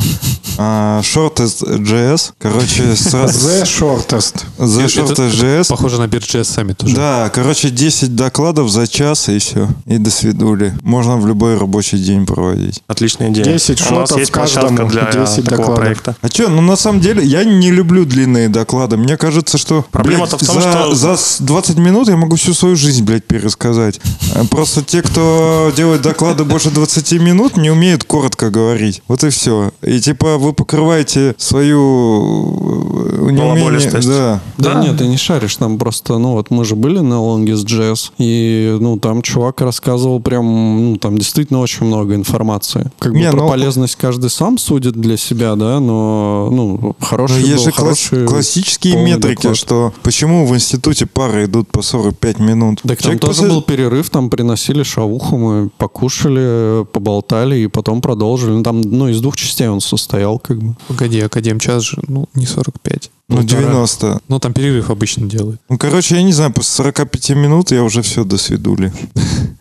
А, 0.61 1.01
Shortest.js, 1.03 2.32
короче, 2.39 2.97
сразу... 2.97 3.49
The 3.49 3.62
shortest. 3.62 4.45
The 4.59 4.84
Это- 4.84 5.14
Shortest.js. 5.14 5.68
Похоже 5.68 5.99
на 5.99 6.07
BirJS 6.07 6.45
сами 6.45 6.72
тоже. 6.72 6.97
Да, 6.97 7.30
короче, 7.32 7.70
10 7.70 8.16
докладов 8.16 8.68
за 8.79 8.87
час 8.87 9.29
и 9.29 9.39
все. 9.39 9.68
И 9.87 9.99
до 9.99 10.11
свидули. 10.11 10.72
Можно 10.83 11.16
в 11.16 11.26
любой 11.26 11.59
рабочий 11.59 11.99
день 11.99 12.26
проводить. 12.26 12.83
Отличная 12.87 13.31
идея. 13.31 13.45
10 13.45 13.81
У 13.91 13.95
нас 13.95 14.09
шотов 14.09 14.18
есть 14.20 14.31
каждому, 14.31 14.89
для 14.89 15.03
10 15.11 15.45
такого 15.45 15.59
докладов. 15.59 15.74
проекта. 15.76 16.16
А 16.22 16.29
что, 16.29 16.49
ну 16.49 16.62
на 16.62 16.76
самом 16.76 17.01
деле, 17.01 17.24
я 17.24 17.45
не 17.45 17.70
люблю 17.72 18.05
длинные 18.05 18.49
доклады. 18.49 18.97
Мне 18.97 19.16
кажется, 19.16 19.59
что 19.59 19.85
Проблема-то 19.91 20.37
блядь, 20.37 20.49
в 20.51 20.53
том, 20.53 20.62
за, 20.62 20.70
что- 20.72 20.95
за 20.95 21.16
с- 21.16 21.41
20 21.41 21.79
минут 21.79 22.09
я 22.09 22.16
могу 22.16 22.37
всю 22.37 22.55
свою 22.55 22.76
жизнь, 22.76 23.05
блядь, 23.05 23.24
пересказать. 23.24 24.01
А 24.35 24.45
Просто 24.45 24.83
те, 24.85 25.03
кто 25.03 25.72
делает 25.76 26.03
доклады 26.03 26.45
больше 26.45 26.70
20 26.70 27.12
минут, 27.20 27.57
не 27.57 27.70
умеют 27.70 28.05
коротко 28.05 28.51
говорить. 28.51 29.03
Вот 29.09 29.24
и 29.24 29.31
все. 29.31 29.72
И 29.83 30.01
типа 30.01 30.39
вы 30.39 30.53
покрываете 30.53 31.35
свою 31.39 33.29
э, 33.29 33.31
неумение. 33.33 33.45
Балаболистость. 33.55 34.09
Да. 34.09 34.41
Да, 34.59 34.74
Да. 34.74 34.83
нет, 34.83 34.99
ты 34.99 35.07
не 35.07 35.16
шаришь, 35.16 35.57
там 35.57 35.79
просто, 35.79 36.18
ну 36.18 36.33
вот 36.33 36.51
мы 36.51 36.64
же 36.64 36.76
были 36.76 36.99
на 37.01 37.14
Longest.js, 37.14 38.11
и, 38.18 38.68
ну, 38.81 38.99
там 38.99 39.23
чувак 39.23 39.61
рассказывал 39.61 40.21
прям, 40.21 40.45
ну, 40.93 40.97
там 40.97 41.16
действительно 41.19 41.61
очень 41.61 41.87
много 41.87 42.14
информации. 42.14 42.91
Как 42.99 43.12
бы 43.12 43.19
Не, 43.19 43.31
про 43.31 43.43
ну- 43.43 43.49
полезность 43.49 43.97
каждый 43.97 44.31
сам 44.31 44.59
судит 44.59 44.95
для 44.95 45.16
себя, 45.16 45.55
да, 45.57 45.81
но, 45.81 46.49
ну, 46.53 46.79
Но 46.83 46.97
хороший 47.07 47.43
есть 47.43 47.57
был, 47.57 47.64
же 47.64 47.73
класс- 47.73 48.09
хороший 48.09 48.27
классические 48.27 48.95
полный 48.95 49.11
метрики, 49.12 49.37
доклад. 49.43 49.57
что 49.57 49.93
почему 50.03 50.47
в 50.47 50.55
институте 50.55 51.07
пары 51.07 51.45
идут 51.45 51.69
по 51.71 51.83
45 51.83 52.39
минут. 52.41 52.81
Так 52.83 52.99
там 52.99 53.05
Человек 53.05 53.21
тоже 53.23 53.33
после- 53.43 53.49
был 53.49 53.62
перерыв, 53.62 54.11
там 54.11 54.31
приносили 54.31 54.83
шавуху, 54.83 55.37
мы 55.37 55.71
покушали, 55.79 56.85
поболтали 56.93 57.57
и 57.59 57.66
потом 57.69 58.01
продолжили. 58.01 58.51
Ну, 58.53 58.62
там, 58.62 58.81
ну, 58.81 59.09
из 59.09 59.21
двух 59.21 59.37
частей 59.37 59.69
он 59.69 59.81
состоял, 59.81 60.39
как 60.39 60.59
бы. 60.62 60.75
Погоди, 60.89 61.21
Академ 61.21 61.59
час 61.61 61.83
же, 61.83 61.99
ну, 62.09 62.27
не 62.35 62.47
45. 62.47 63.11
Ну, 63.31 63.37
Полтора. 63.37 63.61
90. 63.61 64.20
Ну, 64.29 64.39
там 64.39 64.55
перерыв 64.55 64.89
обычно 64.91 65.29
делают. 65.29 65.61
Ну, 65.68 65.76
короче, 65.76 66.16
я 66.16 66.22
не 66.22 66.33
знаю, 66.33 66.51
после 66.51 66.72
45 66.76 67.31
минут 67.31 67.70
я 67.72 67.83
уже 67.83 68.01
все 68.01 68.24
до 68.24 68.39
свидули. 68.39 68.91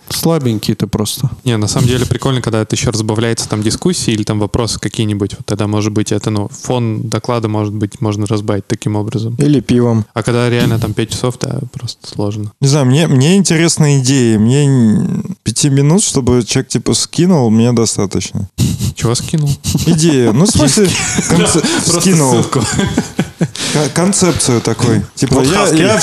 Слабенький 0.10 0.74
ты 0.74 0.88
просто. 0.88 1.30
Не, 1.44 1.58
на 1.58 1.68
самом 1.68 1.88
деле 1.90 2.06
прикольно, 2.06 2.42
когда 2.42 2.62
это 2.62 2.78
еще 2.78 2.92
разбавляется 2.92 3.50
там 3.50 3.62
дискуссии 3.62 4.12
или 4.14 4.24
там 4.24 4.40
вопросы 4.40 4.80
какие-нибудь. 4.80 5.34
Вот 5.38 5.46
тогда, 5.46 5.68
может 5.68 5.92
быть, 5.92 6.14
это, 6.14 6.30
ну, 6.30 6.48
фон 6.48 7.02
доклада, 7.10 7.50
может 7.50 7.74
быть, 7.74 8.00
можно 8.00 8.26
разбавить 8.26 8.66
таким 8.68 8.96
образом. 8.96 9.36
Или 9.36 9.60
пивом. 9.60 10.06
А 10.14 10.24
когда 10.24 10.50
реально 10.50 10.80
там 10.80 10.94
5 10.94 11.10
часов, 11.10 11.38
да, 11.38 11.60
просто 11.74 12.08
сложно. 12.08 12.54
Не 12.62 12.70
знаю, 12.70 12.86
мне, 12.86 13.08
мне 13.08 13.36
интересна 13.36 14.00
идея. 14.00 14.40
Мне 14.40 14.66
н- 14.66 15.36
пяти 15.44 15.70
минут, 15.70 16.04
чтобы 16.04 16.42
человек 16.46 16.70
типа 16.70 16.94
скинул, 16.94 17.50
мне 17.50 17.74
достаточно. 17.74 18.48
Чего 18.96 19.14
скинул? 19.14 19.50
Идея. 19.88 20.32
Ну, 20.32 20.46
в 20.46 20.50
смысле, 20.50 20.88
скинул. 21.86 22.46
Кон- 23.74 23.90
Концепцию 23.94 24.62
такой. 24.62 25.02
Типа, 25.16 25.36
Вот 25.36 25.46
я, 25.46 25.68
я, 25.70 26.00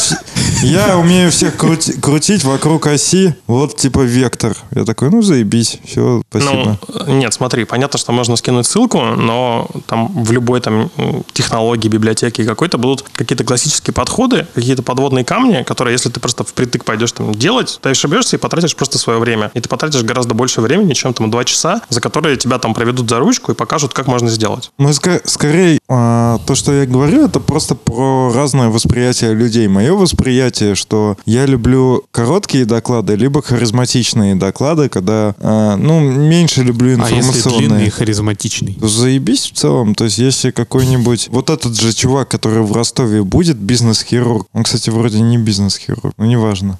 я 0.62 0.99
умею 0.99 1.30
всех 1.30 1.57
крути- 1.57 1.93
крутить 2.01 2.45
вокруг 2.45 2.87
оси. 2.87 3.35
Вот, 3.47 3.76
типа, 3.76 4.01
вектор. 4.01 4.57
Я 4.74 4.85
такой, 4.85 5.11
ну, 5.11 5.22
заебись. 5.22 5.78
Все, 5.85 6.22
спасибо. 6.30 6.78
Ну, 7.07 7.14
нет, 7.14 7.32
смотри, 7.35 7.64
понятно, 7.64 7.99
что 7.99 8.12
можно 8.12 8.37
скинуть 8.37 8.66
ссылку, 8.66 9.01
но 9.01 9.68
там 9.87 10.09
в 10.24 10.30
любой 10.32 10.61
там 10.61 10.91
технологии, 11.32 11.89
библиотеке 11.89 12.45
какой-то 12.45 12.78
будут 12.78 13.05
какие-то 13.14 13.45
классические 13.45 13.95
подходы, 13.95 14.47
какие-то 14.55 14.82
подводные 14.82 15.24
камни, 15.24 15.62
которые, 15.62 15.95
если 15.95 16.09
ты 16.11 16.20
просто 16.20 16.45
впритык 16.45 16.85
пойдешь 16.85 17.12
там 17.12 17.35
делать, 17.35 17.78
ты 17.82 17.91
ошибешься 17.91 18.37
и 18.37 18.39
потратишь 18.39 18.76
просто 18.76 18.99
свое 18.99 19.18
время. 19.18 19.51
И 19.55 19.61
ты 19.61 19.68
потратишь 19.68 20.03
гораздо 20.03 20.35
больше 20.35 20.61
времени, 20.61 20.93
чем 20.95 21.14
там 21.14 21.30
два 21.30 21.45
часа, 21.45 21.82
за 21.89 22.01
которые 22.01 22.37
тебя 22.37 22.59
там 22.59 22.74
проведут 22.74 23.09
за 23.09 23.18
ручку 23.18 23.53
и 23.53 23.55
покажут, 23.55 23.93
как 23.93 24.07
можно 24.07 24.28
сделать. 24.30 24.70
Мы 24.78 24.91
ска- 24.91 25.20
скорее, 25.24 25.78
а, 25.89 26.39
то, 26.47 26.55
что 26.55 26.72
я 26.72 26.87
говорю, 26.87 27.24
это 27.25 27.41
просто 27.41 27.75
про 27.75 28.33
разное 28.33 28.68
восприятие 28.68 29.35
людей. 29.35 29.66
Мое 29.68 29.95
восприятие, 29.95 30.75
что 30.75 31.16
я 31.27 31.47
люблю 31.47 32.05
короткие 32.11 32.64
доклады, 32.64 33.14
либо 33.16 33.43
харизматичные 33.43 34.35
доклады, 34.35 34.89
когда, 34.89 35.35
а, 35.41 35.77
ну, 35.77 36.01
меньше 36.01 36.62
люблю 36.62 36.91
А 37.01 37.09
если 37.09 37.18
информационные. 37.18 37.59
длинный 37.68 37.87
и 37.87 37.91
харизматичный? 37.91 38.77
Ну, 38.81 38.89
Заебись 38.89 39.51
в 39.51 39.53
целом. 39.55 39.95
То 39.95 40.05
есть, 40.05 40.18
если 40.18 40.51
какой-нибудь... 40.51 41.29
Вот 41.31 41.51
этот 41.51 41.75
же 41.81 41.93
чувак, 41.93 42.29
который 42.29 42.62
в 42.62 42.72
Ростове 42.72 43.22
будет 43.22 43.57
бизнес-хирург. 43.57 44.47
Он, 44.53 44.62
кстати, 44.64 44.91
вроде 44.91 45.20
не 45.20 45.39
бизнес-хирург, 45.39 46.14
но 46.16 46.27
неважно. 46.27 46.79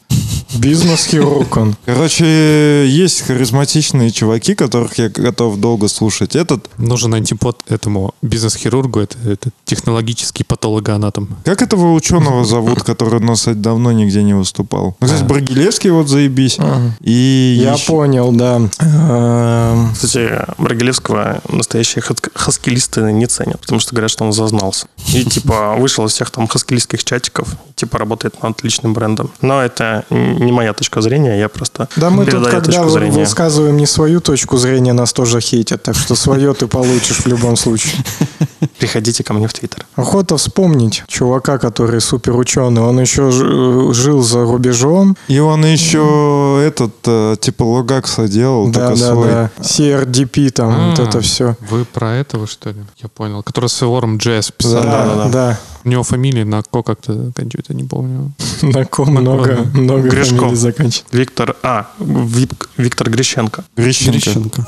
Бизнес-хирург 0.55 1.57
он. 1.57 1.77
Короче, 1.85 2.87
есть 2.89 3.23
харизматичные 3.23 4.11
чуваки, 4.11 4.55
которых 4.55 4.99
я 4.99 5.09
готов 5.09 5.57
долго 5.59 5.89
слушать. 5.89 6.37
Этот... 6.37 6.69
Нужен 6.79 7.15
антипод 7.15 7.61
этому 7.69 8.15
бизнес-хирургу, 8.23 9.01
это, 9.01 9.17
это 9.29 9.51
технологический 9.65 10.45
патологоанатом. 10.45 11.29
Как 11.45 11.63
этого 11.63 11.93
ученого 11.93 12.45
зовут, 12.45 12.83
который 12.83 13.21
у 13.21 13.25
нас 13.25 13.45
давно 13.47 13.93
нигде 13.93 14.23
не 14.23 14.35
выступал? 14.35 14.97
Ну, 15.01 15.07
кстати, 15.07 15.23
А. 15.23 15.27
Брагилевский 15.27 15.91
вот 15.91 16.09
заебись. 16.09 16.57
Ага. 16.59 16.95
И 17.01 17.59
Я 17.63 17.75
еще- 17.75 17.87
понял, 17.87 18.33
да. 18.33 18.61
Эм, 18.81 19.93
Кстати, 19.95 20.31
Брагилевского 20.59 21.41
настоящие 21.49 22.03
хас- 22.03 22.31
хаскилисты 22.35 23.01
не 23.13 23.27
ценят, 23.27 23.61
потому 23.61 23.81
что 23.81 23.93
говорят, 23.95 24.11
что 24.11 24.25
он 24.25 24.33
зазнался. 24.33 24.87
И 25.13 25.25
типа 25.25 25.75
вышел 25.79 26.05
из 26.07 26.13
всех 26.13 26.31
там 26.31 26.47
хаскилистских 26.47 27.05
чатиков, 27.05 27.49
типа 27.77 27.99
работает 27.99 28.43
над 28.43 28.53
отличным 28.57 28.95
брендом. 28.95 29.31
Но 29.41 29.61
это 29.61 30.05
не 30.45 30.53
моя 30.53 30.73
точка 30.73 31.01
зрения, 31.01 31.39
я 31.39 31.49
просто 31.49 31.89
Да 31.97 32.11
мы 32.11 32.25
тут, 32.27 32.45
когда 32.45 32.61
точку 32.61 32.85
вы- 32.85 32.91
зрения. 32.91 33.19
высказываем 33.21 33.77
не 33.77 33.87
свою 33.87 34.21
точку 34.21 34.57
зрения, 34.59 34.93
нас 34.93 35.13
тоже 35.13 35.41
хейтят, 35.41 35.83
так 35.83 35.97
что 35.97 36.15
свое 36.15 36.53
ты 36.55 36.67
получишь 36.67 37.19
в 37.19 37.27
любом 37.27 37.57
случае. 37.57 37.93
Приходите 38.79 39.23
ко 39.25 39.33
мне 39.35 39.47
в 39.47 39.53
Твиттер. 39.53 39.87
Охота 39.95 40.37
вспомнить 40.37 41.03
чувака, 41.07 41.59
который 41.59 42.01
супер 42.01 42.37
ученый. 42.37 42.83
Он 42.83 42.99
еще 43.01 43.31
ж- 43.31 43.95
жил 43.95 44.23
за 44.23 44.43
рубежом. 44.45 45.17
И 45.29 45.39
он 45.39 45.65
еще 45.65 46.63
этот, 46.67 46.95
э, 47.07 47.37
типа, 47.41 47.63
логакса 47.63 48.27
делал, 48.29 48.69
Да, 48.71 48.91
да, 48.91 48.97
свой. 48.97 49.29
да. 49.29 49.51
CRDP 49.61 50.51
там, 50.51 50.91
вот 50.91 50.99
А, 50.99 51.03
это 51.03 51.21
все. 51.21 51.57
Вы 51.71 51.85
про 51.85 52.15
этого, 52.15 52.47
что 52.47 52.71
ли? 52.71 52.77
Я 53.03 53.09
понял. 53.09 53.43
Который 53.43 53.69
с 53.69 53.83
Элором 53.83 54.17
Джесс 54.17 54.47
Да, 54.49 54.53
писал. 54.57 54.83
да, 54.83 55.29
да. 55.29 55.59
У 55.85 55.89
него 55.91 56.03
фамилия 56.03 56.45
на 56.45 56.63
ко 56.63 56.83
как-то 56.83 57.13
заканчивается, 57.13 57.75
не 57.75 57.85
помню. 57.85 58.33
На 58.63 58.85
ком 58.85 59.11
много, 59.11 59.67
много 59.75 60.09
Гришко. 60.09 60.37
фамилий 60.37 60.57
заканчивает. 60.57 61.13
Виктор, 61.13 61.57
а, 61.63 61.87
Вик- 62.01 62.69
Виктор 62.79 63.11
Грищенко. 63.11 63.65
Грищенко. 63.77 64.13
Грищенко. 64.13 64.67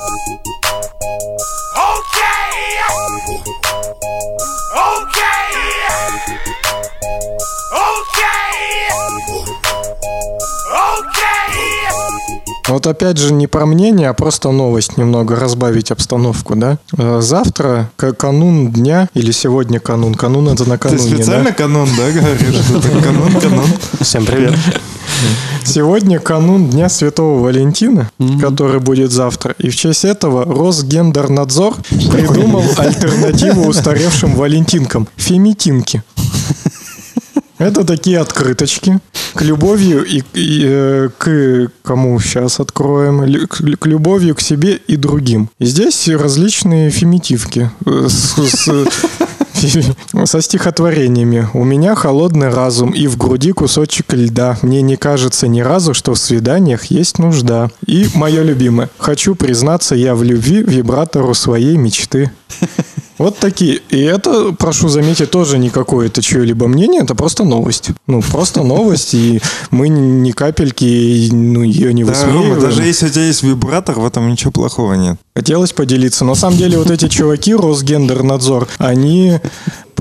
Вот 12.69 12.87
опять 12.89 13.17
же 13.17 13.33
не 13.33 13.47
про 13.47 13.65
мнение, 13.65 14.09
а 14.09 14.13
просто 14.15 14.51
новость 14.51 14.97
немного 14.97 15.37
разбавить 15.37 15.93
обстановку, 15.93 16.57
да? 16.57 16.79
Э, 16.99 17.21
Завтра 17.23 17.91
канун 18.19 18.73
дня 18.73 19.09
или 19.15 19.31
сегодня 19.31 19.79
канун? 19.79 20.15
Канун 20.17 20.49
это 20.49 20.65
Ты 20.65 20.71
накануне, 20.71 21.01
специально 21.17 21.51
да? 21.51 21.53
канон, 21.53 21.89
да, 21.97 22.11
говоришь? 22.11 23.05
Канон, 23.05 23.41
канон. 23.41 23.67
Всем 24.01 24.27
привет. 24.27 24.55
Сегодня 25.65 26.19
канун 26.19 26.69
Дня 26.69 26.89
Святого 26.89 27.41
Валентина, 27.43 28.11
который 28.41 28.81
будет 28.81 29.13
завтра. 29.13 29.55
И 29.59 29.71
в 29.71 29.77
честь 29.77 30.05
этого 30.05 30.45
Росгендернадзор 30.45 31.75
придумал 32.11 32.65
альтернативу 32.77 33.67
устаревшим 33.67 34.35
валентинкам– 34.35 35.09
фемитинки. 35.17 36.03
Это 37.59 37.85
такие 37.85 38.19
открыточки 38.19 38.99
к 39.35 39.43
любовью 39.43 40.05
и, 40.05 40.23
и, 40.35 40.63
э, 40.65 41.09
к 41.17 41.69
кому 41.83 42.21
сейчас 42.21 42.61
откроем 42.61 43.47
к, 43.47 43.63
к 43.79 43.87
любовью 43.87 44.35
к 44.35 44.41
себе 44.41 44.79
и 44.87 44.97
другим. 44.97 45.49
И 45.59 45.65
здесь 45.67 46.09
различные 46.09 46.91
фемитивки 46.91 47.71
э, 47.87 48.09
с, 48.09 48.37
с- 48.39 48.89
Со 50.27 50.43
стихотворениями. 50.43 51.49
У 51.55 51.65
меня 51.65 51.95
холодный 51.95 52.51
разум 52.51 52.91
и 52.91 53.07
в 53.07 53.17
груди 53.17 53.53
кусочек 53.53 54.13
льда. 54.13 54.59
Мне 54.61 54.83
не 54.83 54.97
кажется 54.97 55.49
ни 55.49 55.61
разу, 55.61 55.95
что 55.95 56.13
в 56.13 56.19
свиданиях 56.19 56.85
есть 56.87 57.19
нужда. 57.19 57.71
И 57.87 58.07
мое 58.15 58.43
любимое. 58.43 58.91
Хочу 58.99 59.35
признаться 59.35 59.95
я 59.95 60.15
в 60.15 60.23
любви 60.23 60.63
вибратору 60.63 61.33
своей 61.33 61.77
мечты. 61.79 62.31
Вот 63.19 63.39
такие. 63.39 63.81
И 63.91 64.01
это, 64.01 64.53
прошу 64.53 64.89
заметить, 64.89 65.31
тоже 65.31 65.59
не 65.59 65.71
какое-то 65.71 66.23
чье-либо 66.23 66.67
мнение, 66.69 67.03
это 67.03 67.15
просто 67.15 67.45
новость. 67.45 67.91
Ну, 68.07 68.23
просто 68.23 68.63
новость, 68.63 69.15
и 69.15 69.41
мы 69.71 69.89
ни 69.89 70.31
капельки 70.33 71.29
ну, 71.33 71.63
ее 71.63 71.95
не 71.95 72.05
Да, 72.05 72.13
высмеиваем. 72.13 72.51
Рома, 72.51 72.61
даже 72.61 72.83
если 72.83 73.07
у 73.07 73.11
тебя 73.11 73.27
есть 73.27 73.43
вибратор, 73.43 73.99
в 73.99 74.07
этом 74.07 74.31
ничего 74.31 74.53
плохого 74.53 74.95
нет. 74.95 75.17
Хотелось 75.35 75.73
поделиться. 75.73 76.25
На 76.25 76.35
самом 76.35 76.59
деле 76.59 76.79
вот 76.79 76.91
эти 76.91 77.09
чуваки, 77.09 77.55
Росгендернадзор, 77.55 78.69
они 78.79 79.41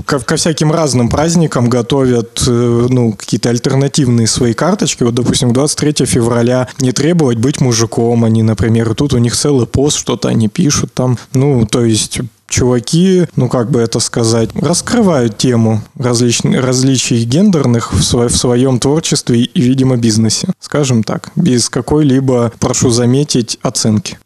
ко, 0.04 0.18
ко 0.20 0.36
всяким 0.36 0.72
разным 0.72 1.08
праздникам 1.08 1.68
готовят 1.68 2.42
э, 2.46 2.86
ну, 2.88 3.12
какие-то 3.12 3.50
альтернативные 3.50 4.26
свои 4.26 4.54
карточки. 4.54 5.02
Вот, 5.02 5.14
допустим, 5.14 5.52
23 5.52 6.06
февраля 6.06 6.68
не 6.80 6.92
требовать 6.92 7.38
быть 7.38 7.60
мужиком. 7.60 8.24
Они, 8.24 8.42
например, 8.42 8.94
тут 8.94 9.14
у 9.14 9.18
них 9.18 9.34
целый 9.36 9.66
пост, 9.66 9.98
что-то 9.98 10.28
они 10.28 10.48
пишут 10.48 10.94
там. 10.94 11.18
Ну, 11.32 11.66
то 11.66 11.84
есть 11.84 12.20
чуваки, 12.48 13.26
ну 13.36 13.48
как 13.48 13.70
бы 13.70 13.80
это 13.80 14.00
сказать, 14.00 14.50
раскрывают 14.54 15.36
тему 15.38 15.82
различ- 15.98 16.58
различий 16.58 17.24
гендерных 17.24 17.92
в, 17.92 18.00
сво- 18.00 18.28
в 18.28 18.36
своем 18.36 18.78
творчестве 18.78 19.40
и, 19.42 19.60
видимо, 19.60 19.96
бизнесе. 19.96 20.48
Скажем 20.60 21.02
так, 21.02 21.30
без 21.36 21.68
какой-либо, 21.68 22.52
прошу 22.58 22.90
заметить, 22.90 23.58
оценки. 23.62 24.18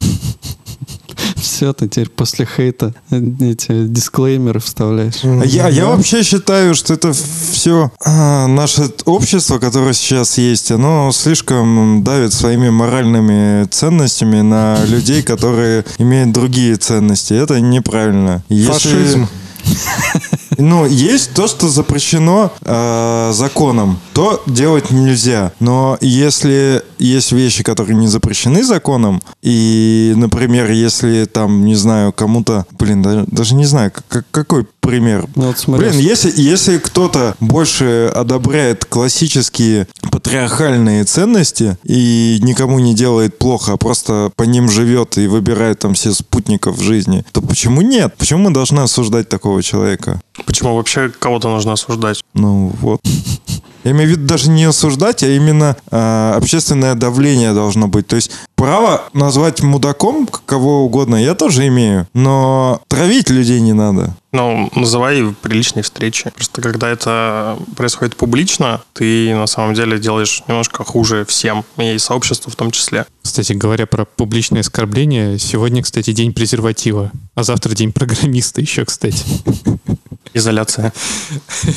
Все, 1.40 1.72
ты 1.72 1.88
теперь 1.88 2.08
после 2.10 2.46
хейта 2.46 2.94
эти 3.10 3.86
дисклеймеры 3.86 4.60
вставляешь. 4.60 5.24
А 5.24 5.44
Я, 5.44 5.68
я 5.68 5.86
вообще 5.86 6.22
считаю, 6.22 6.74
что 6.74 6.94
это 6.94 7.12
все 7.12 7.90
наше 8.04 8.90
общество, 9.06 9.58
которое 9.58 9.92
сейчас 9.94 10.38
есть, 10.38 10.70
оно 10.70 11.10
слишком 11.12 12.02
давит 12.04 12.32
своими 12.32 12.68
моральными 12.70 13.64
ценностями 13.66 14.40
на 14.40 14.84
людей, 14.86 15.22
которые 15.22 15.84
имеют 15.98 16.32
другие 16.32 16.76
ценности. 16.76 17.34
Это 17.34 17.60
неправильно. 17.60 18.42
Если- 18.48 18.72
Фашизм. 18.72 19.28
Ну, 20.58 20.86
есть 20.86 21.32
то, 21.34 21.46
что 21.46 21.68
запрещено 21.68 22.52
э, 22.62 23.30
законом, 23.32 23.98
то 24.12 24.42
делать 24.46 24.90
нельзя. 24.90 25.52
Но 25.60 25.96
если 26.00 26.82
есть 26.98 27.32
вещи, 27.32 27.62
которые 27.62 27.96
не 27.96 28.08
запрещены 28.08 28.64
законом, 28.64 29.22
и, 29.42 30.12
например, 30.16 30.70
если 30.70 31.24
там, 31.24 31.64
не 31.64 31.74
знаю, 31.74 32.12
кому-то, 32.12 32.66
блин, 32.78 33.02
даже, 33.02 33.24
даже 33.28 33.54
не 33.54 33.64
знаю, 33.64 33.92
как- 34.08 34.26
какой 34.30 34.66
пример. 34.80 35.26
Ну, 35.36 35.46
вот 35.48 35.58
смотри, 35.58 35.88
Блин, 35.90 36.00
если, 36.00 36.32
если 36.36 36.78
кто-то 36.78 37.36
больше 37.40 38.10
одобряет 38.14 38.84
классические 38.84 39.86
патриархальные 40.10 41.04
ценности 41.04 41.76
и 41.84 42.38
никому 42.42 42.78
не 42.78 42.94
делает 42.94 43.38
плохо, 43.38 43.72
а 43.72 43.76
просто 43.76 44.30
по 44.36 44.42
ним 44.42 44.68
живет 44.70 45.16
и 45.18 45.26
выбирает 45.26 45.78
там 45.80 45.94
все 45.94 46.12
спутников 46.12 46.76
в 46.76 46.82
жизни, 46.82 47.24
то 47.32 47.40
почему 47.40 47.80
нет? 47.80 48.14
Почему 48.18 48.40
мы 48.48 48.50
должны 48.52 48.80
осуждать 48.80 49.28
такого 49.28 49.62
человека? 49.62 50.20
Почему 50.46 50.76
вообще 50.76 51.10
кого-то 51.10 51.48
нужно 51.48 51.72
осуждать? 51.72 52.22
Ну 52.34 52.72
вот. 52.80 53.00
Я 53.84 53.92
имею 53.92 54.08
в 54.08 54.12
виду 54.12 54.26
даже 54.26 54.50
не 54.50 54.64
осуждать, 54.64 55.22
а 55.22 55.28
именно 55.28 55.76
э, 55.90 56.32
общественное 56.36 56.94
давление 56.94 57.54
должно 57.54 57.88
быть. 57.88 58.06
То 58.06 58.16
есть 58.16 58.30
право 58.54 59.04
назвать 59.14 59.62
мудаком 59.62 60.28
кого 60.44 60.84
угодно 60.84 61.16
я 61.16 61.34
тоже 61.34 61.66
имею, 61.68 62.06
но 62.12 62.82
травить 62.88 63.30
людей 63.30 63.60
не 63.60 63.72
надо. 63.72 64.14
Ну, 64.32 64.70
называй 64.74 65.34
приличные 65.42 65.82
встречи. 65.82 66.30
Просто 66.34 66.60
когда 66.60 66.88
это 66.88 67.58
происходит 67.76 68.16
публично, 68.16 68.82
ты 68.92 69.34
на 69.34 69.46
самом 69.46 69.74
деле 69.74 69.98
делаешь 69.98 70.42
немножко 70.46 70.84
хуже 70.84 71.24
всем, 71.24 71.64
и 71.78 71.98
сообществу 71.98 72.50
в 72.50 72.56
том 72.56 72.70
числе. 72.70 73.06
Кстати, 73.22 73.54
говоря 73.54 73.86
про 73.86 74.04
публичные 74.04 74.60
оскорбления, 74.60 75.38
сегодня, 75.38 75.82
кстати, 75.82 76.12
день 76.12 76.32
презерватива, 76.32 77.10
а 77.34 77.42
завтра 77.42 77.74
день 77.74 77.92
программиста 77.92 78.60
еще, 78.60 78.84
кстати. 78.84 79.24
Изоляция. 80.34 80.92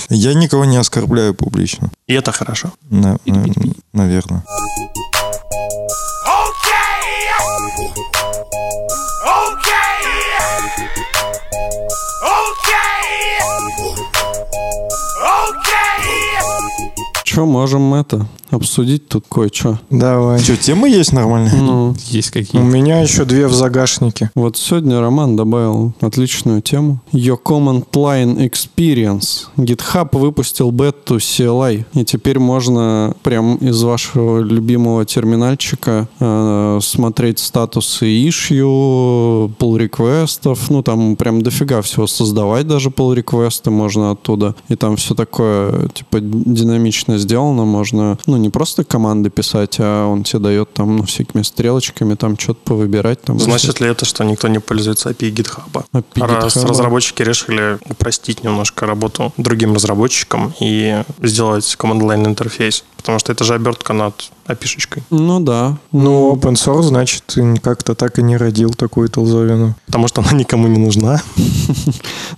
Я 0.10 0.34
никого 0.34 0.66
не 0.66 0.78
оскорбляю 0.78 1.34
публично. 1.34 1.92
И 2.08 2.14
это 2.14 2.32
хорошо. 2.32 2.72
На- 2.90 3.18
на- 3.26 3.46
наверное. 3.94 4.44
Что 17.34 17.48
можем 17.48 17.96
это 17.96 18.28
обсудить 18.52 19.08
тут 19.08 19.26
кое-что? 19.28 19.80
Давай. 19.90 20.38
Что, 20.38 20.56
темы 20.56 20.88
есть 20.90 21.14
нормальные? 21.14 21.56
Ну, 21.56 21.96
Есть 22.10 22.30
У 22.30 22.34
какие 22.34 22.62
меня 22.62 23.00
еще 23.00 23.26
две 23.26 23.48
в 23.48 23.54
загашнике. 23.54 24.30
вот 24.36 24.58
сегодня 24.58 25.00
Роман 25.00 25.36
добавил 25.36 25.94
отличную 26.00 26.62
тему. 26.62 27.02
Your 27.12 27.40
Command 27.44 27.88
Line 27.94 28.38
Experience. 28.48 29.48
GitHub 29.58 30.10
выпустил 30.16 30.70
бету 30.70 31.18
CLI, 31.18 31.86
и 31.94 32.06
теперь 32.06 32.38
можно 32.38 33.16
прям 33.24 33.56
из 33.56 33.82
вашего 33.82 34.40
любимого 34.40 35.04
терминальчика 35.06 36.08
э, 36.20 36.80
смотреть 36.84 37.40
статусы 37.40 38.06
issue, 38.06 39.52
pull 39.58 39.80
реквестов, 39.80 40.70
ну 40.70 40.84
там 40.84 41.16
прям 41.16 41.42
дофига 41.42 41.82
всего 41.82 42.06
создавать 42.06 42.68
даже 42.68 42.90
pull 42.90 43.16
реквесты 43.16 43.72
можно 43.72 44.12
оттуда, 44.12 44.54
и 44.70 44.76
там 44.76 44.98
все 44.98 45.16
такое 45.16 45.88
типа 45.90 46.20
динамично 46.22 47.18
сделано, 47.24 47.66
можно, 47.66 48.18
ну 48.28 48.38
не 48.38 48.50
просто 48.50 48.84
команды 48.84 49.30
писать, 49.30 49.78
а 49.80 50.08
он 50.08 50.24
тебе 50.24 50.40
дает 50.40 50.74
там 50.74 50.98
ну, 50.98 51.04
всякими 51.04 51.42
стрелочками 51.42 52.16
там 52.16 52.38
что-то 52.38 52.60
повыбирать. 52.64 53.22
Там, 53.22 53.40
Значит 53.40 53.80
ли 53.80 53.88
это, 53.88 54.06
что 54.06 54.24
никто 54.24 54.48
не 54.48 54.60
пользуется 54.60 55.10
API 55.10 55.34
GitHub? 55.34 55.86
API 55.94 56.26
Раз 56.26 56.58
GitHub. 56.58 56.68
разработчики 56.68 57.24
решили 57.24 57.80
упростить 57.90 58.44
немножко 58.44 58.86
работу 58.86 59.34
другим 59.38 59.74
разработчикам 59.74 60.54
и 60.60 61.04
сделать 61.22 61.64
line 61.82 62.26
интерфейс, 62.28 62.84
потому 63.04 63.20
что 63.20 63.34
это 63.34 63.44
же 63.44 63.54
обертка 63.54 63.92
над 63.92 64.32
API-шечкой. 64.48 65.04
Ну 65.10 65.42
да. 65.42 65.78
Ну, 65.92 66.34
open 66.34 66.54
source, 66.54 66.84
значит, 66.84 67.36
как-то 67.62 67.96
так 67.96 68.18
и 68.18 68.24
не 68.24 68.38
родил 68.38 68.72
такую 68.72 69.10
толзовину. 69.10 69.76
Потому 69.88 70.08
что 70.08 70.22
она 70.22 70.32
никому 70.32 70.68
не 70.68 70.80
нужна. 70.80 71.22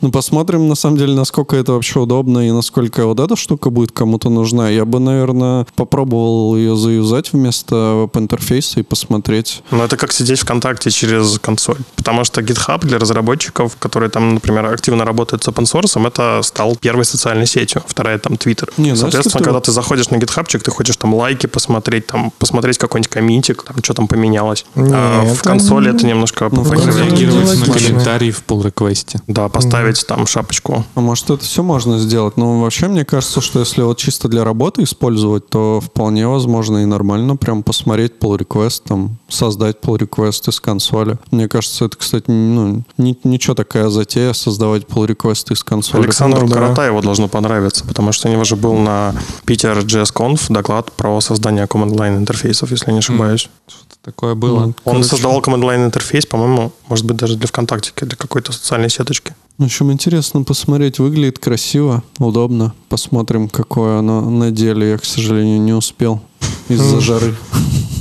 Ну, 0.01 0.11
посмотрим, 0.11 0.68
на 0.68 0.76
самом 0.76 0.97
деле, 0.97 1.16
насколько 1.16 1.55
это 1.55 1.72
вообще 1.72 1.99
удобно 1.99 2.47
и 2.47 2.51
насколько 2.51 3.05
вот 3.05 3.20
эта 3.20 3.36
штука 3.38 3.70
будет 3.70 3.91
кому-то 3.93 4.30
нужна. 4.30 4.70
Я 4.70 4.84
бы, 4.84 4.99
наверное, 4.99 5.66
попробовал 5.76 6.55
ее 6.57 6.76
заюзать 6.76 7.32
вместо 7.32 7.76
веб-интерфейса 7.95 8.82
и 8.82 8.84
посмотреть. 8.84 9.63
Но 9.72 9.86
это 9.86 9.95
как 9.95 10.11
сидеть 10.11 10.41
ВКонтакте 10.41 10.91
через 10.91 11.39
консоль. 11.39 11.78
Потому 11.95 12.26
что 12.26 12.41
GitHub 12.41 12.86
для 12.86 12.99
разработчиков, 12.99 13.78
которые 13.78 14.09
там, 14.09 14.34
например, 14.34 14.66
активно 14.66 15.05
работают 15.05 15.43
с 15.43 15.47
open 15.47 15.63
source, 15.63 16.07
это 16.07 16.41
стал 16.43 16.76
первой 16.76 17.05
социальной 17.05 17.47
сетью. 17.47 17.82
Вторая 17.88 18.20
там 18.20 18.34
Twitter. 18.34 18.72
Не, 18.78 18.91
ну, 18.91 18.95
Соответственно, 18.97 19.43
когда 19.43 19.59
ты 19.61 19.72
заходишь 19.72 20.09
на 20.09 20.18
GitHubчик, 20.55 20.63
ты 20.63 20.71
хочешь 20.71 20.97
там 20.97 21.13
лайки 21.13 21.47
посмотреть, 21.47 22.07
там 22.07 22.31
посмотреть 22.39 22.77
какой-нибудь 22.77 23.09
коммитик, 23.11 23.63
там 23.63 23.77
что 23.83 23.93
там 23.93 24.07
поменялось. 24.07 24.65
Не, 24.75 24.91
а 24.93 25.23
в 25.23 25.33
это 25.33 25.43
консоли 25.43 25.89
не- 25.89 25.95
это 25.95 26.05
немножко 26.05 26.49
Ну. 26.51 26.63
Реагировать 26.63 27.67
на 27.67 27.73
комментарии 27.73 28.31
в 28.31 28.43
pull 28.47 28.63
реквесте 28.63 29.19
Да, 29.27 29.49
поставить 29.49 30.05
там 30.07 30.25
шапочку. 30.27 30.85
А 30.95 31.01
может, 31.01 31.29
это 31.29 31.43
все 31.43 31.63
можно 31.63 31.99
сделать? 31.99 32.37
Но 32.37 32.61
вообще, 32.61 32.87
мне 32.87 33.05
кажется, 33.05 33.41
что 33.41 33.59
если 33.59 33.81
вот 33.81 33.97
чисто 33.97 34.27
для 34.27 34.43
работы 34.43 34.83
использовать, 34.83 35.49
то 35.49 35.81
вполне 35.81 36.27
возможно 36.27 36.79
и 36.79 36.85
нормально 36.85 37.35
прям 37.35 37.63
посмотреть 37.63 38.13
pull 38.19 38.37
request, 38.37 38.83
там, 38.87 39.17
создать 39.36 39.77
pull 39.81 39.97
request 39.99 40.49
из 40.49 40.59
консоли. 40.59 41.17
Мне 41.31 41.47
кажется, 41.47 41.86
это, 41.86 41.97
кстати, 41.97 42.29
ну, 42.29 42.83
ни- 42.97 43.17
ничего 43.23 43.53
такая 43.53 43.89
затея 43.89 44.33
создавать 44.33 44.83
pull 44.83 45.07
request 45.07 45.51
из 45.53 45.63
консоли. 45.63 46.03
Александру 46.03 46.41
Ну, 46.41 46.47
да. 46.47 46.53
Каратаеву 46.55 47.01
должно 47.01 47.27
понравиться, 47.27 47.86
потому 47.86 48.11
что 48.11 48.27
у 48.27 48.31
него 48.31 48.43
же 48.43 48.55
был 48.55 48.73
на 48.75 49.13
Питер 49.45 49.77
JS 49.79 50.13
Conf 50.13 50.51
доклад 50.51 50.91
про 50.93 51.19
создание 51.21 51.65
command 51.65 51.93
line 51.95 52.17
интерфейсов, 52.17 52.71
если 52.71 52.91
не 52.91 52.99
ошибаюсь. 52.99 53.49
такое 54.03 54.36
было. 54.36 54.65
Он 54.65 54.73
Короче. 54.83 55.03
создавал 55.05 55.39
command 55.41 55.61
line 55.63 55.86
интерфейс, 55.86 56.25
по-моему, 56.27 56.71
может 56.88 57.05
быть, 57.05 57.17
даже 57.17 57.38
для 57.38 57.47
ВКонтакте, 57.47 57.91
для 58.05 58.15
какой-то 58.15 58.51
социальной 58.51 58.89
сеточки. 58.89 59.33
В 59.57 59.63
общем, 59.63 59.91
интересно 59.91 60.43
посмотреть. 60.43 60.99
Выглядит 60.99 61.39
красиво, 61.39 62.03
удобно. 62.19 62.73
Посмотрим, 62.89 63.47
какое 63.49 63.97
оно 63.99 64.21
на 64.29 64.51
деле. 64.51 64.91
Я, 64.91 64.97
к 64.99 65.05
сожалению, 65.05 65.59
не 65.61 65.73
успел 65.73 66.21
из-за 66.69 66.99
жары. 67.01 67.35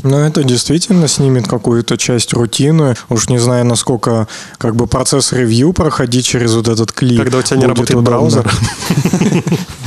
Но 0.02 0.20
это 0.20 0.44
действительно 0.44 1.08
снимет 1.08 1.48
какую-то 1.48 1.96
часть 1.96 2.34
рутины. 2.34 2.94
Уж 3.08 3.30
не 3.30 3.38
знаю, 3.38 3.64
насколько 3.64 4.28
как 4.58 4.76
бы 4.76 4.86
процесс 4.86 5.32
ревью 5.32 5.72
проходить 5.72 6.26
через 6.26 6.52
вот 6.54 6.68
этот 6.68 6.92
клик. 6.92 7.22
Когда 7.22 7.38
у 7.38 7.42
тебя 7.42 7.56
не 7.56 7.64
работает 7.66 7.90
удобно. 7.98 8.10
браузер. 8.10 8.50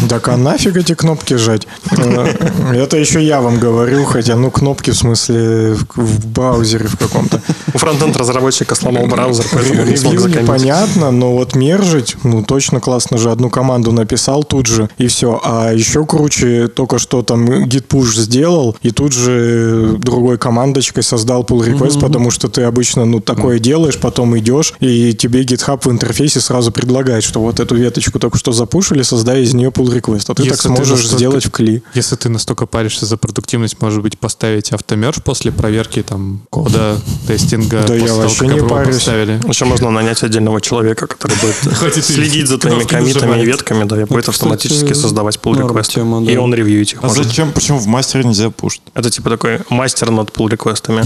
Так 0.10 0.28
а 0.30 0.38
нафиг 0.38 0.78
эти 0.78 0.94
кнопки 0.94 1.34
жать? 1.34 1.68
Э, 1.92 2.28
Это 2.74 2.98
еще 2.98 3.22
я 3.22 3.42
вам 3.42 3.60
говорю, 3.60 4.06
хотя, 4.06 4.36
ну, 4.36 4.52
кнопки 4.52 4.92
в 4.92 4.96
смысле 4.96 5.76
в- 5.96 6.28
браузере 6.28 6.88
в 6.88 6.96
каком-то. 6.98 7.42
У 7.74 7.78
фронтенд 7.78 8.16
разработчика 8.16 8.76
сломал 8.76 9.08
браузер, 9.08 9.46
поэтому 9.52 9.84
не 9.84 9.98
смог 9.98 10.14
непонятно, 10.30 11.12
но 11.12 11.34
вот 11.34 11.56
мержить, 11.56 12.16
ну, 12.24 12.44
точно 12.44 12.80
классно 12.80 13.18
же. 13.18 13.32
Одну 13.32 13.50
команду 13.50 13.92
написал 13.92 14.44
тут 14.44 14.68
же, 14.68 14.90
и 14.98 15.08
все. 15.08 15.42
А 15.44 15.74
еще 15.74 16.06
круче, 16.06 16.68
только 16.68 17.00
что 17.00 17.22
там 17.22 17.46
git 17.66 17.88
push 17.88 18.14
сделал, 18.22 18.47
и 18.82 18.92
тут 18.92 19.14
же 19.14 19.96
другой 20.00 20.38
командочкой 20.38 21.04
создал 21.04 21.44
pull 21.44 21.66
request, 21.66 22.00
потому 22.00 22.32
что 22.32 22.48
ты 22.48 22.64
обычно, 22.64 23.06
ну, 23.06 23.20
такое 23.20 23.60
делаешь, 23.60 23.98
потом 23.98 24.38
идешь, 24.38 24.74
и 24.80 25.14
тебе 25.14 25.44
GitHub 25.44 25.80
в 25.84 25.92
интерфейсе 25.92 26.40
сразу 26.40 26.72
предлагает, 26.72 27.24
что 27.24 27.40
вот 27.42 27.60
эту 27.60 27.76
веточку 27.76 28.20
только 28.20 28.38
что 28.38 28.52
запушили, 28.52 29.02
создай 29.04 29.44
из 29.44 29.54
нее 29.54 29.70
pull 29.70 29.88
request. 29.94 30.26
А 30.30 30.34
ты 30.36 30.44
Если 30.44 30.50
так 30.56 30.62
ты 30.62 30.68
сможешь 30.68 30.90
настолько- 31.04 31.18
сделать 31.18 31.46
в 31.46 31.52
кли. 31.52 31.84
Если 31.94 32.16
ты 32.16 32.30
настолько 32.30 32.66
паришься 32.66 33.06
за 33.06 33.18
продуктивность, 33.18 33.82
может 33.82 34.02
быть, 34.02 34.18
поставить 34.18 34.72
автомерж 34.72 35.18
после 35.24 35.52
проверки 35.52 36.04
там 36.04 36.42
кода, 36.50 36.98
тестинга, 37.28 37.78
Да 37.82 37.88
после 37.88 38.00
я 38.02 38.08
того, 38.08 38.20
вообще 38.22 38.46
как 38.48 38.54
не 38.54 38.68
парюсь. 38.68 38.96
поставили. 38.96 39.40
Еще 39.48 39.66
можно 39.66 39.90
нанять 39.92 40.24
отдельного 40.24 40.62
человека, 40.62 41.08
который 41.08 41.36
будет 41.42 42.04
следить 42.06 42.48
за 42.48 42.58
твоими 42.60 42.84
комитами 42.84 43.42
и 43.42 43.46
ветками, 43.46 43.84
да, 43.86 44.02
и 44.02 44.06
будет 44.06 44.22
кстати, 44.22 44.30
автоматически 44.36 44.94
создавать 44.94 45.38
pull 45.42 45.56
request. 45.58 46.32
И 46.32 46.38
он 46.38 46.54
ревьюить 46.54 46.94
их 46.94 47.00
А 47.04 47.10
зачем? 47.10 47.52
Почему 47.52 47.80
в 47.80 47.88
мастере 47.88 48.24
нельзя 48.28 48.50
пушить? 48.50 48.82
Это 48.94 49.10
типа 49.10 49.30
такой 49.30 49.60
мастер 49.70 50.12
над 50.12 50.30
pull 50.30 50.50
реквестами. 50.50 51.04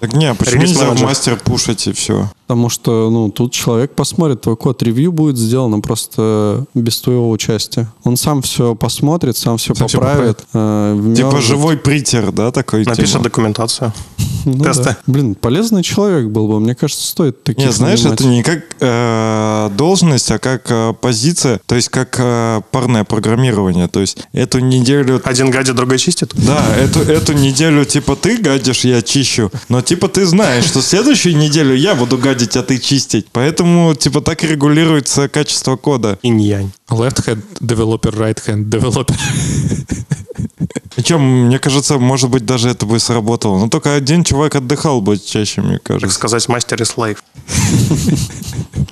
Так 0.00 0.12
не, 0.12 0.34
почему 0.34 0.56
Релиз 0.56 0.70
нельзя 0.70 0.86
менеджер. 0.86 1.06
мастер 1.06 1.36
пушить 1.36 1.86
и 1.86 1.92
все? 1.92 2.30
Потому 2.46 2.68
что, 2.68 3.10
ну, 3.10 3.30
тут 3.30 3.52
человек 3.52 3.92
посмотрит 3.94 4.42
твой 4.42 4.56
код, 4.56 4.82
ревью 4.82 5.10
будет 5.10 5.36
сделано 5.36 5.80
просто 5.80 6.64
без 6.74 7.00
твоего 7.00 7.30
участия. 7.30 7.92
Он 8.04 8.16
сам 8.16 8.40
все 8.42 8.74
посмотрит, 8.76 9.36
сам 9.36 9.56
все 9.58 9.74
Сам 9.74 9.88
всё 9.88 9.98
поправит. 9.98 10.44
э. 10.52 11.14
Типа 11.16 11.40
живой 11.40 11.76
притер, 11.76 12.30
да, 12.30 12.52
такой? 12.52 12.84
Напишет 12.84 13.12
типа? 13.12 13.24
документацию. 13.24 13.92
Ну 14.46 14.62
да. 14.62 14.72
тесты. 14.72 14.96
Блин, 15.08 15.34
полезный 15.34 15.82
человек 15.82 16.28
был 16.28 16.46
бы. 16.46 16.60
Мне 16.60 16.76
кажется, 16.76 17.04
стоит 17.04 17.42
таких 17.42 17.66
Не, 17.66 17.72
знаешь, 17.72 18.04
это 18.04 18.24
не 18.24 18.44
как 18.44 18.60
э, 18.78 19.70
должность, 19.76 20.30
а 20.30 20.38
как 20.38 20.70
э, 20.70 20.94
позиция, 21.00 21.60
то 21.66 21.74
есть 21.74 21.88
как 21.88 22.14
э, 22.20 22.60
парное 22.70 23.02
программирование. 23.02 23.88
То 23.88 24.00
есть 24.00 24.18
эту 24.32 24.60
неделю... 24.60 25.20
Один 25.24 25.50
гадит, 25.50 25.74
другой 25.74 25.98
чистит. 25.98 26.32
Да, 26.34 26.64
эту, 26.76 27.00
эту 27.00 27.32
неделю 27.32 27.84
типа 27.84 28.14
ты 28.14 28.36
гадишь, 28.36 28.84
я 28.84 29.02
чищу. 29.02 29.50
Но 29.68 29.82
типа 29.82 30.06
ты 30.06 30.24
знаешь, 30.24 30.64
что 30.64 30.80
следующую 30.80 31.36
неделю 31.36 31.74
я 31.74 31.96
буду 31.96 32.16
гадить, 32.16 32.35
а 32.56 32.62
ты 32.62 32.78
чистить. 32.78 33.26
Поэтому 33.32 33.94
типа 33.94 34.20
так 34.20 34.44
и 34.44 34.46
регулируется 34.46 35.28
качество 35.28 35.76
кода. 35.76 36.18
Инь-янь. 36.22 36.70
Left 36.90 37.26
hand 37.26 37.42
developer, 37.60 38.12
right 38.14 38.38
hand 38.46 38.68
developer. 38.68 39.16
Причем, 40.96 41.20
мне 41.46 41.58
кажется, 41.58 41.98
может 41.98 42.30
быть, 42.30 42.44
даже 42.46 42.70
это 42.70 42.86
бы 42.86 42.98
сработало. 42.98 43.58
Но 43.58 43.68
только 43.68 43.94
один 43.94 44.24
чувак 44.24 44.56
отдыхал 44.56 45.00
бы 45.02 45.18
чаще, 45.18 45.60
мне 45.60 45.74
Так 45.74 45.82
кажется. 45.84 46.14
сказать, 46.14 46.48
мастер 46.48 46.80
и 46.80 46.84
слайв. 46.86 47.22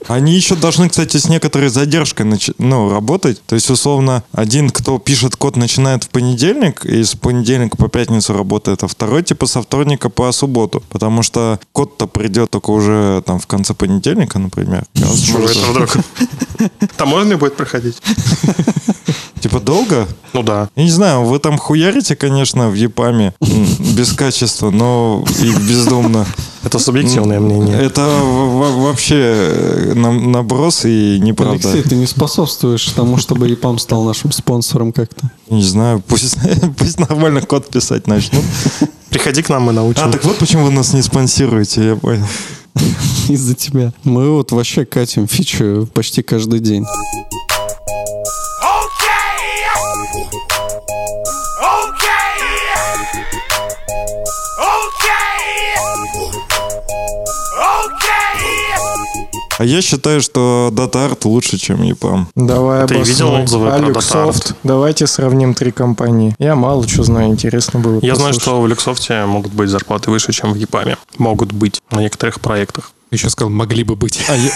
Они 0.07 0.35
еще 0.35 0.55
должны, 0.55 0.89
кстати, 0.91 1.17
с 1.17 1.29
некоторой 1.29 1.69
задержкой 1.71 2.27
нач- 2.27 2.55
ну, 2.59 2.91
работать. 2.91 3.41
То 3.47 3.55
есть, 3.55 3.71
условно, 3.71 4.23
один, 4.33 4.69
кто 4.69 4.99
пишет 4.99 5.37
код, 5.37 5.57
начинает 5.57 6.05
в 6.05 6.09
понедельник, 6.11 6.85
и 6.85 7.03
с 7.03 7.15
понедельника 7.15 7.77
по 7.79 7.89
пятницу 7.89 8.35
работает, 8.35 8.83
а 8.83 8.87
второй, 8.87 9.23
типа, 9.23 9.47
со 9.47 9.63
вторника 9.63 10.11
по 10.11 10.31
субботу. 10.33 10.83
Потому 10.91 11.23
что 11.23 11.59
код-то 11.73 12.07
придет 12.07 12.51
только 12.51 12.71
уже 12.71 13.23
там 13.25 13.39
в 13.39 13.47
конце 13.47 13.73
понедельника, 13.73 14.39
например. 14.39 14.85
Вдруг? 14.95 15.97
Таможня 16.99 17.39
будет 17.39 17.57
проходить? 17.57 17.97
Типа, 19.41 19.61
долго? 19.61 20.09
Ну 20.33 20.43
да. 20.43 20.71
Я 20.75 20.85
не 20.85 20.91
знаю, 20.91 21.23
вы 21.25 21.39
там 21.39 21.59
хуярите, 21.95 22.17
конечно, 22.17 22.69
в 22.69 22.75
ЕПАМе 22.75 23.35
без 23.97 24.13
качества, 24.13 24.71
но 24.71 25.25
и 25.41 25.51
бездумно. 25.69 26.27
Это 26.65 26.79
субъективное 26.79 27.41
мнение. 27.41 27.77
Это 27.79 28.01
вообще 28.01 29.15
э, 29.15 29.93
нам- 29.95 30.33
наброс 30.33 30.85
и 30.87 31.19
неправда. 31.21 31.71
Алексей, 31.71 31.89
ты 31.89 31.95
не 31.95 32.07
способствуешь 32.07 32.85
тому, 32.97 33.19
чтобы 33.19 33.49
ЕПАМ 33.49 33.79
стал 33.79 34.03
нашим 34.05 34.33
спонсором 34.33 34.93
как-то. 34.93 35.31
Не 35.51 35.63
знаю, 35.63 36.03
пусть, 36.07 36.37
пусть 36.79 36.99
нормально 36.99 37.43
код 37.43 37.69
писать 37.69 38.07
начнут. 38.07 38.43
Приходи 39.11 39.43
к 39.43 39.49
нам, 39.51 39.63
мы 39.65 39.73
научим. 39.73 40.03
А, 40.05 40.11
так 40.11 40.25
вот 40.25 40.39
почему 40.39 40.65
вы 40.65 40.73
нас 40.73 40.95
не 40.95 41.03
спонсируете, 41.03 41.87
я 41.87 41.97
понял. 41.97 42.27
Из-за 43.29 43.55
тебя. 43.55 43.93
Мы 44.03 44.31
вот 44.31 44.51
вообще 44.51 44.85
катим 44.85 45.29
фичу 45.29 45.89
почти 45.95 46.23
каждый 46.23 46.59
день. 46.59 46.85
А 59.65 59.67
я 59.67 59.81
считаю, 59.81 60.21
что 60.21 60.69
DataArt 60.75 61.21
лучше, 61.25 61.57
чем 61.57 61.81
EPAM. 61.81 62.27
Давай 62.35 62.87
Ты 62.87 62.97
видел 62.97 63.33
отзывы 63.33 63.71
про. 63.71 63.79
DataArt? 63.79 64.55
Давайте 64.63 65.07
сравним 65.07 65.55
три 65.55 65.71
компании. 65.73 66.35
Я 66.39 66.55
мало 66.55 66.87
что 66.87 67.03
знаю, 67.03 67.29
интересно 67.29 67.81
было 67.81 67.95
Я 68.03 68.15
знаю, 68.15 68.35
послушать. 68.35 68.43
что 68.43 68.61
в 68.61 68.69
Люксофте 68.69 69.25
могут 69.25 69.55
быть 69.55 69.71
зарплаты 69.71 70.11
выше, 70.11 70.35
чем 70.35 70.53
в 70.53 70.57
ЕПАМе. 70.57 70.99
Могут 71.17 71.53
быть 71.53 71.81
на 71.91 72.01
некоторых 72.01 72.41
проектах. 72.41 72.91
Еще 73.11 73.31
сказал, 73.31 73.49
могли 73.49 73.85
бы 73.85 73.97
быть. 73.97 74.17
Сказать. 74.23 74.53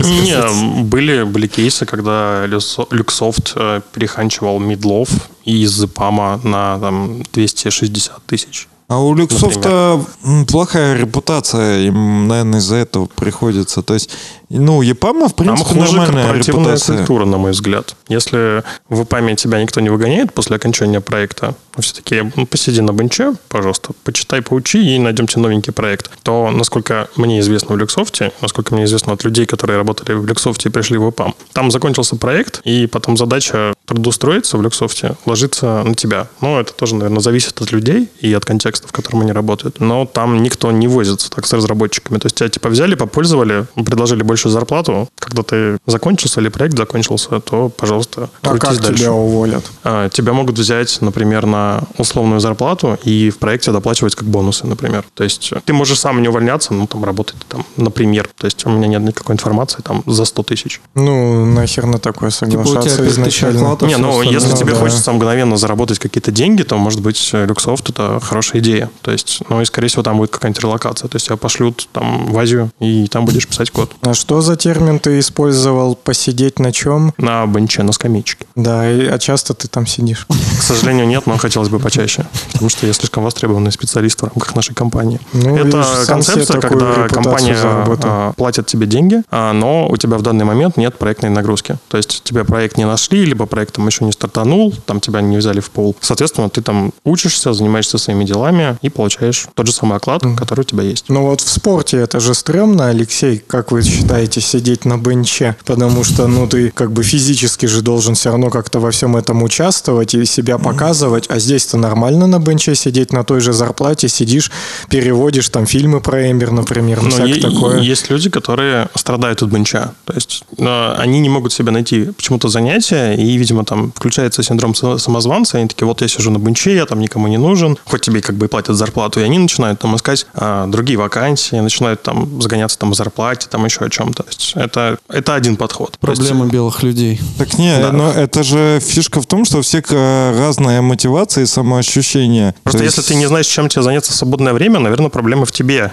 Не, 0.00 0.82
были, 0.82 1.22
были 1.22 1.46
кейсы, 1.46 1.86
когда 1.86 2.44
Люсо- 2.46 2.88
Люксофт 2.90 3.52
э, 3.54 3.82
переханчивал 3.92 4.58
мидлов 4.58 5.10
из 5.44 5.80
ЕПАМа 5.80 6.40
на 6.42 6.78
там, 6.80 7.22
260 7.34 8.20
тысяч. 8.26 8.66
А 8.90 8.98
у 8.98 9.14
Люксофта 9.14 10.04
м, 10.24 10.46
плохая 10.46 10.96
репутация, 10.96 11.82
им, 11.82 12.26
наверное, 12.26 12.58
из-за 12.58 12.74
этого 12.74 13.06
приходится. 13.06 13.82
То 13.82 13.94
есть, 13.94 14.10
ну, 14.48 14.82
EPAM, 14.82 15.28
в 15.28 15.32
Там 15.32 15.46
принципе, 15.46 15.64
хуже 15.74 15.80
нормальная 15.92 16.24
корпоративная 16.24 16.64
репутация. 16.64 16.96
культура, 16.96 17.24
на 17.24 17.38
мой 17.38 17.52
взгляд. 17.52 17.94
Если 18.08 18.64
в 18.88 19.02
ИПАМе 19.04 19.36
тебя 19.36 19.62
никто 19.62 19.80
не 19.80 19.90
выгоняет 19.90 20.32
после 20.34 20.56
окончания 20.56 21.00
проекта, 21.00 21.54
ну, 21.76 21.82
все-таки 21.82 22.32
ну, 22.34 22.46
посиди 22.46 22.80
на 22.80 22.90
бенче, 22.92 23.34
пожалуйста, 23.48 23.92
почитай, 24.02 24.42
поучи 24.42 24.96
и 24.96 24.98
найдем 24.98 25.28
тебе 25.28 25.42
новенький 25.42 25.72
проект, 25.72 26.10
то, 26.24 26.50
насколько 26.50 27.08
мне 27.14 27.38
известно 27.38 27.76
в 27.76 27.78
Люксофте, 27.78 28.32
насколько 28.40 28.74
мне 28.74 28.84
известно 28.86 29.12
от 29.12 29.22
людей, 29.22 29.46
которые 29.46 29.76
работали 29.76 30.14
в 30.14 30.26
Люксофте 30.26 30.68
и 30.68 30.72
пришли 30.72 30.98
в 30.98 31.08
ИПАМ, 31.10 31.36
там 31.52 31.70
закончился 31.70 32.16
проект, 32.16 32.60
и 32.64 32.88
потом 32.88 33.16
задача 33.16 33.72
трудоустроиться 33.86 34.56
в 34.58 34.62
Люксофте 34.62 35.14
ложится 35.26 35.84
на 35.84 35.94
тебя. 35.94 36.26
Ну, 36.40 36.58
это 36.58 36.72
тоже, 36.72 36.96
наверное, 36.96 37.20
зависит 37.20 37.60
от 37.60 37.70
людей 37.70 38.08
и 38.20 38.32
от 38.34 38.44
контекста, 38.44 38.79
в 38.84 38.92
котором 38.92 39.20
они 39.20 39.32
работают. 39.32 39.80
Но 39.80 40.06
там 40.06 40.42
никто 40.42 40.70
не 40.70 40.88
возится 40.88 41.30
так 41.30 41.46
с 41.46 41.52
разработчиками. 41.52 42.18
То 42.18 42.26
есть 42.26 42.36
тебя 42.36 42.48
типа 42.48 42.68
взяли, 42.68 42.94
попользовали, 42.94 43.66
предложили 43.74 44.22
большую 44.22 44.52
зарплату. 44.52 45.08
Когда 45.18 45.42
ты 45.42 45.78
закончился 45.86 46.40
или 46.40 46.48
проект 46.48 46.76
закончился, 46.76 47.40
то, 47.40 47.68
пожалуйста, 47.68 48.30
А 48.42 48.56
как 48.56 48.80
дальше. 48.80 48.98
тебя 49.00 49.12
уволят? 49.12 49.64
А, 49.84 50.08
Тебя 50.08 50.32
могут 50.32 50.58
взять, 50.58 51.00
например, 51.00 51.46
на 51.46 51.82
условную 51.98 52.40
зарплату 52.40 52.98
и 53.04 53.30
в 53.30 53.38
проекте 53.38 53.72
доплачивать 53.72 54.14
как 54.14 54.28
бонусы, 54.28 54.66
например. 54.66 55.04
То 55.14 55.24
есть 55.24 55.52
ты 55.64 55.72
можешь 55.72 55.98
сам 55.98 56.22
не 56.22 56.28
увольняться, 56.28 56.74
ну, 56.74 56.86
там, 56.86 57.04
работать, 57.04 57.36
там, 57.48 57.64
например. 57.76 58.28
То 58.38 58.46
есть 58.46 58.64
у 58.66 58.70
меня 58.70 58.86
нет 58.88 59.02
никакой 59.02 59.34
информации, 59.34 59.80
там, 59.82 60.02
за 60.06 60.24
100 60.24 60.42
тысяч. 60.42 60.80
Ну, 60.94 61.44
нахер 61.46 61.86
на 61.86 61.98
такое 61.98 62.30
Типа 62.30 62.44
у 62.44 62.48
тебя 62.50 62.64
соглашаться 62.64 63.02
5000 63.02 63.12
изначально. 63.12 63.78
не, 63.82 63.96
ну, 63.96 64.22
если 64.22 64.54
тебе 64.54 64.72
да. 64.72 64.78
хочется 64.78 65.12
мгновенно 65.12 65.56
заработать 65.56 65.98
какие-то 65.98 66.30
деньги, 66.30 66.62
то, 66.62 66.76
может 66.76 67.00
быть, 67.00 67.30
Люксофт 67.32 67.90
это 67.90 68.18
хорошая 68.22 68.60
идея. 68.60 68.69
То 69.02 69.10
есть, 69.10 69.42
ну, 69.48 69.60
и, 69.60 69.64
скорее 69.64 69.88
всего, 69.88 70.02
там 70.02 70.16
будет 70.18 70.30
какая-нибудь 70.30 70.62
релокация. 70.62 71.08
То 71.08 71.16
есть 71.16 71.26
тебя 71.26 71.36
пошлют 71.36 71.88
там 71.92 72.26
в 72.26 72.38
Азию, 72.38 72.70
и 72.80 73.06
там 73.08 73.24
будешь 73.24 73.46
писать 73.46 73.70
код. 73.70 73.92
А 74.02 74.14
что 74.14 74.40
за 74.40 74.56
термин 74.56 74.98
ты 74.98 75.18
использовал? 75.18 75.94
Посидеть 75.94 76.58
на 76.58 76.72
чем? 76.72 77.12
На 77.18 77.46
бенче, 77.46 77.82
на 77.82 77.92
скамеечке. 77.92 78.46
Да, 78.56 78.90
и- 78.90 79.06
а 79.06 79.18
часто 79.18 79.54
ты 79.54 79.68
там 79.68 79.86
сидишь? 79.86 80.26
К 80.28 80.62
сожалению, 80.62 81.06
нет, 81.06 81.26
но 81.26 81.36
хотелось 81.38 81.68
бы 81.68 81.78
почаще. 81.78 82.26
Потому 82.52 82.68
что 82.70 82.86
я 82.86 82.92
слишком 82.92 83.24
востребованный 83.24 83.72
специалист 83.72 84.20
в 84.20 84.24
рамках 84.24 84.54
нашей 84.54 84.74
компании. 84.74 85.20
Ну, 85.32 85.56
Это 85.56 85.84
концепция, 86.06 86.60
когда 86.60 87.08
компания 87.08 87.56
а, 88.02 88.32
платит 88.32 88.66
тебе 88.66 88.86
деньги, 88.86 89.22
а, 89.30 89.52
но 89.52 89.88
у 89.88 89.96
тебя 89.96 90.16
в 90.18 90.22
данный 90.22 90.44
момент 90.44 90.76
нет 90.76 90.98
проектной 90.98 91.30
нагрузки. 91.30 91.78
То 91.88 91.96
есть 91.96 92.22
тебе 92.24 92.44
проект 92.44 92.76
не 92.76 92.84
нашли, 92.86 93.24
либо 93.24 93.46
проект 93.46 93.74
там 93.74 93.86
еще 93.86 94.04
не 94.04 94.12
стартанул, 94.12 94.72
там 94.86 95.00
тебя 95.00 95.20
не 95.20 95.36
взяли 95.36 95.60
в 95.60 95.70
пол. 95.70 95.96
Соответственно, 96.00 96.48
ты 96.48 96.62
там 96.62 96.92
учишься, 97.04 97.52
занимаешься 97.52 97.98
своими 97.98 98.24
делами 98.24 98.59
и 98.82 98.88
получаешь 98.88 99.46
тот 99.54 99.66
же 99.66 99.72
самый 99.72 99.96
оклад, 99.96 100.22
который 100.36 100.60
у 100.60 100.64
тебя 100.64 100.82
есть. 100.82 101.06
Ну 101.08 101.22
вот 101.26 101.40
в 101.40 101.48
спорте 101.48 101.98
это 101.98 102.20
же 102.20 102.34
стрёмно, 102.34 102.88
Алексей, 102.88 103.42
как 103.46 103.72
вы 103.72 103.82
считаете, 103.82 104.40
сидеть 104.40 104.84
на 104.84 104.98
бенче? 104.98 105.56
Потому 105.64 106.04
что, 106.04 106.26
ну, 106.26 106.46
ты 106.46 106.70
как 106.70 106.92
бы 106.92 107.02
физически 107.02 107.66
же 107.66 107.82
должен 107.82 108.14
все 108.14 108.30
равно 108.30 108.50
как-то 108.50 108.80
во 108.80 108.90
всем 108.90 109.16
этом 109.16 109.42
участвовать 109.42 110.14
и 110.14 110.24
себя 110.24 110.58
показывать, 110.58 111.26
а 111.28 111.38
здесь-то 111.38 111.76
нормально 111.76 112.26
на 112.26 112.38
бенче 112.38 112.74
сидеть 112.74 113.12
на 113.12 113.24
той 113.24 113.40
же 113.40 113.52
зарплате, 113.52 114.08
сидишь, 114.08 114.50
переводишь 114.88 115.48
там 115.48 115.66
фильмы 115.66 116.00
про 116.00 116.30
Эмбер, 116.30 116.50
например, 116.50 117.02
Но 117.02 117.10
всякое 117.10 117.40
такое. 117.40 117.80
есть 117.80 118.10
люди, 118.10 118.30
которые 118.30 118.88
страдают 118.94 119.42
от 119.42 119.50
бенча. 119.50 119.92
То 120.04 120.14
есть 120.14 120.44
э, 120.58 120.94
они 120.98 121.20
не 121.20 121.28
могут 121.28 121.52
себе 121.52 121.70
найти 121.70 122.06
почему-то 122.16 122.48
занятия, 122.48 123.14
и, 123.14 123.36
видимо, 123.36 123.64
там 123.64 123.92
включается 123.92 124.42
синдром 124.42 124.72
са- 124.72 124.98
самозванца, 124.98 125.58
они 125.58 125.68
такие, 125.68 125.86
вот 125.86 126.00
я 126.02 126.08
сижу 126.08 126.30
на 126.30 126.38
бенче, 126.38 126.74
я 126.74 126.86
там 126.86 127.00
никому 127.00 127.28
не 127.28 127.38
нужен, 127.38 127.78
хоть 127.84 128.00
тебе 128.02 128.20
как 128.20 128.34
бы 128.40 128.46
и 128.46 128.48
платят 128.48 128.74
зарплату, 128.76 129.20
и 129.20 129.22
они 129.22 129.38
начинают 129.38 129.78
там 129.78 129.94
искать 129.94 130.26
а, 130.34 130.66
другие 130.66 130.98
вакансии, 130.98 131.56
начинают 131.56 132.02
там 132.02 132.42
загоняться 132.42 132.78
там 132.78 132.90
о 132.90 132.94
зарплате, 132.94 133.46
там 133.48 133.64
еще 133.64 133.84
о 133.84 133.90
чем-то. 133.90 134.22
То 134.24 134.28
есть 134.28 134.52
это, 134.56 134.98
это 135.08 135.34
один 135.34 135.56
подход. 135.56 135.96
То 136.00 136.10
есть, 136.10 136.20
Проблема 136.20 136.46
белых 136.50 136.82
людей. 136.82 137.20
Так 137.38 137.58
не, 137.58 137.78
Да. 137.78 137.92
но 137.92 138.10
это 138.10 138.42
же 138.42 138.80
фишка 138.80 139.20
в 139.20 139.26
том, 139.26 139.44
что 139.44 139.58
у 139.58 139.62
всех 139.62 139.84
э, 139.90 140.38
разная 140.38 140.82
мотивация 140.82 141.44
и 141.44 141.46
самоощущение. 141.46 142.54
Просто 142.64 142.78
То 142.78 142.84
если 142.84 143.00
есть- 143.00 143.08
ты 143.08 143.14
не 143.14 143.26
знаешь, 143.26 143.46
чем 143.46 143.68
тебе 143.68 143.82
заняться 143.82 144.12
в 144.12 144.16
свободное 144.16 144.52
время, 144.52 144.80
наверное, 144.80 145.10
проблема 145.10 145.44
в 145.44 145.52
тебе. 145.52 145.92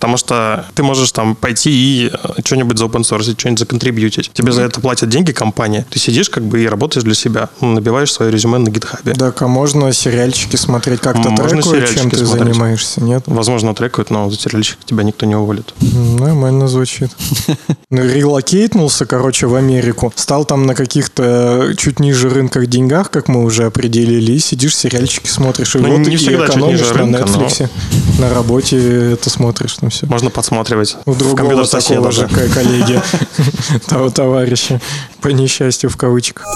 Потому 0.00 0.16
что 0.16 0.64
ты 0.74 0.82
можешь 0.82 1.12
там 1.12 1.34
пойти 1.36 1.70
и 1.70 2.10
э, 2.10 2.40
что-нибудь 2.42 2.78
за 2.78 2.86
open 2.86 3.02
source, 3.02 3.38
что-нибудь 3.38 3.58
законтрибьютить. 3.58 4.30
Тебе 4.32 4.50
за 4.50 4.62
это 4.62 4.80
платят 4.80 5.10
деньги 5.10 5.32
компания. 5.32 5.84
Ты 5.90 5.98
сидишь 5.98 6.30
как 6.30 6.42
бы 6.42 6.62
и 6.62 6.66
работаешь 6.66 7.04
для 7.04 7.14
себя. 7.14 7.50
Набиваешь 7.60 8.10
свое 8.10 8.32
резюме 8.32 8.56
на 8.56 8.70
гитхабе. 8.70 9.12
Так, 9.12 9.42
а 9.42 9.46
можно 9.46 9.92
сериальчики 9.92 10.56
смотреть, 10.56 11.00
как-то 11.00 11.28
Можно 11.28 11.60
трекают, 11.60 11.94
чем 11.94 12.10
ты 12.10 12.24
смотреть. 12.24 12.54
занимаешься, 12.54 13.02
нет? 13.02 13.24
Возможно, 13.26 13.74
трекают, 13.74 14.08
но 14.10 14.30
за 14.30 14.38
сериальчик 14.38 14.78
тебя 14.86 15.02
никто 15.04 15.26
не 15.26 15.36
уволит. 15.36 15.74
Нормально 15.80 16.66
звучит. 16.66 17.10
Ну, 17.92 18.04
релокейтнулся, 18.04 19.04
короче, 19.04 19.48
в 19.48 19.56
Америку. 19.56 20.12
Стал 20.14 20.44
там 20.44 20.64
на 20.64 20.76
каких-то 20.76 21.74
чуть 21.76 21.98
ниже 21.98 22.30
рынках 22.30 22.68
деньгах, 22.68 23.10
как 23.10 23.26
мы 23.26 23.42
уже 23.44 23.64
определили, 23.64 24.30
и 24.30 24.38
сидишь, 24.38 24.76
сериальчики 24.76 25.26
смотришь. 25.28 25.74
И 25.74 25.78
Ну, 25.80 25.96
вот 25.96 26.06
не 26.06 26.14
и 26.14 26.16
всегда 26.16 26.46
экономишь 26.46 26.88
на 26.94 27.06
но- 27.06 27.18
Netflix, 27.18 27.68
на 28.20 28.30
работе 28.32 29.12
это 29.14 29.28
смотришь, 29.28 29.82
все. 29.90 30.06
Можно 30.06 30.30
подсматривать 30.30 30.96
У 31.04 31.14
другого 31.14 31.36
компьютер 31.36 31.66
соседа. 31.66 31.96
такого 31.96 32.12
же 32.12 32.28
коллеги, 32.54 33.00
того 33.86 34.10
товарища, 34.10 34.80
по 35.20 35.28
несчастью 35.28 35.90
в 35.90 35.96
кавычках. 35.96 36.46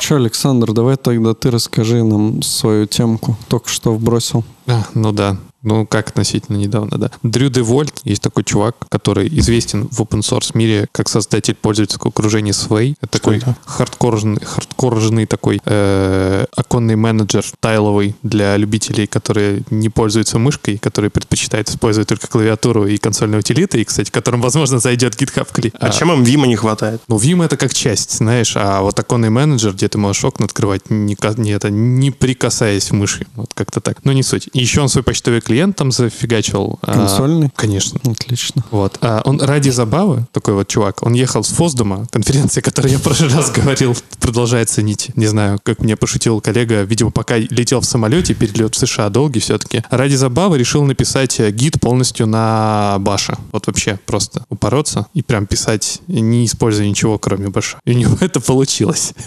Че, 0.00 0.16
Александр, 0.16 0.72
давай 0.72 0.96
тогда 0.96 1.32
ты 1.32 1.50
расскажи 1.50 2.02
нам 2.04 2.42
свою 2.42 2.86
темку. 2.86 3.36
Только 3.48 3.70
что 3.70 3.92
вбросил. 3.94 4.44
А, 4.66 4.84
ну 4.94 5.12
да. 5.12 5.36
Ну, 5.64 5.86
как 5.86 6.10
относительно 6.10 6.58
недавно, 6.58 6.98
да. 6.98 7.10
Дрю 7.22 7.48
Де 7.48 7.62
Вольт, 7.62 8.00
есть 8.04 8.22
такой 8.22 8.44
чувак, 8.44 8.76
который 8.90 9.28
известен 9.38 9.88
в 9.90 10.00
open 10.02 10.20
source 10.20 10.50
мире 10.52 10.86
как 10.92 11.08
создатель 11.08 11.54
пользовательского 11.54 12.10
окружения 12.10 12.52
Sway. 12.52 12.96
Это 13.00 13.18
такой 13.18 13.38
это? 13.38 13.56
хардкоржный, 13.64 14.44
хардкоржный 14.44 15.24
такой 15.24 15.62
э, 15.64 16.44
оконный 16.54 16.96
менеджер 16.96 17.44
тайловый 17.60 18.14
для 18.22 18.58
любителей, 18.58 19.06
которые 19.06 19.62
не 19.70 19.88
пользуются 19.88 20.38
мышкой, 20.38 20.76
которые 20.76 21.10
предпочитают 21.10 21.70
использовать 21.70 22.10
только 22.10 22.26
клавиатуру 22.28 22.86
и 22.86 22.98
консольные 22.98 23.38
утилиты, 23.38 23.80
и, 23.80 23.84
кстати, 23.84 24.10
которым, 24.10 24.42
возможно, 24.42 24.80
зайдет 24.80 25.14
GitHub 25.14 25.48
Кли. 25.50 25.72
А 25.80 25.88
чем 25.88 26.12
им 26.12 26.24
Вима 26.24 26.46
не 26.46 26.56
хватает? 26.56 27.00
Ну, 27.08 27.16
Vim 27.16 27.42
это 27.42 27.56
как 27.56 27.72
часть, 27.72 28.18
знаешь, 28.18 28.52
а 28.54 28.82
вот 28.82 28.98
оконный 29.00 29.30
менеджер, 29.30 29.72
где 29.72 29.88
ты 29.88 29.96
можешь 29.96 30.24
окна 30.24 30.44
открывать, 30.44 30.90
не, 30.90 31.16
не, 31.38 31.50
это, 31.52 31.70
не 31.70 32.10
прикасаясь 32.10 32.90
мыши. 32.90 33.26
Вот 33.34 33.54
как-то 33.54 33.80
так. 33.80 34.04
Но 34.04 34.12
не 34.12 34.22
суть. 34.22 34.50
И 34.54 34.60
еще 34.60 34.80
он 34.80 34.88
свой 34.88 35.02
почтовый 35.04 35.40
клиент 35.40 35.76
там 35.76 35.92
зафигачил. 35.92 36.78
а, 36.82 36.92
Консольный? 36.94 37.50
конечно. 37.54 38.00
Отлично. 38.04 38.64
Вот. 38.70 38.98
А 39.02 39.20
он 39.24 39.40
ради 39.40 39.68
забавы, 39.70 40.26
такой 40.32 40.54
вот 40.54 40.68
чувак, 40.68 41.02
он 41.02 41.12
ехал 41.12 41.44
с 41.44 41.48
Фоздума, 41.48 42.06
конференция, 42.10 42.62
о 42.62 42.64
которой 42.64 42.92
я 42.92 42.98
в 42.98 43.02
прошлый 43.02 43.30
раз 43.30 43.50
говорил, 43.50 43.96
продолжает 44.20 44.70
ценить. 44.70 45.10
Не 45.16 45.26
знаю, 45.26 45.58
как 45.62 45.80
мне 45.80 45.96
пошутил 45.96 46.40
коллега, 46.40 46.82
видимо, 46.82 47.10
пока 47.10 47.36
летел 47.36 47.80
в 47.80 47.84
самолете, 47.84 48.32
перелет 48.34 48.74
в 48.74 48.78
США 48.78 49.08
долгий 49.10 49.40
все-таки. 49.40 49.82
Ради 49.90 50.14
забавы 50.14 50.56
решил 50.56 50.84
написать 50.84 51.38
э, 51.40 51.50
гид 51.50 51.80
полностью 51.80 52.26
на 52.26 52.96
баше. 53.00 53.36
Вот 53.52 53.66
вообще 53.66 53.98
просто 54.06 54.44
упороться 54.48 55.06
и 55.14 55.22
прям 55.22 55.46
писать, 55.46 56.00
не 56.06 56.46
используя 56.46 56.86
ничего, 56.88 57.18
кроме 57.18 57.48
баша. 57.48 57.78
И 57.84 57.90
у 57.92 57.98
него 57.98 58.16
это 58.20 58.40
получилось. 58.40 59.12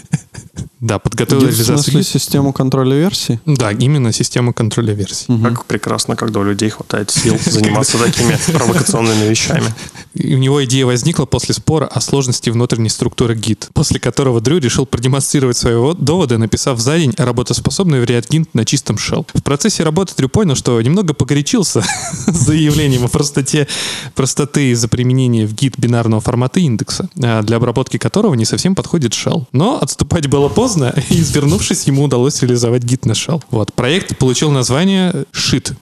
Да, 0.80 1.00
подготовил 1.00 1.40
Гид, 1.42 1.50
в 1.50 1.52
реализацию. 1.54 1.92
смысле 1.92 2.02
систему 2.04 2.52
контроля 2.52 2.94
версий? 2.96 3.40
Да, 3.46 3.72
именно 3.72 4.12
система 4.12 4.52
контроля 4.52 4.94
версий. 4.94 5.17
Как 5.26 5.64
прекрасно, 5.64 6.16
когда 6.16 6.40
у 6.40 6.44
людей 6.44 6.70
хватает 6.70 7.10
сил 7.10 7.38
заниматься 7.44 7.98
такими 7.98 8.36
провокационными 8.52 9.24
вещами. 9.28 9.72
И 10.18 10.34
у 10.34 10.38
него 10.38 10.64
идея 10.64 10.84
возникла 10.84 11.24
после 11.24 11.54
спора 11.54 11.86
о 11.86 12.00
сложности 12.00 12.50
внутренней 12.50 12.88
структуры 12.88 13.34
гид, 13.34 13.68
после 13.72 14.00
которого 14.00 14.40
Дрю 14.40 14.58
решил 14.58 14.84
продемонстрировать 14.84 15.56
свои 15.56 15.74
во- 15.74 15.94
доводы, 15.94 16.38
написав 16.38 16.78
за 16.80 16.98
день 16.98 17.14
работоспособный 17.16 18.00
вариант 18.00 18.28
гид 18.28 18.54
на 18.54 18.64
чистом 18.64 18.96
shell. 18.96 19.26
В 19.32 19.42
процессе 19.42 19.84
работы 19.84 20.14
Дрю 20.16 20.28
понял, 20.28 20.54
что 20.56 20.80
немного 20.80 21.14
погорячился 21.14 21.82
с 22.26 22.36
заявлением 22.36 23.04
о 23.04 23.08
простоте, 23.08 23.68
простоты 24.14 24.70
из-за 24.70 24.88
применения 24.88 25.46
в 25.46 25.54
гид 25.54 25.74
бинарного 25.78 26.20
формата 26.20 26.60
индекса, 26.60 27.08
а, 27.22 27.42
для 27.42 27.56
обработки 27.58 27.96
которого 27.98 28.34
не 28.34 28.44
совсем 28.44 28.74
подходит 28.74 29.12
shell. 29.12 29.46
Но 29.52 29.78
отступать 29.80 30.26
было 30.26 30.48
поздно, 30.48 30.94
и, 31.10 31.20
извернувшись, 31.20 31.84
ему 31.84 32.04
удалось 32.04 32.42
реализовать 32.42 32.82
гид 32.82 33.06
на 33.06 33.12
shell. 33.12 33.42
Вот. 33.50 33.72
Проект 33.72 34.18
получил 34.18 34.50
название 34.50 35.24
SHIT. 35.32 35.74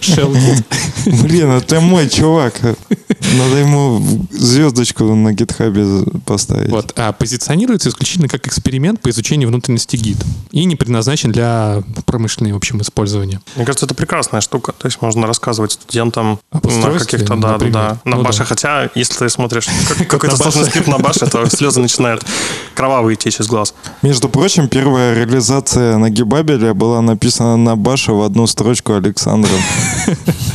Shell. 0.00 0.36
Блин, 1.06 1.50
это 1.52 1.80
мой 1.80 2.08
чувак. 2.08 2.54
Надо 2.62 3.56
ему 3.56 4.00
звездочку 4.30 5.04
на 5.14 5.32
гитхабе 5.32 6.04
поставить. 6.24 6.70
Вот, 6.70 6.92
а 6.96 7.12
позиционируется 7.12 7.88
исключительно 7.88 8.28
как 8.28 8.46
эксперимент 8.46 9.00
по 9.00 9.10
изучению 9.10 9.48
внутренности 9.48 9.96
гид 9.96 10.18
и 10.50 10.64
не 10.64 10.76
предназначен 10.76 11.32
для 11.32 11.82
промышленного, 12.06 12.54
в 12.54 12.56
общем, 12.56 12.80
использования. 12.80 13.40
Мне 13.56 13.64
кажется, 13.64 13.86
это 13.86 13.94
прекрасная 13.94 14.40
штука. 14.40 14.72
То 14.72 14.86
есть 14.86 15.00
можно 15.02 15.26
рассказывать 15.26 15.72
студентам 15.72 16.38
на 16.52 16.60
каких-то, 16.60 17.34
да, 17.34 17.36
да, 17.36 17.52
например. 17.52 17.72
да, 17.72 18.00
на 18.04 18.16
Ну 18.16 18.22
баше. 18.22 18.40
да. 18.40 18.44
Хотя, 18.44 18.90
если 18.94 19.14
ты 19.18 19.28
смотришь 19.28 19.66
как- 19.88 20.06
какой-то 20.08 20.36
сложный 20.36 20.64
скрипт 20.64 20.88
на 20.88 20.98
баше, 20.98 21.26
то 21.26 21.44
слезы 21.50 21.80
начинают 21.80 22.24
кровавые 22.74 23.16
течь 23.16 23.40
из 23.40 23.46
глаз. 23.46 23.74
Между 24.02 24.28
прочим, 24.28 24.68
первая 24.68 25.14
реализация 25.14 25.98
на 25.98 26.10
Гибабеле 26.10 26.72
была 26.74 27.00
написана 27.02 27.56
на 27.56 27.76
баше 27.76 28.12
в 28.12 28.22
одну 28.22 28.46
строчку 28.46 28.92
Александром. 29.28 29.60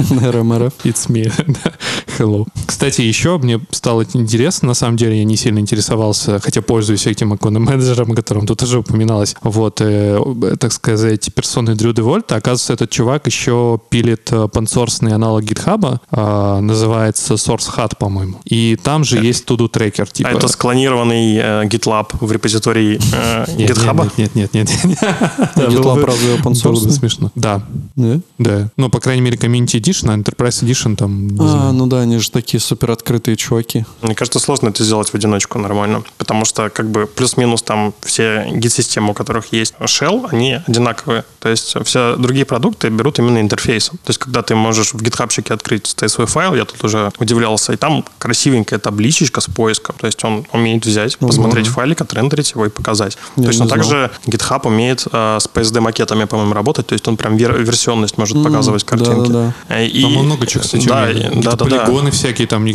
РМРФ. 0.31 0.73
It's 0.83 1.07
me. 1.07 1.31
Hello. 2.17 2.45
Кстати, 2.65 3.01
еще 3.01 3.37
мне 3.37 3.59
стало 3.71 4.05
интересно, 4.13 4.69
на 4.69 4.73
самом 4.73 4.97
деле 4.97 5.17
я 5.17 5.23
не 5.23 5.35
сильно 5.35 5.59
интересовался, 5.59 6.39
хотя 6.39 6.61
пользуюсь 6.61 7.07
этим 7.07 7.33
оконным 7.33 7.63
менеджером, 7.63 8.11
о 8.11 8.15
котором 8.15 8.45
тут 8.45 8.61
уже 8.63 8.79
упоминалось. 8.79 9.35
Вот, 9.41 9.81
э, 9.81 10.19
так 10.59 10.71
сказать, 10.71 11.33
персоной 11.33 11.75
Дрю 11.75 11.93
Девольта. 11.93 12.35
Оказывается, 12.35 12.73
этот 12.73 12.89
чувак 12.89 13.27
еще 13.27 13.79
пилит 13.89 14.31
пансорсный 14.51 15.13
аналог 15.13 15.43
гитхаба, 15.43 16.01
а, 16.11 16.59
называется 16.59 17.35
Source 17.35 17.69
Hut, 17.75 17.93
по-моему. 17.97 18.39
И 18.45 18.77
там 18.81 19.03
же 19.03 19.17
есть 19.17 19.45
туду 19.45 19.67
трекер. 19.67 20.09
Типа... 20.09 20.29
А 20.29 20.33
это 20.33 20.47
склонированный 20.47 21.37
э, 21.37 21.63
GitLab 21.65 22.15
в 22.19 22.31
репозитории 22.31 22.99
э, 23.13 23.45
Нет, 23.55 23.71
GitHub. 23.71 24.11
Нет, 24.17 24.35
нет, 24.35 24.53
нет, 24.53 24.69
нет. 24.69 24.83
нет. 24.83 24.99
Да, 25.55 25.65
GitLab 25.65 26.03
разве 26.05 26.35
open 26.35 26.53
source? 26.53 26.89
смешно. 26.91 27.31
Да, 27.35 27.61
Да? 27.95 28.19
да. 28.37 28.62
Ну, 28.77 28.89
по 28.89 28.99
крайней 28.99 29.21
мере, 29.21 29.37
Community 29.37 29.79
Edition, 29.81 30.11
а 30.11 30.17
Enterprise 30.17 30.63
Edition 30.63 30.95
там... 30.95 31.27
не 31.27 31.39
А, 31.39 31.47
знаю. 31.47 31.73
ну 31.73 31.87
да, 31.87 31.99
они 32.01 32.17
же 32.19 32.29
такие 32.31 32.59
супер 32.61 32.91
открытые 32.91 33.35
чуваки. 33.37 33.85
Мне 34.01 34.15
кажется, 34.15 34.39
сложно 34.39 34.69
это 34.69 34.83
сделать 34.83 35.09
в 35.09 35.15
одиночку 35.15 35.59
нормально, 35.59 36.03
потому 36.17 36.45
что 36.45 36.69
как 36.69 36.89
бы 36.89 37.05
плюс-минус 37.07 37.61
там 37.63 37.93
все 38.01 38.47
гид-системы, 38.51 39.11
у 39.11 39.13
которых 39.13 39.51
есть 39.53 39.73
Shell, 39.79 40.27
они 40.31 40.59
одинаковые. 40.67 41.23
То 41.39 41.49
есть 41.49 41.75
все 41.85 42.15
другие 42.17 42.45
продукты 42.45 42.89
берут 42.89 43.19
именно 43.19 43.39
интерфейсом. 43.39 43.97
То 44.03 44.09
есть 44.09 44.19
когда 44.19 44.41
ты 44.41 44.55
можешь 44.55 44.93
в 44.93 45.01
гитхабчике 45.01 45.53
открыть 45.53 45.95
свой 46.07 46.27
файл, 46.27 46.55
я 46.55 46.65
тут 46.65 46.83
уже 46.83 47.11
удивлялся, 47.19 47.73
и 47.73 47.77
там 47.77 48.05
красивенькая 48.19 48.79
табличечка 48.79 49.41
с 49.41 49.47
поиском. 49.47 49.95
То 49.99 50.07
есть 50.07 50.23
он 50.23 50.45
умеет 50.51 50.85
взять, 50.85 51.17
посмотреть 51.17 51.67
файлик, 51.67 52.01
отрендерить 52.01 52.51
его 52.51 52.65
и 52.65 52.69
показать. 52.69 53.17
Я 53.35 53.45
Точно 53.45 53.67
так 53.67 53.83
же 53.83 54.11
GitHub 54.25 54.67
умеет 54.67 55.05
э, 55.11 55.37
с 55.39 55.47
PSD-макетами, 55.53 56.25
по-моему, 56.25 56.53
работать. 56.53 56.87
То 56.87 56.93
есть 56.93 57.07
он 57.07 57.17
прям 57.17 57.35
вер- 57.37 57.61
версионность 57.61 58.17
может 58.17 58.41
показывать 58.53 58.83
картинки. 58.83 59.29
да-да-да. 59.29 59.53
Э, 59.69 59.85
И, 59.85 60.01
Там 60.01 60.11
много 60.25 60.45
чего, 60.47 60.63
кстати, 60.63 60.87
Да, 60.87 61.05
да, 61.05 61.13
да, 61.13 61.19
да. 61.19 61.29
Какие-то 61.29 61.57
полигоны 61.57 62.11
всякие, 62.11 62.47
там, 62.47 62.65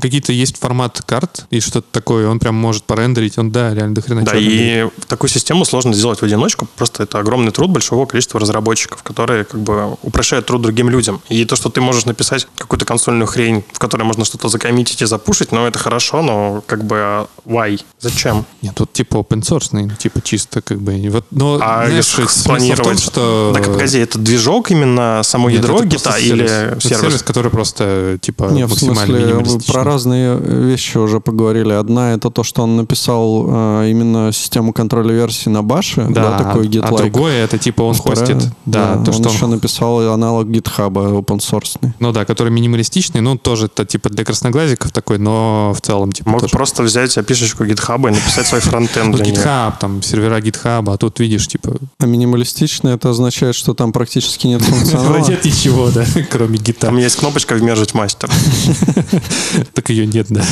какие-то 0.00 0.32
есть 0.32 0.58
формат 0.58 1.02
карт 1.04 1.46
и 1.50 1.60
что-то 1.60 1.86
такое, 1.90 2.28
он 2.28 2.38
прям 2.38 2.54
может 2.54 2.84
порендерить, 2.84 3.38
он, 3.38 3.50
да, 3.50 3.74
реально 3.74 3.94
до 3.94 4.02
хрена 4.02 4.22
Да, 4.22 4.32
и 4.34 4.88
такую 5.06 5.30
систему 5.30 5.64
сложно 5.64 5.94
сделать 5.94 6.20
в 6.20 6.24
одиночку, 6.24 6.66
просто 6.76 7.04
это 7.04 7.18
огромный 7.18 7.52
труд 7.52 7.70
большого 7.70 8.06
количества 8.06 8.40
разработчиков, 8.40 9.02
которые 9.02 9.44
как 9.44 9.60
бы 9.60 9.96
упрощают 10.02 10.46
труд 10.46 10.62
другим 10.62 10.90
людям. 10.90 11.20
И 11.28 11.44
то, 11.44 11.56
что 11.56 11.68
ты 11.68 11.80
можешь 11.80 12.04
написать 12.04 12.46
какую-то 12.56 12.84
консольную 12.84 13.26
хрень, 13.26 13.64
в 13.72 13.78
которой 13.78 14.02
можно 14.02 14.24
что-то 14.24 14.48
закоммитить 14.48 15.02
и 15.02 15.06
запушить, 15.06 15.52
ну, 15.52 15.66
это 15.66 15.78
хорошо, 15.78 16.22
но 16.22 16.62
как 16.66 16.84
бы 16.84 16.96
а, 16.98 17.26
why? 17.44 17.80
Зачем? 18.00 18.44
Нет, 18.62 18.74
тут 18.74 18.92
типа 18.92 19.16
open 19.16 19.42
source, 19.42 19.68
ну, 19.72 19.88
типа 19.90 20.20
чисто 20.22 20.62
как 20.62 20.80
бы... 20.80 21.08
Вот, 21.10 21.26
но, 21.30 21.58
А 21.60 21.86
знаешь, 21.86 22.06
если 22.06 22.26
смысл 22.26 22.72
в 22.72 22.76
том, 22.76 22.98
что... 22.98 23.52
Так, 23.54 23.66
погоди, 23.66 23.98
это 23.98 24.18
движок 24.18 24.70
именно 24.70 25.17
само 25.22 25.50
Нет, 25.50 25.60
ядро 25.62 25.82
гита 25.84 26.16
или 26.18 26.46
сервис? 26.46 26.82
сервис, 26.84 27.22
который 27.22 27.50
просто 27.50 28.18
типа 28.20 28.44
Не, 28.50 28.66
в 28.66 28.70
максимально 28.70 29.04
смысле, 29.06 29.24
вы 29.26 29.32
минималистичный. 29.42 29.72
про 29.74 29.84
разные 29.84 30.36
вещи 30.38 30.98
уже 30.98 31.20
поговорили. 31.20 31.72
Одна 31.72 32.12
это 32.14 32.30
то, 32.30 32.42
что 32.44 32.62
он 32.62 32.76
написал 32.76 33.46
э, 33.48 33.88
именно 33.90 34.32
систему 34.32 34.72
контроля 34.72 35.12
версий 35.14 35.50
на 35.50 35.62
баше, 35.62 36.06
да, 36.10 36.38
такой 36.38 36.66
а 36.66 36.70
GitLike. 36.70 36.96
другое 36.98 37.44
это 37.44 37.58
типа 37.58 37.82
он 37.82 37.94
Вторая- 37.94 38.16
хостит. 38.18 38.52
Да, 38.66 38.94
то, 39.04 39.10
он 39.10 39.12
что 39.18 39.28
еще 39.30 39.44
он 39.44 39.50
написал 39.52 40.12
аналог 40.12 40.46
GitHub 40.48 40.92
open 40.92 41.38
source. 41.38 41.78
Ну 42.00 42.12
да, 42.12 42.24
который 42.24 42.50
минималистичный, 42.52 43.20
ну 43.20 43.36
тоже 43.36 43.66
это 43.66 43.84
типа 43.84 44.08
для 44.10 44.24
красноглазиков 44.24 44.90
такой, 44.92 45.18
но 45.18 45.72
в 45.76 45.80
целом 45.80 46.12
типа 46.12 46.30
Мог 46.30 46.40
тоже- 46.42 46.52
просто 46.52 46.82
взять 46.82 47.16
опишечку 47.18 47.64
гитхаба 47.64 48.08
и 48.10 48.12
написать 48.12 48.46
свой 48.46 48.60
фронтенд. 48.60 49.14
GitHub, 49.16 49.74
там 49.80 50.02
сервера 50.02 50.38
GitHub, 50.40 50.92
а 50.92 50.96
тут 50.96 51.20
видишь, 51.20 51.46
типа, 51.48 51.76
А 51.98 52.06
минималистично 52.06 52.88
это 52.90 53.10
означает, 53.10 53.54
что 53.54 53.74
там 53.74 53.92
практически 53.92 54.46
нет 54.46 54.62
функционала. 54.62 55.07
нет 55.16 55.44
ничего, 55.44 55.90
да, 55.90 56.04
кроме 56.30 56.58
Там 56.58 56.64
гита. 56.64 56.90
есть 56.96 57.16
кнопочка 57.16 57.54
«Вмержить 57.54 57.94
мастер». 57.94 58.30
Так 59.72 59.90
ее 59.90 60.06
нет, 60.06 60.26
да. 60.30 60.44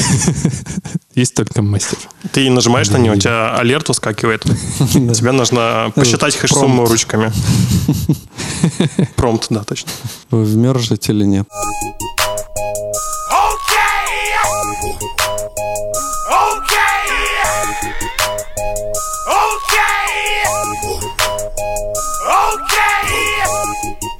Есть 1.14 1.34
только 1.34 1.62
мастер. 1.62 1.98
Ты 2.32 2.50
нажимаешь 2.50 2.88
на 2.90 2.96
нее, 2.96 3.12
у 3.12 3.16
тебя 3.16 3.54
алерт 3.56 3.88
выскакивает. 3.88 4.42
Тебе 4.42 5.32
нужно 5.32 5.92
посчитать 5.94 6.36
хэш-сумму 6.36 6.86
ручками. 6.86 7.32
Промпт, 9.16 9.46
да, 9.50 9.64
точно. 9.64 9.90
Вы 10.30 10.44
вмержите 10.44 11.12
или 11.12 11.24
нет? 11.24 11.46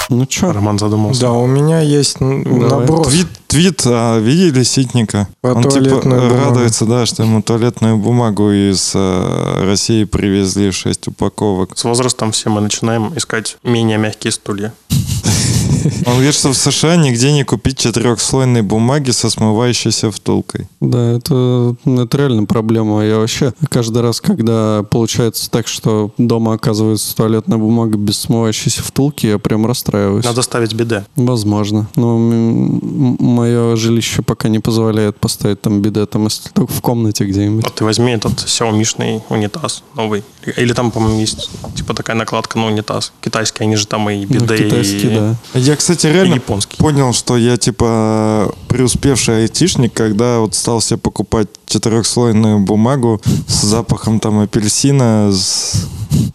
Ну 0.08 0.24
чё, 0.26 0.52
Роман 0.52 0.78
задумался. 0.78 1.22
Да, 1.22 1.32
у 1.32 1.46
меня 1.46 1.80
есть 1.80 2.20
н- 2.20 2.44
Давай. 2.44 2.80
наброс. 2.86 3.08
Твит, 3.08 3.26
твит 3.48 3.82
а, 3.86 4.18
видели 4.20 4.62
Ситника? 4.62 5.26
Про 5.40 5.54
Он 5.54 5.62
типа 5.62 6.00
бумагу. 6.00 6.34
радуется, 6.34 6.84
да, 6.84 7.06
что 7.06 7.22
ему 7.24 7.42
туалетную 7.42 7.96
бумагу 7.96 8.50
из 8.50 8.92
э, 8.94 9.64
России 9.64 10.04
привезли 10.04 10.70
6 10.70 11.08
упаковок. 11.08 11.76
С 11.76 11.82
возрастом 11.84 12.30
все 12.32 12.50
мы 12.50 12.60
начинаем 12.60 13.12
искать 13.16 13.56
менее 13.64 13.98
мягкие 13.98 14.30
стулья. 14.32 14.72
Он 16.06 16.14
говорит, 16.14 16.34
что 16.34 16.48
в 16.52 16.56
США 16.56 16.96
нигде 16.96 17.32
не 17.32 17.44
купить 17.44 17.78
четырехслойной 17.78 18.62
бумаги 18.62 19.10
со 19.10 19.30
смывающейся 19.30 20.10
втулкой. 20.10 20.66
Да, 20.80 21.12
это, 21.12 21.76
это 21.84 22.16
реально 22.18 22.44
проблема. 22.44 23.04
Я 23.04 23.18
вообще 23.18 23.52
каждый 23.70 24.02
раз, 24.02 24.20
когда 24.20 24.84
получается 24.90 25.48
так, 25.50 25.68
что 25.68 26.10
дома 26.18 26.54
оказывается 26.54 27.14
туалетная 27.14 27.58
бумага 27.58 27.96
без 27.98 28.18
смывающейся 28.18 28.82
втулки, 28.82 29.26
я 29.26 29.38
прям 29.38 29.64
расстраиваюсь. 29.66 29.95
Надо 30.24 30.42
ставить 30.42 30.74
биде. 30.74 31.04
Возможно. 31.16 31.88
Но 31.96 32.18
мое 32.18 33.76
жилище 33.76 34.22
пока 34.22 34.48
не 34.48 34.58
позволяет 34.58 35.18
поставить 35.18 35.60
там 35.60 35.82
биде, 35.82 36.06
там, 36.06 36.24
если 36.24 36.50
только 36.50 36.72
в 36.72 36.80
комнате 36.80 37.24
где-нибудь. 37.24 37.64
Вот 37.64 37.74
ты 37.74 37.84
возьми 37.84 38.12
этот 38.12 38.32
Xiaomi-шный 38.32 39.22
унитаз 39.28 39.82
новый. 39.94 40.22
Или 40.56 40.72
там, 40.72 40.90
по-моему, 40.90 41.20
есть 41.20 41.50
типа 41.74 41.94
такая 41.94 42.16
накладка 42.16 42.58
на 42.58 42.66
унитаз. 42.66 43.12
Китайский, 43.20 43.64
они 43.64 43.76
же 43.76 43.86
там 43.86 44.08
и 44.10 44.26
Ну, 44.26 44.40
биде, 44.40 44.56
китайский, 44.64 45.08
и, 45.08 45.14
да. 45.14 45.34
Я, 45.54 45.76
кстати, 45.76 46.06
реально 46.06 46.34
японский. 46.34 46.76
понял, 46.76 47.12
что 47.12 47.36
я 47.36 47.56
типа 47.56 48.54
преуспевший 48.68 49.42
айтишник, 49.42 49.92
когда 49.92 50.38
вот 50.40 50.54
стал 50.54 50.80
себе 50.80 50.98
покупать 50.98 51.48
четырехслойную 51.66 52.60
бумагу 52.60 53.20
с 53.48 53.62
запахом 53.62 54.20
там 54.20 54.40
апельсина, 54.40 55.30
с, 55.32 55.86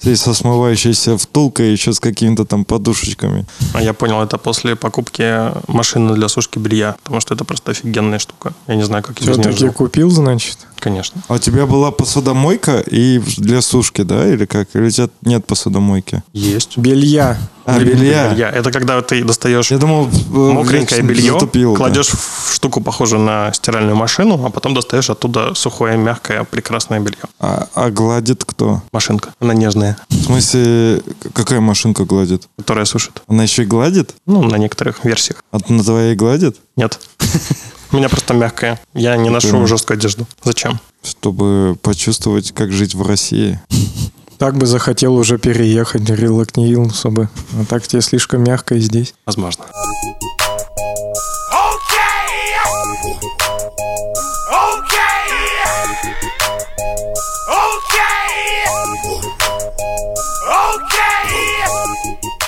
и 0.03 0.15
со 0.15 0.33
смывающейся 0.33 1.17
втулкой, 1.17 1.71
еще 1.71 1.93
с 1.93 1.99
какими-то 1.99 2.45
там 2.45 2.65
подушечками. 2.65 3.45
А 3.73 3.81
я 3.81 3.93
понял 3.93 4.21
это 4.21 4.37
после 4.37 4.75
покупки 4.75 5.51
машины 5.67 6.13
для 6.15 6.27
сушки 6.27 6.59
белья, 6.59 6.95
потому 7.03 7.21
что 7.21 7.33
это 7.33 7.45
просто 7.45 7.71
офигенная 7.71 8.19
штука. 8.19 8.53
Я 8.67 8.75
не 8.75 8.83
знаю, 8.83 9.03
как 9.03 9.19
я 9.19 9.27
без 9.27 9.37
нее 9.37 9.51
Все-таки 9.51 9.75
купил, 9.75 10.09
значит? 10.09 10.57
Конечно. 10.81 11.21
А 11.27 11.35
у 11.35 11.37
тебя 11.37 11.67
была 11.67 11.91
посудомойка 11.91 12.79
и 12.79 13.19
для 13.37 13.61
сушки, 13.61 14.01
да, 14.01 14.27
или 14.27 14.45
как? 14.45 14.67
Или 14.73 14.87
у 14.87 14.89
тебя 14.89 15.09
нет 15.21 15.45
посудомойки? 15.45 16.23
Есть. 16.33 16.75
Белья. 16.77 17.37
А, 17.65 17.77
Для 17.77 17.93
белья. 17.93 18.49
Это 18.49 18.71
когда 18.71 18.99
ты 19.03 19.23
достаешь 19.23 19.69
Я 19.69 19.77
думал, 19.77 20.07
э, 20.07 20.33
мокренькое 20.33 21.03
белье, 21.03 21.33
затупил, 21.33 21.73
да. 21.73 21.77
кладешь 21.77 22.07
в 22.09 22.51
штуку, 22.55 22.81
похожую 22.81 23.21
на 23.21 23.53
стиральную 23.53 23.95
машину, 23.95 24.43
а 24.43 24.49
потом 24.49 24.73
достаешь 24.73 25.11
оттуда 25.11 25.53
сухое, 25.53 25.95
мягкое, 25.97 26.43
прекрасное 26.45 26.99
белье. 26.99 27.19
А, 27.39 27.67
а 27.75 27.91
гладит 27.91 28.43
кто? 28.43 28.81
Машинка. 28.91 29.35
Она 29.39 29.53
нежная, 29.53 29.97
В 30.09 30.15
смысле, 30.15 31.03
какая 31.33 31.61
машинка 31.61 32.05
гладит? 32.05 32.47
которая 32.57 32.85
сушит. 32.85 33.21
Она 33.27 33.43
еще 33.43 33.61
и 33.61 33.65
гладит? 33.67 34.15
Ну, 34.25 34.41
на 34.41 34.55
некоторых 34.55 35.05
версиях. 35.05 35.43
А 35.51 35.59
на 35.71 35.83
твоей 35.83 36.15
гладит? 36.15 36.57
Нет. 36.75 36.99
У 37.91 37.97
меня 37.97 38.07
просто 38.09 38.33
мягкая. 38.33 38.79
Я 38.93 39.17
не 39.17 39.29
ношу 39.29 39.47
Прикольно. 39.47 39.67
жесткую 39.67 39.97
одежду. 39.97 40.25
Зачем? 40.43 40.79
Чтобы 41.03 41.75
почувствовать, 41.81 42.51
как 42.51 42.71
жить 42.71 42.95
в 42.95 43.05
России. 43.05 43.59
Так 44.37 44.57
бы 44.57 44.65
захотел 44.65 45.17
уже 45.17 45.37
переехать, 45.37 46.09
релакнился 46.09 47.09
бы. 47.11 47.29
А 47.53 47.63
так 47.63 47.85
тебе 47.85 48.01
слишком 48.01 48.43
мягко 48.43 48.73
и 48.73 48.79
здесь. 48.79 49.13
Возможно. 49.27 49.65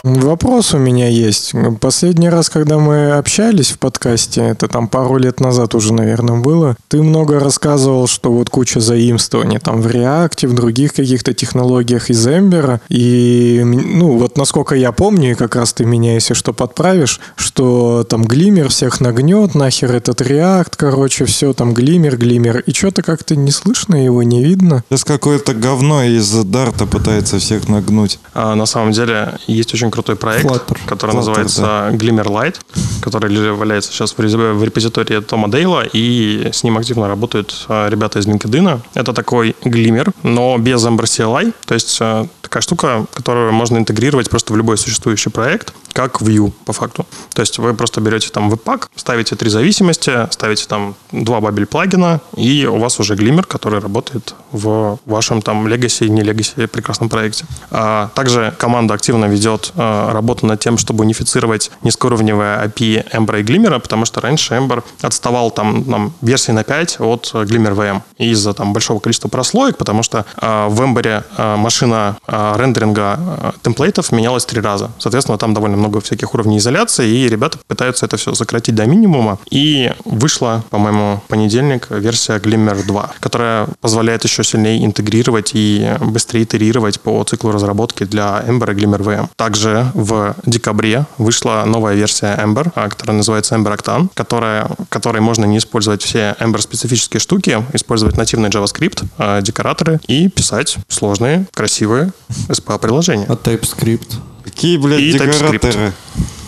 Вопрос 0.06 0.74
у 0.74 0.78
меня 0.80 1.08
есть. 1.08 1.54
Последний 1.80 2.28
раз, 2.28 2.49
когда 2.49 2.78
мы 2.78 3.12
общались 3.12 3.72
в 3.72 3.80
подкасте, 3.80 4.41
это 4.41 4.68
там 4.68 4.89
пару 4.89 5.16
лет 5.16 5.39
назад 5.39 5.76
уже, 5.76 5.93
наверное, 5.93 6.41
было, 6.41 6.76
ты 6.89 7.01
много 7.01 7.39
рассказывал, 7.39 8.08
что 8.08 8.30
вот 8.34 8.49
куча 8.49 8.82
заимствований 8.82 9.60
там 9.60 9.82
в 9.82 9.88
React, 9.88 10.49
в 10.49 10.56
других 10.56 10.93
каких-то 10.93 11.34
технологиях 11.34 12.10
из 12.10 12.28
Ember. 12.28 12.82
И, 12.89 13.62
ну, 13.64 14.18
вот 14.18 14.38
насколько 14.38 14.76
я 14.76 14.91
помню, 14.91 15.32
и 15.32 15.36
как 15.36 15.56
раз 15.56 15.72
ты 15.72 15.86
меня, 15.86 16.16
если 16.16 16.34
что, 16.34 16.51
подправишь, 16.51 17.22
что 17.38 18.04
там 18.04 18.26
глиммер 18.26 18.68
всех 18.68 18.99
нагнет, 18.99 19.56
нахер 19.56 19.95
этот 19.95 20.20
React, 20.20 20.74
короче, 20.76 21.24
все 21.24 21.54
там 21.54 21.74
глиммер, 21.74 22.18
глиммер. 22.18 22.60
И 22.60 22.74
что-то 22.74 23.04
как-то 23.04 23.38
не 23.38 23.51
слышно 23.51 23.95
его, 23.95 24.22
не 24.22 24.43
видно. 24.43 24.84
Сейчас 24.89 25.06
какое-то 25.06 25.54
говно 25.54 26.04
из 26.04 26.30
Дарта 26.43 26.88
пытается 26.88 27.39
всех 27.39 27.70
нагнуть. 27.70 28.20
А 28.34 28.54
на 28.56 28.66
самом 28.66 28.91
деле 28.91 29.36
есть 29.47 29.74
очень 29.74 29.93
крутой 29.94 30.16
проект, 30.16 30.46
Flutter. 30.46 30.78
который 30.88 31.12
Flutter, 31.12 31.16
называется 31.16 31.89
Glimmer 31.91 32.26
Light, 32.26 32.56
который 33.02 33.52
валяется 33.52 33.91
сейчас 33.91 34.16
в 34.18 34.64
репозитории 34.64 35.20
Тома 35.22 35.52
Дейла, 35.52 35.84
и 35.86 36.50
с 36.52 36.64
ним 36.64 36.78
активно 36.78 37.08
работают 37.08 37.66
а, 37.70 37.89
ребята 37.89 38.18
из 38.18 38.26
LinkedIn. 38.26 38.80
Это 38.96 39.14
такой 39.14 39.56
глиммер, 39.64 40.12
но 40.24 40.58
без 40.58 40.84
Ember 40.86 41.04
CLI, 41.04 41.54
то 41.66 41.76
есть 41.76 41.98
а, 42.02 42.28
такая 42.41 42.62
штука, 42.62 43.06
которую 43.14 43.54
можно 43.54 43.78
интегрировать 43.78 44.30
просто 44.30 44.54
в 44.54 44.58
любой 44.58 44.78
существующий 44.78 45.30
проект, 45.30 45.74
как 45.94 46.22
Vue, 46.22 46.52
по 46.66 46.74
факту. 46.74 47.06
То 47.34 47.41
есть 47.41 47.60
вы 47.60 47.74
просто 47.74 48.02
берете 48.02 48.30
там 48.30 48.50
веб-пак, 48.50 48.89
ставите 48.96 49.36
три 49.36 49.50
зависимости, 49.50 50.12
ставите 50.32 50.66
там 50.68 50.96
два 51.12 51.39
бабель 51.39 51.66
плагина, 51.66 52.20
и 52.36 52.66
у 52.66 52.78
вас 52.78 53.00
уже 53.00 53.16
глиммер, 53.16 53.46
который 53.46 53.80
работает 53.80 54.34
в 54.52 55.00
вашем 55.06 55.41
там 55.41 55.68
legacy, 55.68 56.10
не 56.10 56.22
legacy 56.22 56.68
прекрасном 56.68 57.10
проекте. 57.10 57.46
А 57.72 58.10
также 58.16 58.54
команда 58.58 58.94
активно 58.94 59.26
ведет 59.26 59.72
а, 59.86 60.14
работу 60.14 60.46
над 60.46 60.62
тем, 60.62 60.78
чтобы 60.78 61.04
унифицировать 61.04 61.70
низкоуровневые 61.82 62.66
API 62.66 63.12
Ember 63.12 63.42
и 63.42 63.44
Glimmer, 63.44 63.80
потому 63.80 64.06
что 64.06 64.22
раньше 64.22 64.54
Ember 64.54 64.82
отставал 65.02 65.52
там, 65.52 65.84
там 65.84 66.14
версии 66.22 66.54
на 66.54 66.64
5 66.64 67.02
от 67.02 67.32
э, 67.34 67.44
Glimmer 67.44 67.76
VM 67.76 68.02
из-за 68.18 68.54
там 68.54 68.72
большого 68.72 69.00
количества 69.00 69.28
прослоек, 69.28 69.76
потому 69.78 70.02
что 70.04 70.26
а, 70.38 70.70
в 70.70 70.80
Ember 70.80 71.24
а, 71.38 71.58
машина 71.58 72.16
а, 72.28 72.56
рендеринга 72.58 73.02
а, 73.02 73.54
темплейтов 73.62 74.14
менялась 74.14 74.46
три 74.46 74.62
раза. 74.62 74.92
Соответственно, 75.00 75.38
там 75.38 75.54
довольно 75.54 75.76
много 75.76 76.00
всяких 76.00 76.34
уровней 76.34 76.60
изоляции, 76.60 77.10
и 77.10 77.28
ребята 77.28 77.58
пытаются 77.68 78.06
это 78.06 78.16
все 78.16 78.34
сократить 78.36 78.76
до 78.76 78.86
минимума. 78.86 79.38
И 79.50 79.92
вышла, 80.06 80.64
по-моему, 80.70 81.22
понедельник 81.28 81.88
версия 81.90 82.38
Glimmer 82.38 82.86
2, 82.86 83.12
которая 83.20 83.68
позволяет 83.82 84.24
еще 84.24 84.46
сильнее 84.46 84.86
интегрировать 84.86 85.52
и 85.56 85.96
быстрее 86.00 86.44
итерировать 86.44 87.02
по 87.02 87.22
циклу 87.26 87.52
разработки 87.52 88.06
для 88.06 88.44
Ember 88.48 88.72
и 88.72 88.76
Glimmer 88.76 89.02
VM. 89.02 89.28
Также 89.36 89.72
уже 89.74 89.91
в 89.93 90.36
декабре 90.45 91.05
вышла 91.17 91.63
новая 91.65 91.95
версия 91.95 92.38
Ember, 92.38 92.71
а, 92.76 92.89
которая 92.89 93.17
называется 93.17 93.55
Ember 93.55 93.76
Octane, 93.78 94.09
которая, 94.13 94.69
которой 94.89 95.21
можно 95.21 95.45
не 95.45 95.57
использовать 95.57 96.01
все 96.01 96.36
Ember-специфические 96.39 97.19
штуки, 97.19 97.63
использовать 97.74 98.17
нативный 98.17 98.49
JavaScript, 98.49 99.05
а, 99.17 99.41
декораторы 99.41 99.99
и 100.07 100.30
писать 100.30 100.78
сложные, 100.88 101.45
красивые 101.53 102.11
SPA-приложения. 102.49 103.26
А 103.28 103.34
TypeScript? 103.34 104.15
Какие, 104.43 104.78
блядь, 104.78 104.99
И 104.99 105.13
TypeScript. 105.13 105.93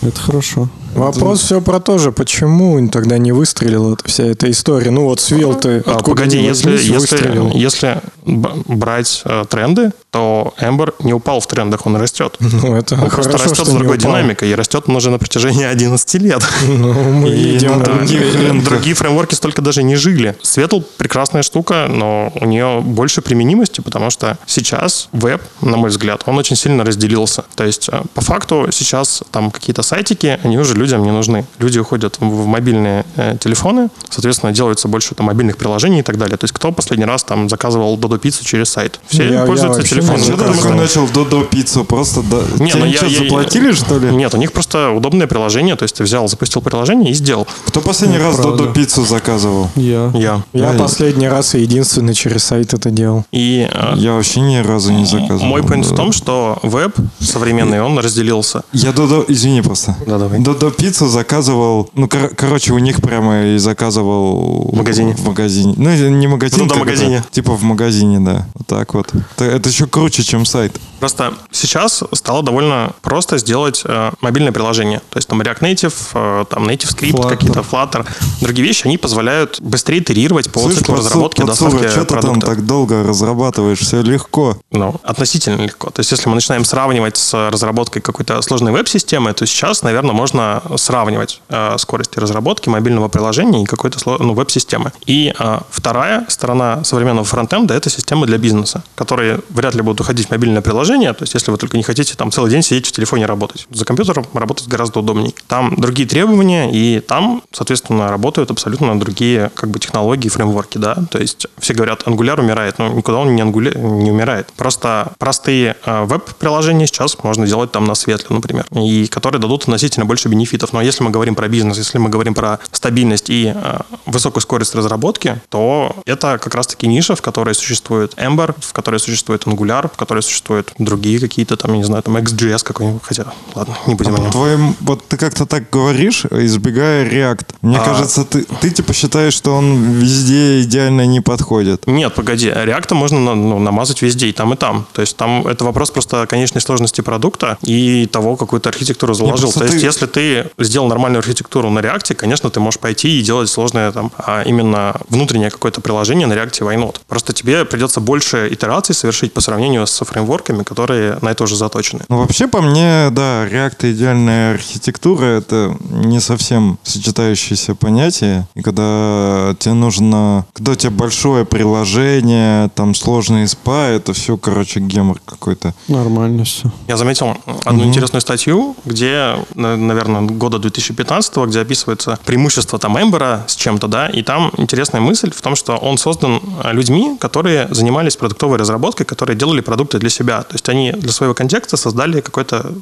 Это 0.08 0.20
хорошо. 0.20 0.68
Вопрос 0.94 1.40
все 1.42 1.60
про 1.60 1.78
то 1.78 1.98
же, 1.98 2.10
почему 2.10 2.88
тогда 2.88 3.18
не 3.18 3.30
выстрелила 3.32 3.96
вся 4.06 4.24
эта 4.24 4.50
история? 4.50 4.90
Ну 4.90 5.04
вот 5.04 5.20
Свил 5.20 5.54
ты 5.54 5.82
А, 5.84 5.96
откуда 5.96 6.22
Погоди, 6.22 6.38
ни 6.40 6.44
если, 6.46 6.70
если, 6.70 6.94
выстрелил. 6.94 7.50
если 7.54 8.00
б- 8.24 8.50
брать 8.66 9.20
э, 9.26 9.44
тренды, 9.50 9.92
то 10.10 10.54
Ember 10.58 10.94
не 11.00 11.12
упал 11.12 11.40
в 11.40 11.46
трендах, 11.46 11.84
он 11.86 11.96
растет. 11.96 12.36
Ну, 12.40 12.74
это 12.74 12.94
Он 12.94 13.10
просто 13.10 13.32
хорошо, 13.32 13.44
растет 13.50 13.56
что 13.56 13.64
с 13.66 13.74
другой 13.74 13.98
динамикой 13.98 14.48
и 14.50 14.54
растет 14.54 14.84
он 14.86 14.96
уже 14.96 15.10
на 15.10 15.18
протяжении 15.18 15.64
11 15.70 16.14
лет. 16.14 16.42
Ну, 16.66 16.92
мы 16.94 17.28
И 17.28 17.58
других 17.58 18.22
Э, 18.34 18.38
рынках. 18.48 18.64
Другие 18.70 18.94
фреймворки 18.94 19.34
столько 19.34 19.60
даже 19.60 19.82
не 19.82 19.96
жили. 19.96 20.34
Светл 20.40 20.80
прекрасная 20.96 21.42
штука, 21.42 21.88
но 21.90 22.32
у 22.40 22.46
нее 22.46 22.80
больше 22.80 23.20
применимости, 23.20 23.82
потому 23.82 24.08
что 24.08 24.38
сейчас 24.46 25.08
веб, 25.12 25.42
на 25.60 25.76
мой 25.76 25.90
взгляд, 25.90 26.22
он 26.24 26.38
очень 26.38 26.56
сильно 26.56 26.84
разделился. 26.84 27.44
То 27.54 27.64
есть, 27.64 27.90
э, 27.92 28.00
по 28.14 28.22
факту, 28.22 28.68
сейчас 28.72 29.22
там 29.30 29.50
какие-то 29.50 29.82
сайтики, 29.96 30.38
они 30.44 30.58
уже 30.58 30.74
людям 30.74 31.02
не 31.02 31.10
нужны. 31.10 31.46
Люди 31.58 31.78
уходят 31.78 32.16
в, 32.20 32.24
в 32.24 32.46
мобильные 32.46 33.04
э, 33.16 33.36
телефоны, 33.40 33.88
соответственно, 34.10 34.52
делается 34.52 34.88
больше 34.88 35.14
там, 35.14 35.26
мобильных 35.26 35.56
приложений 35.56 36.00
и 36.00 36.02
так 36.02 36.18
далее. 36.18 36.36
То 36.36 36.44
есть, 36.44 36.52
кто 36.52 36.70
последний 36.70 37.06
раз 37.06 37.24
там 37.24 37.48
заказывал 37.48 37.96
Додо 37.96 38.18
пиццу 38.18 38.44
через 38.44 38.68
сайт? 38.68 39.00
Все 39.08 39.24
Я- 39.24 39.40
я 39.40 39.46
пользуются 39.46 39.80
А 39.80 39.84
телефоном. 39.84 40.20
заказывал. 40.22 40.54
такой 40.54 40.76
начал 40.76 41.08
Додо 41.08 41.42
пиццу? 41.44 41.84
Просто 41.84 42.20
да... 42.22 42.42
Не, 42.62 42.70
тебе 42.72 42.80
ну 42.80 42.86
я- 42.86 42.96
что, 42.98 43.06
я- 43.06 43.18
заплатили, 43.20 43.72
что 43.72 43.98
ли? 43.98 44.10
Нет, 44.14 44.34
у 44.34 44.36
них 44.36 44.52
просто 44.52 44.90
удобное 44.90 45.26
приложение, 45.26 45.76
то 45.76 45.84
есть 45.84 45.96
ты 45.96 46.04
взял, 46.04 46.28
запустил 46.28 46.60
приложение 46.60 47.10
и 47.10 47.14
сделал. 47.14 47.46
Кто 47.64 47.80
последний 47.80 48.18
раз 48.18 48.36
правда. 48.36 48.56
Додо 48.58 48.72
пиццу 48.74 49.02
заказывал? 49.06 49.70
Я. 49.76 50.10
Я. 50.14 50.42
Я 50.52 50.72
Да, 50.72 50.78
последний 50.78 51.28
раз 51.28 51.54
и 51.54 51.60
единственный 51.60 52.12
через 52.12 52.44
сайт 52.44 52.74
это 52.74 52.90
делал. 52.90 53.24
И 53.32 53.66
э, 53.72 53.92
Я 53.96 54.12
вообще 54.12 54.40
ни 54.40 54.56
разу 54.56 54.92
не 54.92 55.06
заказывал. 55.06 55.46
Мой 55.46 55.62
point 55.62 55.84
в 55.90 55.96
том, 55.96 56.12
что 56.12 56.58
веб 56.62 56.94
современный, 57.20 57.80
он 57.80 57.98
разделился. 57.98 58.62
Я 58.72 58.92
Додо, 58.92 59.24
извини 59.28 59.62
просто. 59.62 59.85
Да, 60.06 60.18
давай. 60.18 60.40
Додо 60.40 60.70
пиццу 60.70 61.06
заказывал, 61.08 61.90
ну, 61.94 62.08
кор- 62.08 62.34
короче, 62.34 62.72
у 62.72 62.78
них 62.78 63.00
прямо 63.02 63.44
и 63.54 63.58
заказывал... 63.58 64.70
В 64.72 64.76
магазине. 64.76 65.14
В 65.14 65.24
магазине. 65.26 65.74
Ну, 65.76 65.90
не 66.10 66.26
магазин. 66.26 66.60
Как 66.60 66.68
это, 66.70 66.78
магазине. 66.78 67.24
Типа 67.30 67.52
в 67.54 67.62
магазине, 67.62 68.20
да. 68.20 68.46
Вот 68.54 68.66
так 68.66 68.94
вот. 68.94 69.12
Это, 69.36 69.44
это 69.44 69.68
еще 69.68 69.86
круче, 69.86 70.22
чем 70.22 70.44
сайт. 70.44 70.78
Просто 71.00 71.34
сейчас 71.50 72.02
стало 72.12 72.42
довольно 72.42 72.92
просто 73.02 73.38
сделать 73.38 73.82
э, 73.84 74.12
мобильное 74.20 74.52
приложение. 74.52 75.00
То 75.10 75.18
есть 75.18 75.28
там 75.28 75.40
React 75.42 75.60
Native, 75.60 75.94
э, 76.14 76.44
там 76.48 76.66
Native 76.68 76.94
Script, 76.94 77.12
Flutter. 77.12 77.28
какие-то 77.28 77.60
Flutter. 77.60 78.06
Другие 78.40 78.66
вещи, 78.66 78.86
они 78.86 78.96
позволяют 78.96 79.60
быстрее 79.60 79.98
итерировать 79.98 80.50
по 80.50 80.60
Слышь, 80.60 80.78
циклу 80.78 80.96
разработки 80.96 81.42
доставки 81.42 81.88
что 81.88 82.00
ты 82.04 82.06
там 82.06 82.20
продукта. 82.20 82.46
так 82.46 82.66
долго 82.66 83.02
разрабатываешь? 83.02 83.78
Все 83.78 84.02
легко. 84.02 84.58
Ну, 84.70 84.94
относительно 85.02 85.62
легко. 85.62 85.90
То 85.90 86.00
есть, 86.00 86.10
если 86.12 86.28
мы 86.28 86.34
начинаем 86.34 86.64
сравнивать 86.64 87.16
с 87.16 87.50
разработкой 87.50 88.00
какой-то 88.02 88.40
сложной 88.42 88.72
веб-системы, 88.72 89.32
то 89.34 89.44
сейчас, 89.46 89.65
наверное, 89.82 90.14
можно 90.14 90.62
сравнивать 90.76 91.40
э, 91.48 91.76
скорости 91.78 92.18
разработки 92.18 92.68
мобильного 92.68 93.08
приложения 93.08 93.62
и 93.62 93.66
какой-то 93.66 93.98
ну, 94.18 94.34
веб-системы. 94.34 94.92
И 95.06 95.34
э, 95.38 95.58
вторая 95.70 96.26
сторона 96.28 96.84
современного 96.84 97.24
фронтенда– 97.24 97.74
это 97.76 97.90
системы 97.90 98.26
для 98.26 98.38
бизнеса, 98.38 98.82
которые 98.94 99.40
вряд 99.50 99.74
ли 99.74 99.82
будут 99.82 100.00
уходить 100.00 100.28
в 100.28 100.30
мобильное 100.30 100.62
приложение. 100.62 101.12
То 101.12 101.22
есть, 101.22 101.34
если 101.34 101.50
вы 101.50 101.58
только 101.58 101.76
не 101.76 101.82
хотите 101.82 102.14
там 102.14 102.30
целый 102.30 102.50
день 102.50 102.62
сидеть 102.62 102.86
в 102.86 102.92
телефоне 102.92 103.26
работать. 103.26 103.66
За 103.70 103.84
компьютером 103.84 104.26
работать 104.32 104.68
гораздо 104.68 105.00
удобнее. 105.00 105.32
Там 105.48 105.74
другие 105.76 106.08
требования, 106.08 106.70
и 106.72 107.00
там, 107.00 107.42
соответственно, 107.52 108.08
работают 108.08 108.50
абсолютно 108.50 108.98
другие 108.98 109.50
как 109.54 109.70
бы 109.70 109.78
технологии, 109.78 110.28
фреймворки, 110.28 110.78
да. 110.78 110.96
То 111.10 111.18
есть 111.18 111.46
все 111.58 111.74
говорят, 111.74 112.02
Angular 112.02 112.40
умирает, 112.40 112.78
но 112.78 112.88
никуда 112.88 113.18
он 113.18 113.34
не, 113.34 113.42
ангуля- 113.42 113.76
не 113.78 114.10
умирает. 114.10 114.52
Просто 114.56 115.12
простые 115.18 115.76
э, 115.84 116.04
веб-приложения 116.04 116.86
сейчас 116.86 117.16
можно 117.22 117.46
делать 117.46 117.72
там 117.72 117.84
на 117.84 117.94
светле, 117.94 118.34
например, 118.34 118.66
и 118.72 119.06
которые 119.06 119.40
дадут 119.40 119.55
относительно 119.62 120.06
больше 120.06 120.28
бенефитов. 120.28 120.72
Но 120.72 120.80
если 120.80 121.02
мы 121.04 121.10
говорим 121.10 121.34
про 121.34 121.48
бизнес, 121.48 121.78
если 121.78 121.98
мы 121.98 122.08
говорим 122.08 122.34
про 122.34 122.58
стабильность 122.72 123.30
и 123.30 123.52
э, 123.54 123.78
высокую 124.06 124.42
скорость 124.42 124.74
разработки, 124.74 125.40
то 125.48 125.94
это 126.06 126.38
как 126.38 126.54
раз-таки 126.54 126.86
ниша, 126.86 127.16
в 127.16 127.22
которой 127.22 127.54
существует 127.54 128.14
Ember, 128.16 128.54
в 128.60 128.72
которой 128.72 129.00
существует 129.00 129.44
Angular, 129.44 129.90
в 129.92 129.96
которой 129.96 130.22
существуют 130.22 130.72
другие 130.78 131.18
какие-то 131.20 131.56
там, 131.56 131.72
я 131.72 131.78
не 131.78 131.84
знаю, 131.84 132.02
там 132.02 132.16
XGS 132.16 132.62
какой-нибудь, 132.64 133.02
хотя, 133.02 133.24
ладно, 133.54 133.76
не 133.86 133.94
будем 133.94 134.14
о 134.14 134.18
нем. 134.18 134.30
Твоим, 134.30 134.76
вот 134.80 135.06
ты 135.08 135.16
как-то 135.16 135.46
так 135.46 135.70
говоришь, 135.70 136.24
избегая 136.26 137.08
React. 137.08 137.46
Мне 137.62 137.78
А. 137.78 137.84
кажется, 137.84 138.24
ты, 138.24 138.44
ты 138.60 138.70
типа 138.70 138.92
считаешь, 138.92 139.34
что 139.34 139.54
он 139.54 139.92
везде 139.92 140.62
идеально 140.62 141.06
не 141.06 141.20
подходит. 141.20 141.86
Нет, 141.86 142.14
погоди, 142.14 142.48
React 142.48 142.94
можно 142.94 143.20
на- 143.20 143.34
ну, 143.34 143.58
намазать 143.58 144.02
везде, 144.02 144.26
и 144.28 144.32
там, 144.32 144.52
и 144.52 144.56
там. 144.56 144.86
То 144.92 145.02
есть 145.02 145.16
там 145.16 145.46
это 145.46 145.64
вопрос 145.64 145.90
просто 145.90 146.26
конечной 146.26 146.60
сложности 146.60 147.00
продукта 147.00 147.58
и 147.62 148.06
того, 148.06 148.36
какую 148.36 148.60
ты 148.60 148.68
архитектуру 148.68 149.14
заложил. 149.14 149.45
Просто 149.52 149.60
То 149.60 149.66
есть 149.66 149.78
ты- 149.80 149.86
если 149.86 150.06
ты 150.06 150.50
сделал 150.58 150.88
нормальную 150.88 151.20
архитектуру 151.20 151.70
на 151.70 151.80
React, 151.80 152.14
конечно, 152.14 152.50
ты 152.50 152.60
можешь 152.60 152.80
пойти 152.80 153.18
и 153.18 153.22
делать 153.22 153.48
сложное 153.48 153.92
там, 153.92 154.10
а 154.18 154.42
именно 154.42 154.94
внутреннее 155.08 155.50
какое-то 155.50 155.80
приложение 155.80 156.26
на 156.26 156.34
React 156.34 156.60
why 156.60 156.76
not? 156.76 156.96
Просто 157.08 157.32
тебе 157.32 157.64
придется 157.64 158.00
больше 158.00 158.48
итераций 158.50 158.94
совершить 158.94 159.32
по 159.32 159.40
сравнению 159.40 159.86
с 159.86 160.04
фреймворками, 160.04 160.62
которые 160.62 161.18
на 161.22 161.30
это 161.30 161.44
уже 161.44 161.56
заточены. 161.56 162.02
Ну, 162.08 162.18
вообще, 162.18 162.46
по 162.48 162.60
мне, 162.60 163.08
да, 163.10 163.46
React 163.46 163.88
и 163.88 163.92
идеальная 163.92 164.54
архитектура— 164.54 165.24
это 165.24 165.76
не 165.90 166.20
совсем 166.20 166.78
сочетающиеся 166.82 167.74
понятия. 167.74 168.46
И 168.54 168.62
когда 168.62 169.54
тебе 169.58 169.74
нужно... 169.74 170.44
Когда 170.52 170.72
у 170.72 170.74
тебя 170.74 170.90
большое 170.90 171.44
приложение, 171.44 172.68
там 172.74 172.94
сложный 172.94 173.46
спа, 173.48 173.86
это 173.88 174.12
все, 174.12 174.36
короче, 174.36 174.80
гемор 174.80 175.20
какой-то. 175.24 175.74
Нормально 175.88 176.44
все. 176.44 176.70
Я 176.88 176.96
заметил 176.96 177.36
одну 177.64 177.84
интересную 177.84 178.20
статью, 178.20 178.76
где, 178.84 179.35
на- 179.54 179.76
наверное, 179.76 180.22
года 180.22 180.58
2015, 180.58 181.46
где 181.46 181.60
описывается 181.60 182.18
преимущество 182.24 182.78
там 182.78 182.96
Эмбера 183.00 183.44
с 183.46 183.56
чем-то, 183.56 183.88
да, 183.88 184.08
и 184.08 184.22
там 184.22 184.50
интересная 184.56 185.00
мысль 185.00 185.30
в 185.34 185.40
том, 185.40 185.56
что 185.56 185.76
он 185.76 185.98
создан 185.98 186.40
а, 186.62 186.72
людьми, 186.72 187.16
которые 187.20 187.68
занимались 187.70 188.16
продуктовой 188.16 188.58
разработкой, 188.58 189.06
которые 189.06 189.36
делали 189.36 189.60
продукты 189.60 189.98
для 189.98 190.10
себя. 190.10 190.42
То 190.42 190.54
есть 190.54 190.68
они 190.68 190.92
для 190.92 191.12
своего 191.12 191.34
контекста 191.34 191.76
создали 191.76 192.20
какую-то 192.20 192.72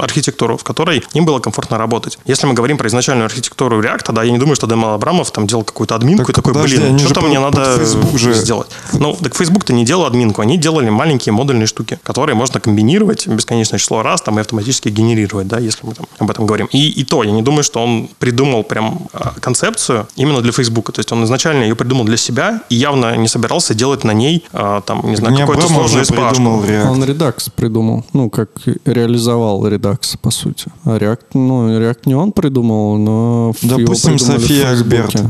архитектуру, 0.00 0.56
в 0.56 0.64
которой 0.64 1.02
им 1.14 1.24
было 1.24 1.38
комфортно 1.40 1.78
работать. 1.78 2.18
Если 2.24 2.46
мы 2.46 2.54
говорим 2.54 2.78
про 2.78 2.88
изначальную 2.88 3.26
архитектуру 3.26 3.80
React, 3.80 4.12
да, 4.12 4.22
я 4.22 4.30
не 4.32 4.38
думаю, 4.38 4.56
что 4.56 4.66
Дэмэл 4.66 4.90
Абрамов 4.94 5.30
там 5.30 5.46
делал 5.46 5.64
какую-то 5.64 5.94
админку 5.94 6.22
Так 6.24 6.30
и 6.30 6.32
такой, 6.32 6.54
подожди, 6.54 6.78
блин, 6.78 6.98
что-то 6.98 7.20
мне 7.22 7.38
надо 7.40 7.76
Facebook 7.78 8.18
же- 8.18 8.34
сделать. 8.34 8.68
Ну, 8.92 9.16
так 9.20 9.34
Facebook-то 9.34 9.72
не 9.72 9.84
делал 9.84 10.06
админку, 10.06 10.42
они 10.42 10.56
делали 10.58 10.90
маленькие 10.90 11.32
модульные 11.32 11.66
штуки, 11.66 11.98
которые 12.02 12.34
можно 12.36 12.60
комбинировать 12.60 13.26
бесконечное 13.26 13.78
число 13.78 14.02
раз 14.02 14.22
там, 14.22 14.38
и 14.38 14.40
автоматически 14.40 14.88
генерировать, 14.88 15.48
да, 15.48 15.58
если 15.58 15.86
мы 15.86 15.94
там 15.94 16.03
об 16.18 16.30
этом 16.30 16.46
говорим. 16.46 16.68
И, 16.72 16.88
и 16.88 17.04
то, 17.04 17.22
я 17.22 17.32
не 17.32 17.42
думаю, 17.42 17.64
что 17.64 17.82
он 17.82 18.08
придумал 18.18 18.62
прям 18.64 19.08
а, 19.12 19.34
концепцию 19.40 20.06
именно 20.16 20.40
для 20.40 20.52
Facebook. 20.52 20.92
То 20.92 21.00
есть 21.00 21.12
он 21.12 21.24
изначально 21.24 21.62
ее 21.62 21.74
придумал 21.74 22.04
для 22.04 22.16
себя 22.16 22.62
и 22.68 22.74
явно 22.74 23.16
не 23.16 23.28
собирался 23.28 23.74
делать 23.74 24.04
на 24.04 24.12
ней, 24.12 24.44
а, 24.52 24.80
там, 24.80 25.02
не 25.04 25.16
знаю, 25.16 25.36
какой-то 25.36 25.68
сложный 25.68 26.04
придумал. 26.06 26.62
React. 26.64 26.90
Он 26.90 27.04
Redux 27.04 27.50
придумал, 27.54 28.04
ну, 28.12 28.30
как 28.30 28.50
реализовал 28.84 29.66
Redux, 29.66 30.16
по 30.20 30.30
сути. 30.30 30.66
А 30.84 30.96
React, 30.96 31.24
ну, 31.34 31.78
React 31.78 32.00
не 32.06 32.14
он 32.14 32.32
придумал, 32.32 32.98
но 32.98 33.52
Допустим, 33.62 34.18
София 34.18 34.68
Фейсбуке. 34.68 35.28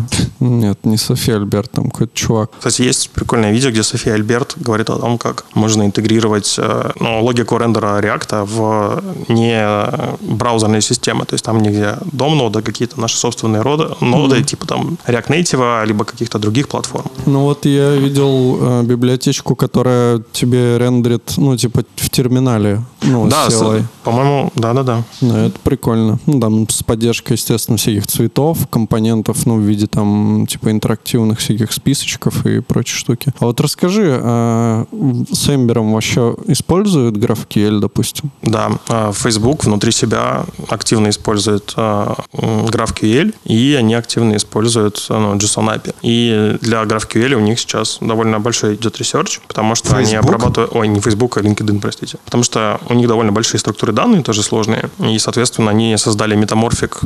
Нет, 0.49 0.78
не 0.84 0.97
София 0.97 1.36
Альберт, 1.36 1.70
там 1.72 1.90
какой-то 1.90 2.12
чувак. 2.14 2.51
Кстати, 2.59 2.82
есть 2.82 3.11
прикольное 3.11 3.53
видео, 3.53 3.70
где 3.70 3.82
София 3.82 4.14
Альберт 4.14 4.55
говорит 4.57 4.90
о 4.90 4.97
том, 4.99 5.18
как 5.18 5.45
можно 5.55 5.84
интегрировать 5.84 6.55
э, 6.59 6.90
ну, 7.01 7.22
логику 7.24 7.57
рендера 7.59 8.01
React 8.01 8.45
в 8.45 9.03
не 9.28 10.34
браузерные 10.34 10.80
системы. 10.82 11.24
То 11.24 11.34
есть 11.34 11.45
там 11.45 11.61
нигде 11.62 11.97
дом 12.12 12.36
нода, 12.36 12.62
какие-то 12.62 13.01
наши 13.01 13.16
собственные 13.16 13.62
роды, 13.62 13.88
ноды, 14.01 14.42
типа 14.42 14.66
там 14.66 14.99
React 15.07 15.28
Native, 15.28 15.86
либо 15.86 16.05
каких-то 16.05 16.38
других 16.38 16.68
платформ. 16.68 17.07
Ну 17.26 17.40
вот 17.40 17.64
я 17.66 17.95
видел 17.97 18.59
э, 18.61 18.82
библиотечку, 18.82 19.55
которая 19.57 20.20
тебе 20.32 20.78
рендерит, 20.78 21.34
ну, 21.36 21.57
типа 21.57 21.84
в 21.97 22.11
терминале, 22.11 22.82
ну, 23.03 23.28
Да, 23.28 23.51
с 23.51 23.55
с- 23.55 23.84
по-моему, 24.03 24.51
да-да-да. 24.55 25.05
Да, 25.20 25.47
это 25.47 25.59
прикольно. 25.62 26.18
Ну, 26.26 26.40
там 26.40 26.68
с 26.68 26.82
поддержкой, 26.82 27.32
естественно, 27.34 27.78
всяких 27.78 28.07
цветов, 28.07 28.59
компонентов, 28.68 29.47
ну, 29.47 29.57
в 29.57 29.61
виде 29.62 29.86
там 29.86 30.34
там 30.35 30.47
типа 30.47 30.70
интерактивных 30.70 31.39
всяких 31.39 31.72
списочков 31.72 32.47
и 32.47 32.61
прочие 32.61 32.97
штуки. 32.97 33.32
А 33.39 33.47
вот 33.47 33.61
расскажи, 33.61 34.18
а 34.22 34.85
с 35.32 35.49
Ember 35.48 35.80
ом 35.80 35.92
вообще 35.93 36.35
используют 36.47 37.16
GraphQL, 37.16 37.80
допустим? 37.80 38.30
Да, 38.43 38.72
а, 38.89 39.12
Facebook 39.12 39.64
внутри 39.64 39.93
себя 39.93 40.45
активно 40.68 41.09
использует 41.09 41.72
а, 41.76 42.16
GraphQL, 42.32 43.35
и 43.45 43.76
они 43.78 43.95
активно 43.95 44.37
используют 44.37 45.05
ну, 45.09 45.35
JSON 45.37 45.68
API. 45.74 45.95
И 46.03 46.57
для 46.61 46.82
GraphQL 46.82 47.35
у 47.35 47.41
них 47.41 47.59
сейчас 47.61 47.99
довольно 48.01 48.41
большой 48.41 48.74
идет 48.74 48.99
research, 48.98 49.40
потому 49.47 49.74
что 49.74 49.89
Facebook? 49.89 50.07
они 50.07 50.16
обрабатывают... 50.16 50.74
Ой, 50.74 50.89
не 50.89 51.01
Facebook, 51.01 51.39
а 51.39 51.41
LinkedIn, 51.41 51.80
простите. 51.80 52.18
Потому 52.24 52.43
что 52.43 52.80
у 52.89 52.95
них 52.95 53.07
довольно 53.07 53.32
большие 53.32 53.61
структуры 53.61 53.93
данных, 53.93 54.24
тоже 54.24 54.43
сложные, 54.43 54.91
и, 54.99 55.18
соответственно, 55.18 55.70
они 55.70 55.97
создали 55.97 56.35
метаморфик 56.35 57.01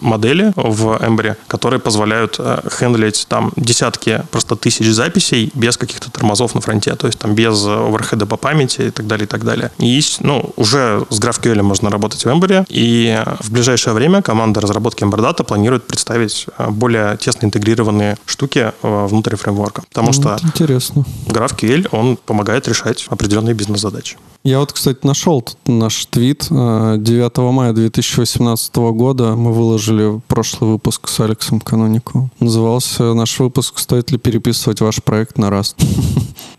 модели 0.00 0.52
в 0.56 0.96
Ember, 1.00 1.36
которые 1.46 1.80
позволяют 1.80 2.40
хендлить 2.68 3.26
там 3.28 3.52
десятки, 3.56 4.22
просто 4.30 4.56
тысяч 4.56 4.86
записей 4.86 5.50
без 5.54 5.76
каких-то 5.76 6.10
тормозов 6.10 6.54
на 6.54 6.60
фронте, 6.60 6.94
то 6.96 7.06
есть 7.06 7.18
там 7.18 7.34
без 7.34 7.64
оверхеда 7.66 8.26
по 8.26 8.36
памяти 8.36 8.82
и 8.82 8.90
так 8.90 9.06
далее, 9.06 9.24
и 9.24 9.28
так 9.28 9.44
далее. 9.44 9.70
И, 9.78 10.00
ну, 10.20 10.52
уже 10.56 11.04
с 11.10 11.20
GraphQL 11.20 11.62
можно 11.62 11.90
работать 11.90 12.24
в 12.24 12.28
Ember, 12.28 12.66
и 12.68 13.22
в 13.40 13.50
ближайшее 13.50 13.94
время 13.94 14.22
команда 14.22 14.60
разработки 14.60 15.04
Ember 15.04 15.18
Data 15.18 15.44
планирует 15.44 15.86
представить 15.86 16.46
э, 16.58 16.70
более 16.70 17.16
тесно 17.16 17.46
интегрированные 17.46 18.16
штуки 18.26 18.72
э, 18.82 19.06
внутри 19.06 19.36
фреймворка, 19.36 19.82
потому 19.88 20.12
что 20.12 20.38
интересно. 20.42 21.04
GraphQL, 21.26 21.88
он 21.92 22.16
помогает 22.16 22.68
решать 22.68 23.06
определенные 23.08 23.54
бизнес-задачи. 23.54 24.16
Я 24.42 24.60
вот, 24.60 24.72
кстати, 24.72 25.00
нашел 25.02 25.42
тут 25.42 25.58
наш 25.66 26.06
твит. 26.06 26.46
9 26.48 26.98
э, 27.38 27.40
мая 27.42 27.72
2018 27.74 28.74
года 28.76 29.36
мы 29.36 29.52
выложили 29.52 30.20
прошлый 30.28 30.70
выпуск 30.70 31.08
с 31.08 31.20
Алексом 31.20 31.60
Канониковым. 31.60 32.30
Назывался 32.50 33.14
наш 33.14 33.38
выпуск 33.38 33.78
«Стоит 33.78 34.10
ли 34.10 34.18
переписывать 34.18 34.80
ваш 34.80 35.00
проект 35.04 35.38
на 35.38 35.50
Rust?» 35.50 35.76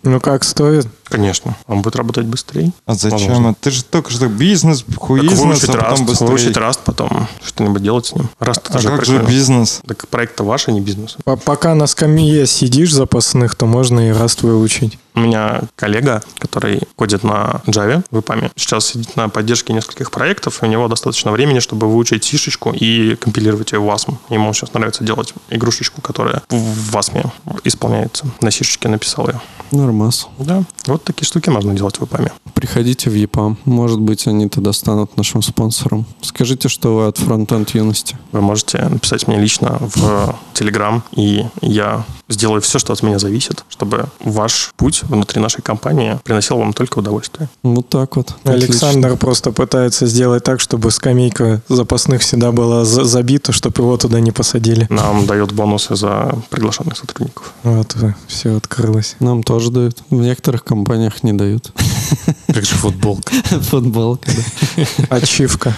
Ну 0.04 0.22
как 0.22 0.46
стоит? 0.46 0.88
Конечно. 1.12 1.56
Он 1.68 1.82
будет 1.82 1.98
работать 1.98 2.26
быстрее. 2.26 2.72
А 2.86 2.94
зачем? 2.94 3.20
Возможно. 3.20 3.56
Ты 3.60 3.72
же 3.72 3.84
только 3.84 4.12
что 4.12 4.28
бизнес, 4.28 4.86
хуизнес, 4.96 5.40
выучить 5.40 5.70
а 5.70 5.78
потом 5.78 5.94
Rust, 5.94 6.06
быстрее. 6.06 6.28
Выучить 6.28 6.58
Rust, 6.58 6.80
потом 6.86 7.28
что-нибудь 7.44 7.84
делать 7.84 8.06
с 8.06 8.16
ним. 8.16 8.30
Rust 8.40 8.62
а 8.70 8.72
как 8.72 8.82
прикольно. 8.82 9.06
же 9.06 9.20
бизнес? 9.28 9.82
Так 9.86 10.08
проект-то 10.08 10.44
ваш, 10.44 10.70
а 10.70 10.72
не 10.72 10.80
бизнес. 10.80 11.18
Пока 11.46 11.76
на 11.76 11.86
скамье 11.88 12.48
сидишь 12.48 12.94
запасных, 12.94 13.56
то 13.56 13.66
можно 13.66 14.10
и 14.10 14.12
Rust 14.12 14.46
выучить. 14.48 14.98
У 15.14 15.20
меня 15.20 15.64
коллега, 15.76 16.24
который 16.40 16.84
кодит 16.96 17.24
на 17.24 17.62
Java 17.66 18.04
в 18.12 18.18
EPAM, 18.20 18.52
сейчас 18.56 18.86
сидит 18.86 19.18
на 19.18 19.28
поддержке 19.28 19.74
нескольких 19.74 20.10
проектов, 20.10 20.64
и 20.64 20.66
у 20.66 20.70
него 20.70 20.88
достаточно 20.88 21.32
времени, 21.32 21.60
чтобы 21.60 21.92
выучить 21.92 22.24
сишечку 22.24 22.72
и 22.72 23.16
компилировать 23.16 23.74
ее 23.74 23.80
в 23.80 23.90
WASM. 23.90 24.16
Ему 24.30 24.54
сейчас 24.54 24.74
нравится 24.74 25.04
делать 25.04 25.34
игрушечку, 25.50 26.02
которая 26.02 26.42
в 26.50 26.96
WASM 26.96 27.30
исполняется. 27.66 28.26
На 28.40 28.52
сишечке 28.52 28.88
написал 28.88 29.28
ее. 29.28 29.42
Нормас. 29.72 30.28
Да, 30.38 30.64
вот 30.86 31.01
такие 31.04 31.26
штуки 31.26 31.50
можно 31.50 31.74
делать 31.74 31.98
в 31.98 32.04
EPAM. 32.04 32.32
Приходите 32.54 33.10
в 33.10 33.14
EPAM. 33.14 33.58
Может 33.66 34.00
быть, 34.00 34.28
они 34.28 34.48
тогда 34.50 34.74
станут 34.74 35.18
нашим 35.18 35.42
спонсором. 35.42 36.06
Скажите, 36.22 36.70
что 36.70 36.96
вы 36.96 37.08
от 37.08 37.18
фронтенд 37.18 37.70
юности. 37.72 38.18
Вы 38.32 38.42
можете 38.42 38.80
написать 38.84 39.28
мне 39.28 39.38
лично 39.40 39.78
в 39.80 40.36
Telegram, 40.54 41.02
и 41.16 41.46
я 41.62 42.06
сделаю 42.30 42.62
все, 42.62 42.80
что 42.80 42.94
от 42.94 43.04
меня 43.04 43.20
зависит, 43.20 43.66
чтобы 43.70 44.06
ваш 44.24 44.72
путь 44.78 45.04
внутри 45.04 45.42
нашей 45.42 45.62
компании 45.62 46.20
приносил 46.24 46.58
вам 46.58 46.74
только 46.74 47.00
удовольствие. 47.00 47.50
Вот 47.64 47.90
так 47.90 48.16
вот. 48.16 48.36
Александр 48.46 49.08
Отлично. 49.08 49.18
просто 49.18 49.52
пытается 49.52 50.06
сделать 50.06 50.44
так, 50.44 50.60
чтобы 50.60 50.92
скамейка 50.92 51.62
запасных 51.68 52.22
всегда 52.22 52.52
была 52.52 52.86
забита, 52.86 53.52
чтобы 53.52 53.84
его 53.84 53.98
туда 53.98 54.20
не 54.20 54.32
посадили. 54.32 54.88
Нам 54.90 55.26
дает 55.26 55.52
бонусы 55.52 55.96
за 55.96 56.38
приглашенных 56.50 56.98
сотрудников. 56.98 57.54
Вот, 57.64 57.96
все 58.28 58.56
открылось. 58.58 59.16
Нам 59.20 59.44
тоже 59.44 59.72
дают. 59.72 60.04
В 60.10 60.16
некоторых 60.16 60.64
компаниях 60.64 60.91
не 61.24 61.34
дают. 61.34 61.72
Как 62.48 62.66
же 62.66 62.76
футболка. 62.76 63.34
Футболка, 63.70 64.32
да. 64.32 64.84
Ачивка. 65.10 65.76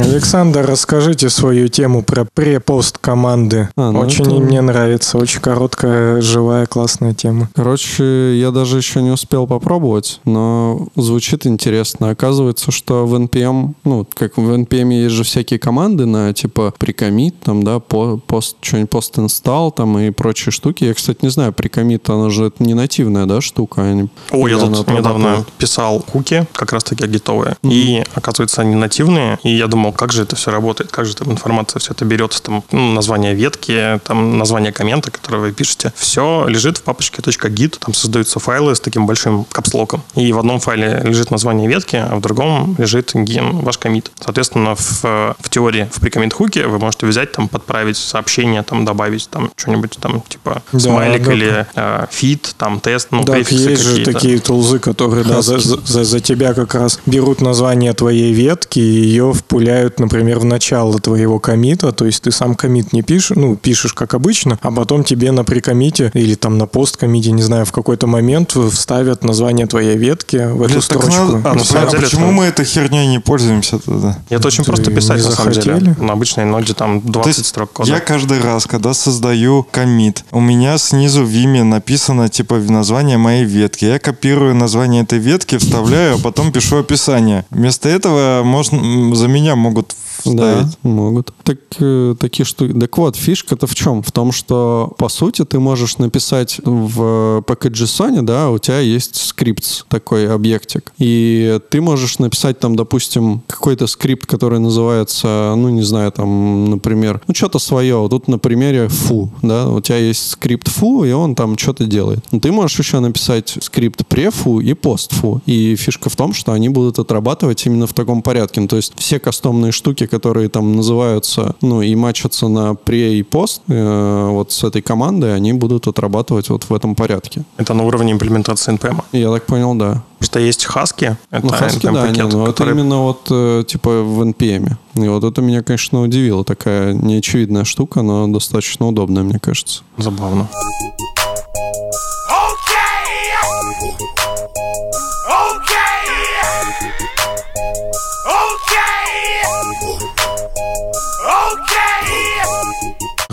Александр, 0.00 0.64
расскажите 0.66 1.28
свою 1.28 1.68
тему 1.68 2.02
про 2.02 2.24
препост 2.24 2.98
команды. 2.98 3.68
А, 3.76 3.90
ну 3.90 4.00
очень 4.00 4.24
это... 4.24 4.34
мне 4.34 4.60
нравится, 4.60 5.18
очень 5.18 5.40
короткая, 5.40 6.20
живая, 6.20 6.66
классная 6.66 7.14
тема. 7.14 7.48
Короче, 7.54 8.38
я 8.38 8.50
даже 8.50 8.76
еще 8.76 9.02
не 9.02 9.10
успел 9.10 9.46
попробовать, 9.46 10.20
но 10.24 10.88
звучит 10.96 11.46
интересно. 11.46 12.10
Оказывается, 12.10 12.70
что 12.70 13.06
в 13.06 13.14
NPM, 13.14 13.74
ну, 13.84 14.06
как 14.14 14.36
в 14.36 14.50
NPM 14.50 14.92
есть 14.92 15.14
же 15.14 15.24
всякие 15.24 15.58
команды 15.58 16.06
на 16.06 16.32
типа 16.32 16.72
прикомит, 16.78 17.38
там, 17.40 17.62
да, 17.62 17.80
пост, 17.80 18.56
что-нибудь 18.60 18.90
пост 18.90 19.18
инсталл, 19.18 19.72
там 19.72 19.98
и 19.98 20.10
прочие 20.10 20.52
штуки. 20.52 20.84
Я, 20.84 20.94
кстати, 20.94 21.18
не 21.22 21.30
знаю, 21.30 21.52
прикомит, 21.52 22.08
она 22.08 22.30
же 22.30 22.46
это 22.46 22.62
не 22.62 22.74
нативная, 22.74 23.26
да, 23.26 23.40
штука. 23.40 23.82
Они, 23.82 24.08
О, 24.30 24.48
я 24.48 24.58
тут 24.58 24.88
недавно 24.88 25.44
писал 25.58 26.04
хуки, 26.10 26.46
как 26.52 26.72
раз-таки 26.72 27.06
гитовые, 27.06 27.56
mm-hmm. 27.62 27.72
и, 27.72 28.04
оказывается, 28.14 28.62
они 28.62 28.74
нативные, 28.74 29.38
и 29.42 29.50
я 29.50 29.66
думал, 29.66 29.87
думал, 29.88 29.92
как 29.92 30.12
же 30.12 30.22
это 30.22 30.36
все 30.36 30.50
работает, 30.50 30.90
как 30.90 31.06
же 31.06 31.16
там 31.16 31.32
информация 31.32 31.80
все 31.80 31.92
это 31.92 32.04
берется, 32.04 32.42
там 32.42 32.64
ну, 32.70 32.92
название 32.92 33.34
ветки, 33.34 34.00
там 34.04 34.38
название 34.38 34.72
коммента, 34.72 35.10
который 35.10 35.40
вы 35.40 35.52
пишете. 35.52 35.92
Все 35.96 36.46
лежит 36.48 36.78
в 36.78 36.82
папочке 36.82 37.22
.git, 37.22 37.78
там 37.78 37.94
создаются 37.94 38.38
файлы 38.38 38.74
с 38.74 38.80
таким 38.80 39.06
большим 39.06 39.44
капслоком. 39.44 40.02
И 40.14 40.32
в 40.32 40.38
одном 40.38 40.60
файле 40.60 41.00
лежит 41.04 41.30
название 41.30 41.68
ветки, 41.68 41.96
а 41.96 42.16
в 42.16 42.20
другом 42.20 42.74
лежит 42.78 43.12
ген, 43.14 43.58
ваш 43.60 43.78
комит. 43.78 44.10
Соответственно, 44.20 44.74
в, 44.74 45.02
в 45.38 45.48
теории, 45.50 45.88
в 45.92 46.00
pre-commit 46.00 46.32
хуке 46.32 46.66
вы 46.66 46.78
можете 46.78 47.06
взять, 47.06 47.32
там, 47.32 47.48
подправить 47.48 47.96
сообщение, 47.96 48.62
там, 48.62 48.84
добавить 48.84 49.28
там 49.30 49.50
что-нибудь 49.56 49.96
там, 50.00 50.22
типа, 50.28 50.62
да, 50.72 50.78
смайлик 50.78 51.24
да, 51.24 51.32
или 51.32 51.66
э, 51.74 52.06
feat, 52.10 52.54
там, 52.58 52.80
тест, 52.80 53.08
ну, 53.10 53.24
да, 53.24 53.36
есть 53.36 53.82
же 53.82 54.04
такие 54.04 54.38
тулзы, 54.38 54.78
которые 54.78 55.24
да, 55.24 55.42
за, 55.42 55.58
за, 55.58 56.04
за 56.04 56.20
тебя 56.20 56.54
как 56.54 56.74
раз 56.74 57.00
берут 57.06 57.40
название 57.40 57.92
твоей 57.92 58.32
ветки 58.32 58.78
и 58.78 59.08
ее 59.08 59.32
впуляют 59.32 59.77
добавляют, 59.78 60.00
например, 60.00 60.38
в 60.38 60.44
начало 60.44 60.98
твоего 60.98 61.38
коммита, 61.38 61.92
то 61.92 62.04
есть 62.04 62.22
ты 62.22 62.30
сам 62.30 62.54
коммит 62.54 62.92
не 62.92 63.02
пишешь, 63.02 63.36
ну, 63.36 63.56
пишешь 63.56 63.92
как 63.92 64.14
обычно, 64.14 64.58
а 64.62 64.70
потом 64.70 65.04
тебе 65.04 65.30
на 65.30 65.44
pre-commit 65.44 66.04
е 66.04 66.10
или 66.14 66.34
там 66.34 66.58
на 66.58 66.66
post-commit 66.66 67.20
е, 67.20 67.30
не 67.32 67.42
знаю, 67.42 67.64
в 67.64 67.72
какой-то 67.72 68.06
момент 68.06 68.56
вставят 68.72 69.24
название 69.24 69.66
твоей 69.66 69.96
ветки 69.96 70.36
в 70.36 70.62
эту 70.62 70.70
Блин, 70.70 70.82
строчку. 70.82 71.10
Надо... 71.10 71.50
А, 71.50 71.54
ну, 71.54 71.62
а 71.74 71.86
почему 71.86 72.26
это... 72.26 72.32
мы 72.32 72.44
этой 72.44 72.64
херней 72.64 73.06
не 73.06 73.18
пользуемся 73.20 73.78
тогда? 73.78 74.18
Это 74.28 74.48
очень 74.48 74.64
Ты 74.64 74.72
просто 74.72 74.90
писать, 74.90 75.24
на 75.24 75.30
самом 75.30 75.52
деле. 75.52 75.96
На 75.98 76.12
обычной 76.12 76.44
ноде 76.44 76.74
там 76.74 77.00
20 77.00 77.46
строк 77.46 77.72
кода. 77.72 77.90
Я 77.90 78.00
каждый 78.00 78.40
раз, 78.40 78.66
когда 78.66 78.94
создаю 78.94 79.66
комит, 79.70 80.24
у 80.32 80.40
меня 80.40 80.78
снизу 80.78 81.24
в 81.24 81.28
Vime 81.28 81.62
написано 81.62 82.28
типа 82.28 82.56
название 82.56 83.18
моей 83.18 83.44
ветки. 83.44 83.84
Я 83.84 83.98
копирую 83.98 84.54
название 84.54 85.02
этой 85.02 85.18
ветки, 85.18 85.58
вставляю, 85.58 86.16
а 86.16 86.18
потом 86.18 86.52
пишу 86.52 86.78
описание. 86.78 87.44
Вместо 87.50 87.88
этого 87.88 88.42
можно 88.42 89.14
за 89.14 89.28
меня 89.28 89.56
могут 89.68 89.94
вставить. 90.18 90.78
Да, 90.82 90.88
могут. 90.88 91.32
Так, 91.44 91.58
э, 91.80 92.14
такие 92.18 92.44
штуки. 92.44 92.78
Так 92.78 92.98
вот, 92.98 93.16
фишка-то 93.16 93.66
в 93.66 93.74
чем? 93.74 94.02
В 94.02 94.12
том, 94.12 94.32
что, 94.32 94.92
по 94.98 95.08
сути, 95.08 95.44
ты 95.44 95.58
можешь 95.58 95.98
написать 95.98 96.60
в 96.64 97.42
PackJSON, 97.46 98.22
да, 98.22 98.50
у 98.50 98.58
тебя 98.58 98.80
есть 98.80 99.16
скрипт, 99.16 99.86
такой 99.88 100.32
объектик. 100.32 100.92
И 100.98 101.60
ты 101.70 101.80
можешь 101.80 102.18
написать 102.18 102.58
там, 102.58 102.76
допустим, 102.76 103.42
какой-то 103.46 103.86
скрипт, 103.86 104.26
который 104.26 104.58
называется, 104.58 105.54
ну, 105.56 105.68
не 105.68 105.82
знаю, 105.82 106.12
там, 106.12 106.70
например, 106.70 107.20
ну, 107.26 107.34
что-то 107.34 107.58
свое. 107.58 108.06
Тут 108.10 108.28
на 108.28 108.38
примере 108.38 108.86
foo, 108.86 109.28
да, 109.42 109.68
у 109.68 109.80
тебя 109.80 109.98
есть 109.98 110.30
скрипт 110.30 110.68
foo, 110.68 111.08
и 111.08 111.12
он 111.12 111.34
там 111.34 111.56
что-то 111.56 111.84
делает. 111.84 112.24
Но 112.32 112.40
ты 112.40 112.52
можешь 112.52 112.78
еще 112.78 113.00
написать 113.00 113.58
скрипт 113.60 114.02
prefoo 114.02 114.62
и 114.62 114.72
postfoo. 114.72 115.40
И 115.46 115.76
фишка 115.76 116.10
в 116.10 116.16
том, 116.16 116.32
что 116.32 116.52
они 116.52 116.68
будут 116.68 116.98
отрабатывать 116.98 117.64
именно 117.66 117.86
в 117.86 117.92
таком 117.92 118.22
порядке. 118.22 118.60
Ну, 118.60 118.68
то 118.68 118.76
есть 118.76 118.92
все 118.96 119.18
кастомные 119.18 119.47
штуки, 119.72 120.06
которые 120.06 120.48
там 120.48 120.76
называются, 120.76 121.54
ну, 121.62 121.82
и 121.82 121.94
матчатся 121.94 122.48
на 122.48 122.74
пре 122.74 123.18
и 123.18 123.22
пост, 123.22 123.62
э, 123.68 124.28
вот 124.30 124.52
с 124.52 124.64
этой 124.64 124.82
командой, 124.82 125.34
они 125.34 125.52
будут 125.52 125.86
отрабатывать 125.86 126.50
вот 126.50 126.64
в 126.64 126.74
этом 126.74 126.94
порядке. 126.94 127.42
Это 127.56 127.74
на 127.74 127.84
уровне 127.84 128.12
имплементации 128.12 128.74
NPM? 128.74 129.02
Я 129.12 129.30
так 129.32 129.46
понял, 129.46 129.74
да. 129.74 130.02
Что 130.20 130.40
есть 130.40 130.66
Husky, 130.66 131.16
это 131.30 131.46
ну, 131.46 131.52
NPM 131.52 131.92
да, 131.92 132.02
пакет, 132.02 132.16
не, 132.16 132.22
ну, 132.22 132.44
который... 132.46 132.70
это 132.70 132.80
именно 132.80 133.02
вот 133.02 133.26
э, 133.30 133.64
типа 133.66 134.02
в 134.02 134.22
NPM. 134.22 134.72
И 134.94 135.08
вот 135.08 135.24
это 135.24 135.40
меня, 135.40 135.62
конечно, 135.62 136.02
удивило. 136.02 136.44
Такая 136.44 136.92
неочевидная 136.92 137.64
штука, 137.64 138.02
но 138.02 138.26
достаточно 138.26 138.88
удобная, 138.88 139.22
мне 139.22 139.38
кажется. 139.38 139.82
Забавно. 139.96 140.48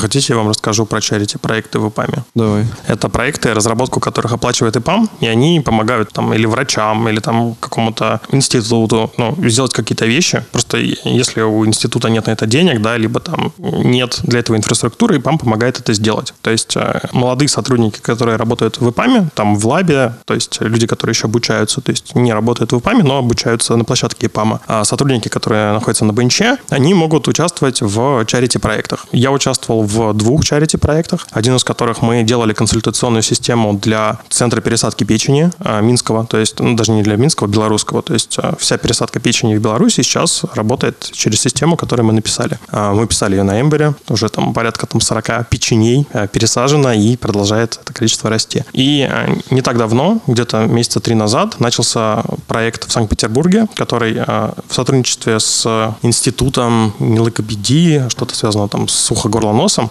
Хотите, 0.06 0.34
я 0.34 0.38
вам 0.38 0.50
расскажу 0.50 0.86
про 0.86 1.00
charity 1.00 1.40
проекты 1.40 1.80
в 1.80 1.88
ИПАМе. 1.90 2.24
Давай. 2.36 2.66
Это 2.88 3.10
проекты, 3.10 3.54
разработку 3.54 4.00
которых 4.00 4.34
оплачивает 4.34 4.76
ИПАМ, 4.76 5.10
и 5.20 5.28
они 5.28 5.62
помогают 5.62 6.14
там 6.14 6.34
или 6.34 6.46
врачам, 6.46 7.10
или 7.10 7.20
там 7.20 7.56
какому-то 7.60 8.22
институту 8.32 9.12
ну, 9.18 9.36
сделать 9.50 9.74
какие-то 9.74 10.06
вещи. 10.06 10.44
Просто 10.52 10.78
если 10.78 11.42
у 11.42 11.66
института 11.66 12.10
нет 12.10 12.28
на 12.28 12.32
это 12.32 12.46
денег, 12.46 12.82
да, 12.82 12.98
либо 12.98 13.20
там 13.20 13.52
нет 13.58 14.20
для 14.24 14.40
этого 14.40 14.56
инфраструктуры, 14.56 15.18
ИПАМ 15.18 15.40
помогает 15.40 15.80
это 15.80 15.94
сделать. 15.94 16.34
То 16.42 16.52
есть 16.52 16.78
э, 16.78 17.00
молодые 17.12 17.50
сотрудники, 17.50 18.00
которые 18.00 18.38
работают 18.38 18.80
в 18.80 18.88
ИПАМе, 18.88 19.30
там 19.34 19.56
в 19.56 19.66
лабе, 19.68 20.14
то 20.26 20.36
есть 20.36 20.62
люди, 20.62 20.86
которые 20.86 21.14
еще 21.14 21.26
обучаются, 21.26 21.82
то 21.82 21.92
есть 21.92 22.16
не 22.16 22.32
работают 22.32 22.74
в 22.74 22.78
ИПАМе, 22.78 23.04
но 23.04 23.18
обучаются 23.18 23.76
на 23.76 23.84
площадке 23.84 24.28
ИПАМа. 24.28 24.62
А 24.68 24.84
сотрудники, 24.84 25.30
которые 25.30 25.74
находятся 25.74 26.06
на 26.06 26.12
бенче, 26.12 26.58
они 26.70 26.94
могут 26.94 27.28
участвовать 27.28 27.82
в 27.82 28.26
чарити-проектах. 28.26 29.08
Я 29.12 29.32
участвовал 29.32 29.82
в 29.82 29.95
двух 30.14 30.44
чарити-проектах, 30.46 31.28
один 31.32 31.56
из 31.56 31.64
которых 31.64 32.02
мы 32.02 32.24
делали 32.24 32.54
консультационную 32.54 33.24
систему 33.24 33.74
для 33.74 34.20
центра 34.30 34.62
пересадки 34.62 35.04
печени 35.04 35.52
а, 35.60 35.82
Минского, 35.82 36.26
то 36.26 36.38
есть, 36.38 36.60
ну, 36.60 36.76
даже 36.76 36.92
не 36.92 37.04
для 37.04 37.16
Минского, 37.16 37.48
белорусского, 37.48 38.02
то 38.02 38.14
есть 38.14 38.38
а, 38.40 38.56
вся 38.58 38.78
пересадка 38.78 39.20
печени 39.20 39.56
в 39.56 39.62
Беларуси 39.62 40.02
сейчас 40.02 40.44
работает 40.54 41.10
через 41.12 41.42
систему, 41.42 41.78
которую 41.78 42.06
мы 42.08 42.14
написали. 42.14 42.60
А, 42.70 42.94
мы 42.94 43.08
писали 43.08 43.36
ее 43.36 43.44
на 43.44 43.60
Эмбере, 43.60 43.96
уже 44.10 44.30
там 44.30 44.54
порядка 44.54 44.88
там 44.88 45.02
40 45.02 45.50
печеней 45.50 46.08
пересажено 46.32 46.94
и 46.94 47.18
продолжает 47.18 47.80
это 47.82 47.94
количество 47.94 48.30
расти. 48.30 48.64
И 48.74 49.10
не 49.50 49.62
так 49.62 49.78
давно, 49.78 50.22
где-то 50.28 50.66
месяца 50.66 51.00
три 51.00 51.16
назад, 51.16 51.60
начался 51.60 52.24
проект 52.48 52.88
в 52.88 52.92
Санкт-Петербурге, 52.92 53.68
который 53.76 54.14
в 54.16 54.74
сотрудничестве 54.74 55.40
с 55.40 55.96
институтом 56.02 56.94
нелокопедии, 57.00 58.08
что-то 58.10 58.36
связано 58.36 58.68
там 58.68 58.88
с 58.88 59.12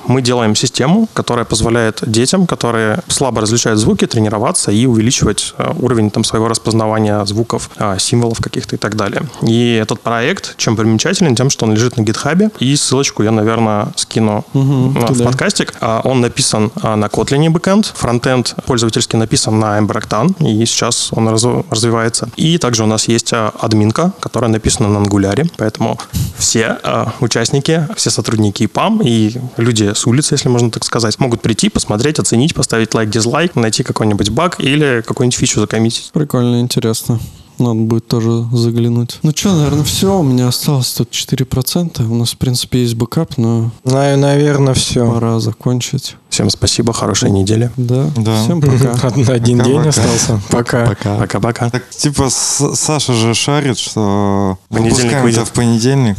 мы 0.06 0.22
делаем 0.22 0.54
систему, 0.56 1.08
которая 1.12 1.44
позволяет 1.44 2.00
детям, 2.06 2.46
которые 2.46 3.00
слабо 3.08 3.40
различают 3.40 3.78
звуки, 3.78 4.06
тренироваться 4.06 4.70
и 4.72 4.86
увеличивать 4.86 5.54
а, 5.58 5.74
уровень 5.80 6.10
там 6.10 6.24
своего 6.24 6.48
распознавания 6.48 7.24
звуков, 7.24 7.70
а, 7.76 7.98
символов 7.98 8.38
каких-то 8.40 8.76
и 8.76 8.78
так 8.78 8.96
далее. 8.96 9.22
И 9.42 9.78
этот 9.82 10.00
проект, 10.00 10.56
чем 10.56 10.76
примечателен, 10.76 11.34
тем, 11.36 11.50
что 11.50 11.66
он 11.66 11.72
лежит 11.74 11.96
на 11.96 12.02
гитхабе, 12.02 12.50
и 12.58 12.74
ссылочку 12.76 13.22
я, 13.22 13.30
наверное, 13.30 13.88
скину 13.96 14.44
Угу, 14.54 14.94
в 15.14 15.24
подкастик. 15.24 15.74
А, 15.80 16.00
Он 16.04 16.20
написан 16.20 16.70
а, 16.82 16.96
на 16.96 17.06
Kotlin 17.06 17.48
бэкэнд, 17.50 17.86
фронтенд 17.94 18.54
пользовательский 18.66 19.18
написан 19.18 19.58
на 19.58 19.78
Ember 19.78 20.00
Octane, 20.02 20.34
и 20.46 20.64
сейчас 20.66 21.08
он 21.12 21.28
раз- 21.28 21.44
развивается. 21.70 22.28
И 22.36 22.58
также 22.58 22.84
у 22.84 22.86
нас 22.86 23.08
есть 23.08 23.32
админка, 23.32 24.12
которая 24.20 24.50
написана 24.50 24.88
на 24.88 25.04
Angular, 25.04 25.50
поэтому 25.56 25.98
все 26.38 26.78
участники, 27.20 27.86
все 27.96 28.10
сотрудники 28.10 28.64
EPAM 28.64 29.00
и 29.02 29.32
люди 29.56 29.83
с 29.92 30.06
улицы, 30.06 30.34
если 30.34 30.48
можно 30.48 30.70
так 30.70 30.84
сказать, 30.84 31.18
могут 31.18 31.42
прийти, 31.42 31.68
посмотреть, 31.68 32.18
оценить, 32.18 32.54
поставить 32.54 32.94
лайк, 32.94 33.10
дизлайк, 33.10 33.54
найти 33.56 33.82
какой-нибудь 33.82 34.30
баг 34.30 34.60
или 34.60 35.02
какую-нибудь 35.06 35.36
фичу 35.36 35.60
закоммитить. 35.60 36.10
Прикольно, 36.12 36.60
интересно. 36.60 37.18
Надо 37.58 37.74
будет 37.80 38.08
тоже 38.08 38.46
заглянуть. 38.52 39.18
Ну 39.22 39.30
что, 39.34 39.54
наверное, 39.54 39.84
все. 39.84 40.18
У 40.18 40.22
меня 40.24 40.48
осталось 40.48 40.92
тут 40.92 41.10
4%. 41.12 42.04
У 42.04 42.14
нас, 42.16 42.32
в 42.32 42.36
принципе, 42.36 42.80
есть 42.82 42.94
бэкап, 42.96 43.36
но 43.36 43.70
На- 43.84 44.16
Наверное, 44.16 44.74
все. 44.74 45.08
пора 45.08 45.38
закончить. 45.38 46.16
Всем 46.34 46.50
спасибо, 46.50 46.92
хорошей 46.92 47.30
недели. 47.30 47.70
Да. 47.76 48.10
да. 48.16 48.42
Всем 48.42 48.60
пока. 48.60 49.06
Один 49.06 49.58
пока, 49.58 49.68
день 49.68 49.76
пока. 49.76 49.88
остался. 49.90 50.40
Пока. 50.50 50.86
Пока. 50.86 51.16
Пока. 51.16 51.38
пока. 51.38 51.70
Так, 51.70 51.88
типа 51.90 52.28
Саша 52.28 53.12
же 53.12 53.34
шарит, 53.34 53.78
что 53.78 54.58
понедельник 54.68 55.22
выйдет. 55.22 55.46
в 55.46 55.52
понедельник. 55.52 56.16